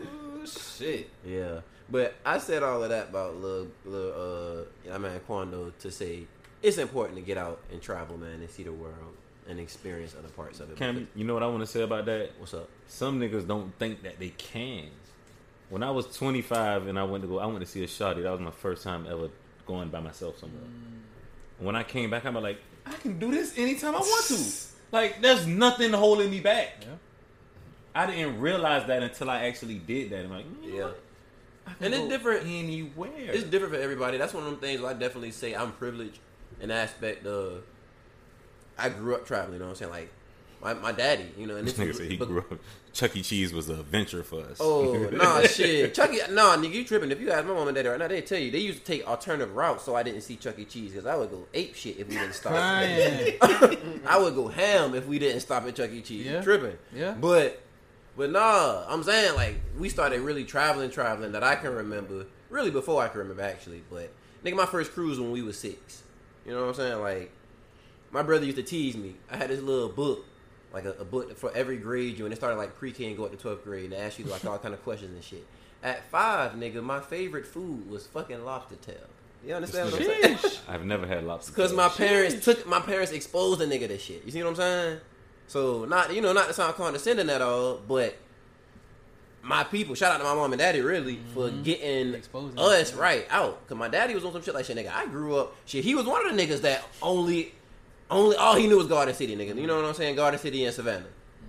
oh 0.03 0.45
shit. 0.47 1.09
Yeah, 1.25 1.61
but 1.89 2.15
I 2.27 2.39
said 2.39 2.63
all 2.63 2.83
of 2.83 2.89
that 2.91 3.11
about 3.11 3.37
little, 3.37 3.69
little 3.85 4.67
uh, 4.91 4.93
I 4.95 4.99
mean 4.99 5.13
Quando 5.27 5.73
to 5.79 5.91
say 5.91 6.25
it's 6.63 6.79
important 6.79 7.17
to 7.17 7.23
get 7.23 7.39
out 7.39 7.61
and 7.71 7.81
travel, 7.81 8.17
man, 8.19 8.41
and 8.41 8.51
see 8.51 8.65
the 8.65 8.73
world 8.73 9.17
and 9.51 9.59
experience 9.61 10.15
other 10.19 10.29
parts 10.29 10.61
of 10.61 10.71
it. 10.71 10.77
Cam, 10.77 11.09
you 11.15 11.25
know 11.25 11.35
what 11.35 11.43
I 11.43 11.47
want 11.49 11.61
to 11.61 11.67
say 11.67 11.83
about 11.83 12.07
that? 12.07 12.31
What's 12.39 12.55
up? 12.55 12.69
Some 12.87 13.21
niggas 13.21 13.47
don't 13.47 13.77
think 13.79 14.03
that 14.05 14.19
they 14.19 14.29
can. 14.31 14.87
When 15.69 15.83
I 15.83 15.91
was 15.91 16.07
25 16.17 16.87
and 16.87 16.99
I 16.99 17.05
went 17.05 17.23
to 17.25 17.29
go, 17.29 17.39
I 17.39 17.47
went 17.47 17.61
to 17.61 17.67
see 17.67 17.83
a 17.85 17.87
shotty. 17.87 18.23
That 18.23 18.31
was 18.33 18.41
my 18.41 18.51
first 18.51 18.83
time 18.83 19.07
ever 19.09 19.29
going 19.67 19.89
by 19.89 20.01
myself 20.01 20.39
somewhere. 20.39 20.63
Mm. 20.63 21.65
When 21.65 21.77
I 21.77 21.83
came 21.83 22.11
back, 22.11 22.25
I'm 22.25 22.35
like, 22.35 22.59
I 22.87 22.93
can 22.93 23.19
do 23.19 23.31
this 23.31 23.57
anytime 23.59 23.95
I 23.95 23.99
want 23.99 24.25
to. 24.27 24.37
Like, 24.93 25.23
there's 25.23 25.47
nothing 25.47 25.93
holding 25.93 26.33
me 26.33 26.41
back. 26.41 26.79
Yeah. 26.81 26.89
I 27.95 28.07
didn't 28.07 28.41
realize 28.41 28.89
that 28.89 29.05
until 29.05 29.31
I 29.31 29.45
actually 29.47 29.77
did 29.79 30.11
that. 30.11 30.25
I'm 30.25 30.31
like, 30.33 30.45
you 30.65 30.71
know 30.73 30.77
Yeah. 30.77 30.85
what? 30.87 31.01
And 31.81 31.95
it's 31.95 32.09
different- 32.09 32.45
anywhere. 32.45 33.11
It's 33.17 33.45
different 33.45 33.73
for 33.75 33.81
everybody. 33.81 34.19
That's 34.19 34.35
one 34.35 34.43
of 34.43 34.51
them 34.51 34.59
things 34.59 34.81
where 34.81 34.91
I 34.91 34.95
definitely 34.95 35.31
say 35.31 35.55
I'm 35.55 35.71
privileged 35.71 36.19
in 36.61 36.73
aspect 36.73 37.25
of 37.25 37.63
I 38.81 38.89
grew 38.89 39.15
up 39.15 39.27
traveling. 39.27 39.55
You 39.55 39.59
know 39.61 39.67
what 39.67 39.71
I'm 39.73 39.77
saying? 39.77 39.91
Like 39.91 40.11
my, 40.63 40.75
my 40.75 40.93
daddy, 40.93 41.27
you 41.39 41.47
know. 41.47 41.57
And 41.57 41.67
This 41.67 41.75
nigga 41.75 41.95
said 41.95 42.11
he 42.11 42.17
but- 42.17 42.29
grew 42.29 42.39
up. 42.41 42.59
Chuck 42.93 43.15
E. 43.17 43.23
Cheese 43.23 43.53
was 43.53 43.69
a 43.69 43.77
venture 43.77 44.25
for 44.25 44.41
us. 44.41 44.57
Oh 44.59 45.09
nah, 45.13 45.43
shit, 45.43 45.95
Chucky. 45.95 46.19
Nah, 46.33 46.57
nigga, 46.57 46.73
you 46.73 46.85
tripping? 46.85 47.13
If 47.13 47.21
you 47.21 47.31
ask 47.31 47.47
my 47.47 47.55
mom 47.55 47.69
and 47.69 47.75
daddy 47.77 47.89
right 47.89 47.99
now, 48.01 48.09
they 48.09 48.21
tell 48.21 48.39
you 48.39 48.51
they 48.51 48.59
used 48.59 48.81
to 48.81 48.85
take 48.85 49.07
alternative 49.07 49.55
routes 49.55 49.85
so 49.85 49.95
I 49.95 50.03
didn't 50.03 50.23
see 50.23 50.35
Chuck 50.35 50.59
E. 50.59 50.65
Cheese 50.65 50.91
because 50.91 51.07
I 51.07 51.15
would 51.15 51.31
go 51.31 51.47
ape 51.55 51.77
shit 51.77 51.99
if 52.01 52.09
we 52.09 52.15
didn't 52.17 52.35
stop. 52.35 52.53
I 52.55 54.19
would 54.21 54.35
go 54.35 54.49
ham 54.49 54.95
if 54.95 55.07
we 55.07 55.19
didn't 55.21 55.41
stop 55.41 55.67
at 55.67 55.77
Chuck 55.77 55.91
E. 55.93 56.01
Cheese. 56.01 56.27
Yeah. 56.27 56.43
tripping? 56.43 56.77
Yeah. 56.95 57.15
But 57.21 57.63
but 58.17 58.31
nah, 58.31 58.85
I'm 58.89 59.03
saying 59.05 59.35
like 59.37 59.61
we 59.79 59.89
started 59.89 60.21
really 60.21 60.45
traveling, 60.45 60.91
traveling 60.91 61.33
that 61.33 61.45
I 61.45 61.55
can 61.55 61.73
remember. 61.75 62.27
Really 62.49 62.73
before 62.73 63.01
I 63.03 63.09
can 63.09 63.21
remember 63.21 63.43
actually. 63.43 63.83
But 63.89 64.11
nigga, 64.45 64.57
my 64.57 64.67
first 64.67 64.93
cruise 64.93 65.21
when 65.21 65.31
we 65.31 65.43
was 65.43 65.57
six. 65.59 66.03
You 66.45 66.53
know 66.53 66.63
what 66.63 66.69
I'm 66.71 66.75
saying? 66.75 67.01
Like 67.01 67.31
my 68.11 68.23
brother 68.23 68.45
used 68.45 68.57
to 68.57 68.63
tease 68.63 68.97
me. 68.97 69.15
I 69.31 69.37
had 69.37 69.51
this 69.51 69.61
little 69.61 69.89
book, 69.89 70.25
like 70.73 70.85
a, 70.85 70.93
a 70.93 71.05
book 71.05 71.37
for 71.37 71.53
every 71.55 71.77
grade 71.77 72.19
you, 72.19 72.25
and 72.25 72.33
it 72.33 72.37
started 72.37 72.57
like 72.57 72.77
pre-K 72.77 73.07
and 73.07 73.17
go 73.17 73.25
up 73.25 73.39
to 73.39 73.49
12th 73.49 73.65
grade, 73.65 73.85
and 73.85 73.93
they 73.93 73.99
ask 73.99 74.19
you 74.19 74.25
like 74.27 74.45
all 74.45 74.59
kind 74.59 74.75
of 74.75 74.83
questions 74.83 75.13
and 75.15 75.23
shit. 75.25 75.47
At 75.83 76.05
five, 76.11 76.53
nigga, 76.53 76.83
my 76.83 77.01
favorite 77.01 77.47
food 77.47 77.89
was 77.91 78.07
fucking 78.07 78.45
lobster 78.45 78.77
tail. 78.77 78.97
You 79.47 79.55
understand 79.55 79.91
what 79.91 80.01
I'm 80.03 80.07
saying? 80.39 80.39
I've 80.69 80.85
never 80.85 81.07
had 81.07 81.25
lobster. 81.25 81.53
Because 81.53 81.73
my 81.73 81.89
parents 81.89 82.45
took 82.45 82.67
my 82.67 82.81
parents 82.81 83.13
exposed 83.13 83.63
a 83.63 83.67
nigga 83.67 83.89
to 83.89 83.99
shit. 83.99 84.23
You 84.27 84.31
see 84.31 84.43
what 84.43 84.51
I'm 84.51 84.57
saying? 84.57 85.01
So 85.47 85.87
not 85.87 86.15
you 86.15 86.21
know 86.21 86.35
not 86.35 86.49
to 86.49 86.53
sound 86.53 86.75
condescending 86.75 87.31
at 87.31 87.41
all, 87.41 87.81
but 87.89 88.17
my 89.43 89.65
people, 89.65 89.95
shout 89.95 90.13
out 90.13 90.19
to 90.19 90.25
my 90.25 90.35
mom 90.35 90.53
and 90.53 90.61
daddy 90.61 90.81
really 90.83 91.19
for 91.33 91.49
getting 91.51 92.13
Exposing 92.15 92.59
us 92.59 92.93
us. 92.93 92.95
right 92.95 93.27
out. 93.31 93.67
Cause 93.67 93.79
my 93.79 93.89
daddy 93.89 94.15
was 94.15 94.25
on 94.25 94.33
some 94.33 94.43
shit 94.43 94.55
like 94.55 94.67
shit, 94.67 94.77
nigga. 94.77 94.93
I 94.93 95.07
grew 95.07 95.37
up 95.37 95.55
shit. 95.65 95.83
He 95.85 95.95
was 95.95 96.05
one 96.05 96.27
of 96.29 96.37
the 96.37 96.43
niggas 96.47 96.61
that 96.61 96.85
only, 97.01 97.55
only 98.11 98.37
all 98.37 98.55
he 98.57 98.67
knew 98.67 98.77
was 98.77 98.87
Garden 98.87 99.15
City, 99.15 99.37
nigga. 99.37 99.57
You 99.57 99.67
know 99.67 99.77
what 99.77 99.85
I'm 99.85 99.95
saying? 99.95 100.17
Garden 100.17 100.41
City 100.41 100.65
and 100.65 100.75
Savannah. 100.75 101.07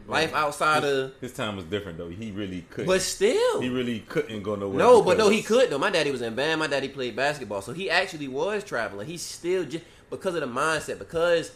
Life 0.08 0.34
outside 0.34 0.84
of, 0.84 1.14
His 1.22 1.32
time 1.32 1.56
was 1.56 1.64
different 1.66 1.98
though. 1.98 2.10
He 2.10 2.32
really 2.32 2.66
couldn't. 2.70 2.88
but 2.88 3.02
still, 3.02 3.62
he 3.62 3.70
really 3.70 4.00
couldn't 4.00 4.42
go 4.44 4.56
nowhere. 4.56 4.78
no, 4.78 5.02
but 5.02 5.18
no, 5.18 5.30
he 5.30 5.42
could 5.42 5.70
though. 5.70 5.78
My 5.78 5.90
daddy 5.90 6.12
was 6.12 6.22
in 6.22 6.36
band. 6.36 6.60
My 6.60 6.68
daddy 6.68 6.90
played 6.90 7.16
basketball, 7.16 7.62
so 7.62 7.72
he 7.72 7.90
actually 7.90 8.28
was 8.28 8.64
traveling. 8.64 9.08
He 9.08 9.18
still 9.18 9.64
just 9.64 9.86
because 10.10 10.36
of 10.36 10.42
the 10.42 10.48
mindset. 10.48 11.00
Because 11.00 11.52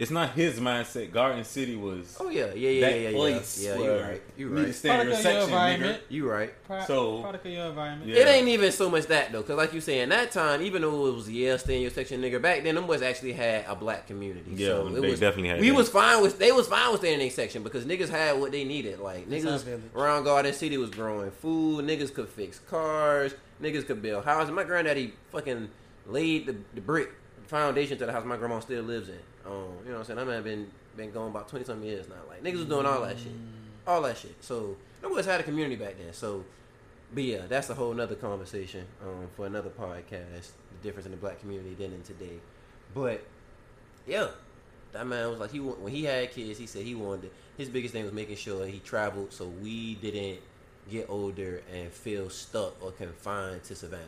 It's 0.00 0.10
not 0.10 0.30
his 0.30 0.58
mindset. 0.58 1.12
Garden 1.12 1.44
City 1.44 1.76
was 1.76 2.16
oh 2.18 2.30
yeah, 2.30 2.54
yeah, 2.54 2.70
yeah, 2.70 2.80
that 2.80 2.90
yeah, 2.92 2.96
yeah, 3.02 3.08
yeah. 3.10 3.16
place. 3.18 3.62
Yeah, 3.62 3.74
you 3.74 3.80
where 3.82 4.02
right. 4.10 4.22
You 4.38 4.48
need 4.48 4.56
to 4.56 4.62
right. 4.64 4.74
stay 4.74 4.88
in 4.88 4.94
your 4.94 5.04
Product 5.04 5.12
your 5.12 5.22
section, 5.22 5.40
nigga. 5.40 5.44
environment. 5.44 6.02
You 6.08 6.30
right. 6.30 6.64
Pro- 6.64 6.84
So- 6.86 7.20
product 7.20 7.44
of 7.46 7.52
your 7.52 7.66
environment. 7.66 8.10
Yeah. 8.10 8.16
It 8.22 8.28
ain't 8.28 8.48
even 8.48 8.72
so 8.72 8.88
much 8.88 9.06
that 9.08 9.30
though, 9.30 9.42
cause 9.42 9.58
like 9.58 9.74
you 9.74 9.82
saying 9.82 10.08
that 10.08 10.30
time, 10.32 10.62
even 10.62 10.80
though 10.80 11.06
it 11.08 11.14
was 11.14 11.28
yeah, 11.28 11.58
stay 11.58 11.76
in 11.76 11.82
your 11.82 11.90
section, 11.90 12.22
nigga. 12.22 12.40
Back 12.40 12.62
then, 12.64 12.76
them 12.76 12.86
boys 12.86 13.02
actually 13.02 13.34
had 13.34 13.66
a 13.68 13.76
black 13.76 14.06
community. 14.06 14.52
Yeah, 14.54 14.68
so 14.68 14.86
it 14.86 15.00
they 15.02 15.10
was, 15.10 15.20
definitely 15.20 15.50
had 15.50 15.60
We 15.60 15.68
that. 15.68 15.76
was 15.76 15.90
fine 15.90 16.22
with 16.22 16.38
they 16.38 16.50
was 16.50 16.66
fine 16.66 16.90
with 16.92 17.00
staying 17.00 17.14
in 17.14 17.20
their 17.20 17.30
section 17.30 17.62
because 17.62 17.84
niggas 17.84 18.08
had 18.08 18.40
what 18.40 18.52
they 18.52 18.64
needed. 18.64 19.00
Like 19.00 19.28
niggas 19.28 19.82
around 19.94 20.24
Garden 20.24 20.54
City 20.54 20.78
was 20.78 20.88
growing 20.88 21.30
food. 21.30 21.84
Niggas 21.84 22.14
could 22.14 22.30
fix 22.30 22.58
cars. 22.58 23.34
Niggas 23.60 23.86
could 23.86 24.00
build 24.00 24.24
houses. 24.24 24.50
My 24.50 24.64
granddaddy 24.64 25.12
fucking 25.30 25.68
laid 26.06 26.46
the, 26.46 26.56
the 26.74 26.80
brick 26.80 27.10
foundation 27.50 27.98
to 27.98 28.06
the 28.06 28.12
house 28.12 28.24
my 28.24 28.36
grandma 28.36 28.60
still 28.60 28.82
lives 28.82 29.08
in. 29.08 29.18
Um, 29.44 29.52
you 29.84 29.90
know 29.90 29.92
what 29.92 29.98
I'm 29.98 30.04
saying? 30.04 30.18
That 30.18 30.26
man 30.26 30.42
been 30.42 30.70
been 30.96 31.10
going 31.10 31.30
about 31.30 31.48
twenty 31.48 31.64
something 31.64 31.86
years 31.86 32.08
now. 32.08 32.14
Like 32.28 32.42
niggas 32.42 32.58
was 32.58 32.66
doing 32.66 32.86
all 32.86 33.02
that 33.02 33.18
shit, 33.18 33.32
all 33.86 34.02
that 34.02 34.16
shit. 34.16 34.36
So 34.40 34.76
boys 35.02 35.26
had 35.26 35.40
a 35.40 35.42
community 35.42 35.76
back 35.76 35.96
then. 35.98 36.12
So. 36.12 36.44
But 37.12 37.24
yeah, 37.24 37.40
that's 37.48 37.68
a 37.70 37.74
whole 37.74 37.92
nother 37.92 38.14
conversation 38.14 38.86
um, 39.02 39.26
for 39.34 39.44
another 39.44 39.70
podcast. 39.70 40.52
The 40.70 40.78
difference 40.80 41.06
in 41.06 41.10
the 41.10 41.18
black 41.18 41.40
community 41.40 41.74
then 41.76 41.90
and 41.90 42.04
today. 42.04 42.38
But 42.94 43.24
yeah, 44.06 44.28
that 44.92 45.04
man 45.08 45.28
was 45.30 45.40
like 45.40 45.50
he 45.50 45.58
when 45.58 45.92
he 45.92 46.04
had 46.04 46.30
kids, 46.30 46.56
he 46.56 46.66
said 46.66 46.82
he 46.82 46.94
wanted 46.94 47.32
his 47.56 47.68
biggest 47.68 47.92
thing 47.92 48.04
was 48.04 48.12
making 48.12 48.36
sure 48.36 48.64
he 48.64 48.78
traveled 48.78 49.32
so 49.32 49.46
we 49.46 49.96
didn't 49.96 50.38
get 50.88 51.10
older 51.10 51.62
and 51.74 51.90
feel 51.90 52.30
stuck 52.30 52.82
or 52.82 52.92
confined 52.92 53.64
to 53.64 53.74
Savannah. 53.74 54.06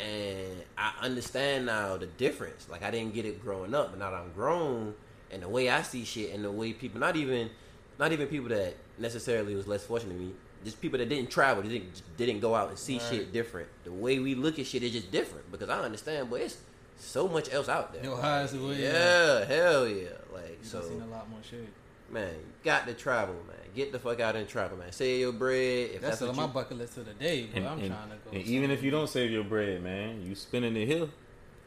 And 0.00 0.62
I 0.78 0.92
understand 1.02 1.66
now 1.66 1.96
the 1.96 2.06
difference. 2.06 2.68
Like 2.70 2.82
I 2.82 2.90
didn't 2.90 3.12
get 3.14 3.26
it 3.26 3.42
growing 3.42 3.74
up, 3.74 3.90
but 3.90 3.98
now 3.98 4.10
that 4.10 4.16
I'm 4.16 4.32
grown 4.32 4.94
and 5.30 5.42
the 5.42 5.48
way 5.48 5.68
I 5.68 5.82
see 5.82 6.04
shit 6.04 6.32
and 6.34 6.44
the 6.44 6.50
way 6.50 6.72
people 6.72 7.00
not 7.00 7.16
even 7.16 7.50
not 7.98 8.12
even 8.12 8.26
people 8.28 8.48
that 8.48 8.74
necessarily 8.98 9.54
was 9.54 9.66
less 9.66 9.84
fortunate 9.84 10.14
than 10.16 10.28
me, 10.28 10.32
just 10.64 10.80
people 10.80 10.98
that 10.98 11.08
didn't 11.08 11.30
travel, 11.30 11.62
they 11.62 11.68
didn't 11.68 12.02
didn't 12.16 12.40
go 12.40 12.54
out 12.54 12.70
and 12.70 12.78
see 12.78 12.98
shit 12.98 13.30
different. 13.32 13.68
The 13.84 13.92
way 13.92 14.18
we 14.18 14.34
look 14.34 14.58
at 14.58 14.66
shit 14.66 14.82
is 14.82 14.92
just 14.92 15.10
different 15.10 15.50
because 15.52 15.68
I 15.68 15.80
understand, 15.80 16.30
but 16.30 16.40
it's 16.40 16.56
so 16.96 17.28
much 17.28 17.52
else 17.52 17.68
out 17.68 17.92
there. 17.92 18.14
Highs 18.16 18.52
the 18.52 18.58
way. 18.66 18.82
Yeah, 18.82 19.44
hell 19.44 19.86
yeah. 19.86 20.08
Like 20.32 20.58
You 20.62 20.68
so 20.68 20.80
so, 20.80 20.88
seen 20.88 21.02
a 21.02 21.06
lot 21.06 21.28
more 21.28 21.40
shit. 21.42 21.68
man, 22.10 22.32
you 22.32 22.44
got 22.64 22.86
to 22.86 22.94
travel, 22.94 23.34
man. 23.46 23.56
Get 23.74 23.92
the 23.92 23.98
fuck 23.98 24.18
out 24.20 24.36
and 24.36 24.48
travel, 24.48 24.78
man. 24.78 24.90
Save 24.92 25.20
your 25.20 25.32
bread. 25.32 25.90
If 25.94 26.00
That's, 26.00 26.18
that's, 26.18 26.22
on 26.22 26.28
what 26.28 26.36
my 26.36 26.42
you, 26.44 26.48
bucket 26.52 26.78
list 26.78 26.94
to 26.94 27.00
the 27.00 27.14
day, 27.14 27.46
bro. 27.46 27.56
And, 27.60 27.68
I'm 27.68 27.78
and- 27.78 27.88
trying 27.88 28.10
to 28.10 28.16
go. 28.16 28.30
and 28.36 28.42
even 28.46 28.70
if 28.70 28.82
you 28.82 28.90
don't 28.90 29.08
save 29.08 29.30
your 29.30 29.44
bread, 29.44 29.82
man, 29.82 30.22
you 30.26 30.34
spending 30.34 30.76
it 30.76 30.86
here. 30.86 31.08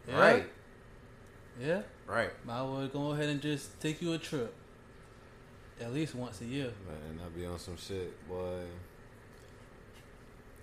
yeah, 0.07 0.19
right, 0.19 0.45
Yeah. 1.61 1.81
right. 2.07 2.31
Might 2.45 2.63
as 2.63 2.69
well 2.69 2.87
go 2.87 3.11
ahead 3.11 3.29
and 3.29 3.41
just 3.41 3.79
take 3.79 4.01
you 4.01 4.13
a 4.13 4.17
trip. 4.17 4.53
At 5.81 5.93
least 5.93 6.13
once 6.15 6.39
a 6.41 6.45
year. 6.45 6.71
Man, 6.87 7.19
I'll 7.23 7.29
be 7.31 7.45
on 7.45 7.57
some 7.59 7.77
shit, 7.77 8.27
boy. 8.27 8.59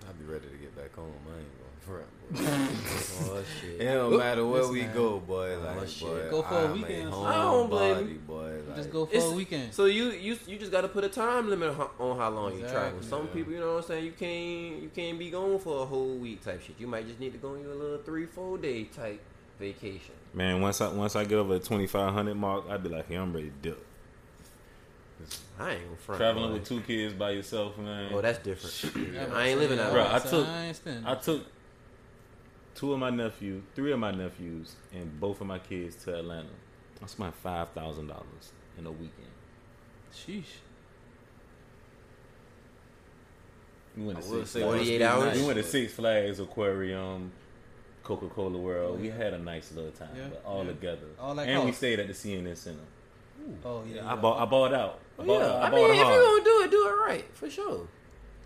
I'll 0.07 0.13
be 0.13 0.25
ready 0.25 0.47
to 0.47 0.55
get 0.57 0.75
back 0.75 0.95
home. 0.95 1.11
I 1.27 1.37
ain't 1.37 1.59
going 1.59 1.70
front. 1.81 2.05
Boy. 2.31 2.39
Oh 2.43 3.43
shit. 3.59 3.81
it 3.81 3.85
don't 3.93 4.17
matter 4.17 4.45
where 4.45 4.61
Listen, 4.61 4.73
we 4.73 4.81
man. 4.83 4.93
go, 4.95 5.19
boy. 5.19 5.55
Oh, 5.55 5.75
Like, 5.77 5.87
shit. 5.89 6.07
boy, 6.07 6.29
Go 6.29 6.41
for 6.43 6.55
a 6.55 6.63
I'm 6.65 6.73
weekend 6.73 7.07
or 7.09 7.11
home. 7.11 7.25
I 7.25 7.35
don't 7.35 7.69
blame 7.69 7.93
body, 7.95 8.07
you. 8.13 8.19
boy. 8.19 8.53
Like, 8.67 8.75
Just 8.77 8.91
go 8.91 9.05
for 9.05 9.13
It's- 9.15 9.31
a 9.31 9.35
weekend. 9.35 9.73
So 9.73 9.85
you 9.85 10.11
you 10.11 10.37
you 10.47 10.57
just 10.57 10.71
got 10.71 10.81
to 10.81 10.87
put 10.87 11.03
a 11.03 11.09
time 11.09 11.49
limit 11.49 11.75
on 11.99 12.17
how 12.17 12.29
long 12.29 12.53
you 12.57 12.61
travel. 12.67 13.01
Some 13.01 13.25
Yeah. 13.27 13.33
people, 13.33 13.53
you 13.53 13.59
know 13.59 13.73
what 13.73 13.83
I'm 13.83 13.87
saying, 13.87 14.05
you 14.05 14.11
can't 14.13 14.81
you 14.83 14.89
can't 14.95 15.19
be 15.19 15.29
gone 15.29 15.59
for 15.59 15.83
a 15.83 15.85
whole 15.85 16.15
week 16.15 16.41
type 16.43 16.61
shit. 16.61 16.75
You 16.79 16.87
might 16.87 17.05
just 17.07 17.19
need 17.19 17.33
to 17.33 17.37
go 17.39 17.49
on 17.55 17.61
your 17.61 17.75
little 17.75 17.97
three 17.97 18.25
four 18.27 18.57
day 18.57 18.85
type 18.85 19.19
vacation. 19.59 20.15
Man, 20.33 20.61
once 20.61 20.79
I 20.79 20.87
once 20.87 21.15
I 21.17 21.25
get 21.25 21.37
over 21.37 21.57
the 21.59 21.65
twenty 21.65 21.87
five 21.87 22.13
hundred 22.13 22.35
mark, 22.35 22.63
I'd 22.69 22.81
be 22.81 22.89
like, 22.89 23.07
hey, 23.09 23.15
I'm 23.15 23.33
ready 23.33 23.47
to 23.49 23.69
dip. 23.69 23.85
I 25.59 25.73
ain't 25.73 25.83
gonna 25.85 25.97
front. 25.97 26.19
Traveling 26.19 26.47
boy. 26.49 26.53
with 26.55 26.67
two 26.67 26.81
kids 26.81 27.13
by 27.13 27.31
yourself, 27.31 27.77
man. 27.77 28.11
Oh, 28.13 28.21
that's 28.21 28.39
different. 28.39 29.13
Yeah, 29.13 29.27
I 29.33 29.49
ain't 29.49 29.59
living 29.59 29.77
that 29.77 29.91
Bro. 29.91 30.07
I 30.09 30.19
took- 30.19 30.47
I 30.47 30.65
ain't. 30.65 30.79
I 31.05 31.15
took 31.15 31.43
two 32.75 32.93
of 32.93 32.99
my 32.99 33.09
nephews, 33.09 33.63
three 33.75 33.91
of 33.91 33.99
my 33.99 34.11
nephews, 34.11 34.75
and 34.93 35.19
both 35.19 35.41
of 35.41 35.47
my 35.47 35.59
kids 35.59 35.95
to 36.05 36.17
Atlanta. 36.17 36.49
I 37.03 37.07
spent 37.07 37.35
five 37.35 37.69
thousand 37.69 38.07
dollars 38.07 38.51
in 38.77 38.85
a 38.85 38.91
weekend. 38.91 39.11
Sheesh. 40.13 40.43
We 43.97 44.05
went 44.05 44.19
to 44.19 44.23
Six 44.23 44.51
Flags. 44.51 44.53
must 44.53 44.53
be 44.55 44.61
48 44.61 45.01
hours? 45.01 45.37
We 45.39 45.45
went 45.45 45.57
to 45.57 45.63
Six 45.63 45.93
Flags, 45.93 46.39
Aquarium, 46.39 47.31
Coca 48.03 48.27
Cola 48.27 48.57
World. 48.57 49.01
We 49.01 49.09
had 49.09 49.33
a 49.33 49.37
nice 49.39 49.71
little 49.73 49.91
time, 49.91 50.09
Yeah, 50.15 50.27
but 50.29 50.43
all 50.45 50.63
yeah. 50.63 50.69
together. 50.71 51.07
All 51.19 51.37
and 51.39 51.65
we 51.65 51.71
stayed 51.73 51.99
at 51.99 52.07
the 52.07 52.13
CNN 52.13 52.55
Center. 52.55 52.79
Oh 53.65 53.83
yeah. 53.91 54.09
I 54.09 54.15
bought. 54.15 54.39
I 54.41 54.45
bought 54.45 54.73
out. 54.73 54.99
I 55.19 55.23
Oh, 55.23 55.25
bought, 55.25 55.41
yeah, 55.41 55.47
I 55.53 55.67
I 55.67 55.69
mean, 55.71 55.89
if 55.89 55.95
you're 55.95 56.05
gonna 56.05 56.43
do 56.43 56.61
it, 56.63 56.71
do 56.71 56.87
it 56.87 56.91
right 56.91 57.25
for 57.33 57.49
sure. 57.49 57.87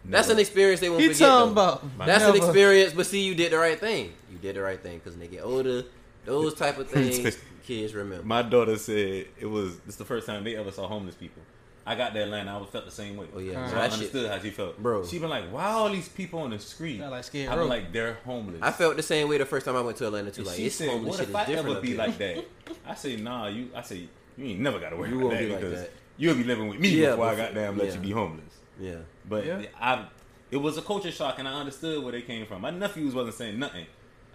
That's 0.10 0.30
an 0.30 0.40
experience 0.40 0.80
they 0.82 0.90
won't 0.90 1.02
He 1.02 1.08
forget. 1.08 1.20
talking 1.28 1.56
though. 1.56 1.62
about. 1.74 2.06
That's 2.06 2.24
an 2.24 2.36
experience, 2.36 2.94
but 2.94 3.06
see, 3.06 3.22
you 3.24 3.36
did 3.36 3.52
the 3.52 3.58
right 3.58 3.80
thing. 3.80 4.14
You 4.32 4.38
did 4.38 4.56
the 4.56 4.62
right 4.62 4.82
thing 4.82 4.98
because 5.00 5.14
when 5.14 5.22
they 5.22 5.28
get 5.28 5.44
older, 5.44 5.84
those 6.26 6.54
type 6.54 6.78
of 6.78 6.90
things 6.92 7.38
kids 7.66 7.94
remember. 7.94 8.24
My 8.26 8.42
daughter 8.44 8.78
said 8.78 9.28
it 9.40 9.46
was. 9.46 9.78
it's 9.88 9.96
the 9.96 10.06
first 10.06 10.28
time 10.28 10.44
they 10.44 10.56
ever 10.56 10.72
saw 10.72 10.88
homeless 10.88 11.16
people. 11.16 11.42
I 11.88 11.94
got 11.94 12.14
to 12.16 12.24
Atlanta. 12.24 12.52
I 12.56 12.58
was 12.58 12.70
felt 12.70 12.86
the 12.86 12.92
same 12.92 13.16
way. 13.16 13.28
Oh, 13.36 13.38
yeah. 13.40 13.68
so 13.68 13.76
That 13.76 13.82
I 13.82 13.84
shit- 13.90 13.94
understood 13.94 14.32
how 14.32 14.40
she 14.40 14.50
felt, 14.50 14.78
Bro. 14.82 15.06
She 15.06 15.20
been 15.20 15.30
like, 15.30 15.52
"Why 15.52 15.66
all 15.66 15.90
these 15.90 16.10
people 16.10 16.40
on 16.40 16.50
the 16.50 16.58
street?" 16.58 17.00
Got 17.00 17.12
like 17.12 17.24
scared 17.24 17.50
I 17.50 17.56
road. 17.56 17.62
was 17.62 17.70
like, 17.70 17.94
"They're 17.94 18.16
homeless." 18.26 18.60
I 18.62 18.72
felt 18.72 18.96
the 18.98 19.04
same 19.04 19.30
way 19.30 19.38
the 19.38 19.46
first 19.46 19.66
time 19.68 19.76
I 19.76 19.82
went 19.82 19.98
to 19.98 20.08
Atlanta 20.08 20.32
too. 20.32 20.42
And 20.42 20.48
Like, 20.48 20.56
she 20.58 20.66
it's 20.66 20.76
said, 20.76 20.90
homeless 20.90 21.10
"What 21.12 21.20
shit 21.20 21.24
if 21.24 21.30
is 21.30 21.36
I 21.36 21.46
different 21.46 21.70
ever 21.70 21.82
be 21.82 21.88
here. 21.90 21.98
like 21.98 22.18
that?" 22.18 22.46
I 22.88 22.96
say, 22.96 23.16
"Nah, 23.18 23.48
you." 23.48 23.70
I 23.76 23.82
say, 23.84 24.08
"You 24.38 24.46
ain't 24.46 24.60
never 24.62 24.80
got 24.80 24.90
to 24.90 24.96
worry 24.96 25.10
You 25.10 25.16
about 25.18 25.26
won't 25.28 25.38
that 25.38 25.44
be 25.46 25.50
like 25.52 25.60
because 25.62 25.80
that. 25.82 25.92
you'll 26.18 26.36
be 26.36 26.44
living 26.44 26.68
with 26.70 26.80
me 26.80 26.90
Yeah, 26.90 27.12
before 27.12 27.26
I 27.28 27.30
before- 27.36 27.46
got 27.46 27.54
damn 27.56 27.78
let 27.78 27.94
you 27.94 28.00
be 28.00 28.12
homeless." 28.12 28.44
Yeah, 28.80 28.96
But 29.28 29.46
Yeah. 29.46 29.62
I, 29.80 30.06
it 30.52 30.58
was 30.58 30.78
a 30.78 30.82
culture 30.82 31.12
shock, 31.12 31.40
and 31.40 31.48
I 31.48 31.54
understood 31.54 32.04
where 32.04 32.12
they 32.12 32.22
came 32.22 32.46
from. 32.46 32.62
My 32.62 32.70
nephews 32.72 33.14
wasn't 33.14 33.36
saying 33.36 33.58
nothing. 33.60 33.86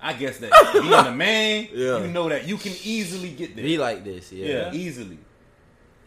I 0.03 0.15
guess 0.15 0.39
that 0.39 0.51
being 0.73 0.93
a 0.93 1.13
man, 1.13 1.69
Yeah. 1.73 1.99
you 1.99 2.09
know 2.09 2.29
that 2.29 2.47
you 2.49 2.57
can 2.57 2.73
easily 2.83 3.31
get 3.31 3.55
there. 3.55 3.65
be 3.65 3.77
like 3.79 4.03
this. 4.05 4.33
yeah. 4.33 4.47
Yeah, 4.47 4.73
easily. 4.73 5.19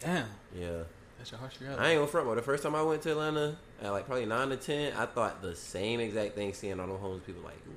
Damn. 0.00 0.26
yeah. 0.54 0.82
That's 1.18 1.30
your 1.30 1.40
harsh 1.40 1.60
reality. 1.60 1.82
I 1.82 1.90
ain't 1.90 1.98
gonna 2.00 2.06
front. 2.10 2.26
But 2.26 2.34
the 2.34 2.42
first 2.42 2.62
time 2.62 2.74
I 2.74 2.82
went 2.82 3.00
to 3.02 3.12
Atlanta, 3.12 3.56
at 3.80 3.90
like 3.92 4.04
probably 4.06 4.26
nine 4.26 4.50
to 4.50 4.56
ten, 4.56 4.92
I 4.94 5.06
thought 5.06 5.40
the 5.40 5.54
same 5.56 6.00
exact 6.00 6.34
thing. 6.34 6.52
Seeing 6.52 6.78
all 6.78 6.86
the 6.86 6.96
homeless 6.96 7.22
people, 7.24 7.42
like, 7.42 7.54
ooh, 7.66 7.72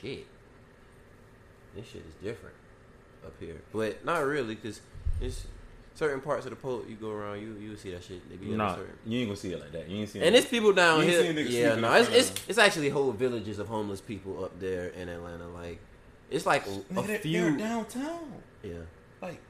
shit, 0.00 0.24
this 1.74 1.86
shit 1.86 2.02
is 2.06 2.14
different 2.22 2.54
up 3.26 3.32
here. 3.40 3.60
But 3.72 4.04
not 4.04 4.24
really, 4.24 4.54
cause 4.54 4.80
it's 5.20 5.46
certain 5.94 6.20
parts 6.20 6.46
of 6.46 6.50
the 6.50 6.56
pole 6.56 6.84
you 6.88 6.96
go 6.96 7.10
around, 7.10 7.40
you 7.40 7.54
you 7.60 7.76
see 7.76 7.90
that 7.92 8.02
shit. 8.04 8.28
They 8.30 8.36
be 8.36 8.46
Nah, 8.54 8.74
certain. 8.76 8.94
you 9.06 9.18
ain't 9.20 9.28
gonna 9.28 9.36
see 9.36 9.52
it 9.52 9.60
like 9.60 9.72
that. 9.72 9.88
You 9.88 9.98
ain't 9.98 10.08
see 10.08 10.20
And 10.22 10.34
it's 10.34 10.46
people 10.46 10.72
down 10.72 10.98
You 11.00 11.04
ain't 11.04 11.36
here. 11.36 11.46
seen 11.46 11.52
Yeah, 11.62 11.74
no, 11.76 11.92
it's, 11.94 12.08
it's 12.10 12.32
it's 12.48 12.58
actually 12.58 12.88
whole 12.90 13.12
villages 13.12 13.58
of 13.58 13.68
homeless 13.68 14.00
people 14.00 14.44
up 14.44 14.58
there 14.58 14.88
in 14.88 15.08
Atlanta. 15.08 15.48
Like, 15.48 15.78
it's 16.30 16.46
like 16.46 16.64
a, 16.66 16.98
a 17.00 17.02
few. 17.18 17.56
downtown. 17.56 18.42
Yeah, 18.62 18.74
Like 19.20 19.40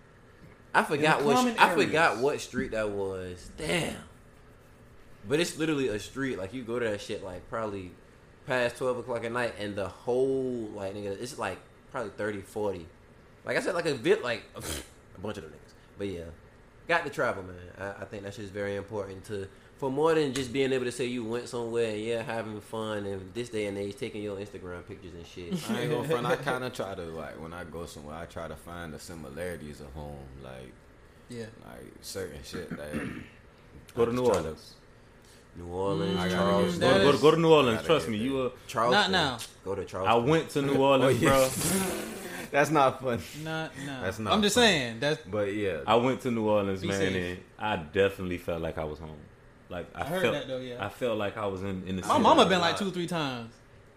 I 0.75 0.83
forgot 0.83 1.23
what 1.23 1.37
common 1.37 1.55
I 1.59 1.75
forgot 1.75 2.19
what 2.19 2.41
street 2.41 2.71
that 2.73 2.91
was. 2.91 3.51
Damn. 3.57 3.97
But 5.29 5.39
it's 5.39 5.57
literally 5.59 5.89
a 5.89 5.99
street. 6.01 6.39
Like 6.39 6.53
you 6.53 6.63
go 6.63 6.79
to 6.79 6.85
that 6.89 7.01
shit 7.01 7.23
like 7.23 7.49
probably 7.49 7.93
past 8.47 8.77
twelve 8.77 8.99
o'clock 8.99 9.25
at 9.25 9.31
night, 9.33 9.55
and 9.59 9.77
the 9.77 9.87
whole 9.89 10.71
like 10.75 10.95
nigga, 10.95 11.21
it's 11.23 11.39
like 11.39 11.59
probably 11.93 12.11
30, 12.17 12.41
40. 12.41 12.87
Like 13.45 13.57
I 13.57 13.61
said, 13.61 13.75
like 13.75 13.87
a 13.87 13.95
bit 13.95 14.25
like 14.25 14.43
a 14.57 15.21
bunch 15.21 15.37
of 15.37 15.45
them 15.45 15.53
niggas. 15.53 15.62
But 15.99 16.09
yeah, 16.09 16.25
got 16.89 17.05
to 17.05 17.11
travel, 17.11 17.43
man. 17.43 17.57
I, 17.79 18.03
I 18.03 18.05
think 18.07 18.23
that's 18.25 18.37
just 18.37 18.53
very 18.53 18.77
important 18.77 19.25
to 19.27 19.47
for 19.79 19.91
more 19.91 20.15
than 20.15 20.33
just 20.33 20.53
being 20.53 20.73
able 20.73 20.85
to 20.85 20.93
say 20.93 21.07
you 21.07 21.25
went 21.25 21.49
somewhere 21.49 21.91
and 21.91 22.01
yeah, 22.01 22.23
having 22.23 22.61
fun 22.61 23.05
and 23.05 23.35
this 23.35 23.49
day 23.49 23.67
and 23.67 23.77
age 23.77 23.97
taking 23.97 24.23
your 24.23 24.37
Instagram 24.37 24.87
pictures 24.87 25.13
and 25.15 25.27
shit. 25.27 25.71
I 25.71 25.81
ain't 25.83 25.91
gonna 25.91 26.09
front. 26.09 26.27
I 26.27 26.37
kind 26.51 26.63
of 26.65 26.73
try 26.73 26.95
to 26.95 27.03
like 27.03 27.41
when 27.43 27.53
I 27.53 27.65
go 27.65 27.87
somewhere, 27.87 28.17
I 28.17 28.27
try 28.27 28.47
to 28.49 28.55
find 28.57 28.93
the 28.95 28.99
similarities 29.01 29.81
of 29.81 29.93
home, 29.93 30.17
like 30.43 30.73
Yeah. 31.29 31.47
like 31.67 31.85
certain 32.01 32.39
shit 32.45 32.71
that. 32.71 32.93
go 33.97 34.05
to 34.07 34.13
New 34.13 34.21
just 34.23 34.33
try 34.33 34.41
Orleans. 34.43 34.75
New 35.57 35.67
Orleans, 35.67 36.17
I 36.19 36.29
gotta 36.29 36.35
Charleston, 36.37 36.81
Go, 36.81 36.93
to- 36.99 37.05
go, 37.05 37.13
to- 37.13 37.19
go 37.19 37.31
to 37.33 37.37
New 37.37 37.53
Orleans. 37.53 37.83
Trust 37.85 38.09
me, 38.09 38.19
there. 38.19 38.27
you. 38.27 38.39
Uh, 38.39 38.51
Charleston. 38.67 39.13
Not 39.13 39.31
now. 39.33 39.39
Go 39.65 39.75
to 39.75 39.85
Charles. 39.85 40.09
I 40.09 40.15
went 40.15 40.49
to 40.51 40.63
New 40.63 40.77
Orleans, 40.83 41.23
Oh, 41.23 41.25
yeah. 41.25 41.29
bro. 41.31 41.49
That's 42.53 42.71
not 42.71 43.01
fun. 43.03 43.21
Not, 43.43 43.73
no. 43.85 44.03
That's 44.03 44.19
not 44.21 44.33
I'm 44.33 44.43
just 44.43 44.55
funny. 44.55 44.67
saying 44.69 45.01
that's 45.01 45.21
But 45.27 45.55
yeah, 45.55 45.79
I 45.87 45.97
went 45.97 46.21
to 46.21 46.31
New 46.31 46.47
Orleans, 46.49 46.85
man, 46.85 46.97
safe. 46.99 47.17
and 47.17 47.39
I 47.59 47.77
definitely 47.77 48.39
felt 48.39 48.61
like 48.63 48.79
I 48.79 48.85
was 48.85 48.99
home. 49.01 49.17
Like 49.71 49.87
I, 49.95 50.03
I 50.03 50.05
heard 50.05 50.23
felt, 50.23 50.35
that, 50.35 50.47
though, 50.49 50.59
yeah. 50.59 50.85
I 50.85 50.89
felt 50.91 51.17
like 51.19 51.37
I 51.39 51.47
was 51.47 51.63
in 51.63 51.83
in 51.89 51.97
the. 51.97 52.03
my 52.03 52.09
city. 52.09 52.21
mama 52.23 52.47
been 52.47 52.61
like 52.61 52.77
two, 52.77 52.91
three 52.91 53.07
times. 53.07 53.53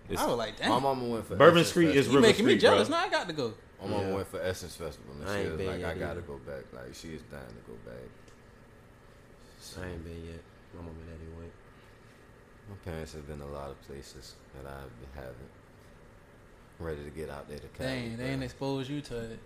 It's- 0.10 0.24
I 0.24 0.28
was 0.28 0.38
like, 0.38 0.58
damn. 0.58 0.70
my 0.70 0.80
mama 0.80 1.04
went 1.06 1.26
for 1.28 1.36
Bourbon 1.36 1.60
Essence 1.60 1.70
Street 1.72 1.90
is 1.90 1.96
Festival. 2.06 2.14
you 2.14 2.20
River 2.22 2.28
making 2.34 2.46
me 2.46 2.58
jealous. 2.58 2.88
bro. 2.88 2.98
Now 2.98 3.04
I 3.06 3.10
got 3.10 3.28
to 3.28 3.34
go. 3.34 3.54
My 3.82 3.88
mama 3.90 4.08
Yeah. 4.10 4.16
went 4.16 4.28
for 4.30 4.42
Essence 4.42 4.76
Festival, 4.76 5.14
and 5.20 5.30
I 5.30 5.44
she 5.44 5.50
was 5.50 5.60
like, 5.60 5.80
yet 5.82 5.90
"I 5.90 5.94
gotta 6.00 6.22
go 6.22 6.38
back." 6.48 6.64
Like 6.72 6.96
she 6.96 7.10
is 7.10 7.22
dying 7.30 7.44
to 7.48 7.72
go 7.72 7.76
back. 7.86 8.00
I 9.82 9.88
ain't 9.90 10.04
been 10.06 10.26
yet. 10.26 10.40
My 10.76 10.82
mom 10.82 10.92
and 10.96 11.08
daddy 11.10 11.28
went. 11.38 11.52
My 12.70 12.76
parents 12.90 13.14
have 13.14 13.28
been 13.28 13.42
a 13.42 13.48
lot 13.48 13.70
of 13.72 13.82
places 13.88 14.36
that 14.56 14.70
I 14.72 14.80
haven't. 15.20 15.52
Ready 16.80 17.04
to 17.04 17.10
get 17.10 17.30
out 17.30 17.48
there 17.48 17.58
to 17.60 17.68
Cali. 17.78 17.90
Dang, 17.90 18.18
they 18.18 18.26
ain't 18.26 18.44
expose 18.44 18.90
you 18.90 19.02
to 19.02 19.18
it. 19.18 19.40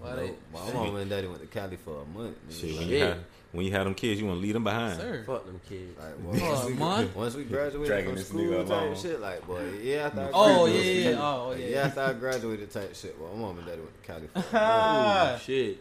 Why 0.00 0.10
Nope. 0.14 0.38
they? 0.52 0.58
My 0.58 0.72
mom 0.72 0.96
and 0.96 1.10
daddy 1.10 1.26
went 1.26 1.40
to 1.40 1.46
Cali 1.46 1.76
for 1.76 2.02
a 2.02 2.18
month. 2.18 2.36
nigga. 2.48 2.60
Shit, 2.60 2.78
when 2.78 2.88
you 2.88 2.96
Yeah. 2.96 3.06
had 3.08 3.24
when 3.52 3.64
you 3.64 3.72
had 3.72 3.86
them 3.86 3.94
kids, 3.94 4.20
you 4.20 4.26
want 4.26 4.38
to 4.38 4.42
leave 4.42 4.52
them 4.52 4.64
behind. 4.64 5.00
Sir. 5.00 5.22
Fuck 5.26 5.46
them 5.46 5.58
kids. 5.66 5.98
Like, 5.98 6.16
For 6.20 6.26
well, 6.44 6.52
once, 6.52 6.64
a 6.64 6.66
we, 6.66 6.74
month? 6.74 7.16
once 7.16 7.34
we 7.36 7.44
graduated 7.44 7.86
Dragging 7.86 8.14
from 8.16 8.24
school 8.24 8.40
nigga 8.40 8.68
type 8.68 8.82
along. 8.82 8.96
shit, 8.96 9.20
like 9.20 9.46
boy, 9.46 9.70
yeah, 9.82 9.96
after 10.06 10.20
I 10.20 10.30
Oh, 10.34 10.64
graduated, 10.64 10.96
yeah, 11.04 11.10
yeah, 11.10 11.22
oh, 11.22 11.48
like, 11.48 11.58
yeah. 11.60 11.66
yeah, 11.68 11.82
after 11.82 12.00
I 12.00 12.12
graduated 12.14 12.70
type 12.70 12.94
shit. 12.94 13.18
Well, 13.20 13.32
my 13.34 13.40
mom 13.40 13.58
and 13.58 13.66
daddy 13.66 13.80
went 13.80 14.02
to 14.02 14.06
Cali 14.12 14.26
for 14.26 14.38
a 14.38 14.42
month. 14.42 14.54
Ah. 14.54 15.40
Shit. 15.42 15.78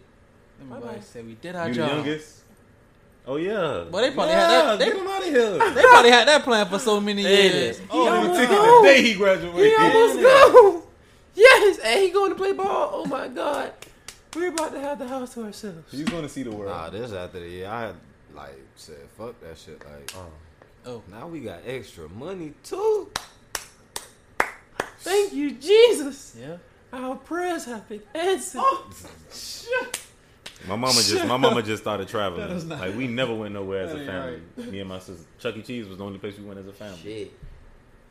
Them 0.60 0.70
Bye-bye. 0.70 1.00
said 1.02 1.26
we 1.26 1.34
did 1.36 1.56
our 1.56 1.68
You 1.68 1.74
the 1.74 1.80
job. 1.82 1.90
youngest? 2.06 2.42
Oh 3.28 3.38
yeah. 3.38 3.86
Well, 3.90 4.04
they 4.04 4.12
probably 4.12 4.34
yeah, 4.34 4.48
had 4.48 4.66
that- 4.66 4.80
they- 4.80 4.86
Get 4.86 4.98
him 4.98 5.08
out 5.08 5.22
of 5.22 5.28
here. 5.30 5.52
They 5.74 5.82
probably 5.82 6.12
had 6.12 6.28
that 6.28 6.44
plan 6.44 6.68
for 6.68 6.78
so 6.80 7.00
many 7.02 7.24
Hey, 7.24 7.52
years. 7.52 7.82
Oh, 7.90 8.04
he 8.04 8.10
Oh, 8.10 8.14
almost 8.16 8.50
go. 8.50 8.82
the 8.82 8.88
day 8.88 9.02
he 9.02 9.14
graduated. 9.16 9.72
He 9.72 9.76
almost 9.76 10.20
go. 10.22 10.84
Yes, 11.34 11.80
and 11.80 12.00
he 12.02 12.12
going 12.12 12.30
to 12.32 12.36
play 12.36 12.54
ball. 12.54 12.90
Oh 12.94 13.06
my 13.06 13.28
god, 13.28 13.74
we're 14.36 14.50
about 14.50 14.72
to 14.74 14.80
have 14.80 15.00
the 15.00 15.08
house 15.08 15.34
to 15.34 15.44
ourselves. 15.44 15.92
He's 15.92 16.06
going 16.08 16.24
to 16.24 16.30
see 16.30 16.44
the 16.44 16.52
world. 16.52 16.72
Nah, 16.72 16.90
this 16.92 17.12
after 17.12 17.40
the 17.40 17.50
year, 17.50 17.68
I 17.68 17.82
had 17.88 17.96
like 18.36 18.60
said, 18.76 18.98
fuck 19.18 19.40
that 19.42 19.58
shit. 19.58 19.80
Like, 19.84 20.12
uh-huh. 20.14 20.92
oh. 20.92 21.04
now 21.12 21.28
we 21.28 21.40
got 21.42 21.60
extra 21.66 22.08
money 22.10 22.54
too. 22.64 23.10
Thank 25.00 25.34
you, 25.34 25.52
Jesus. 25.52 26.36
yeah. 26.40 26.58
Our 26.94 27.16
prayers 27.16 27.66
have 27.66 27.88
been 27.90 28.02
answered. 28.14 28.62
Oh, 28.64 28.90
My 30.68 30.76
mama 30.76 30.94
just 30.96 31.26
my 31.28 31.38
mama 31.38 31.62
just 31.62 31.84
started 31.84 32.08
traveling. 32.08 32.48
That 32.48 32.56
is 32.56 32.66
not- 32.66 32.80
like 32.80 32.96
we 32.96 33.08
never 33.08 33.34
went 33.36 33.54
nowhere 33.54 33.84
as 33.86 33.94
a 33.94 33.98
ain't 33.98 34.08
family. 34.08 34.42
Me 34.72 34.80
and 34.80 34.90
my 34.90 35.00
sister. 35.00 35.26
Chuck 35.40 35.56
E. 35.58 35.62
Cheese 35.62 35.88
was 35.88 35.98
the 36.00 36.04
only 36.04 36.18
place 36.18 36.38
we 36.38 36.46
went 36.46 36.60
as 36.60 36.68
a 36.68 36.74
family. 36.74 36.98
Shit. 37.04 37.34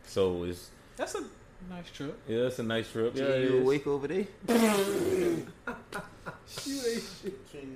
So 0.06 0.44
it's 0.44 0.70
That's 0.96 1.14
a 1.16 1.24
nice 1.70 1.90
trip. 1.92 2.18
yeah, 2.28 2.38
it's 2.46 2.58
a 2.58 2.62
nice 2.62 2.90
trip. 2.92 3.16
Yeah, 3.16 3.28
Yeah, 3.28 3.36
you 3.36 3.56
is. 3.56 3.62
awake 3.62 3.86
over 3.86 4.06
there? 4.06 4.26
Between 4.46 5.46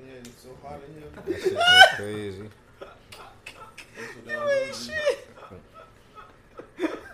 there 0.04 0.16
and 0.18 0.28
so 0.36 0.50
hot 0.62 0.80
in 0.86 0.92
here. 0.94 1.10
That 1.24 1.42
shit 1.42 1.52
so 1.54 1.96
crazy. 1.96 2.48
You 4.26 4.32
ain't 4.32 4.74
shit. 4.76 5.26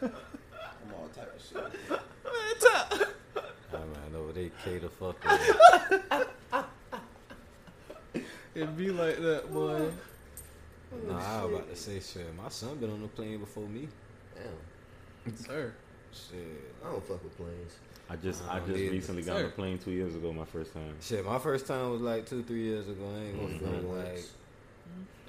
I'm 0.03 0.93
all 0.95 1.09
type 1.15 1.33
of 1.35 1.41
shit. 1.41 1.65
I 3.73 3.77
man, 3.79 4.15
over 4.17 4.33
there, 4.33 4.51
K 4.65 4.79
the 4.79 4.89
fuck 4.89 5.17
up. 6.11 6.29
It 8.55 8.77
be 8.77 8.91
like 8.91 9.21
that, 9.21 9.53
boy. 9.53 9.91
Nah, 11.09 11.19
I 11.19 11.45
was 11.45 11.55
about 11.55 11.69
to 11.71 11.77
say 11.77 12.01
shit. 12.01 12.27
My 12.37 12.49
son 12.49 12.77
been 12.79 12.91
on 12.91 13.03
the 13.03 13.09
plane 13.09 13.41
before 13.41 13.67
me. 13.67 13.89
Damn. 14.35 15.37
Sir. 15.37 15.73
Shit. 16.13 16.39
I 16.85 16.91
don't 16.93 17.05
fuck 17.05 17.23
with 17.25 17.37
planes. 17.37 17.73
I 18.09 18.17
just 18.17 18.43
I 18.49 18.57
I 18.57 18.61
just 18.61 18.79
either. 18.79 18.93
recently 18.93 19.23
got 19.23 19.37
on 19.39 19.45
a 19.47 19.49
plane 19.49 19.79
two 19.79 19.91
years 19.91 20.15
ago. 20.15 20.33
My 20.33 20.45
first 20.45 20.73
time. 20.73 20.95
Shit, 21.01 21.25
my 21.25 21.39
first 21.39 21.67
time 21.67 21.91
was 21.91 22.01
like 22.01 22.27
two, 22.27 22.43
three 22.45 22.63
years 22.63 22.87
ago. 22.89 23.03
I 23.13 23.25
ain't 23.25 23.37
gonna 23.37 23.49
Mm, 23.55 23.59
front 23.61 23.89
mm, 23.89 24.05
like 24.15 24.25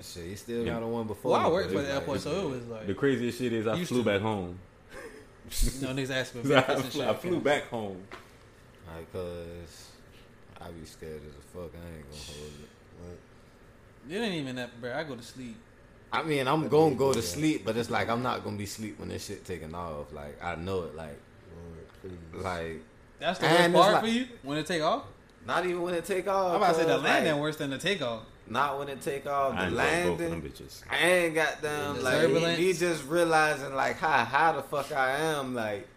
Shit, 0.04 0.26
he 0.26 0.36
still 0.36 0.66
got 0.66 0.84
a 0.84 0.88
one 0.88 1.08
before. 1.08 1.32
Well, 1.32 1.42
I 1.42 1.48
worked 1.50 1.72
for 1.72 1.82
the 1.82 1.90
airport, 1.92 2.18
like- 2.18 2.20
so 2.20 2.48
it 2.48 2.50
was 2.52 2.68
like 2.68 2.86
The 2.88 2.94
craziest 2.94 3.40
shit 3.40 3.54
is 3.54 3.66
I 3.66 3.82
flew 3.86 4.04
to. 4.04 4.06
back 4.06 4.22
home. 4.22 4.60
you 5.74 5.82
know 5.82 5.94
niggas 5.94 6.10
asked 6.12 6.36
me 6.36 6.42
for 6.44 6.48
I 6.58 6.62
benefits 6.62 6.82
and 6.84 6.92
flew, 6.92 7.02
shit. 7.02 7.10
I 7.10 7.14
flew 7.16 7.40
back 7.40 7.64
home. 7.70 8.04
Like, 8.94 9.12
cause 9.14 9.90
I 10.62 10.70
be 10.72 10.86
scared 10.86 11.22
as 11.28 11.34
a 11.34 11.42
fuck. 11.58 11.72
I 11.74 11.96
ain't 11.98 12.10
gonna 12.12 12.22
hold 12.38 12.52
it. 12.62 12.70
It 14.10 14.16
ain't 14.16 14.36
even 14.36 14.56
that, 14.58 14.80
bro. 14.80 14.94
I 14.94 15.04
go 15.04 15.16
to 15.16 15.24
sleep. 15.24 15.56
I 16.14 16.24
mean, 16.24 16.48
I'm 16.48 16.68
gonna 16.70 16.96
go 16.96 17.12
to 17.14 17.22
sleep, 17.22 17.64
but 17.66 17.76
it's 17.76 17.90
like 17.90 18.08
I'm 18.10 18.22
not 18.24 18.44
gonna 18.44 18.58
be 18.58 18.66
sleep 18.66 19.00
when 19.00 19.10
this 19.10 19.26
shit 19.26 19.44
taking 19.46 19.74
off. 19.76 20.14
Like 20.14 20.42
I 20.44 20.56
know 20.56 20.84
it. 20.84 20.96
Like, 20.96 21.20
like 22.34 22.82
That's 23.20 23.40
the 23.40 23.48
And 23.48 23.74
worst 23.74 23.84
part 23.84 23.94
like- 23.96 24.04
for 24.04 24.10
you 24.10 24.28
when 24.44 24.58
it 24.58 24.66
take 24.68 24.82
off. 24.82 25.04
not 25.46 25.66
even 25.66 25.82
when 25.82 25.94
it 25.94 26.06
take 26.06 26.28
off. 26.28 26.52
I'm 26.52 26.58
about 26.58 26.76
to 26.76 26.82
say 26.82 26.86
the 26.88 26.98
landing 26.98 27.34
like, 27.34 27.42
worse 27.42 27.58
than 27.58 27.70
the 27.70 27.78
takeoff. 27.78 28.24
Not 28.48 28.78
when 28.78 28.90
it 28.90 29.02
take 29.02 29.26
off. 29.26 29.56
I 29.56 29.70
The 29.70 29.82
ain't 29.82 30.04
both 30.06 30.12
of 30.14 30.18
them 30.20 30.30
landing. 30.32 30.52
bitches. 30.52 30.84
I 30.90 30.98
ain't 31.00 31.36
got 31.36 31.62
them 31.62 32.04
like 32.04 32.14
turbulence. 32.22 32.58
he 32.60 32.74
just 32.74 33.06
realizing 33.08 33.74
like 33.74 33.98
how 33.98 34.24
how 34.24 34.52
the 34.54 34.62
fuck 34.62 34.92
I 34.92 35.18
am 35.18 35.56
like 35.56 35.88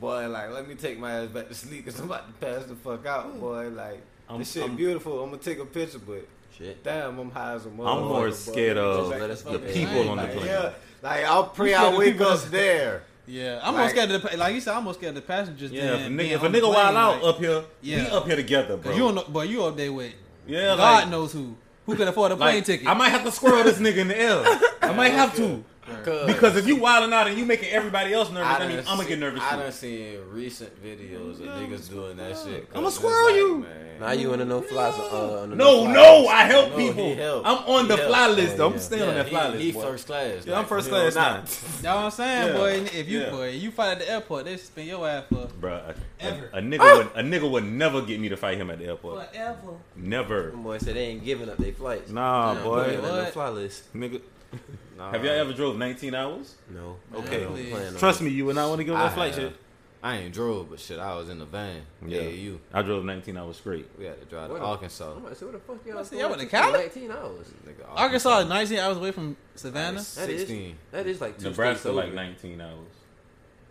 boy 0.00 0.28
like 0.28 0.50
let 0.50 0.68
me 0.68 0.74
take 0.74 0.98
my 0.98 1.10
ass 1.22 1.28
back 1.28 1.48
to 1.48 1.54
sleep 1.54 1.84
because 1.84 1.98
I'm 1.98 2.06
about 2.06 2.26
to 2.28 2.46
pass 2.46 2.66
the 2.66 2.74
fuck 2.76 3.04
out 3.06 3.24
hmm. 3.26 3.40
boy 3.40 3.68
like 3.70 4.00
I'm- 4.28 4.38
this 4.38 4.52
shit 4.52 4.62
I'm- 4.62 4.76
beautiful 4.76 5.22
I'm 5.22 5.30
gonna 5.30 5.42
take 5.42 5.58
a 5.58 5.64
picture 5.64 5.98
but 5.98 6.28
Shit. 6.56 6.82
damn 6.84 7.18
I'm 7.18 7.30
high 7.30 7.52
as 7.54 7.66
a 7.66 7.68
motherfucker 7.68 7.96
I'm 7.96 8.04
more 8.08 8.28
boy. 8.28 8.30
scared 8.32 8.76
of 8.78 9.10
Back 9.10 9.20
let 9.20 9.26
to 9.26 9.32
us 9.34 9.42
fucking 9.42 9.60
get 9.60 9.74
people 9.74 9.92
plane. 9.94 10.08
on 10.08 10.16
the 10.16 10.26
plane. 10.28 10.46
yeah 10.46 10.70
like 11.02 11.24
I'll 11.24 11.44
pray 11.48 11.74
I 11.74 11.86
of 11.88 11.96
wake 11.98 12.12
people 12.12 12.26
up 12.28 12.40
there 12.44 13.02
Yeah, 13.26 13.60
I'm 13.62 13.74
Like- 13.74 13.82
more 13.82 13.88
scared 13.90 14.10
of 14.12 14.22
the. 14.22 14.36
Like 14.36 14.54
you 14.54 14.60
said, 14.60 14.74
I'm 14.74 14.84
more 14.84 14.94
scared 14.94 15.10
of 15.10 15.14
the 15.16 15.22
passengers. 15.22 15.70
Yeah, 15.72 15.94
if 15.96 16.06
a 16.06 16.10
nigga, 16.10 16.30
if 16.30 16.42
a 16.42 16.48
nigga 16.48 16.60
plane, 16.60 16.74
wild 16.74 16.96
out 16.96 17.14
like- 17.16 17.24
up 17.34 17.38
here, 17.40 17.64
Yeah. 17.82 18.04
we 18.04 18.10
up 18.10 18.26
here 18.26 18.36
together, 18.36 18.76
bro. 18.76 18.90
Cause 18.90 18.96
you 18.96 19.04
don't 19.04 19.14
know, 19.16 19.24
boy, 19.24 19.42
you 19.42 19.64
up 19.64 19.76
there 19.76 19.92
with 19.92 20.12
yeah, 20.46 20.76
God 20.76 20.78
like, 21.02 21.08
knows 21.10 21.32
who 21.32 21.56
who 21.86 21.94
can 21.96 22.06
afford 22.08 22.32
a 22.32 22.36
plane 22.36 22.54
like, 22.56 22.64
ticket. 22.64 22.86
I 22.88 22.94
might 22.94 23.08
have 23.10 23.24
to 23.24 23.30
squirrel 23.32 23.64
this 23.64 23.78
nigga 23.78 23.98
in 23.98 24.08
the 24.08 24.18
air. 24.18 24.42
I 24.80 24.92
might 24.94 25.10
have 25.12 25.34
to. 25.36 25.62
Because 26.04 26.56
if 26.56 26.66
you 26.66 26.76
wilding 26.76 27.12
out 27.12 27.28
and 27.28 27.38
you 27.38 27.44
making 27.44 27.68
everybody 27.70 28.12
else 28.12 28.30
nervous, 28.30 28.48
I, 28.60 28.66
mean, 28.66 28.76
done 28.78 28.84
I'm 28.88 28.96
gonna 28.96 29.08
get 29.08 29.18
nervous 29.18 29.40
I 29.42 29.54
too. 29.54 29.62
done 29.62 29.72
seen 29.72 30.18
recent 30.30 30.82
videos 30.84 31.34
of 31.40 31.46
niggas 31.46 31.88
doing 31.88 32.16
that 32.16 32.36
shit. 32.36 32.68
I'ma 32.74 32.82
'cause 32.82 32.86
it's 32.86 32.96
squirrel 32.96 33.24
like, 33.26 33.34
you. 33.36 33.58
man, 33.58 34.00
Now 34.00 34.10
you 34.12 34.30
wanna 34.30 34.44
know 34.44 34.60
flies? 34.62 34.94
Uh, 34.98 35.40
on 35.42 35.50
the 35.50 35.56
No, 35.56 35.86
no. 35.90 36.26
I 36.28 36.42
help 36.44 36.70
No, 36.72 36.76
he 36.78 36.88
people. 36.88 37.14
helped. 37.14 37.46
I'm 37.46 37.58
on 37.58 37.82
He 37.84 37.88
the 37.88 37.96
helped. 37.96 38.08
fly 38.10 38.28
list. 38.28 38.58
Oh, 38.60 38.66
I'm 38.66 38.72
yeah. 38.72 38.78
staying 38.78 39.02
Yeah, 39.02 39.08
on 39.08 39.14
that 39.14 39.24
he, 39.26 39.30
fly 39.30 39.50
he 39.50 39.58
list. 39.58 39.74
boy. 39.74 39.82
first 39.82 40.06
class. 40.06 40.46
Yeah, 40.46 40.58
I'm 40.58 40.64
first 40.66 40.88
class 40.88 41.14
don't 41.14 41.22
now. 41.22 41.34
not- 41.36 41.46
That's 41.46 41.82
what 41.82 41.96
I'm 41.96 42.10
saying, 42.10 42.46
Yeah. 42.48 42.52
boy. 42.54 42.72
If 42.98 43.08
you 43.08 43.20
Yeah. 43.20 43.30
boy, 43.30 43.48
you 43.50 43.70
fight 43.70 43.88
at 43.92 43.98
the 44.00 44.10
airport, 44.10 44.44
they 44.46 44.56
spin 44.56 44.86
your 44.88 45.08
ass 45.08 45.24
for 45.28 45.46
Bruh, 45.60 45.90
a, 45.90 45.94
Ever. 46.24 46.50
a, 46.52 46.58
a 46.58 46.60
nigga 46.62 46.96
would 46.98 47.08
a 47.14 47.22
nigga 47.22 47.50
would 47.50 47.64
never 47.64 48.02
get 48.02 48.18
me 48.20 48.28
to 48.28 48.36
fight 48.36 48.58
him 48.58 48.70
at 48.70 48.78
the 48.80 48.86
airport. 48.86 49.30
forever. 49.32 49.56
Never. 49.94 50.50
Boy 50.50 50.78
said 50.78 50.96
they 50.96 51.06
ain't 51.06 51.24
giving 51.24 51.48
up 51.48 51.56
their 51.58 51.72
flights. 51.72 52.10
Nah, 52.10 52.54
Nah, 52.54 52.62
boy. 52.62 52.98
on 53.02 53.16
the 53.18 53.26
fly 53.26 53.48
list. 53.50 53.94
Nigga, 53.94 54.20
Nah. 54.96 55.12
have 55.12 55.24
y'all 55.24 55.34
ever 55.34 55.52
drove 55.52 55.76
19 55.76 56.14
hours? 56.14 56.54
No. 56.70 56.96
Okay. 57.14 57.36
I 57.36 57.44
don't 57.44 57.52
Please. 57.54 57.70
plan 57.70 57.86
on 57.94 57.98
Trust 57.98 58.22
me, 58.22 58.30
you 58.30 58.48
and 58.50 58.58
I 58.58 58.66
want 58.66 58.78
to 58.78 58.84
give 58.84 58.94
on 58.94 59.00
that 59.00 59.14
flight 59.14 59.34
have. 59.34 59.42
shit. 59.52 59.56
I 60.02 60.18
ain't 60.18 60.32
drove, 60.34 60.70
but 60.70 60.78
shit, 60.78 60.98
I 61.00 61.16
was 61.16 61.28
in 61.28 61.38
the 61.38 61.46
van. 61.46 61.82
Yeah, 62.06 62.20
Yeah. 62.20 62.28
you. 62.28 62.60
I 62.72 62.82
drove 62.82 63.04
19 63.04 63.36
hours 63.36 63.56
straight. 63.56 63.88
We 63.98 64.04
had 64.04 64.20
to 64.20 64.26
drive 64.26 64.50
What 64.50 64.56
to 64.56 64.60
the- 64.60 64.66
Arkansas. 64.66 65.14
I'm 65.16 65.24
like, 65.24 65.34
so 65.36 65.46
what 65.46 65.52
the 65.54 65.58
fuck 65.58 65.84
y'all? 65.86 65.98
I 65.98 66.02
said, 66.02 66.10
going 66.12 66.20
y'all 66.20 66.30
went 66.30 66.42
to 66.42 66.46
Cali? 66.48 66.78
19 66.78 67.10
hours. 67.10 67.46
Nigga, 67.66 67.84
Arkansas 67.88 68.38
is 68.40 68.48
19 68.48 68.78
hours 68.78 68.96
away 68.98 69.10
from 69.10 69.36
Savannah. 69.56 69.98
Like, 69.98 70.06
That 70.14 70.30
is- 70.30 70.40
16. 70.42 70.76
That 70.92 71.06
is 71.06 71.20
like 71.20 71.38
two 71.38 71.50
Nebraska 71.50 71.80
states 71.80 71.96
like 71.96 72.12
19 72.14 72.60
hours. 72.60 72.72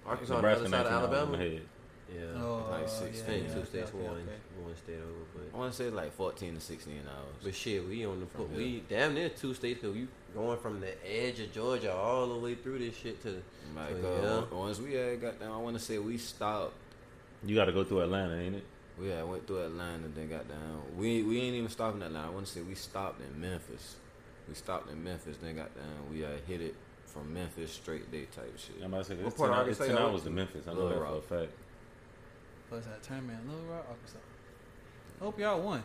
Arkansas 0.05 0.33
on 0.35 0.41
Nebraska 0.41 0.69
the 0.69 0.77
other 0.77 0.89
19 0.89 0.91
side 0.91 1.03
of 1.03 1.09
hours 1.09 1.17
Alabama. 1.19 1.43
ahead. 1.43 1.61
Yeah. 2.13 2.21
Oh, 2.43 2.67
Like 2.69 2.81
yeah, 2.81 2.87
16, 2.87 3.33
I 3.33 3.37
yeah, 3.37 3.41
two 3.53 3.59
okay, 3.59 3.65
states, 3.69 3.89
okay, 3.89 3.97
one 4.03 4.15
okay. 4.15 4.63
one 4.63 4.75
state 4.75 4.95
over. 4.95 5.25
But 5.33 5.55
I 5.55 5.57
want 5.59 5.71
to 5.71 5.77
say 5.77 5.89
like 5.89 6.13
14 6.13 6.55
to 6.55 6.61
16 6.61 7.01
hours. 7.07 7.35
but 7.43 7.55
shit, 7.55 7.87
we 7.87 8.05
on 8.05 8.19
the 8.19 8.25
From 8.27 8.55
we 8.55 8.63
here. 8.69 8.81
damn 8.89 9.13
near 9.15 9.29
two 9.29 9.53
states 9.53 9.79
because 9.81 9.95
we 9.95 10.07
going 10.35 10.57
from 10.59 10.81
the 10.81 10.93
edge 11.09 11.39
of 11.39 11.51
Georgia 11.53 11.93
all 11.93 12.27
the 12.27 12.35
way 12.35 12.55
through 12.55 12.79
this 12.79 12.95
shit 12.95 13.21
to. 13.23 13.41
Like, 13.75 13.95
So, 14.01 14.07
uh, 14.07 14.45
yeah. 14.51 14.57
once 14.57 14.79
we 14.79 14.93
had 14.93 15.21
got 15.21 15.39
down, 15.39 15.51
I 15.51 15.57
want 15.57 15.77
to 15.77 15.81
say 15.83 15.97
we 15.97 16.17
stopped. 16.17 16.73
You 17.43 17.55
got 17.55 17.65
to 17.65 17.71
go 17.71 17.83
through 17.83 18.01
Atlanta, 18.01 18.35
ain't 18.37 18.55
it? 18.55 18.63
We 18.99 19.09
had 19.09 19.27
went 19.27 19.45
through 19.47 19.63
Atlanta, 19.65 20.07
then 20.15 20.29
got 20.29 20.47
down. 20.47 20.81
We 20.97 21.23
we 21.23 21.41
ain't 21.41 21.55
even 21.55 21.69
stopping 21.69 22.01
in 22.01 22.07
Atlanta. 22.07 22.27
I 22.27 22.29
want 22.31 22.45
to 22.45 22.51
say 22.51 22.61
we 22.61 22.75
stopped 22.75 23.21
in 23.21 23.39
Memphis. 23.41 23.95
We 24.47 24.53
stopped 24.55 24.89
in 24.91 25.03
Memphis, 25.03 25.37
then 25.41 25.55
got 25.55 25.75
down. 25.75 26.11
We 26.11 26.21
had 26.21 26.39
hit 26.47 26.61
it 26.61 26.75
from 27.05 27.33
Memphis 27.33 27.71
straight 27.71 28.09
day 28.11 28.25
type 28.35 28.57
shit. 28.57 28.75
I'm 28.83 28.93
about 28.93 29.05
to 29.05 29.09
say, 29.09 29.15
What 29.15 29.27
it's 29.27 29.37
part 29.37 29.51
10, 29.51 29.59
of 29.59 29.65
hours, 29.65 29.71
it's 29.71 29.79
Arkansas 29.81 30.01
10 30.03 30.11
y'all 30.11 30.19
to 30.19 30.29
Memphis. 30.29 30.65
I 30.67 30.73
know 30.73 30.79
Little 30.83 30.89
that 30.89 30.99
Rock. 30.99 31.23
for 31.27 31.35
a 31.35 31.39
fact. 31.41 31.51
What's 32.69 32.85
that? 32.87 33.03
Turn 33.03 33.27
man, 33.27 33.39
Little 33.47 33.65
Rock, 33.65 33.85
Arkansas. 33.89 34.17
Hope 35.19 35.39
y'all 35.39 35.61
won. 35.61 35.83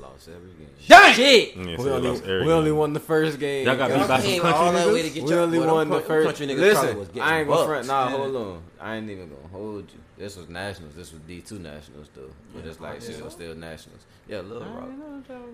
Lost 0.00 0.28
every 0.28 0.48
game. 0.58 0.68
Dang! 0.88 1.12
Shit! 1.14 1.54
Yeah, 1.56 1.64
We 1.66 1.76
so 1.76 1.82
they 1.84 1.90
only, 1.90 2.08
lost 2.08 2.22
every 2.24 2.46
we 2.46 2.52
only 2.52 2.72
won 2.72 2.92
the 2.94 3.00
first 3.00 3.38
game. 3.38 3.66
Y'all 3.66 3.76
got 3.76 3.88
beat 3.90 4.08
by 4.08 4.20
some 4.20 4.40
country 4.40 4.80
niggas? 4.80 4.92
way 4.94 5.02
to 5.02 5.10
get 5.10 5.24
We 5.24 5.30
y'all- 5.30 5.38
only 5.40 5.58
boy, 5.58 5.66
won 5.66 5.90
the 5.90 6.00
first. 6.00 6.26
Country 6.26 6.46
niggas 6.46 6.72
probably 6.72 6.94
was 6.94 7.08
Listen, 7.08 7.20
I 7.22 7.38
ain't 7.40 7.48
gonna 7.48 7.66
front. 7.66 7.86
Nah, 7.86 8.08
Yeah. 8.08 8.16
hold 8.16 8.36
on. 8.36 8.62
I 8.80 8.96
ain't 8.96 9.10
even 9.10 9.28
gonna 9.28 9.48
hold 9.48 9.82
you. 9.92 9.98
This 10.16 10.36
was 10.36 10.48
nationals. 10.48 10.94
This 10.94 11.12
was 11.12 11.20
D 11.28 11.40
two 11.42 11.58
nationals 11.58 12.08
though. 12.14 12.30
But 12.54 12.64
Yeah. 12.64 12.70
it's 12.70 12.80
like 12.80 13.02
shit 13.02 13.18
Yeah. 13.18 13.24
was 13.24 13.32
still 13.34 13.54
nationals. 13.54 14.00
Yeah, 14.28 14.40
Little 14.40 14.62
Rock. 14.72 14.88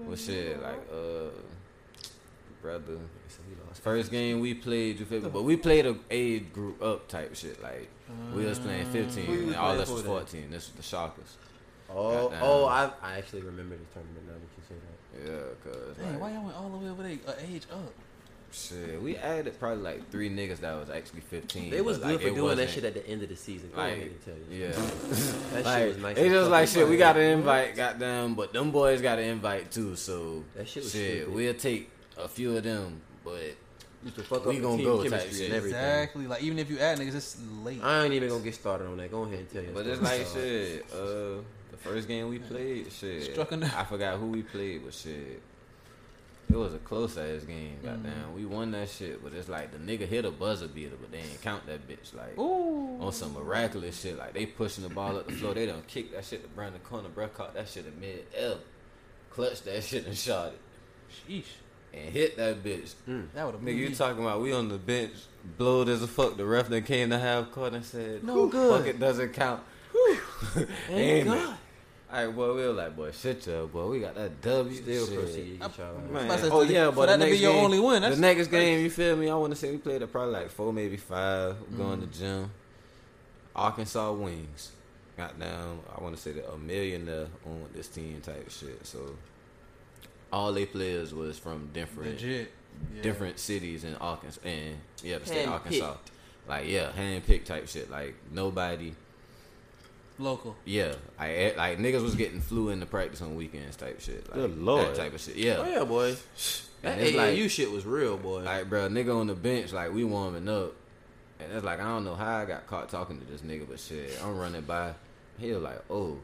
Well, 0.07 0.17
shit, 0.17 0.63
like 0.63 0.87
uh, 0.93 1.31
brother. 2.63 2.99
First 3.83 4.11
game 4.11 4.41
we 4.41 4.55
played, 4.55 5.01
you 5.01 5.07
feel 5.07 5.21
me? 5.21 5.31
But 5.31 5.43
we 5.43 5.57
played 5.57 5.87
a 5.87 5.97
age 6.11 6.53
group 6.53 6.83
up 6.83 7.09
type 7.09 7.35
shit. 7.35 7.61
Like 7.63 7.89
we 8.35 8.45
was 8.45 8.59
playing 8.59 8.87
fifteen, 8.87 9.31
you 9.31 9.41
and 9.49 9.57
all 9.57 9.71
playing 9.71 9.83
us 9.83 9.91
was 9.91 10.03
fourteen. 10.03 10.51
This 10.51 10.69
was 10.69 10.77
the 10.77 10.83
Shockers. 10.83 11.37
Oh, 11.91 12.29
Goddamn. 12.29 12.41
oh, 12.43 12.65
I, 12.67 12.91
I 13.03 13.19
actually 13.19 13.43
remember 13.43 13.77
this 13.77 13.87
tournament 13.95 14.27
now 14.27 14.35
that 14.35 14.51
you 14.57 14.63
say 14.69 14.75
that. 14.75 15.33
Yeah, 15.33 15.73
cause 15.73 15.97
Dang, 15.97 16.13
like, 16.13 16.21
why 16.21 16.33
y'all 16.33 16.45
went 16.45 16.57
all 16.57 16.69
the 16.71 16.77
way 16.79 16.91
over 16.91 17.03
there, 17.03 17.19
uh, 17.27 17.33
age 17.51 17.63
up? 17.73 17.93
shit, 18.51 19.03
we 19.03 19.15
added 19.17 19.59
probably 19.59 19.83
like 19.83 20.11
three 20.11 20.31
niggas 20.31 20.61
that 20.61 20.75
was 20.79 20.89
actually 20.91 21.21
fifteen. 21.21 21.71
They 21.71 21.81
was 21.83 21.99
good 21.99 22.07
like, 22.13 22.21
for 22.21 22.31
doing 22.31 22.57
that 22.57 22.71
shit 22.71 22.85
at 22.85 22.95
the 22.95 23.07
end 23.07 23.23
of 23.23 23.29
the 23.29 23.37
season. 23.37 23.71
Go 23.75 23.81
ahead 23.81 23.99
Like, 23.99 24.07
and 24.07 24.25
tell 24.25 24.35
you. 24.51 24.65
yeah. 24.65 24.73
That 25.53 25.65
like, 25.65 25.79
shit 25.79 25.89
was 25.89 25.99
nice. 25.99 26.17
It's 26.17 26.27
as 26.27 26.33
just 26.33 26.51
like 26.51 26.69
shit. 26.69 26.89
We 26.89 26.97
got 26.97 27.17
an 27.17 27.23
What? 27.31 27.39
invite, 27.39 27.77
goddamn, 27.77 28.35
but 28.35 28.53
them 28.53 28.71
boys 28.71 29.01
got 29.03 29.19
an 29.19 29.25
invite 29.27 29.71
too. 29.71 29.97
So 29.97 30.45
That 30.57 30.69
shit 30.69 30.83
was 30.85 30.93
shit, 30.93 31.17
stupid. 31.23 31.35
we'll 31.35 31.55
take 31.55 31.91
a 32.17 32.29
few 32.29 32.57
of 32.57 32.63
them, 32.65 33.01
but 33.25 33.55
Used 34.05 34.17
to 34.17 34.39
We 34.49 34.61
gonna 34.61 34.83
go 34.83 35.03
type 35.03 35.11
chemistry 35.11 35.47
and 35.47 35.55
everything. 35.55 35.79
Exactly. 35.81 36.27
Like 36.29 36.43
even 36.43 36.59
if 36.61 36.71
you 36.71 36.79
add 36.79 36.99
niggas, 36.99 37.17
it's 37.17 37.37
late. 37.65 37.81
I 37.83 38.05
ain't 38.05 38.15
even 38.15 38.29
gonna 38.29 38.45
get 38.45 38.55
started 38.55 38.87
on 38.87 38.97
that. 38.99 39.11
Go 39.11 39.25
ahead 39.25 39.41
and 39.41 39.51
tell 39.51 39.63
you. 39.63 39.71
but 39.75 39.87
it's 39.87 40.01
like 40.01 40.25
shit. 40.33 40.87
Uh, 40.93 40.97
the 40.97 41.43
first 41.79 42.09
game 42.09 42.29
we 42.29 42.39
played, 42.39 42.93
shit. 42.93 43.33
Struck 43.33 43.53
a 43.53 43.57
nerve. 43.57 43.75
I 43.77 43.85
forgot 43.85 44.19
who 44.19 44.27
we 44.29 44.43
played, 44.43 44.85
but 44.85 44.95
shit. 44.95 45.43
It 46.51 46.57
was 46.57 46.73
a 46.73 46.79
close 46.79 47.19
ass 47.19 47.43
game, 47.43 47.77
mm. 47.83 47.85
goddamn. 47.85 48.35
We 48.35 48.47
won 48.47 48.71
that 48.71 48.89
shit, 48.89 49.23
but 49.23 49.35
it's 49.35 49.51
like 49.51 49.71
the 49.71 49.79
nigga 49.79 50.09
hit 50.09 50.25
a 50.25 50.31
buzzer 50.31 50.67
beater, 50.67 50.97
but 50.99 51.13
they 51.13 51.19
ain't 51.19 51.43
count 51.43 51.67
that 51.67 51.87
bitch. 51.87 52.15
Like 52.15 52.39
Ooh. 52.39 52.99
on 53.01 53.13
some 53.13 53.35
miraculous 53.35 54.01
shit. 54.01 54.17
Like 54.17 54.33
they 54.33 54.47
pushing 54.47 54.85
the 54.85 54.91
ball 54.91 55.19
up 55.19 55.27
the 55.27 55.35
floor. 55.35 55.53
They 55.53 55.67
don't 55.67 55.87
kick 55.87 56.13
that 56.15 56.25
shit 56.25 56.43
to 56.43 56.49
Brandon 56.49 56.81
Corner. 56.81 57.11
Bruh 57.11 57.33
caught 57.35 57.55
that 57.55 57.69
shit 57.69 57.85
in 57.85 58.01
mid 58.01 58.25
L. 58.35 58.59
Clutched 59.31 59.67
that 59.67 59.85
shit 59.85 60.07
and 60.07 60.17
shot 60.17 60.53
it. 60.53 60.61
Sheesh. 61.11 61.45
And 61.93 62.13
hit 62.13 62.37
that 62.39 62.63
bitch. 62.65 62.95
Mm. 63.07 63.27
That 63.35 63.45
would 63.45 63.55
have 63.55 63.63
Nigga, 63.63 63.77
you 63.77 63.95
talking 63.95 64.23
about 64.23 64.41
we 64.41 64.53
on 64.53 64.69
the 64.69 64.79
bench, 64.79 65.13
blowed 65.59 65.89
as 65.89 66.03
a 66.03 66.09
fuck. 66.09 66.39
The 66.39 66.47
ref 66.47 66.69
that 66.69 66.87
came 66.87 67.11
to 67.11 67.19
half 67.19 67.51
court 67.51 67.75
and 67.75 67.85
said, 67.85 68.25
"No 68.25 68.47
good, 68.47 68.79
fuck 68.79 68.87
it 68.87 68.99
doesn't 68.99 69.35
count." 69.35 69.63
Ain't 70.91 71.29
God. 71.29 71.58
It? 72.11 72.15
All 72.15 72.27
right, 72.27 72.35
boy, 72.37 72.55
we 72.55 72.63
were 72.63 72.73
like, 72.73 72.97
boy, 72.97 73.11
shit, 73.13 73.47
yo, 73.47 73.67
boy, 73.67 73.87
we 73.89 74.01
got 74.01 74.15
that 74.15 74.41
W. 74.43 74.75
Still 74.83 75.07
shit. 75.07 75.19
proceed. 75.19 75.61
Get. 75.61 76.11
Man. 76.13 76.39
say, 76.39 76.49
Oh 76.51 76.63
yeah, 76.63 76.91
but 76.91 77.07
that 77.07 77.19
the 77.19 77.27
to 77.27 77.31
be 77.33 77.39
your 77.39 77.53
game, 77.53 77.65
only 77.65 77.81
win, 77.81 78.03
the 78.03 78.09
that's 78.09 78.21
next 78.21 78.49
game, 78.49 78.81
you 78.81 78.91
feel 78.91 79.17
me? 79.17 79.29
I 79.29 79.35
want 79.35 79.53
to 79.53 79.57
say 79.59 79.71
we 79.71 79.79
played 79.79 80.03
at 80.03 80.11
probably 80.11 80.33
like 80.35 80.51
four, 80.51 80.73
maybe 80.73 80.97
five. 80.97 81.57
Going 81.77 82.01
to 82.01 82.07
Mm. 82.07 82.19
gym. 82.19 82.51
Arkansas 83.55 84.13
Wings. 84.13 84.73
Got 85.17 85.39
down. 85.39 85.81
I 85.97 86.03
want 86.03 86.15
to 86.15 86.21
say 86.23 86.33
that 86.33 86.49
a 86.53 86.57
millionaire 86.57 87.27
on 87.45 87.67
this 87.75 87.89
team 87.89 88.21
type 88.21 88.49
shit. 88.51 88.87
So 88.87 89.17
all 90.33 90.53
they 90.53 90.65
players 90.67 91.13
was 91.13 91.39
from 91.39 91.71
different 91.73 92.13
legit. 92.13 92.53
Yeah. 92.95 93.03
different 93.03 93.41
cities 93.41 93.83
in 93.83 93.97
Arkansas 93.97 94.41
and 94.45 94.77
yeah, 95.03 95.19
the 95.19 95.27
state 95.27 95.47
of 95.47 95.53
Arkansas. 95.55 95.97
Like 96.49 96.69
yeah, 96.69 96.93
hand 96.93 97.27
picked 97.27 97.49
type 97.49 97.67
shit. 97.69 97.91
Like 97.91 98.15
nobody. 98.31 98.95
Local. 100.19 100.57
Yeah, 100.65 100.95
like 101.19 101.57
like 101.57 101.79
niggas 101.79 102.03
was 102.03 102.15
getting 102.15 102.41
flew 102.41 102.71
into 102.71 102.87
practice 102.87 103.23
on 103.23 103.35
weekends 103.37 103.77
type 103.77 104.01
shit. 104.01 104.27
Like, 104.29 104.35
Good 104.35 104.59
lord. 104.59 104.87
that 104.89 104.97
type 104.97 105.15
of 105.15 105.21
shit. 105.21 105.37
Yeah, 105.37 105.57
Oh 105.59 105.69
yeah, 105.69 105.85
boy. 105.85 106.17
That 106.83 106.93
And 106.99 107.01
it's 107.01 107.17
like- 107.17 107.35
AAU 107.37 107.49
shit 107.51 107.71
was 107.71 107.85
real, 107.85 108.17
boy. 108.17 108.43
like 108.43 108.69
bro, 108.69 108.89
nigga 108.89 109.15
on 109.19 109.27
the 109.27 109.35
bench, 109.35 109.73
like 109.73 109.93
we 109.93 110.05
warming 110.05 110.49
up, 110.49 110.75
and 111.41 111.53
it's 111.53 111.65
like 111.65 111.81
I 111.81 111.85
don't 111.85 112.05
know 112.05 112.15
how 112.15 112.37
I 112.37 112.45
got 112.45 112.67
caught 112.67 112.89
talking 112.89 113.19
to 113.21 113.25
this 113.27 113.41
nigga, 113.43 113.67
but 113.69 113.81
shit, 113.81 114.19
I'm 114.25 114.39
running 114.39 114.63
by. 114.63 114.93
He 115.39 115.53
was 115.53 115.63
like, 115.63 115.83
oh, 115.91 116.19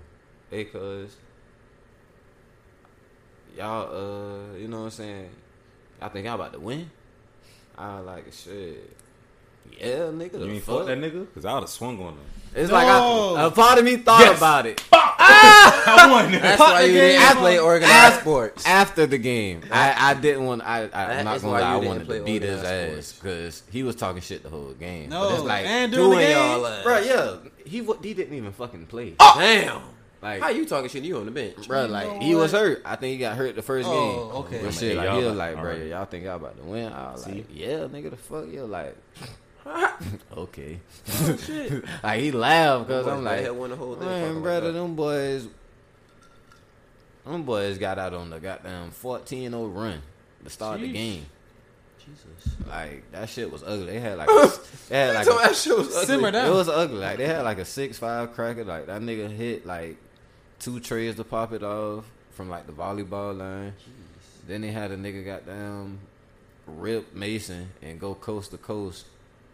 hey, 0.50 0.64
cuz, 0.64 1.14
y'all, 3.56 3.88
uh, 4.52 4.56
you 4.56 4.68
know 4.68 4.78
what 4.78 4.84
I'm 4.84 4.90
saying? 4.90 5.30
I 6.00 6.08
think 6.08 6.26
y'all 6.26 6.34
about 6.34 6.52
to 6.52 6.60
win. 6.60 6.90
I 7.76 7.96
was 7.96 8.06
like, 8.06 8.32
shit. 8.32 8.96
Yeah, 9.78 9.86
nigga. 10.12 10.32
You 10.34 10.38
the 10.38 10.50
ain't 10.52 10.62
fuck? 10.62 10.78
fuck 10.78 10.86
that 10.86 10.98
nigga? 10.98 11.26
Because 11.26 11.44
I 11.44 11.54
would 11.54 11.60
have 11.60 11.70
swung 11.70 11.98
on 12.00 12.14
him. 12.14 12.18
It's 12.54 12.68
No. 12.70 12.74
like 12.76 12.86
I, 12.86 13.46
a 13.46 13.50
part 13.50 13.78
of 13.78 13.84
me 13.84 13.96
thought 13.96 14.20
Yes. 14.20 14.38
about 14.38 14.66
it. 14.66 14.82
Ah! 14.92 16.04
I 16.06 16.10
won. 16.10 16.32
That's 16.32 16.58
Fuck 16.58 16.68
why 16.74 16.82
you 16.82 16.92
game. 16.92 17.18
didn't 17.20 17.36
play 17.38 17.58
organized 17.58 18.20
sports. 18.20 18.64
After 18.66 19.06
the 19.06 19.18
game, 19.18 19.62
I, 19.72 20.10
I 20.10 20.14
didn't 20.14 20.44
want. 20.44 20.62
I, 20.62 20.88
I, 20.92 21.04
I'm 21.18 21.24
not 21.24 21.40
gonna 21.40 21.52
lie. 21.52 21.60
I 21.62 21.76
wanted 21.76 22.08
to 22.08 22.22
beat 22.22 22.42
his 22.42 22.58
organized 22.60 22.98
ass 22.98 23.12
because 23.20 23.62
he 23.70 23.82
was 23.82 23.96
talking 23.96 24.20
shit 24.22 24.42
the 24.42 24.50
whole 24.50 24.72
game. 24.74 25.08
No, 25.10 25.28
but 25.28 25.34
it's 25.34 25.42
like, 25.44 25.66
and 25.66 25.90
during 25.92 26.10
the 26.10 26.16
Doing 26.16 26.26
game, 26.28 26.36
y'all 26.36 26.66
ass. 26.66 26.82
bro, 26.84 26.98
yeah, 26.98 27.36
he 27.64 27.78
he 28.08 28.14
didn't 28.14 28.34
even 28.34 28.52
fucking 28.52 28.86
play. 28.86 29.14
Damn. 29.18 29.80
Like, 30.22 30.40
How 30.40 30.48
you 30.50 30.64
talking 30.64 30.88
shit? 30.88 31.02
You 31.04 31.18
on 31.18 31.26
the 31.26 31.30
bench? 31.32 31.66
bro, 31.68 31.84
like 31.86 32.22
he 32.22 32.34
was 32.34 32.52
hurt. 32.52 32.80
I 32.84 32.96
think 32.96 33.12
he 33.12 33.18
got 33.18 33.36
hurt 33.36 33.56
the 33.56 33.62
first 33.62 33.86
Oh, 33.90 33.92
game. 33.92 34.36
okay. 34.44 34.58
But 34.60 34.66
I'm 34.68 34.72
shit, 34.72 34.96
like, 34.96 35.08
like 35.08 35.18
he 35.18 35.24
was 35.26 35.36
like, 35.36 35.54
bro, 35.56 35.72
alright. 35.72 35.86
y'all 35.88 36.04
think 36.06 36.24
y'all 36.24 36.36
about 36.36 36.56
to 36.58 36.64
win? 36.64 36.92
I 36.92 37.12
was 37.12 37.26
like, 37.26 37.44
yeah, 37.52 37.78
nigga, 37.88 38.10
the 38.10 38.16
fuck, 38.16 38.46
you 38.50 38.64
like, 38.64 38.96
okay. 40.36 40.80
Oh, 41.08 41.36
shit. 41.44 41.84
like 42.02 42.20
he 42.20 42.32
laughed 42.32 42.86
because 42.88 43.06
I'm 43.06 43.24
like, 43.24 43.52
won 43.54 43.70
the 43.70 43.76
whole 43.76 43.94
thing. 43.96 44.06
Man, 44.06 44.26
fucking 44.28 44.42
brother, 44.42 44.66
like 44.66 44.74
them 44.74 44.94
boys, 44.94 45.48
them 47.26 47.42
boys 47.44 47.78
got 47.78 47.98
out 47.98 48.14
on 48.14 48.30
the 48.30 48.40
goddamn 48.40 48.90
14-0 48.90 49.74
run 49.74 50.02
to 50.44 50.50
start 50.50 50.80
the 50.80 50.92
game. 50.92 51.26
Jesus. 51.98 52.56
Like 52.68 53.10
that 53.12 53.30
shit 53.30 53.50
was 53.50 53.62
ugly. 53.62 53.86
They 53.86 54.00
had 54.00 54.18
like, 54.18 54.28
a, 54.30 54.52
they 54.90 54.98
had 54.98 55.14
like, 55.14 55.24
So 55.24 55.38
a, 55.38 55.42
that 55.42 55.56
shit 55.56 55.76
was 55.76 55.88
ugly. 55.94 56.06
simmer 56.06 56.28
it 56.28 56.52
was 56.52 56.68
ugly. 56.68 56.98
Like 56.98 57.16
they 57.16 57.26
had 57.26 57.42
like 57.42 57.58
a 57.58 57.64
six 57.64 57.98
five 57.98 58.34
cracker. 58.34 58.64
Like 58.64 58.86
that 58.86 59.00
nigga 59.00 59.30
hit 59.30 59.64
like 59.64 59.96
two 60.58 60.80
trays 60.80 61.16
to 61.16 61.24
pop 61.24 61.52
it 61.52 61.62
off 61.62 62.04
from 62.32 62.50
like 62.50 62.66
the 62.66 62.72
volleyball 62.72 63.36
line. 63.36 63.72
Then 64.46 64.60
they 64.60 64.70
had 64.70 64.90
a 64.90 64.96
nigga 64.98 65.24
got 65.24 65.46
down 65.46 66.00
rip 66.66 67.14
Mason 67.14 67.70
and 67.82 67.98
go 67.98 68.14
coast 68.14 68.50
to 68.50 68.58
coast 68.58 69.06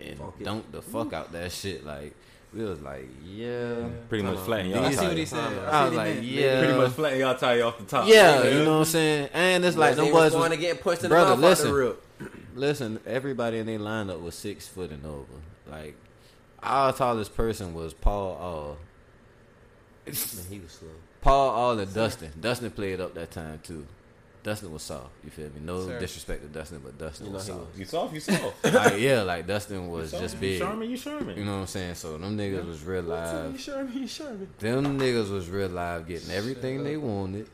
and 0.03 0.19
Fuck 0.19 0.35
it. 0.41 0.45
dunk 0.45 0.71
the 0.73 0.83
fuck 0.83 1.13
out 1.13 1.33
that 1.33 1.53
shit. 1.53 1.85
Like 1.85 2.15
we 2.53 2.65
was 2.65 2.81
like, 2.81 3.09
yeah. 3.25 3.89
Pretty 4.09 4.25
much 4.25 4.39
flatten 4.41 4.73
I 4.75 4.83
y'all 4.83 4.93
see 4.93 5.07
what 5.07 5.17
he 5.17 5.25
said. 5.25 5.39
I 5.39 5.45
I 5.71 5.85
was 5.85 5.93
see 5.93 5.97
what 5.97 6.07
he 6.09 6.15
like, 6.15 6.29
yeah. 6.31 6.59
Pretty 6.59 6.79
much 6.79 6.93
flatten 6.93 7.21
y'all 7.21 7.35
tire 7.37 7.65
off 7.65 7.79
the 7.79 7.85
top. 7.85 8.09
Yeah, 8.09 8.45
you 8.49 8.65
know 8.65 8.73
what 8.73 8.79
I'm 8.79 8.85
saying? 8.87 9.29
And 9.33 9.65
it's 9.65 9.77
like 9.77 9.91
Like 9.91 9.97
them 9.97 10.05
they 10.07 10.11
boys 10.11 10.33
was 10.33 10.35
was, 10.35 10.51
to 10.51 10.57
get 10.57 10.81
pushed 10.81 11.05
in 11.05 11.11
Brother, 11.11 11.31
the 11.31 11.37
mouth 11.37 11.45
out 11.45 11.49
listen. 11.51 11.97
the 12.19 12.61
listen, 12.61 13.01
everybody 13.07 13.59
in 13.59 13.67
their 13.67 13.79
lineup 13.79 14.21
was 14.21 14.35
six 14.35 14.67
foot 14.67 14.91
and 14.91 15.05
over. 15.07 15.27
Like 15.71 15.95
our 16.63 16.93
tallest 16.93 17.37
person 17.37 17.73
was 17.73 17.95
Paul 17.95 18.37
All. 18.37 18.77
Man, 20.07 20.15
he 20.51 20.59
was 20.59 20.73
slow. 20.73 20.89
Paul 21.21 21.51
All 21.51 21.79
and 21.79 21.93
Dustin. 21.95 22.33
Dustin 22.41 22.71
played 22.71 23.01
up 23.01 23.15
that 23.15 23.31
time 23.31 23.61
too. 23.63 23.87
Dustin 24.43 24.73
was 24.73 24.83
soft. 24.83 25.11
You 25.23 25.31
feel 25.31 25.47
me? 25.47 25.61
No 25.63 25.87
Sir. 25.87 26.01
disrespect 26.01 26.43
to 26.43 26.49
Dustin, 26.49 26.81
but 26.83 26.97
Dustin 26.99 27.27
You 27.27 27.33
know 27.33 27.37
was 27.39 27.47
soft. 27.47 27.79
You 27.79 27.85
soft, 27.85 28.15
you 28.15 28.21
soft. 28.21 28.65
like, 28.75 28.99
yeah, 28.99 29.21
like 29.23 29.47
Dustin 29.47 29.89
was 29.91 30.11
Soft, 30.11 30.23
just 30.23 30.35
You 30.37 30.41
big. 30.41 30.59
Sherman, 30.59 30.91
you 30.91 30.97
Sherman. 30.97 31.37
You 31.37 31.45
know 31.45 31.55
what 31.57 31.61
I'm 31.61 31.67
saying? 31.67 31.95
So 31.97 32.17
them 32.17 32.39
niggas 32.39 32.67
was 32.67 32.83
real 32.83 33.03
live. 33.03 33.61
sure 33.61 33.85
me, 33.85 34.07
sure 34.07 34.33
me. 34.33 34.47
Them 34.59 34.99
niggas 34.99 35.31
was 35.31 35.49
real 35.51 35.69
live 35.69 36.07
getting 36.09 36.31
everything 36.31 36.85
they 36.85 36.97
wanted. 36.97 37.47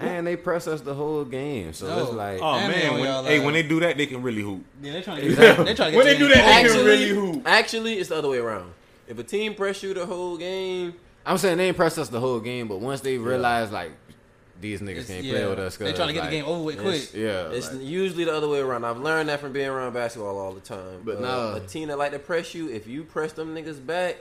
And 0.00 0.26
they 0.26 0.34
press 0.34 0.66
us 0.66 0.80
the 0.80 0.94
whole 0.94 1.24
game. 1.24 1.72
So 1.72 1.86
it's 2.02 2.12
like 2.12 2.40
Oh 2.42 2.56
man, 2.58 2.94
when 2.94 3.00
when, 3.02 3.24
hey, 3.24 3.38
when 3.38 3.54
they 3.54 3.62
do 3.62 3.78
that, 3.80 3.96
they 3.96 4.06
can 4.06 4.20
really 4.22 4.42
hoop. 4.42 4.64
Yeah, 4.82 4.94
they 4.94 5.02
trying 5.02 5.20
to 5.20 5.28
get. 5.28 5.36
They 5.38 5.74
trying 5.74 5.92
to 5.92 5.92
get 5.92 5.96
When 5.96 6.06
they 6.06 6.18
do 6.18 6.28
that, 6.28 6.34
the 6.34 6.34
they 6.34 6.34
game. 6.34 6.44
can 6.44 6.64
Actually, 6.66 6.84
really 6.84 7.08
hoop. 7.10 7.42
actually, 7.46 7.94
it's 7.98 8.08
the 8.08 8.16
other 8.16 8.28
way 8.28 8.38
around. 8.38 8.72
If 9.06 9.18
a 9.20 9.22
team 9.22 9.54
press 9.54 9.80
you 9.82 9.94
the 9.94 10.04
whole 10.06 10.36
game, 10.36 10.94
I'm 11.24 11.38
saying 11.38 11.58
they 11.58 11.68
ain't 11.68 11.76
pressed 11.76 11.98
us 11.98 12.08
the 12.08 12.18
whole 12.18 12.40
game, 12.40 12.66
but 12.66 12.80
once 12.80 13.00
they 13.00 13.16
realize 13.18 13.70
like 13.70 13.92
these 14.62 14.80
niggas 14.80 14.88
It's- 14.90 15.06
can't 15.08 15.24
yeah. 15.24 15.32
play 15.34 15.46
with 15.46 15.58
us, 15.58 15.76
They 15.76 15.92
trying 15.92 16.08
to 16.08 16.14
get 16.14 16.20
like, 16.20 16.30
the 16.30 16.36
game 16.36 16.44
over 16.46 16.62
with 16.62 16.78
it's- 16.80 17.08
quick. 17.10 17.20
Yeah, 17.22 17.50
it's 17.50 17.70
like- 17.72 17.82
usually 17.82 18.24
the 18.24 18.34
other 18.34 18.48
way 18.48 18.60
around. 18.60 18.84
I've 18.86 18.98
learned 19.00 19.28
that 19.28 19.40
from 19.40 19.52
being 19.52 19.68
around 19.68 19.92
basketball 19.92 20.38
all 20.38 20.52
the 20.54 20.60
time. 20.60 21.02
But 21.04 21.18
Uh, 21.18 21.20
nah. 21.20 21.54
a 21.56 21.60
team 21.60 21.88
that 21.88 21.98
like 21.98 22.12
to 22.12 22.18
press 22.18 22.54
you, 22.54 22.70
if 22.70 22.86
you 22.86 23.02
press 23.04 23.32
them 23.34 23.54
niggas 23.54 23.84
back, 23.84 24.16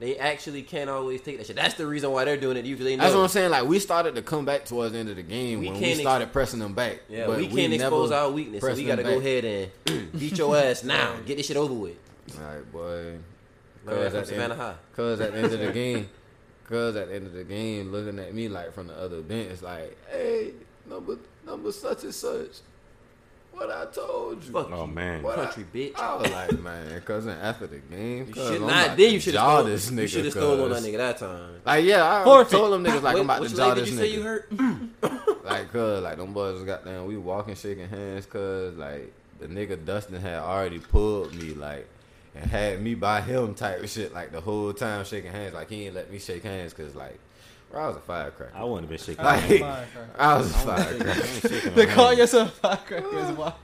they 0.00 0.16
actually 0.16 0.62
can't 0.62 0.88
always 0.88 1.20
take 1.22 1.38
that 1.38 1.46
shit. 1.48 1.56
That's 1.56 1.74
the 1.74 1.86
reason 1.86 2.12
why 2.12 2.24
they're 2.24 2.36
doing 2.36 2.56
it. 2.56 2.64
Usually, 2.64 2.90
they 2.90 2.96
know. 2.96 3.02
That's 3.04 3.16
what 3.16 3.22
I'm 3.22 3.28
saying. 3.28 3.50
Like 3.50 3.64
we 3.66 3.78
started 3.80 4.14
to 4.14 4.22
come 4.22 4.44
back 4.44 4.64
towards 4.64 4.92
the 4.92 4.98
end 4.98 5.08
of 5.10 5.16
the 5.16 5.22
game 5.22 5.58
We 5.60 5.66
when 5.66 5.74
we 5.74 5.80
can't 5.80 5.92
ex- 5.94 6.00
started 6.00 6.32
pressing 6.32 6.60
them 6.60 6.74
back. 6.74 7.00
Yeah, 7.08 7.26
but 7.26 7.38
we 7.38 7.46
can't 7.48 7.70
never 7.72 7.84
expose 7.84 8.12
our 8.12 8.30
weakness. 8.30 8.60
So 8.62 8.74
we 8.74 8.84
got 8.84 8.96
to 8.96 9.02
go 9.02 9.18
ahead 9.18 9.44
and 9.86 10.12
beat 10.18 10.38
your 10.38 10.56
ass 10.56 10.84
now. 10.84 11.14
Get 11.26 11.36
this 11.36 11.46
shit 11.46 11.56
over 11.56 11.74
with. 11.74 11.96
Like 12.38 12.70
boy, 12.70 13.14
Learn 13.86 14.04
cause 14.12 14.14
at, 14.14 14.26
the 14.26 14.36
end, 14.36 14.52
High. 14.52 14.74
cause 14.94 15.20
at 15.20 15.32
the 15.32 15.38
end 15.38 15.52
of 15.52 15.58
the 15.60 15.72
game, 15.72 16.08
cause 16.68 16.96
at 16.96 17.08
the 17.08 17.14
end 17.16 17.26
of 17.26 17.32
the 17.32 17.44
game, 17.44 17.90
looking 17.92 18.18
at 18.18 18.34
me 18.34 18.48
like 18.48 18.72
from 18.74 18.86
the 18.88 18.94
other 18.94 19.20
bench, 19.22 19.50
it's 19.52 19.62
like, 19.62 19.96
hey, 20.10 20.52
number 20.88 21.16
number 21.46 21.72
such 21.72 22.04
and 22.04 22.14
such. 22.14 22.60
What 23.52 23.70
I 23.72 23.86
told 23.86 24.44
you. 24.44 24.52
Fuck 24.52 24.68
Oh 24.70 24.86
you, 24.86 24.92
man, 24.92 25.22
What 25.22 25.34
country 25.34 25.64
bitch. 25.74 25.96
I 25.98 26.14
was 26.14 26.30
like, 26.30 26.60
man, 26.60 27.00
cousin, 27.00 27.30
after 27.42 27.66
the 27.66 27.78
game, 27.78 28.26
You 28.28 28.32
cuz 28.34 28.46
should 28.46 28.60
I'm 28.62 28.66
not. 28.68 28.84
about 28.84 28.96
Then 28.98 29.12
you 29.14 29.20
should 29.20 29.32
jaw 29.32 29.56
have 29.56 29.66
this 29.66 29.90
nigga. 29.90 30.00
You 30.02 30.08
should 30.08 30.24
have 30.26 30.32
stolen 30.34 30.60
on 30.60 30.70
that 30.70 30.82
nigga 30.88 30.96
that 30.98 31.18
time. 31.18 31.60
Like 31.64 31.84
yeah, 31.84 32.20
I 32.20 32.24
Forfeit. 32.24 32.52
told 32.52 32.72
them 32.72 32.84
niggas 32.84 33.02
like 33.02 33.14
Wait, 33.14 33.20
I'm 33.20 33.26
about 33.26 33.36
to 33.36 33.42
leg 33.42 33.56
jaw 33.56 33.74
this 33.74 33.90
you 33.90 33.96
nigga. 33.96 33.98
say 33.98 34.06
you 34.12 34.22
hurt? 34.22 34.52
Like, 35.48 35.72
cuz, 35.72 36.02
like, 36.02 36.18
them 36.18 36.34
boys 36.34 36.54
was 36.56 36.64
goddamn, 36.64 37.06
we 37.06 37.16
walking, 37.16 37.54
shaking 37.54 37.88
hands, 37.88 38.26
cuz, 38.26 38.76
like, 38.76 39.10
the 39.40 39.46
nigga 39.46 39.82
Dustin 39.82 40.20
had 40.20 40.40
already 40.40 40.78
pulled 40.78 41.34
me, 41.34 41.54
like, 41.54 41.88
and 42.40 42.50
had 42.50 42.80
me 42.82 42.94
by 42.94 43.20
him 43.20 43.54
type 43.54 43.82
of 43.82 43.90
shit, 43.90 44.14
like, 44.14 44.32
the 44.32 44.40
whole 44.40 44.72
time 44.72 45.04
shaking 45.04 45.32
hands. 45.32 45.54
Like, 45.54 45.68
he 45.68 45.86
ain't 45.86 45.94
let 45.94 46.10
me 46.10 46.18
shake 46.18 46.42
hands, 46.44 46.72
cuz, 46.72 46.94
like, 46.94 47.18
bro, 47.70 47.84
I 47.84 47.86
was 47.88 47.96
a 47.96 48.00
firecracker. 48.00 48.52
I 48.56 48.64
wouldn't 48.64 48.82
have 48.82 48.90
been 48.90 48.98
shaking. 48.98 49.24
Like, 49.24 49.42
Firecracker. 49.42 50.08
I 50.18 50.36
was 50.38 50.52
a 50.52 50.56
I 50.56 50.58
ain't 50.60 51.02
firecracker. 51.02 51.70
They 51.70 51.86
no 51.86 51.94
call 51.94 52.06
hands. 52.06 52.18
yourself 52.18 52.58
firecrackers. 52.58 53.36
Wow. 53.36 53.54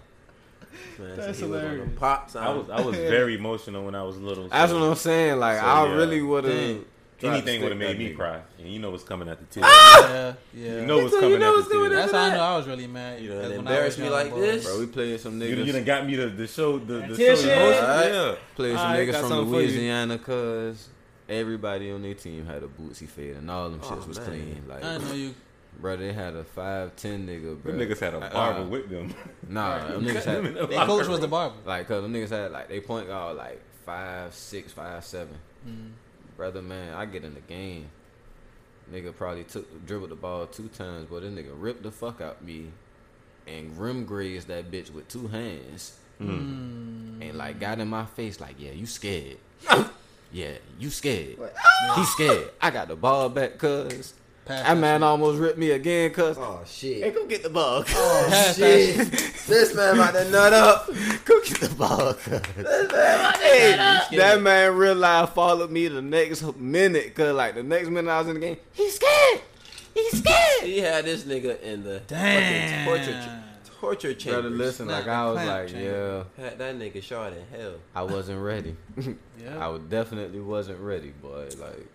Man, 0.99 1.17
That's 1.17 1.39
he 1.39 1.45
was 1.45 1.53
on 1.53 1.59
them 1.63 1.71
hilarious. 1.71 1.99
Pops. 1.99 2.37
I 2.37 2.49
was 2.51 2.71
I 2.71 2.81
was 2.81 2.97
very 2.97 3.35
emotional 3.35 3.85
when 3.85 3.95
I 3.95 4.03
was 4.05 4.17
little. 4.19 4.49
That's 4.49 4.73
what 4.73 4.83
I'm 4.83 4.95
saying. 4.95 5.39
Like, 5.41 5.59
So, 5.59 5.65
I 5.67 5.87
yeah. 5.87 5.95
really 5.95 6.23
would 6.23 6.45
have. 6.45 6.85
Dang. 7.25 7.33
Anything 7.33 7.63
would 7.63 7.71
have 7.73 7.79
made 7.79 7.99
me 7.99 8.13
cry, 8.13 8.41
and 8.59 8.69
you 8.69 8.79
know 8.79 8.91
what's 8.91 9.05
coming 9.05 9.29
at 9.29 9.39
the 9.39 9.45
tears. 9.47 9.67
Yeah, 9.67 10.35
yeah. 10.55 10.81
You 10.81 10.87
know 10.87 10.99
what's 10.99 11.15
You 11.15 11.21
coming 11.21 11.39
know 11.41 11.59
at 11.59 11.65
the 11.65 11.71
coming 11.71 11.91
tears. 11.91 12.01
That's 12.01 12.13
how 12.13 12.19
I 12.23 12.31
know 12.37 12.43
I 12.43 12.57
was 12.59 12.67
really 12.67 12.87
mad. 12.87 13.21
You 13.23 13.31
know, 13.31 13.37
That's 13.41 13.53
it 13.53 13.57
when 13.57 13.67
I 13.67 13.71
embarrassed 13.71 13.99
me 13.99 14.09
like 14.11 14.31
boy. 14.31 14.41
this. 14.41 14.65
Bro, 14.65 14.81
we 14.81 14.87
played 14.87 15.21
some 15.21 15.41
niggas. 15.41 15.65
you 15.67 15.73
done 15.73 15.85
got 15.85 16.07
me 16.07 16.17
to, 16.17 16.31
to 16.37 16.47
show 16.47 16.79
the, 16.79 16.95
the 16.95 17.09
show 17.17 17.35
shit. 17.37 17.45
emotion. 17.47 18.15
Yeah. 18.15 18.35
Played 18.55 18.77
some 18.77 18.87
Alright, 18.87 19.09
niggas 19.09 19.21
from 19.21 19.29
something 19.29 19.53
for 19.53 19.61
you. 19.63 19.67
Louisiana, 19.69 20.19
cuz 20.19 20.89
everybody 21.29 21.91
on 21.91 22.03
their 22.03 22.15
team 22.15 22.45
had 22.47 22.63
a 22.63 22.67
Boosie 22.69 23.09
fade, 23.09 23.37
and 23.37 23.51
all 23.51 23.71
them 23.71 23.81
Oh, 23.83 23.87
shits 23.87 24.07
was 24.07 24.19
man. 24.19 24.27
clean. 24.29 24.65
Like, 24.69 24.85
I 24.85 24.99
know 24.99 25.13
you. 25.15 25.35
bro, 25.81 25.97
they 25.97 26.13
had 26.13 26.37
a 26.37 26.45
five 26.45 26.95
ten 26.97 27.27
nigga, 27.27 27.61
bro. 27.63 27.73
Them 27.73 27.81
niggas 27.89 28.01
had 28.01 28.15
a 28.15 28.21
barber 28.21 28.61
uh, 28.61 28.65
with 28.67 28.91
them. 28.91 29.15
Nah, 29.49 29.79
them 29.89 30.05
niggas 30.05 30.25
had 30.25 30.45
Their 30.71 30.85
coach 30.87 31.07
was 31.09 31.21
the 31.21 31.29
barber. 31.29 31.57
like, 31.65 31.89
cause 31.89 32.03
them 32.03 32.13
niggas 32.13 32.29
had 32.31 32.53
like 32.53 32.69
they 32.69 32.81
point 32.81 33.07
guard 33.09 33.37
like 33.39 33.61
five 33.87 34.35
six, 34.35 34.73
five 34.73 35.03
seven. 35.05 35.37
Brother, 36.37 36.63
man, 36.63 36.95
I 36.95 37.07
get 37.07 37.25
in 37.25 37.35
the 37.35 37.41
game. 37.41 37.91
Nigga 38.93 39.15
probably 39.15 39.45
took 39.45 39.87
dribbled 39.87 40.11
the 40.11 40.17
ball 40.17 40.47
two 40.47 40.69
times, 40.69 41.09
but 41.11 41.23
this 41.23 41.31
nigga 41.33 41.53
ripped 41.57 41.83
the 41.83 41.91
fuck 41.91 42.21
out 42.21 42.45
me, 42.45 42.67
and 43.47 43.77
rim 43.79 44.05
grazed 44.05 44.49
that 44.49 44.71
bitch 44.71 44.93
with 44.93 45.09
two 45.09 45.29
hands, 45.29 45.97
hmm. 46.19 47.23
and 47.23 47.39
like 47.39 47.59
got 47.61 47.81
in 47.81 47.89
my 47.89 48.05
face 48.05 48.41
like, 48.41 48.57
yeah, 48.59 48.73
you 48.73 48.87
scared. 48.87 49.39
Yeah, 50.35 50.55
you 50.81 50.91
scared. 50.91 51.39
He 51.95 52.05
scared. 52.07 52.51
I 52.61 52.73
got 52.73 52.89
the 52.89 52.97
ball 52.97 53.29
back, 53.29 53.57
cuz. 53.57 54.15
Pass 54.45 54.67
That 54.67 54.77
man 54.77 55.03
almost 55.03 55.39
ripped 55.39 55.57
me 55.59 55.71
again, 55.71 56.11
cuz. 56.11 56.37
Oh 56.39 56.61
shit. 56.67 56.97
Hey, 56.99 57.03
shit. 57.05 57.15
go 57.15 57.27
get 57.27 57.43
the 57.43 57.51
ball. 57.51 57.85
Oh, 57.89 58.27
Pass 58.29 58.57
Shit. 58.57 58.97
this 59.47 59.75
man 59.75 59.95
about 59.95 60.13
to 60.15 60.31
nut 60.31 60.53
up. 60.53 60.87
Go 61.25 61.41
get 61.41 61.61
the 61.61 61.75
ball, 61.79 62.13
cuz. 62.15 62.41
Hey, 63.41 63.77
that 64.17 64.41
man 64.43 64.75
real 64.77 64.95
life 64.95 65.31
followed 65.31 65.71
me 65.71 65.89
the 65.89 66.03
next 66.03 66.43
minute, 66.57 67.15
cuz 67.15 67.33
like 67.33 67.55
the 67.55 67.63
next 67.63 67.89
minute 67.89 68.11
I 68.11 68.19
was 68.21 68.29
in 68.29 68.35
the 68.35 68.41
game, 68.41 68.57
he's 68.73 68.95
scared. 68.97 69.41
He's 69.95 70.19
scared. 70.19 70.65
He 70.65 70.79
had 70.81 71.05
this 71.05 71.25
nigga 71.25 71.61
in 71.63 71.85
the 71.85 72.01
Damn. 72.07 72.85
fucking 72.87 73.05
torture 73.05 73.41
torture 73.81 74.15
chamber. 74.15 74.43
Brother, 74.43 74.57
listen, 74.57 74.89
like 74.89 75.07
I 75.07 75.27
was 75.27 75.47
like, 75.47 75.69
chamber. 75.69 76.27
yeah, 76.39 76.45
Had 76.45 76.59
that 76.59 76.77
nigga 76.79 77.03
shot 77.03 77.33
in 77.33 77.45
hell. 77.59 77.75
I 77.95 78.03
wasn't 78.03 78.41
ready. 78.43 78.77
Yeah. 79.43 79.69
I 79.69 79.77
definitely 79.79 80.41
wasn't 80.41 80.79
ready, 80.81 81.11
boy. 81.21 81.49
Like, 81.59 81.87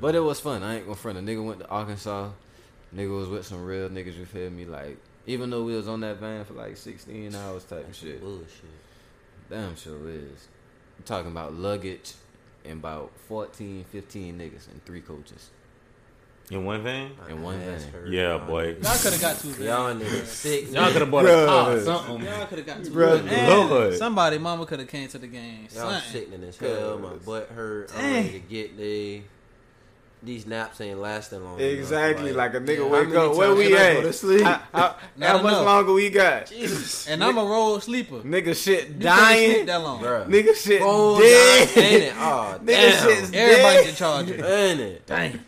but 0.00 0.14
it 0.14 0.20
was 0.20 0.40
fun. 0.40 0.62
I 0.62 0.76
ain't 0.76 0.84
gonna 0.84 0.96
front. 0.96 1.18
A 1.18 1.20
nigga 1.20 1.44
went 1.44 1.60
to 1.60 1.68
Arkansas. 1.68 2.30
Nigga 2.94 3.16
was 3.18 3.28
with 3.28 3.46
some 3.46 3.64
real 3.64 3.88
niggas. 3.88 4.16
You 4.16 4.24
feel 4.24 4.50
me? 4.50 4.64
Like, 4.64 4.96
even 5.26 5.50
though 5.50 5.64
we 5.64 5.74
was 5.74 5.88
on 5.88 6.00
that 6.00 6.18
van 6.18 6.44
for 6.44 6.54
like 6.54 6.76
16 6.76 7.34
hours 7.34 7.64
type 7.64 7.92
shit. 7.94 8.20
Bullshit. 8.20 8.48
Damn 9.50 9.76
sure 9.76 10.08
is. 10.08 10.48
I'm 10.98 11.04
talking 11.04 11.30
about 11.30 11.54
luggage 11.54 12.12
and 12.64 12.78
about 12.80 13.12
14, 13.28 13.84
15 13.84 14.38
niggas 14.38 14.70
and 14.70 14.84
three 14.84 15.00
coaches. 15.00 15.50
In 16.48 16.64
one 16.64 16.82
van? 16.84 17.10
In 17.28 17.42
one 17.42 17.58
van. 17.58 17.80
Yeah, 18.08 18.36
Y'all 18.36 18.46
boy. 18.46 18.76
Y'all 18.80 18.96
could 18.98 19.12
have 19.14 19.20
got 19.20 19.36
two. 19.38 19.48
vans. 19.48 19.64
Y'all 19.64 19.94
vans. 19.94 20.02
niggas 20.02 20.26
sick. 20.26 20.72
Y'all 20.72 20.92
could 20.92 21.00
have 21.02 21.10
bought 21.10 21.24
a 21.26 21.46
car 21.46 21.72
or 21.72 21.80
something. 21.82 22.22
Y'all 22.24 22.46
could 22.46 22.58
have 22.58 22.66
got 22.66 22.84
two. 22.84 22.90
Bruh, 22.92 23.20
vans. 23.20 23.70
Lord. 23.70 23.94
Somebody, 23.96 24.38
mama 24.38 24.64
could 24.64 24.78
have 24.78 24.88
came 24.88 25.08
to 25.08 25.18
the 25.18 25.26
game. 25.26 25.66
Y'all 25.74 25.90
Something. 25.90 26.12
sickening 26.12 26.48
as 26.48 26.56
hell. 26.56 26.98
My 26.98 27.14
butt 27.14 27.48
hurt. 27.48 27.90
I'm 27.96 28.12
ready 28.14 28.30
to 28.30 28.38
get 28.38 28.76
they. 28.78 29.24
These 30.22 30.46
naps 30.46 30.80
ain't 30.80 30.98
lasting 30.98 31.44
long. 31.44 31.60
Exactly, 31.60 32.32
like 32.32 32.54
a 32.54 32.60
nigga 32.60 32.78
Yeah. 32.78 32.84
wake 32.86 33.14
up. 33.14 33.36
Where 33.36 33.54
we 33.54 33.76
at? 33.76 33.94
go 33.94 34.02
to 34.02 34.12
sleep? 34.12 34.42
How, 34.42 34.60
how- 34.72 34.96
Not 35.16 35.28
how 35.28 35.42
much 35.42 35.52
enough. 35.52 35.64
longer 35.66 35.92
we 35.92 36.10
got? 36.10 36.46
Jesus. 36.46 37.06
And 37.06 37.22
I'm 37.22 37.36
a 37.38 37.44
roll 37.44 37.78
sleeper. 37.80 38.16
Nigga 38.20 38.56
shit 38.56 38.88
You 38.88 38.94
dying. 38.94 39.52
sleep 39.52 39.66
that 39.66 39.82
long. 39.82 40.02
Bruh. 40.02 40.26
Nigga 40.26 40.54
shit 40.56 40.80
Phone 40.80 41.20
dead. 41.20 41.68
dying, 41.74 41.86
ain't 41.86 42.02
it? 42.04 42.14
Oh, 42.16 42.58
Nigga 42.62 42.66
damn. 42.66 43.08
shit's 43.08 43.32
Everybody 43.34 43.76
dead. 43.76 43.84
can 43.86 43.94
charge 43.94 44.30
it. 44.30 44.40
Ain't 44.44 44.80
it? 44.80 45.06
Dang. 45.06 45.40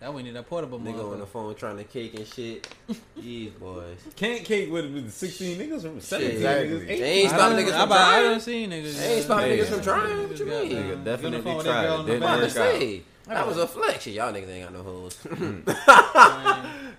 That 0.00 0.14
we 0.14 0.22
need 0.22 0.36
a 0.36 0.42
portable 0.44 0.78
Nigga 0.78 1.12
on 1.12 1.18
the 1.20 1.26
phone 1.26 1.54
trying 1.56 1.76
to 1.78 1.84
cake 1.84 2.14
and 2.14 2.26
shit. 2.26 2.68
These 3.16 3.50
boys. 3.52 3.98
Can't 4.16 4.44
cake 4.44 4.70
with, 4.70 4.92
with 4.92 5.12
16 5.12 5.58
niggas 5.58 5.82
from 5.82 6.00
17 6.00 6.36
exactly. 6.36 6.68
niggas. 6.68 6.86
They 6.86 6.92
18. 6.94 7.04
ain't 7.04 7.32
I 7.32 7.36
stopping 7.36 7.56
niggas 7.58 7.68
I 7.68 7.70
from 7.72 7.80
about- 7.82 7.98
I 8.00 8.10
trying. 8.20 8.30
done 8.32 8.40
seen 8.40 8.70
niggas. 8.70 8.98
They 8.98 9.14
ain't 9.14 9.24
stopping 9.24 9.46
niggas 9.58 9.66
from 9.66 9.80
trying. 9.82 10.28
What 10.28 10.38
you 10.38 10.44
got 10.44 10.62
mean? 10.64 10.72
down. 10.74 10.82
Nigga 10.84 11.04
definitely 11.04 11.26
on 11.26 11.32
the 11.32 11.42
phone 11.42 11.56
with 11.56 11.66
tried 11.66 11.74
that 11.76 11.82
girl 11.82 11.94
it. 11.94 11.98
on 11.98 12.06
the 12.06 12.12
Didn't 12.12 12.22
I'm 12.22 12.28
about 12.28 12.42
back. 12.44 12.52
to 12.54 12.60
work 12.60 12.68
out. 12.98 13.02
Say 13.28 13.34
that 13.34 13.46
was 13.46 13.56
a 13.58 13.66
flex. 13.66 14.02
Shit, 14.04 14.14
y'all 14.14 14.32
niggas 14.32 14.48
ain't 14.48 14.64
got 14.64 14.72
no 14.72 14.82
hoes. 14.82 15.18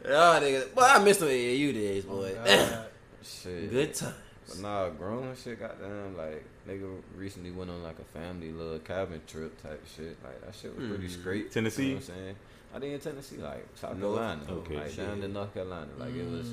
Y'all 0.06 0.42
niggas. 0.42 0.74
Well, 0.74 1.00
I 1.00 1.04
missed 1.04 1.20
the 1.20 1.26
AAU 1.28 1.74
days, 1.74 2.06
boy. 2.06 2.34
God. 2.36 2.86
Shit. 3.24 3.70
Good 3.70 3.94
time. 3.94 4.14
But 4.48 4.60
nah, 4.60 4.90
grown 4.90 5.36
shit, 5.36 5.60
goddamn, 5.60 6.18
like 6.18 6.44
nigga 6.68 6.90
recently 7.16 7.52
went 7.52 7.70
on 7.70 7.84
like 7.84 7.98
a 8.00 8.18
family 8.18 8.52
little 8.52 8.80
cabin 8.80 9.22
trip 9.28 9.62
type 9.62 9.84
shit. 9.96 10.18
Like 10.24 10.44
that 10.44 10.56
shit 10.56 10.76
was 10.76 10.88
pretty 10.88 11.08
Mm. 11.08 11.20
straight. 11.20 11.52
Tennessee? 11.52 11.84
You 11.84 11.90
know 11.90 11.96
what 11.96 12.10
I'm 12.10 12.16
saying? 12.16 12.36
I 12.74 12.80
did 12.80 12.94
in 12.94 13.00
Tennessee, 13.00 13.38
like 13.38 13.68
South 13.76 13.98
North? 13.98 14.18
Carolina, 14.18 14.42
Okay, 14.50 14.76
like 14.78 14.88
shit. 14.90 14.98
down 14.98 15.22
in 15.22 15.34
North 15.34 15.54
Carolina. 15.54 15.88
Like 16.00 16.16
it 16.16 16.28
was 16.32 16.52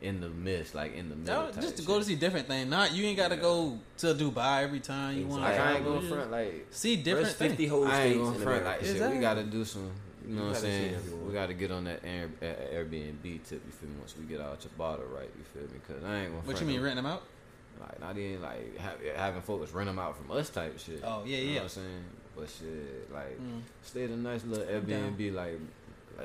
in 0.00 0.20
the 0.20 0.28
midst, 0.28 0.74
like 0.74 0.94
in 0.94 1.08
the 1.08 1.14
That 1.16 1.20
middle. 1.26 1.46
was 1.46 1.54
type 1.56 1.64
just 1.64 1.76
to 1.76 1.82
shit. 1.82 1.88
go 1.88 1.98
to 1.98 2.04
see 2.04 2.14
different 2.14 2.46
things. 2.46 2.70
Not 2.70 2.92
you 2.92 3.04
ain't 3.06 3.16
got 3.16 3.28
to 3.28 3.34
Yeah. 3.36 3.42
go 3.42 3.78
to 3.98 4.06
Dubai 4.14 4.62
every 4.62 4.80
time 4.80 5.18
you 5.18 5.26
want. 5.26 5.42
Like 5.42 5.50
Exactly. 5.54 5.72
I 5.72 5.76
ain't 5.76 5.84
going 5.84 6.08
front, 6.08 6.30
like 6.30 6.66
See 6.70 6.94
There's 6.96 7.04
different 7.04 7.36
50 7.36 7.56
things. 7.56 7.70
whole 7.70 7.86
I 7.86 7.90
states 7.90 8.04
ain't 8.04 8.12
in 8.14 8.18
going 8.22 8.34
front, 8.34 8.46
America. 8.62 8.68
like 8.68 8.80
shit. 8.84 9.10
We 9.12 9.18
gotta 9.20 9.42
do 9.44 9.64
some. 9.64 9.90
You 10.26 10.34
know 10.34 10.42
You 10.42 10.46
what 10.48 10.56
I'm 10.56 10.62
saying? 10.62 11.26
We 11.26 11.32
gotta 11.32 11.54
get 11.54 11.70
on 11.72 11.84
that 11.84 12.00
Air, 12.04 12.28
uh, 12.42 12.44
Airbnb 12.76 13.22
tip. 13.44 13.62
You 13.64 13.72
feel 13.72 13.88
me? 13.88 13.96
Once 13.98 14.14
we 14.18 14.24
get 14.26 14.40
out 14.40 14.58
your 14.62 14.70
bottle 14.76 15.06
right, 15.06 15.30
you 15.36 15.44
feel 15.52 15.62
me? 15.72 15.80
Cause 15.88 16.04
I 16.04 16.18
ain't 16.20 16.30
gonna. 16.32 16.46
What 16.46 16.60
you 16.60 16.66
mean 16.66 16.76
no- 16.76 16.82
renting 16.82 17.02
them 17.04 17.06
out? 17.12 17.22
Like 17.80 17.98
not 18.00 18.18
even 18.18 18.42
like 18.42 18.78
ha- 18.78 18.94
having 19.16 19.40
folks 19.42 19.72
rent 19.72 19.88
them 19.88 19.98
out 19.98 20.16
from 20.16 20.30
us 20.36 20.50
type 20.50 20.78
shit. 20.78 21.00
Oh, 21.04 21.22
yeah, 21.24 21.38
You 21.38 21.44
know 21.46 21.50
yeah. 21.52 21.56
what 21.58 21.62
I'm 21.64 21.68
saying? 21.70 22.04
But 22.36 22.48
shit, 22.50 23.12
like 23.12 23.40
Mm. 23.40 23.60
stayed 23.82 24.10
in 24.10 24.12
a 24.12 24.16
nice 24.16 24.44
little. 24.44 24.64
Airbnb, 24.66 25.32
like 25.34 25.58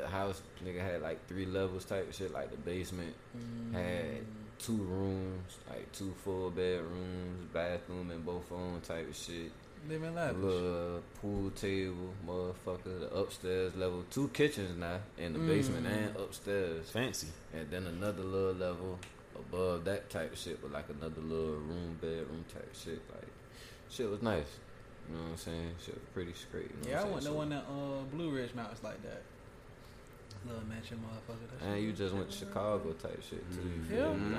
a 0.02 0.08
house. 0.08 0.42
Nigga 0.64 0.80
had 0.82 1.02
like 1.02 1.26
three 1.28 1.46
levels 1.46 1.86
type 1.86 2.08
of 2.10 2.16
shit. 2.16 2.32
Like 2.34 2.52
the 2.52 2.58
basement 2.58 3.14
Mm. 3.38 3.74
had 3.74 4.26
two 4.60 4.78
rooms, 4.78 5.58
like 5.70 5.92
two 5.92 6.14
full 6.24 6.50
bedrooms, 6.52 7.50
bathroom 7.54 8.12
and 8.12 8.26
both 8.26 8.52
on 8.52 8.80
type 8.82 9.10
of 9.10 9.16
shit. 9.16 9.52
Living 9.90 10.10
A 10.10 10.14
lavish. 10.14 10.42
little 10.44 11.02
pool 11.22 11.50
table, 11.52 12.14
motherfucker. 12.26 13.00
The 13.02 13.14
upstairs 13.14 13.76
level, 13.76 14.06
two 14.10 14.30
kitchens 14.30 14.78
now 14.78 15.00
in 15.18 15.34
the 15.34 15.40
basement 15.40 15.86
Mm. 15.86 15.92
and 15.92 16.16
upstairs, 16.16 16.90
Fancy. 16.90 17.28
and 17.54 17.70
then 17.70 17.86
another 17.88 18.24
little 18.24 18.54
level 18.54 19.00
above 19.36 19.84
that 19.86 20.10
type 20.10 20.32
of 20.32 20.38
shit 20.38 20.62
with 20.64 20.72
like 20.72 20.88
another 20.90 21.20
little 21.22 21.56
room, 21.56 21.98
bedroom 22.00 22.46
type 22.54 22.74
shit. 22.74 23.02
Like 23.12 23.28
shit 23.90 24.10
was 24.10 24.22
nice. 24.22 24.46
You 25.10 25.18
know 25.18 25.24
what 25.24 25.30
I'm 25.32 25.38
saying? 25.38 25.76
Shit 25.84 25.96
was 25.96 26.04
pretty 26.14 26.34
straight. 26.34 26.72
You 26.72 26.84
know 26.84 26.90
Yeah, 26.90 27.02
I 27.02 27.04
what 27.04 27.06
I'm 27.08 27.12
went 27.12 27.22
to 27.24 27.26
saying? 27.26 27.38
one 27.38 27.50
that 27.50 27.66
uh, 27.68 28.04
Blue 28.16 28.30
Ridge 28.32 28.54
Mountains 28.56 28.84
like 28.84 29.02
that. 29.04 29.22
Little 30.46 30.62
mansion, 30.68 31.00
motherfucker. 31.00 31.48
That 31.52 31.60
So, 31.62 31.66
and 31.68 31.76
shit 31.76 31.84
you 31.84 31.94
just 31.94 32.14
went 32.14 32.30
to 32.32 32.38
Chicago 32.38 32.92
type 33.02 33.22
shit 33.30 33.44
too. 33.54 33.62
You 33.62 33.98
Yeah. 33.98 34.04
feel 34.04 34.14
me? 34.16 34.36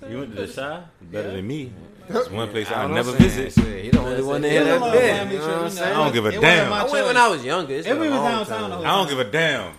Like, 0.00 0.10
You 0.10 0.18
went 0.18 0.36
to 0.36 0.46
the 0.46 0.52
Chi? 0.52 0.80
Better 1.02 1.28
Yeah. 1.28 1.34
than 1.36 1.46
me. 1.46 1.72
That's 2.08 2.30
one 2.30 2.48
place 2.50 2.70
I'll 2.70 2.84
I'm 2.86 2.94
never 2.94 3.10
saying, 3.10 3.22
visit. 3.30 3.52
Shit, 3.52 3.84
he 3.84 3.90
the 3.90 3.98
only 4.00 4.22
one 4.22 4.40
that 4.42 4.48
Yeah, 4.52 4.58
had 4.60 4.66
that 4.66 4.80
little 4.80 4.90
bed. 4.92 5.32
You 5.32 5.38
know 5.38 5.46
what 5.46 5.54
I'm 5.56 5.70
saying? 5.70 5.92
I 5.92 5.96
don't 6.04 6.12
give 6.12 6.26
a 6.26 6.28
It 6.28 6.40
damn. 6.40 6.72
I 6.72 6.84
went 6.90 7.06
when. 7.06 7.16
I 7.16 7.28
was 7.28 7.44
younger. 7.44 7.74
It's 7.74 7.86
If 7.86 7.92
been 7.98 8.06
a 8.06 8.10
was 8.10 8.20
long 8.20 8.24
downtown 8.24 8.60
time. 8.60 8.70
the 8.70 8.76
whole 8.76 8.86
I 8.86 8.90
don't 8.96 9.08
give 9.08 9.18
a 9.18 9.24
damn. 9.30 9.72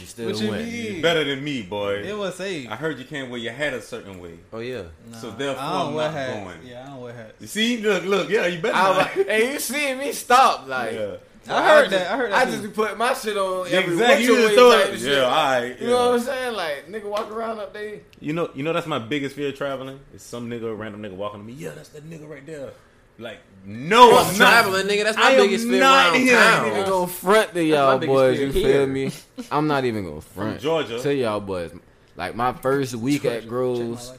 You 0.00 0.06
still 0.06 0.26
What 0.32 0.40
you 0.40 0.50
went. 0.50 0.66
mean? 0.72 1.02
Better 1.02 1.22
than 1.24 1.44
me, 1.44 1.62
boy. 1.62 1.96
It 2.02 2.16
was 2.16 2.34
safe. 2.34 2.68
I 2.70 2.76
heard 2.76 2.98
you 2.98 3.04
can't 3.04 3.30
wear 3.30 3.38
your 3.38 3.52
hat 3.52 3.74
a 3.74 3.82
certain 3.82 4.18
way. 4.20 4.38
Oh 4.52 4.58
yeah. 4.58 4.82
Nah, 5.10 5.18
So 5.18 5.30
therefore, 5.30 5.62
I 5.62 5.72
don't 5.78 5.88
I'm 5.88 5.94
wear 5.94 6.04
not 6.06 6.14
hats. 6.14 6.32
going. 6.44 6.58
Yeah, 6.66 6.82
I 6.82 6.86
don't 6.90 7.00
wear 7.02 7.12
hats. 7.14 7.34
You 7.40 7.46
see, 7.46 7.76
look, 7.82 8.04
look, 8.04 8.28
yeah, 8.30 8.46
you 8.46 8.60
better 8.60 8.74
I 8.74 8.82
not. 8.88 8.96
like, 8.96 9.26
hey, 9.28 9.52
you 9.52 9.58
see 9.60 9.94
me 9.94 10.10
stop? 10.12 10.66
Like, 10.66 10.94
Yeah. 10.94 11.16
So 11.44 11.54
I 11.54 11.62
heard 11.68 11.90
just- 11.90 11.90
that. 11.90 12.10
I 12.12 12.16
heard 12.16 12.32
that 12.32 12.46
I 12.46 12.50
just 12.50 12.62
be 12.62 12.68
putting 12.68 12.98
my 12.98 13.14
shit 13.14 13.36
on 13.36 13.66
every 13.68 13.92
Exactly. 13.94 14.24
You 14.26 14.36
just 14.36 14.54
throw 14.54 14.70
it. 14.72 14.90
Yeah, 14.92 14.96
shit. 14.98 15.18
all 15.24 15.30
right. 15.30 15.80
You 15.80 15.86
know 15.88 16.10
what 16.10 16.14
I'm 16.14 16.20
saying? 16.20 16.54
Like, 16.54 16.88
nigga 16.88 17.04
walk 17.04 17.30
around 17.30 17.58
up 17.60 17.72
there. 17.72 18.00
You 18.20 18.32
know, 18.32 18.50
you 18.54 18.62
know 18.62 18.72
that's 18.72 18.86
my 18.86 18.98
biggest 18.98 19.34
fear 19.34 19.48
of 19.48 19.56
traveling. 19.56 20.00
Is 20.14 20.22
some 20.22 20.48
nigga, 20.48 20.76
random 20.78 21.02
nigga 21.02 21.14
walking 21.16 21.40
to 21.40 21.46
me. 21.46 21.52
Yeah, 21.54 21.70
that's 21.70 21.88
that 21.90 22.08
nigga 22.08 22.28
right 22.28 22.44
there. 22.46 22.70
Like, 23.18 23.38
no, 23.66 24.18
I'm 24.18 24.26
I'm 24.28 24.34
traveling, 24.34 24.86
not. 24.86 24.92
nigga. 24.94 25.04
That's 25.04 25.16
my 25.18 25.22
I 25.24 25.36
biggest 25.36 25.66
fear 25.68 25.80
not 25.80 26.12
around 26.14 26.20
here. 26.22 26.36
town. 26.36 26.46
I 26.52 26.66
ain't 26.66 26.76
even 26.78 26.88
gonna 26.90 27.06
front 27.06 27.54
to 27.54 27.62
y'all 27.64 27.98
boys. 27.98 28.40
You 28.40 28.50
here. 28.50 28.72
feel 28.72 28.86
me? 28.86 29.10
I'm 29.50 29.66
not 29.66 29.84
even 29.84 30.04
gonna 30.04 30.20
front. 30.20 30.60
Georgia. 30.60 31.00
Tell 31.00 31.12
y'all 31.12 31.40
boys. 31.40 31.72
Like 32.16 32.34
my 32.34 32.52
first 32.54 32.94
week 32.94 33.24
at 33.24 33.46
Groves. 33.46 34.12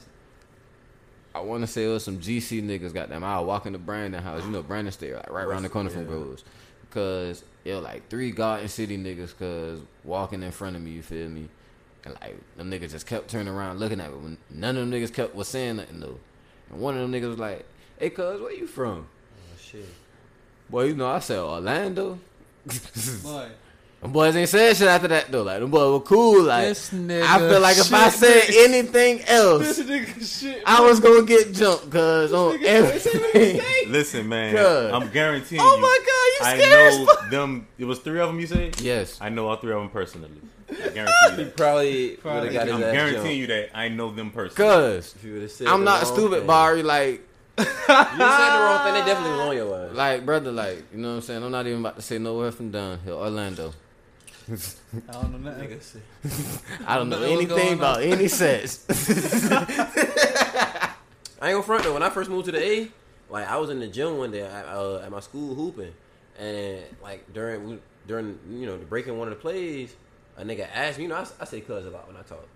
I 1.35 1.39
want 1.39 1.61
to 1.61 1.67
say 1.67 1.85
it 1.85 1.87
was 1.87 2.03
some 2.03 2.19
GC 2.19 2.61
niggas. 2.63 2.93
Goddamn, 2.93 3.23
I 3.23 3.39
was 3.39 3.47
walking 3.47 3.73
to 3.73 3.79
Brandon 3.79 4.21
house. 4.21 4.43
You 4.45 4.51
know 4.51 4.61
Brandon 4.61 4.91
stay 4.91 5.13
like 5.15 5.31
right 5.31 5.43
around 5.45 5.63
the 5.63 5.69
corner 5.69 5.89
from 5.89 6.05
Groves. 6.05 6.43
Cause 6.93 7.43
it 7.65 7.73
was 7.73 7.83
like 7.83 8.07
three 8.09 8.31
Garden 8.31 8.67
City 8.67 8.97
niggas. 8.97 9.37
Cause 9.37 9.79
walking 10.03 10.43
in 10.43 10.51
front 10.51 10.75
of 10.75 10.81
me, 10.81 10.91
you 10.91 11.01
feel 11.01 11.27
me? 11.27 11.49
And 12.05 12.15
like 12.21 12.37
them 12.57 12.69
niggas 12.69 12.91
just 12.91 13.07
kept 13.07 13.29
turning 13.29 13.47
around 13.53 13.79
looking 13.79 13.99
at 13.99 14.11
me. 14.11 14.17
When 14.17 14.37
none 14.49 14.77
of 14.77 14.89
them 14.89 14.91
niggas 14.91 15.13
kept 15.13 15.33
was 15.33 15.47
saying 15.47 15.77
nothing 15.77 15.99
though. 15.99 16.19
And 16.69 16.79
one 16.79 16.95
of 16.95 17.01
them 17.01 17.11
niggas 17.11 17.29
was 17.29 17.39
like, 17.39 17.65
"Hey, 17.97 18.09
cuz, 18.09 18.39
where 18.41 18.53
you 18.53 18.67
from?" 18.67 19.07
Oh, 19.07 19.57
shit. 19.59 19.85
Boy, 20.69 20.85
you 20.85 20.95
know 20.95 21.07
I 21.07 21.19
said 21.19 21.39
Orlando. 21.39 22.19
Boy, 23.23 23.49
Them 24.03 24.11
boys 24.11 24.35
ain't 24.35 24.49
said 24.49 24.75
shit 24.77 24.87
after 24.87 25.07
that 25.07 25.31
though. 25.31 25.41
Like 25.43 25.59
them 25.61 25.71
boys 25.71 25.91
were 25.93 26.05
cool. 26.05 26.43
Like 26.43 26.67
This 26.67 26.91
nigga 26.91 27.23
I 27.23 27.39
feel 27.39 27.59
like 27.61 27.77
if 27.77 27.91
I 27.93 28.09
shit. 28.09 28.19
said 28.19 28.43
anything 28.69 29.21
else, 29.21 29.79
nigga 29.79 30.39
shit. 30.41 30.61
I 30.65 30.81
was 30.81 30.99
gonna 30.99 31.23
get 31.25 31.53
jumped. 31.53 31.89
Cause 31.89 32.31
on 32.33 32.63
everything. 32.65 33.61
Listen, 33.91 34.27
man, 34.29 34.53
Good. 34.53 34.93
I'm 34.93 35.09
guaranteeing 35.09 35.61
Oh 35.63 35.75
you. 35.75 35.81
my 35.81 35.99
god, 35.99 36.47
I 36.47 36.53
you 36.55 36.61
scared? 36.61 36.79
as 36.93 36.99
know 36.99 37.05
fuck. 37.05 37.29
them. 37.31 37.67
It 37.77 37.85
was 37.85 37.99
three 37.99 38.19
of 38.19 38.27
them. 38.27 38.39
You 38.39 38.47
say? 38.47 38.71
Yes. 38.79 39.17
I 39.21 39.29
know 39.29 39.47
all 39.47 39.55
three 39.55 39.71
of 39.73 39.79
them 39.79 39.89
personally. 39.89 40.29
I 40.69 40.73
guarantee 40.89 41.13
you 41.29 41.35
that. 41.45 41.55
probably 41.57 42.09
Probably. 42.17 42.49
got 42.49 42.65
his 42.67 42.75
I'm 42.75 42.81
guaranteeing 42.81 43.13
jumped. 43.23 43.35
you 43.35 43.47
that 43.47 43.69
I 43.73 43.87
know 43.89 44.11
them 44.11 44.31
personally. 44.31 44.69
Cause 44.69 45.15
If 45.15 45.23
you 45.23 45.33
would've 45.33 45.51
said 45.51 45.67
I'm 45.67 45.83
not 45.83 46.05
stupid, 46.07 46.39
thing. 46.39 46.47
Barry. 46.47 46.83
Like, 46.83 47.21
You 47.57 47.63
said 47.63 47.97
the 48.17 48.59
wrong 48.59 48.83
thing. 48.83 48.93
They 48.95 49.05
definitely 49.05 49.31
was 49.37 49.39
on 49.47 49.55
your 49.55 49.85
ass. 49.89 49.95
like 49.95 50.25
brother. 50.25 50.51
Like, 50.51 50.83
you 50.91 50.97
know 50.99 51.09
what 51.09 51.15
I'm 51.15 51.21
saying? 51.21 51.43
I'm 51.43 51.51
not 51.51 51.67
even 51.67 51.79
about 51.81 51.95
to 51.97 52.01
say 52.01 52.17
nowhere 52.17 52.51
from 52.51 52.71
downhill, 52.71 53.17
Orlando. 53.19 53.73
I 54.49 55.11
don't 55.13 55.31
know 55.31 55.51
nothing. 55.51 55.79
I 56.87 56.97
don't 56.97 57.09
know 57.09 57.19
Nothing 57.19 57.33
anything 57.37 57.73
about 57.73 57.97
on. 57.97 58.03
any 58.03 58.27
sets. 58.27 58.85
I 61.41 61.47
ain't 61.49 61.55
gonna 61.55 61.63
front 61.63 61.83
though. 61.83 61.93
When 61.93 62.03
I 62.03 62.09
first 62.09 62.29
moved 62.29 62.45
to 62.45 62.51
the 62.51 62.61
A, 62.63 62.91
like 63.29 63.47
I 63.47 63.57
was 63.57 63.69
in 63.69 63.79
the 63.79 63.87
gym 63.87 64.17
one 64.17 64.31
day 64.31 64.41
at, 64.41 64.65
uh, 64.65 64.99
at 64.99 65.11
my 65.11 65.19
school 65.21 65.55
hooping, 65.55 65.93
and 66.37 66.81
like 67.01 67.31
during 67.33 67.79
during 68.07 68.39
you 68.49 68.65
know 68.65 68.77
the 68.77 68.85
breaking 68.85 69.17
one 69.17 69.27
of 69.27 69.33
the 69.33 69.39
plays, 69.39 69.95
a 70.37 70.43
nigga 70.43 70.67
asked 70.73 70.97
me. 70.97 71.03
You 71.03 71.09
know, 71.09 71.15
I, 71.15 71.25
I 71.39 71.45
say 71.45 71.61
cuz 71.61 71.85
a 71.85 71.89
lot 71.89 72.07
when 72.07 72.17
I 72.17 72.21
talk, 72.21 72.47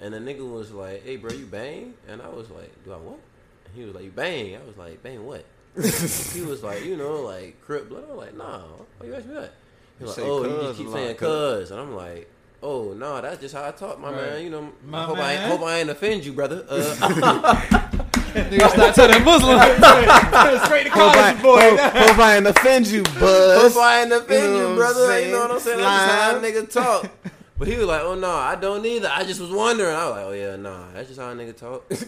and 0.00 0.12
the 0.14 0.18
nigga 0.18 0.48
was 0.48 0.70
like, 0.72 1.04
"Hey, 1.04 1.16
bro, 1.16 1.32
you 1.32 1.46
bang?" 1.46 1.94
And 2.08 2.20
I 2.22 2.28
was 2.28 2.50
like, 2.50 2.72
"Do 2.84 2.92
I 2.92 2.96
what?" 2.96 3.18
And 3.66 3.74
he 3.74 3.84
was 3.84 3.94
like, 3.94 4.04
"You 4.04 4.10
bang?" 4.10 4.56
I 4.56 4.64
was 4.66 4.76
like, 4.76 5.02
"Bang 5.02 5.24
what?" 5.26 5.44
he 5.76 6.42
was 6.42 6.62
like, 6.62 6.84
"You 6.84 6.96
know, 6.96 7.20
like 7.22 7.60
crip 7.62 7.88
blood." 7.88 8.04
I 8.04 8.12
was 8.12 8.18
like, 8.26 8.36
"Nah, 8.36 8.60
why 8.98 9.06
you 9.06 9.14
ask 9.14 9.26
me 9.26 9.34
that?" 9.34 9.52
He 10.00 10.04
was 10.04 10.16
You 10.18 10.24
like, 10.24 10.32
"Oh, 10.32 10.44
you 10.44 10.66
just 10.66 10.78
keep 10.78 10.86
lot, 10.88 10.94
saying 10.94 11.16
cuz." 11.16 11.28
cuz," 11.28 11.70
and 11.70 11.80
I'm 11.80 11.94
like. 11.94 12.28
Oh 12.62 12.92
no, 12.92 13.22
that's 13.22 13.40
just 13.40 13.54
how 13.54 13.66
I 13.66 13.70
talk, 13.70 13.98
my 13.98 14.10
Right. 14.10 14.16
man. 14.32 14.44
You 14.44 14.50
know, 14.50 14.70
My 14.86 15.00
I 15.00 15.04
hope 15.04 15.18
I 15.18 15.34
hope 15.36 15.62
I 15.62 15.78
ain't 15.78 15.88
offend 15.88 16.26
you, 16.26 16.34
brother. 16.34 16.62
Uh, 16.68 16.74
Nigga 18.34 18.68
start 18.68 18.94
telling 18.94 19.24
Muslim. 19.24 19.58
Straight 20.66 20.84
to 20.84 20.90
Hope 20.90 21.16
I, 21.16 21.32
college, 21.32 21.42
boy. 21.42 21.58
hope, 21.58 21.80
hope 21.80 22.18
I 22.18 22.36
ain't 22.36 22.46
offend 22.46 22.86
you, 22.86 23.02
buzz. 23.18 23.72
Hope 23.74 23.82
I 23.82 24.02
ain't 24.02 24.12
offend 24.12 24.44
You 24.44 24.60
know 24.60 24.70
you, 24.72 24.76
brother. 24.76 25.10
I'm 25.10 25.24
you 25.24 25.30
know 25.32 25.40
what 25.40 25.50
I'm 25.52 25.60
saying? 25.60 25.78
That's 25.78 26.04
just 26.04 26.20
how 26.20 26.36
a 26.36 26.40
nigga 26.42 26.70
talk. 26.70 27.10
But 27.58 27.68
he 27.68 27.76
was 27.76 27.86
like, 27.86 28.02
"Oh 28.02 28.14
no, 28.14 28.30
I 28.30 28.56
don't 28.56 28.84
either. 28.84 29.10
I 29.10 29.24
just 29.24 29.40
was 29.40 29.50
wondering." 29.50 29.94
I 29.96 30.04
was 30.06 30.16
like, 30.16 30.24
"Oh 30.26 30.32
yeah, 30.32 30.56
nah, 30.56 30.92
that's 30.92 31.08
just 31.08 31.18
how 31.20 31.30
a 31.30 31.34
nigga 31.34 31.56
talk." 31.56 31.88
For 31.92 32.02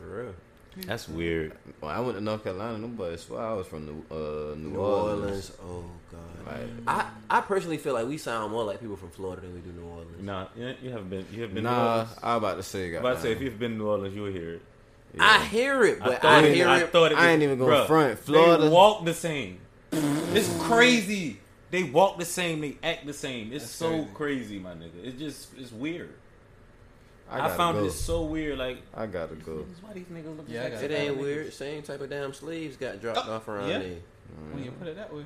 real. 0.00 0.34
That's 0.86 1.08
weird. 1.08 1.52
When 1.80 1.92
I 1.92 2.00
went 2.00 2.16
to 2.16 2.20
North 2.22 2.44
Carolina, 2.44 2.78
them 2.78 2.94
boys 2.96 3.22
swear 3.22 3.40
I 3.42 3.52
was 3.54 3.66
from 3.66 3.86
New, 3.86 4.04
uh, 4.10 4.54
New, 4.54 4.70
New 4.70 4.78
Orleans. 4.78 5.20
Orleans. 5.20 5.52
Oh 5.62 5.84
god. 6.12 6.46
Like, 6.46 6.68
I, 6.86 7.10
I 7.38 7.40
personally 7.42 7.78
feel 7.78 7.94
like 7.94 8.06
we 8.06 8.18
sound 8.18 8.52
more 8.52 8.64
like 8.64 8.80
people 8.80 8.96
from 8.96 9.10
Florida 9.10 9.42
than 9.42 9.54
we 9.54 9.60
do 9.60 9.72
New 9.72 9.86
Orleans. 9.86 10.22
Nah, 10.22 10.46
you 10.56 10.74
you 10.82 10.90
haven't 10.90 11.10
been. 11.10 11.26
You 11.32 11.42
haven't 11.42 11.54
been. 11.56 11.64
to 11.64 11.70
New 11.70 11.76
nah, 11.76 11.92
Orleans? 11.92 12.10
I 12.22 12.34
was 12.34 12.38
about 12.38 12.56
to 12.56 12.62
say, 12.62 12.88
I'm 12.90 13.00
about 13.00 13.16
to 13.16 13.22
say 13.22 13.32
if 13.32 13.40
you've 13.40 13.58
been 13.58 13.72
to 13.72 13.78
New 13.78 13.88
Orleans, 13.88 14.14
you'll 14.14 14.30
hear 14.32 14.54
it. 14.54 14.62
I 15.18 15.44
hear 15.44 15.82
it, 15.84 15.98
but 15.98 16.12
I, 16.12 16.16
thought 16.18 16.44
it- 16.44 16.54
hear 16.54 16.68
I 16.68 16.78
it. 16.82 16.92
thought 16.92 17.10
it 17.12 17.18
I 17.18 17.22
was- 17.22 17.26
ain't 17.30 17.42
even 17.42 17.58
gonna 17.58 17.72
bruh, 17.72 17.86
front. 17.88 18.18
Florida- 18.20 18.62
They 18.62 18.68
walk 18.68 19.04
the 19.04 19.14
same. 19.14 19.58
It's 19.92 20.48
crazy. 20.60 21.38
They 21.72 21.82
walk 21.82 22.18
the 22.18 22.24
same. 22.24 22.60
They 22.60 22.76
act 22.82 23.06
the 23.06 23.12
same. 23.12 23.52
It's 23.52 23.64
That's 23.64 23.74
so 23.74 23.90
crazy. 23.90 24.08
crazy. 24.14 24.58
my 24.60 24.70
nigga. 24.74 25.04
It's 25.04 25.18
just 25.18 25.48
it's 25.58 25.72
weird. 25.72 26.14
I, 27.30 27.38
gotta 27.38 27.54
found 27.54 27.78
go. 27.78 27.84
it 27.84 27.90
so 27.92 28.22
weird. 28.24 28.58
Like, 28.58 28.78
I 28.94 29.06
gotta 29.06 29.34
go. 29.36 29.64
why 29.82 29.92
these 29.92 30.04
niggas 30.06 30.36
look 30.36 30.46
Yeah, 30.48 30.64
like 30.64 30.72
got 30.74 30.82
It 30.84 30.90
it. 30.90 30.94
ain't 30.94 31.16
weird. 31.18 31.52
Same 31.52 31.82
type 31.82 32.00
of 32.00 32.10
damn 32.10 32.32
sleeves 32.34 32.76
got 32.76 33.00
dropped 33.00 33.26
Oh, 33.28 33.34
off 33.34 33.48
around 33.48 33.68
yeah. 33.70 33.78
there. 33.78 33.96
when 34.52 34.64
you 34.64 34.70
put 34.72 34.88
it 34.88 34.96
that 34.96 35.12
way. 35.14 35.24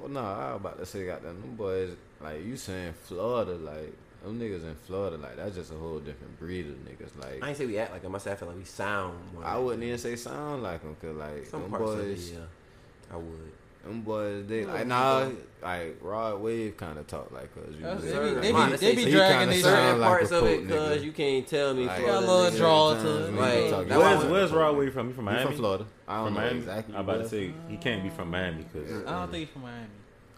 Well, 0.00 0.10
nah, 0.10 0.48
I 0.48 0.52
was 0.52 0.60
about 0.60 0.78
to 0.78 0.86
say, 0.86 1.06
goddamn, 1.06 1.40
them 1.40 1.54
boys, 1.56 1.90
like, 2.20 2.44
you 2.44 2.56
saying 2.56 2.94
Florida, 3.04 3.52
like, 3.52 3.94
them 4.22 4.38
niggas 4.40 4.64
in 4.64 4.74
Florida, 4.86 5.16
like, 5.16 5.36
that's 5.36 5.54
just 5.54 5.70
a 5.72 5.74
whole 5.76 5.98
different 6.00 6.38
breed 6.38 6.66
of 6.66 6.74
niggas. 6.84 7.16
Like, 7.20 7.42
I 7.42 7.48
ain't 7.50 7.56
say 7.56 7.66
we 7.66 7.78
act 7.78 7.92
like 7.92 8.02
them. 8.02 8.14
I 8.14 8.18
said 8.18 8.32
I 8.32 8.36
feel 8.36 8.48
like 8.48 8.56
we 8.58 8.64
sound. 8.64 9.18
More 9.32 9.44
I 9.44 9.54
like 9.54 9.64
wouldn't 9.64 9.80
them. 9.80 9.88
even 9.88 9.98
say 9.98 10.16
sound 10.16 10.62
like 10.62 10.82
them, 10.82 10.96
cause, 11.00 11.16
like, 11.16 11.46
Some 11.46 11.62
them 11.62 11.70
parts 11.70 11.84
boys, 11.84 12.00
of 12.00 12.08
it, 12.10 12.38
yeah. 12.38 13.14
I 13.14 13.16
would. 13.16 13.52
Them 13.84 14.00
boys, 14.00 14.46
they 14.46 14.64
like 14.64 14.86
nah, 14.86 15.28
like 15.62 15.96
Rod 16.00 16.40
Wave 16.40 16.76
kind 16.76 16.98
of 16.98 17.06
talk 17.06 17.30
like 17.30 17.50
us. 17.56 17.74
You 17.74 17.80
know? 17.80 17.94
That's- 17.96 18.10
Certain- 18.12 18.40
They 18.40 18.52
be- 18.52 18.58
they 18.58 18.70
be- 18.70 18.76
they 18.76 18.94
be 18.94 19.02
certain- 19.02 19.12
dragging 19.12 19.48
these- 19.50 19.62
certain 19.62 20.00
parts 20.00 20.30
a 20.30 20.38
of 20.38 20.44
it 20.46 20.66
because 20.66 21.04
you 21.04 21.12
can't 21.12 21.46
tell 21.46 21.74
me. 21.74 21.86
Like, 21.86 22.00
for 22.00 22.06
got 22.06 22.16
a 22.16 22.26
little 22.26 22.50
niggas. 22.50 22.56
draw 22.56 22.94
to 22.94 22.98
it. 22.98 23.02
Sometimes 23.02 23.30
we 23.32 23.38
Like, 23.38 23.70
talk- 23.70 23.70
that 23.70 23.88
That's 23.88 24.00
Where's, 24.00 24.24
where's 24.32 24.52
Rod 24.52 24.76
Wave 24.78 24.92
from? 24.94 25.08
You 25.08 25.14
from 25.14 25.26
He 25.26 25.32
Miami? 25.32 25.46
from 25.46 25.56
Florida. 25.56 25.86
I 26.08 26.16
don't 26.16 26.24
From 26.26 26.34
know 26.34 26.40
Miami? 26.40 26.58
exactly. 26.60 26.94
I'm 26.94 27.00
about 27.02 27.22
to 27.22 27.28
say 27.28 27.52
he 27.68 27.76
can't 27.76 28.02
be 28.02 28.08
from 28.10 28.30
Miami 28.30 28.64
because 28.72 29.06
I 29.06 29.10
don't 29.20 29.30
think 29.30 29.44
he's 29.44 29.52
from 29.52 29.62
Miami. 29.62 29.86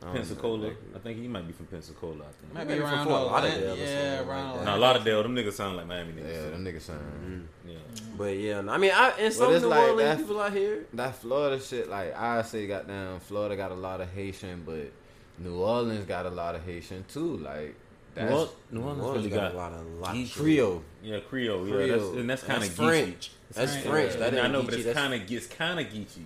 I 0.03 0.13
Pensacola. 0.13 0.71
I 0.95 0.99
think 0.99 1.19
he 1.21 1.27
might 1.27 1.47
be 1.47 1.53
from 1.53 1.67
Pensacola. 1.67 2.15
I 2.15 2.33
think. 2.41 2.55
Might 2.55 2.67
Maybe 2.67 2.81
be 2.81 2.85
from 2.87 2.95
around 2.95 3.07
Fort 3.07 3.21
those. 3.23 3.31
Lauderdale 3.33 3.73
or 3.73 3.77
Yeah, 3.77 4.17
something 4.17 4.29
around. 4.31 4.57
like 4.57 4.65
Now, 4.65 4.73
like- 4.73 4.81
Lauderdale, 4.81 5.23
them 5.23 5.35
niggas 5.37 5.53
sound 5.53 5.77
like 5.79 5.87
Miami 5.87 6.13
niggas. 6.13 6.29
Yeah, 6.33 6.41
so, 6.43 6.51
them 6.51 6.65
niggas 6.65 6.81
sound. 6.83 7.49
yeah. 7.67 7.75
But 8.19 8.25
yeah, 8.37 8.63
I 8.69 8.79
mean, 8.79 8.91
I 8.95 9.11
and 9.19 9.33
some 9.35 9.53
it's 9.55 9.63
New 9.63 9.69
like 9.69 9.81
Orleans 9.81 9.99
that- 9.99 10.19
people 10.19 10.41
out 10.41 10.53
here. 10.53 10.87
That 10.93 11.15
Florida 11.17 11.63
shit, 11.63 11.89
like 11.89 12.15
I 12.17 12.43
say, 12.43 12.67
goddamn, 12.67 13.21
Florida 13.21 13.57
got 13.57 13.71
a 13.73 13.75
lot 13.75 14.01
of 14.01 14.11
Haitian, 14.13 14.63
but 14.67 14.93
New 15.39 15.57
Orleans 15.57 16.05
got 16.07 16.27
a 16.27 16.31
lot 16.31 16.55
of 16.55 16.63
Haitian 16.65 17.05
too. 17.13 17.39
Like 17.39 17.75
New 18.17 18.23
that's 18.23 18.33
Orleans, 18.33 18.53
New 18.71 18.83
Orleans 18.83 19.17
really 19.17 19.31
got, 19.31 19.53
a 19.53 19.57
lot 19.57 19.73
of 19.73 19.87
lot 20.01 20.17
of. 20.17 20.33
Creole. 20.35 20.83
yeah 21.03 21.21
Creole, 21.21 21.67
yeah, 21.67 21.75
Creole. 21.75 21.99
that's, 21.99 22.17
and 22.21 22.31
that's 22.31 22.43
kind 22.43 22.63
of 22.63 22.69
That's 22.77 22.77
French. 22.91 23.31
That's 23.53 23.73
French. 23.73 23.87
French. 23.87 24.13
That 24.15 24.35
I 24.35 24.45
ain't 24.45 24.53
know, 24.53 24.63
but 24.63 24.75
it's 24.75 24.93
kind 24.99 25.15
of 25.15 25.31
it's 25.33 25.47
kind 25.47 25.81
of 25.81 25.87
geechy. 25.87 26.25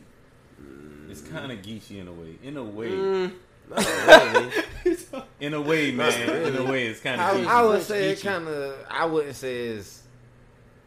It's 1.09 1.23
kind 1.23 1.51
of 1.51 1.59
geeky 1.59 1.99
in 2.01 2.07
a 2.09 2.13
way. 2.13 2.39
In 2.43 2.57
a 2.57 2.63
way, 2.63 2.91
Mm, 2.91 3.23
not 3.25 3.33
really. 3.71 4.97
in 5.41 5.55
a 5.55 5.61
way, 5.61 5.93
man. 5.93 6.47
In 6.47 6.57
a 6.57 6.65
way, 6.65 6.87
it's 6.87 7.01
kind 7.01 7.21
of 7.21 7.37
is- 7.41 7.47
geechy. 7.47 7.51
I 7.51 7.63
would 7.63 7.71
French 7.73 7.85
say 7.85 8.11
it 8.11 8.21
kind 8.23 8.49
of. 8.49 8.75
I 8.91 9.05
wouldn't 9.07 9.37
say 9.37 9.67
it's. 9.69 10.03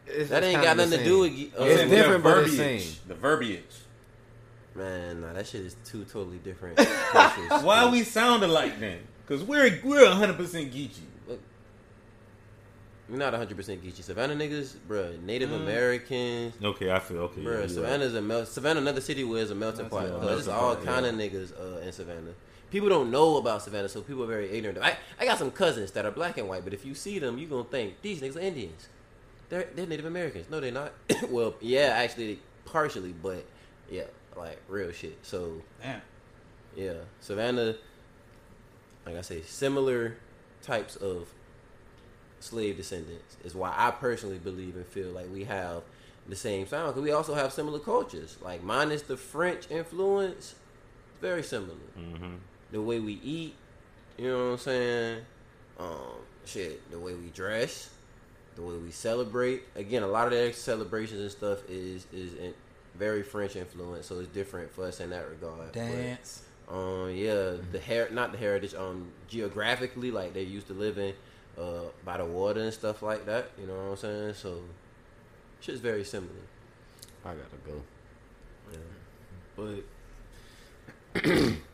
it's 0.06 0.30
That 0.30 0.44
ain't 0.44 0.62
got 0.62 0.76
nothing 0.76 0.98
to 0.98 1.04
do 1.04 1.20
with. 1.20 1.32
uh, 1.32 1.64
It's 1.64 1.76
saying 1.76 1.90
different, 1.90 2.22
the 2.22 2.28
but 2.30 2.38
it's 2.44 2.54
verbiage. 2.54 2.82
same. 2.84 2.96
The 3.08 3.14
verbiage. 3.14 3.62
Man, 4.76 5.20
nah, 5.20 5.32
that 5.32 5.46
shit 5.46 5.60
is 5.62 5.76
two 5.84 6.04
totally 6.04 6.38
different. 6.38 6.78
Why 7.62 7.88
we 7.90 8.02
sound 8.02 8.42
alike 8.42 8.80
then? 8.80 8.98
Because 9.26 9.42
we're 9.44 9.80
we're 9.84 10.04
100 10.08 10.36
percent 10.36 10.72
geechy. 10.72 11.00
We're 13.06 13.18
not 13.18 13.34
100% 13.34 13.48
Geechee. 13.82 14.02
Savannah 14.02 14.34
niggas, 14.34 14.76
bruh, 14.88 15.22
Native 15.22 15.52
Americans. 15.52 16.54
Okay, 16.62 16.90
I 16.90 16.98
feel 17.00 17.18
okay. 17.18 17.42
Bruh, 17.42 17.44
yeah, 17.44 17.50
you're 17.52 17.60
right. 17.60 17.70
Savannah's 17.70 18.14
a 18.14 18.22
mel- 18.22 18.46
Savannah, 18.46 18.80
another 18.80 19.02
city 19.02 19.22
where 19.24 19.42
it's 19.42 19.50
a 19.50 19.54
melting 19.54 19.90
pot. 19.90 20.04
Melting 20.08 20.38
it's 20.38 20.46
Melting 20.46 20.52
all 20.54 20.74
pot, 20.76 20.84
kind 20.86 21.04
yeah. 21.04 21.12
of 21.12 21.18
niggas 21.18 21.52
uh, 21.60 21.80
in 21.80 21.92
Savannah. 21.92 22.32
People 22.74 22.88
don't 22.88 23.12
know 23.12 23.36
about 23.36 23.62
Savannah, 23.62 23.88
so 23.88 24.00
people 24.00 24.24
are 24.24 24.26
very 24.26 24.50
ignorant. 24.50 24.78
I, 24.82 24.96
I 25.20 25.24
got 25.24 25.38
some 25.38 25.52
cousins 25.52 25.92
that 25.92 26.04
are 26.04 26.10
black 26.10 26.38
and 26.38 26.48
white, 26.48 26.64
but 26.64 26.74
if 26.74 26.84
you 26.84 26.92
see 26.92 27.20
them, 27.20 27.38
you're 27.38 27.48
gonna 27.48 27.62
think 27.62 28.02
these 28.02 28.20
niggas 28.20 28.34
are 28.34 28.40
Indians. 28.40 28.88
They're 29.48 29.68
they're 29.76 29.86
Native 29.86 30.06
Americans. 30.06 30.50
No, 30.50 30.58
they're 30.58 30.72
not. 30.72 30.92
well, 31.28 31.54
yeah, 31.60 31.92
actually, 31.94 32.40
partially, 32.64 33.12
but 33.12 33.44
yeah, 33.88 34.06
like 34.36 34.60
real 34.66 34.90
shit. 34.90 35.16
So 35.22 35.62
Damn. 35.80 36.00
yeah, 36.74 36.94
Savannah, 37.20 37.76
like 39.06 39.18
I 39.18 39.20
say, 39.20 39.42
similar 39.42 40.16
types 40.60 40.96
of 40.96 41.28
slave 42.40 42.76
descendants 42.76 43.36
is 43.44 43.54
why 43.54 43.72
I 43.76 43.92
personally 43.92 44.38
believe 44.38 44.74
and 44.74 44.84
feel 44.84 45.10
like 45.10 45.32
we 45.32 45.44
have 45.44 45.84
the 46.26 46.34
same 46.34 46.66
sound 46.66 46.88
because 46.88 47.04
we 47.04 47.12
also 47.12 47.34
have 47.34 47.52
similar 47.52 47.78
cultures. 47.78 48.36
Like 48.42 48.64
minus 48.64 49.02
the 49.02 49.16
French 49.16 49.70
influence, 49.70 50.56
very 51.20 51.44
similar. 51.44 51.78
Mhm. 51.96 52.38
The 52.74 52.82
way 52.82 52.98
we 52.98 53.20
eat, 53.22 53.54
you 54.18 54.26
know 54.26 54.46
what 54.46 54.52
I'm 54.54 54.58
saying? 54.58 55.20
Um, 55.78 56.18
shit, 56.44 56.90
the 56.90 56.98
way 56.98 57.14
we 57.14 57.28
dress, 57.28 57.88
the 58.56 58.62
way 58.62 58.74
we 58.74 58.90
celebrate. 58.90 59.62
Again, 59.76 60.02
a 60.02 60.08
lot 60.08 60.26
of 60.26 60.32
their 60.32 60.52
celebrations 60.52 61.20
and 61.20 61.30
stuff 61.30 61.60
is 61.70 62.04
is 62.12 62.34
in, 62.34 62.52
very 62.96 63.22
French 63.22 63.54
influence, 63.54 64.06
so 64.06 64.18
it's 64.18 64.26
different 64.26 64.72
for 64.72 64.86
us 64.86 64.98
in 64.98 65.10
that 65.10 65.28
regard. 65.30 65.72
But, 65.72 65.74
Dance. 65.74 66.42
um, 66.68 67.12
yeah, 67.14 67.52
the 67.70 67.78
hair, 67.78 68.08
not 68.10 68.32
the 68.32 68.38
heritage. 68.38 68.74
Um, 68.74 69.06
geographically, 69.28 70.10
like 70.10 70.34
they 70.34 70.42
used 70.42 70.66
to 70.66 70.74
live 70.74 70.98
in, 70.98 71.14
uh, 71.56 71.82
by 72.04 72.16
the 72.16 72.24
water 72.24 72.60
and 72.60 72.74
stuff 72.74 73.02
like 73.02 73.24
that. 73.26 73.50
You 73.56 73.68
know 73.68 73.74
what 73.74 73.90
I'm 73.90 73.96
saying? 73.98 74.34
So, 74.34 74.58
shit's 75.60 75.78
very 75.78 76.02
similar. 76.02 76.32
I 77.24 77.34
gotta 77.34 77.56
go. 77.64 77.82
Yeah. 78.72 78.78
But 81.14 81.22
It's 81.22 81.56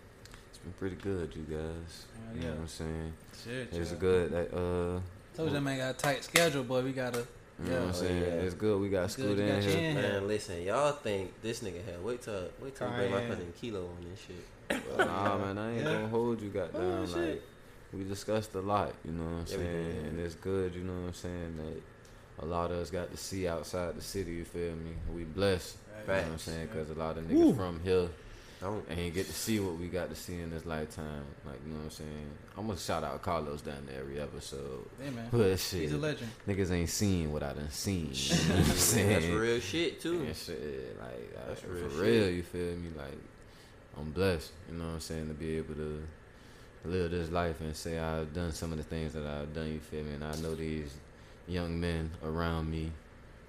been 0.63 0.73
pretty 0.79 0.97
good, 0.97 1.35
you 1.35 1.43
guys. 1.43 2.05
Hell 2.27 2.35
You 2.37 2.41
know 2.43 2.47
yeah. 2.47 2.53
what 2.53 2.61
I'm 2.61 2.69
saying? 2.69 3.13
Shit, 3.45 3.69
It's 3.73 3.91
yeah. 3.93 3.97
good. 3.99 4.33
That, 4.33 4.55
uh, 4.55 5.01
Told 5.37 5.49
you 5.49 5.55
that 5.55 5.61
man 5.61 5.79
got 5.79 5.91
a 5.95 5.99
tight 5.99 6.25
schedule, 6.25 6.65
but 6.65 6.85
we 6.85 6.93
gotta. 6.93 7.25
you 7.65 7.71
know 7.71 7.79
what 7.81 7.89
I'm 7.89 7.93
saying? 7.95 8.23
yeah. 8.23 8.29
It's 8.45 8.55
good. 8.55 8.81
We 8.81 8.89
got 8.89 9.03
Good, 9.03 9.11
Scoot 9.11 9.39
in 9.39 9.47
got 9.55 9.63
here. 9.63 9.73
Chin. 9.73 9.95
man, 9.95 10.27
listen, 10.29 10.63
y'all 10.63 10.93
think 10.93 11.41
this 11.43 11.61
nigga 11.61 11.85
hell? 11.85 12.01
Wait 12.03 12.23
till 12.23 12.49
wait 12.61 12.75
till 12.77 12.89
I 12.89 12.97
bring 12.97 13.11
my 13.11 13.17
Crying. 13.19 13.31
cousin 13.31 13.53
Kilo 13.61 13.81
on 13.87 14.07
this 14.11 14.21
shit. 14.27 14.99
Nah, 14.99 15.39
man, 15.39 15.59
I 15.59 15.71
ain't 15.73 15.79
Yeah. 15.85 15.93
gonna 15.93 16.09
hold 16.09 16.41
you, 16.43 16.49
goddamn. 16.51 16.81
Oh, 16.83 17.07
shit. 17.07 17.17
like, 17.17 17.43
we 17.93 18.05
discussed 18.05 18.55
a 18.55 18.61
lot, 18.61 18.93
you 19.05 19.13
know 19.13 19.25
what 19.25 19.31
I'm 19.31 19.39
Yeah, 19.41 19.57
saying? 19.57 19.95
did. 19.95 20.05
And 20.13 20.21
it's 20.21 20.35
good, 20.37 20.75
you 20.75 20.83
know 20.83 20.93
what 21.01 21.09
I'm 21.09 21.15
saying, 21.15 21.57
that 21.57 22.45
a 22.45 22.47
lot 22.47 22.71
of 22.71 22.79
us 22.79 22.91
got 22.91 23.11
to 23.11 23.17
see 23.17 23.49
outside 23.49 23.97
the 23.97 24.03
city, 24.03 24.33
you 24.33 24.45
feel 24.45 24.75
me? 24.77 24.93
We 25.15 25.25
blessed, 25.25 25.77
you 26.07 26.07
know 26.13 26.19
what 26.21 26.25
I'm 26.33 26.39
saying? 26.39 26.69
Because 26.73 26.91
a 26.91 26.95
lot 26.95 27.19
of 27.19 27.25
niggas 27.25 27.57
from 27.57 27.81
here 27.83 28.09
Don't. 28.61 28.85
ain't 28.91 29.15
get 29.15 29.27
to 29.27 29.33
see 29.33 29.59
what 29.59 29.77
we 29.79 29.87
got 29.89 30.11
to 30.11 30.15
see 30.17 30.35
in 30.41 30.51
this 30.51 30.67
lifetime. 30.67 31.25
Like, 31.47 31.57
you 31.67 31.73
know 31.73 31.79
what 31.79 31.85
I'm 31.85 31.91
saying? 31.91 32.31
I'm 32.59 32.67
gonna 32.67 32.79
shout 32.79 33.03
out 33.05 33.23
Carlos 33.23 33.63
down 33.63 33.87
there 33.87 34.01
every 34.01 34.21
episode. 34.21 34.87
Hey 35.03 35.11
man, 35.11 35.29
But 35.33 35.59
shit, 35.59 35.81
he's 35.83 35.93
a 35.93 35.97
legend. 35.99 36.31
niggas 36.47 36.71
ain't 36.71 36.91
seen 36.91 37.33
what 37.33 37.43
I 37.43 37.55
done 37.55 37.71
seen. 37.71 38.11
You 38.13 38.35
know 38.49 38.61
what 38.61 38.69
I'm 38.69 38.77
saying? 38.77 39.09
That's 39.09 39.25
real 39.27 39.61
shit 39.61 40.01
too. 40.01 40.21
And 40.23 40.37
shit, 40.37 40.99
like 41.01 41.37
I- 41.43 41.49
That's 41.49 41.61
for 41.63 41.69
real 41.69 41.89
real, 41.89 42.29
you 42.31 42.43
feel 42.43 42.77
me? 42.77 42.91
Like 42.97 43.19
I'm 43.99 44.11
blessed, 44.11 44.53
you 44.71 44.77
know 44.77 44.85
what 44.85 44.95
I'm 44.95 45.01
saying, 45.01 45.29
to 45.29 45.35
be 45.35 45.57
able 45.57 45.75
to 45.75 46.03
live 46.85 47.11
this 47.11 47.31
life 47.31 47.61
and 47.61 47.75
say 47.75 47.99
I've 47.99 48.33
done 48.35 48.53
some 48.53 48.73
of 48.73 48.79
the 48.79 48.85
things 48.85 49.13
that 49.15 49.25
I've 49.27 49.55
done. 49.55 49.73
You 49.73 49.79
feel 49.81 50.05
me? 50.05 50.13
And 50.15 50.25
I 50.25 50.35
know 50.37 50.55
these 50.55 50.93
young 51.49 51.81
men 51.81 52.11
around 52.23 52.71
me, 52.71 52.93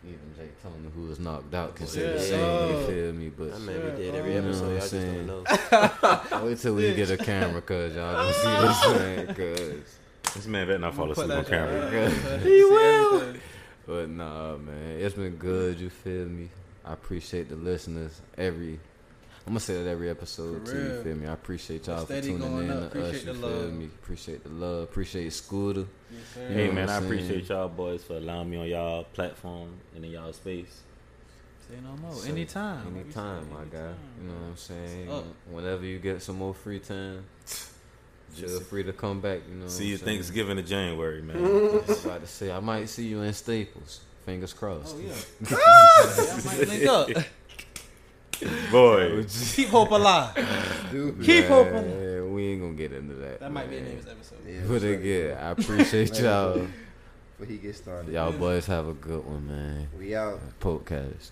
even 0.04 0.20
Jake 0.38 0.62
telling 0.62 0.84
me 0.84 0.90
who 0.96 1.04
was 1.08 1.20
knocked 1.20 1.54
out, 1.54 1.76
can 1.76 1.86
say 1.88 2.02
the 2.02 2.14
Yeah. 2.14 2.20
same. 2.20 2.40
You 2.40 2.76
Oh. 2.78 2.88
feel 2.88 3.14
me? 3.14 3.30
But 3.30 3.54
I 3.54 3.58
mean, 3.60 3.76
we 3.86 3.92
did 4.04 4.16
every 4.16 4.32
oh. 4.32 4.36
You 4.36 4.42
know 4.42 4.48
episode. 4.48 4.62
what 4.62 4.68
Y'all 4.68 4.74
I'm 4.74 4.80
just 4.80 4.92
saying? 4.92 5.28
don't 5.28 6.32
know. 6.32 6.46
wait 6.46 6.58
till 6.58 6.76
we 6.76 6.94
get 6.96 7.12
a 7.12 7.18
camera, 7.18 7.62
cause 7.62 7.96
y'all 7.96 8.14
gonna 8.14 8.34
see 8.34 8.68
this 8.68 9.00
man, 9.28 9.36
cause. 9.36 9.98
This 10.36 10.48
man 10.48 10.66
better 10.68 10.80
not 10.80 10.96
fall 10.96 11.12
asleep 11.12 11.30
on 11.30 11.46
camera. 11.46 12.10
shit- 12.12 12.42
He 12.42 12.64
will. 12.64 13.34
But 13.86 14.10
nah, 14.10 14.56
man, 14.58 15.00
it's 15.00 15.16
been 15.16 15.36
good. 15.36 15.80
You 15.80 15.90
feel 15.90 16.26
me? 16.26 16.50
I 16.86 16.94
appreciate 16.94 17.50
the 17.50 17.56
listeners. 17.56 18.22
Every 18.38 18.80
I'm 19.48 19.54
gonna 19.54 19.60
say 19.60 19.84
that 19.84 19.90
every 19.90 20.10
episode 20.10 20.66
For 20.68 20.72
too. 20.74 20.78
You 20.78 20.90
real. 20.94 21.04
feel 21.04 21.16
me? 21.16 21.28
I 21.28 21.34
appreciate 21.34 21.88
y'all 21.88 22.06
for 22.06 22.22
tuning 22.22 22.38
going 22.40 22.66
in 22.66 22.72
up. 22.72 22.92
to 22.92 23.02
us. 23.02 23.08
Appreciate 23.08 23.26
You 23.26 23.34
the 23.34 23.40
feel 23.40 23.50
love. 23.50 23.74
me? 23.74 23.86
Appreciate 23.86 24.44
the 24.44 24.50
love. 24.50 24.84
Appreciate 24.84 25.34
Scooter. 25.34 25.86
Yes, 26.12 26.22
sir. 26.36 26.42
You 26.50 26.56
Hey 26.56 26.72
man, 26.72 26.90
I 26.90 26.98
appreciate 26.98 27.50
y'all 27.50 27.68
boys 27.70 28.04
for 28.04 28.14
allowing 28.18 28.50
me 28.50 28.58
on 28.58 28.68
y'all 28.68 29.04
platform 29.06 29.70
and 29.96 30.06
in 30.06 30.12
y'all 30.12 30.32
space. 30.34 30.82
Say 31.70 31.76
no 31.84 31.96
more. 31.98 32.14
So, 32.14 32.30
anytime. 32.30 32.86
Like 32.86 32.94
we 32.94 33.00
Anytime, 33.02 33.44
said, 33.46 33.52
my 33.52 33.64
guy. 33.66 33.78
anytime. 33.80 33.96
You 34.22 34.28
know 34.28 34.34
what 34.36 34.48
I'm 34.50 34.58
saying? 34.58 35.24
Whenever 35.50 35.86
you 35.86 36.00
get 36.00 36.22
some 36.22 36.38
more 36.38 36.54
free 36.54 36.80
time, 36.80 37.24
feel 37.46 38.48
Just- 38.48 38.64
free 38.70 38.84
to 38.84 38.94
come 38.94 39.22
back. 39.22 39.40
You 39.50 39.56
know. 39.56 39.68
See 39.68 39.86
you 39.88 39.94
I'm 39.96 40.00
saying? 40.02 40.06
Thanksgiving 40.18 40.58
to 40.58 40.64
January, 40.64 41.22
man. 41.24 41.38
I 41.38 41.94
about 41.94 42.22
to 42.22 42.28
say 42.28 42.52
I 42.52 42.60
might 42.60 42.90
see 42.90 43.08
you 43.08 43.22
in 43.22 43.34
Staples. 43.34 44.02
Fingers 44.26 44.54
crossed. 44.54 44.96
Oh 44.96 45.00
yeah. 45.00 45.14
yeah 45.50 45.58
I 45.58 46.42
might 46.46 46.68
link 46.68 46.86
up. 46.86 47.10
Boy, 48.72 49.24
Keep 49.54 49.70
hope 49.70 49.92
alive. 49.92 50.36
Keep 51.24 51.46
hope 51.46 51.68
hoping. 51.72 52.34
We 52.34 52.48
ain't 52.54 52.62
gonna 52.62 52.74
get 52.74 52.94
into 52.94 53.16
that. 53.16 53.40
That 53.40 53.52
might 53.52 53.70
be 53.70 53.76
the 53.76 53.82
man. 53.82 53.90
name 53.92 54.00
of 54.00 54.06
this 54.06 54.12
episode. 54.14 54.40
Yeah, 54.48 54.62
But 54.68 54.82
sorry. 54.82 54.94
again, 54.96 55.38
I 55.38 55.50
appreciate 55.52 56.20
y'all. 56.20 56.54
Before 57.38 57.46
he 57.46 57.58
gets 57.58 57.78
started. 57.80 58.14
Y'all 58.14 58.32
boys 58.32 58.66
have 58.68 58.88
a 58.88 58.94
good 58.94 59.26
one, 59.26 59.48
man. 59.48 59.88
We 59.98 60.16
out. 60.16 60.40
Podcast. 60.60 61.32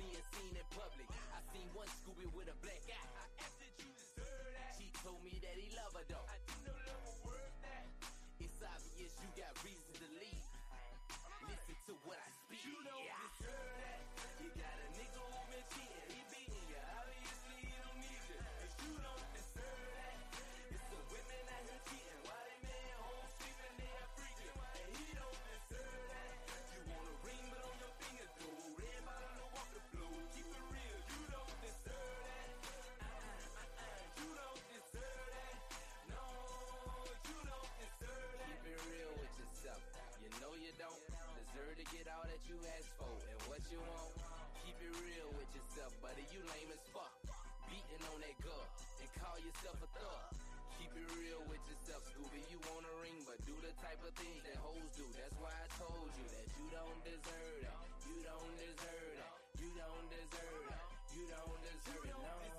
leave. 5.57 5.89
Listen 5.97 6.09
to 6.09 6.15
what 6.15 6.29
I 6.29 6.53
speak. 6.53 6.68
what 42.49 42.65
you 42.65 42.73
ask 42.81 42.89
for 42.97 43.13
and 43.29 43.41
what 43.45 43.61
you 43.69 43.77
want. 43.85 44.09
Keep 44.65 44.81
it 44.81 44.95
real 45.05 45.29
with 45.37 45.51
yourself, 45.53 45.93
buddy. 46.01 46.25
You 46.33 46.41
lame 46.49 46.73
as 46.73 46.81
fuck. 46.97 47.13
Beating 47.69 48.01
on 48.09 48.19
that 48.25 48.37
girl 48.41 48.65
and 49.05 49.09
call 49.21 49.37
yourself 49.37 49.77
a 49.85 49.89
thug. 49.93 50.33
Keep 50.81 50.97
it 50.97 51.09
real 51.21 51.45
with 51.45 51.61
yourself, 51.69 52.01
Scooby. 52.09 52.41
You 52.49 52.57
want 52.73 52.89
a 52.89 52.95
ring, 53.05 53.21
but 53.29 53.37
do 53.45 53.53
the 53.61 53.75
type 53.85 54.01
of 54.01 54.17
things 54.17 54.41
that 54.49 54.57
hoes 54.65 54.89
do. 54.97 55.05
That's 55.13 55.37
why 55.37 55.53
I 55.53 55.69
told 55.77 56.09
you 56.17 56.25
that 56.25 56.47
you 56.57 56.67
don't 56.73 57.01
deserve 57.05 57.61
it. 57.69 57.77
You 58.09 58.17
don't 58.25 58.55
deserve 58.57 59.13
it. 59.13 59.33
You 59.61 59.69
don't 59.77 60.07
deserve 60.09 60.67
it. 60.73 60.85
You 61.21 61.25
don't 61.29 61.61
deserve 61.61 62.05
it. 62.09 62.17
No. 62.17 62.58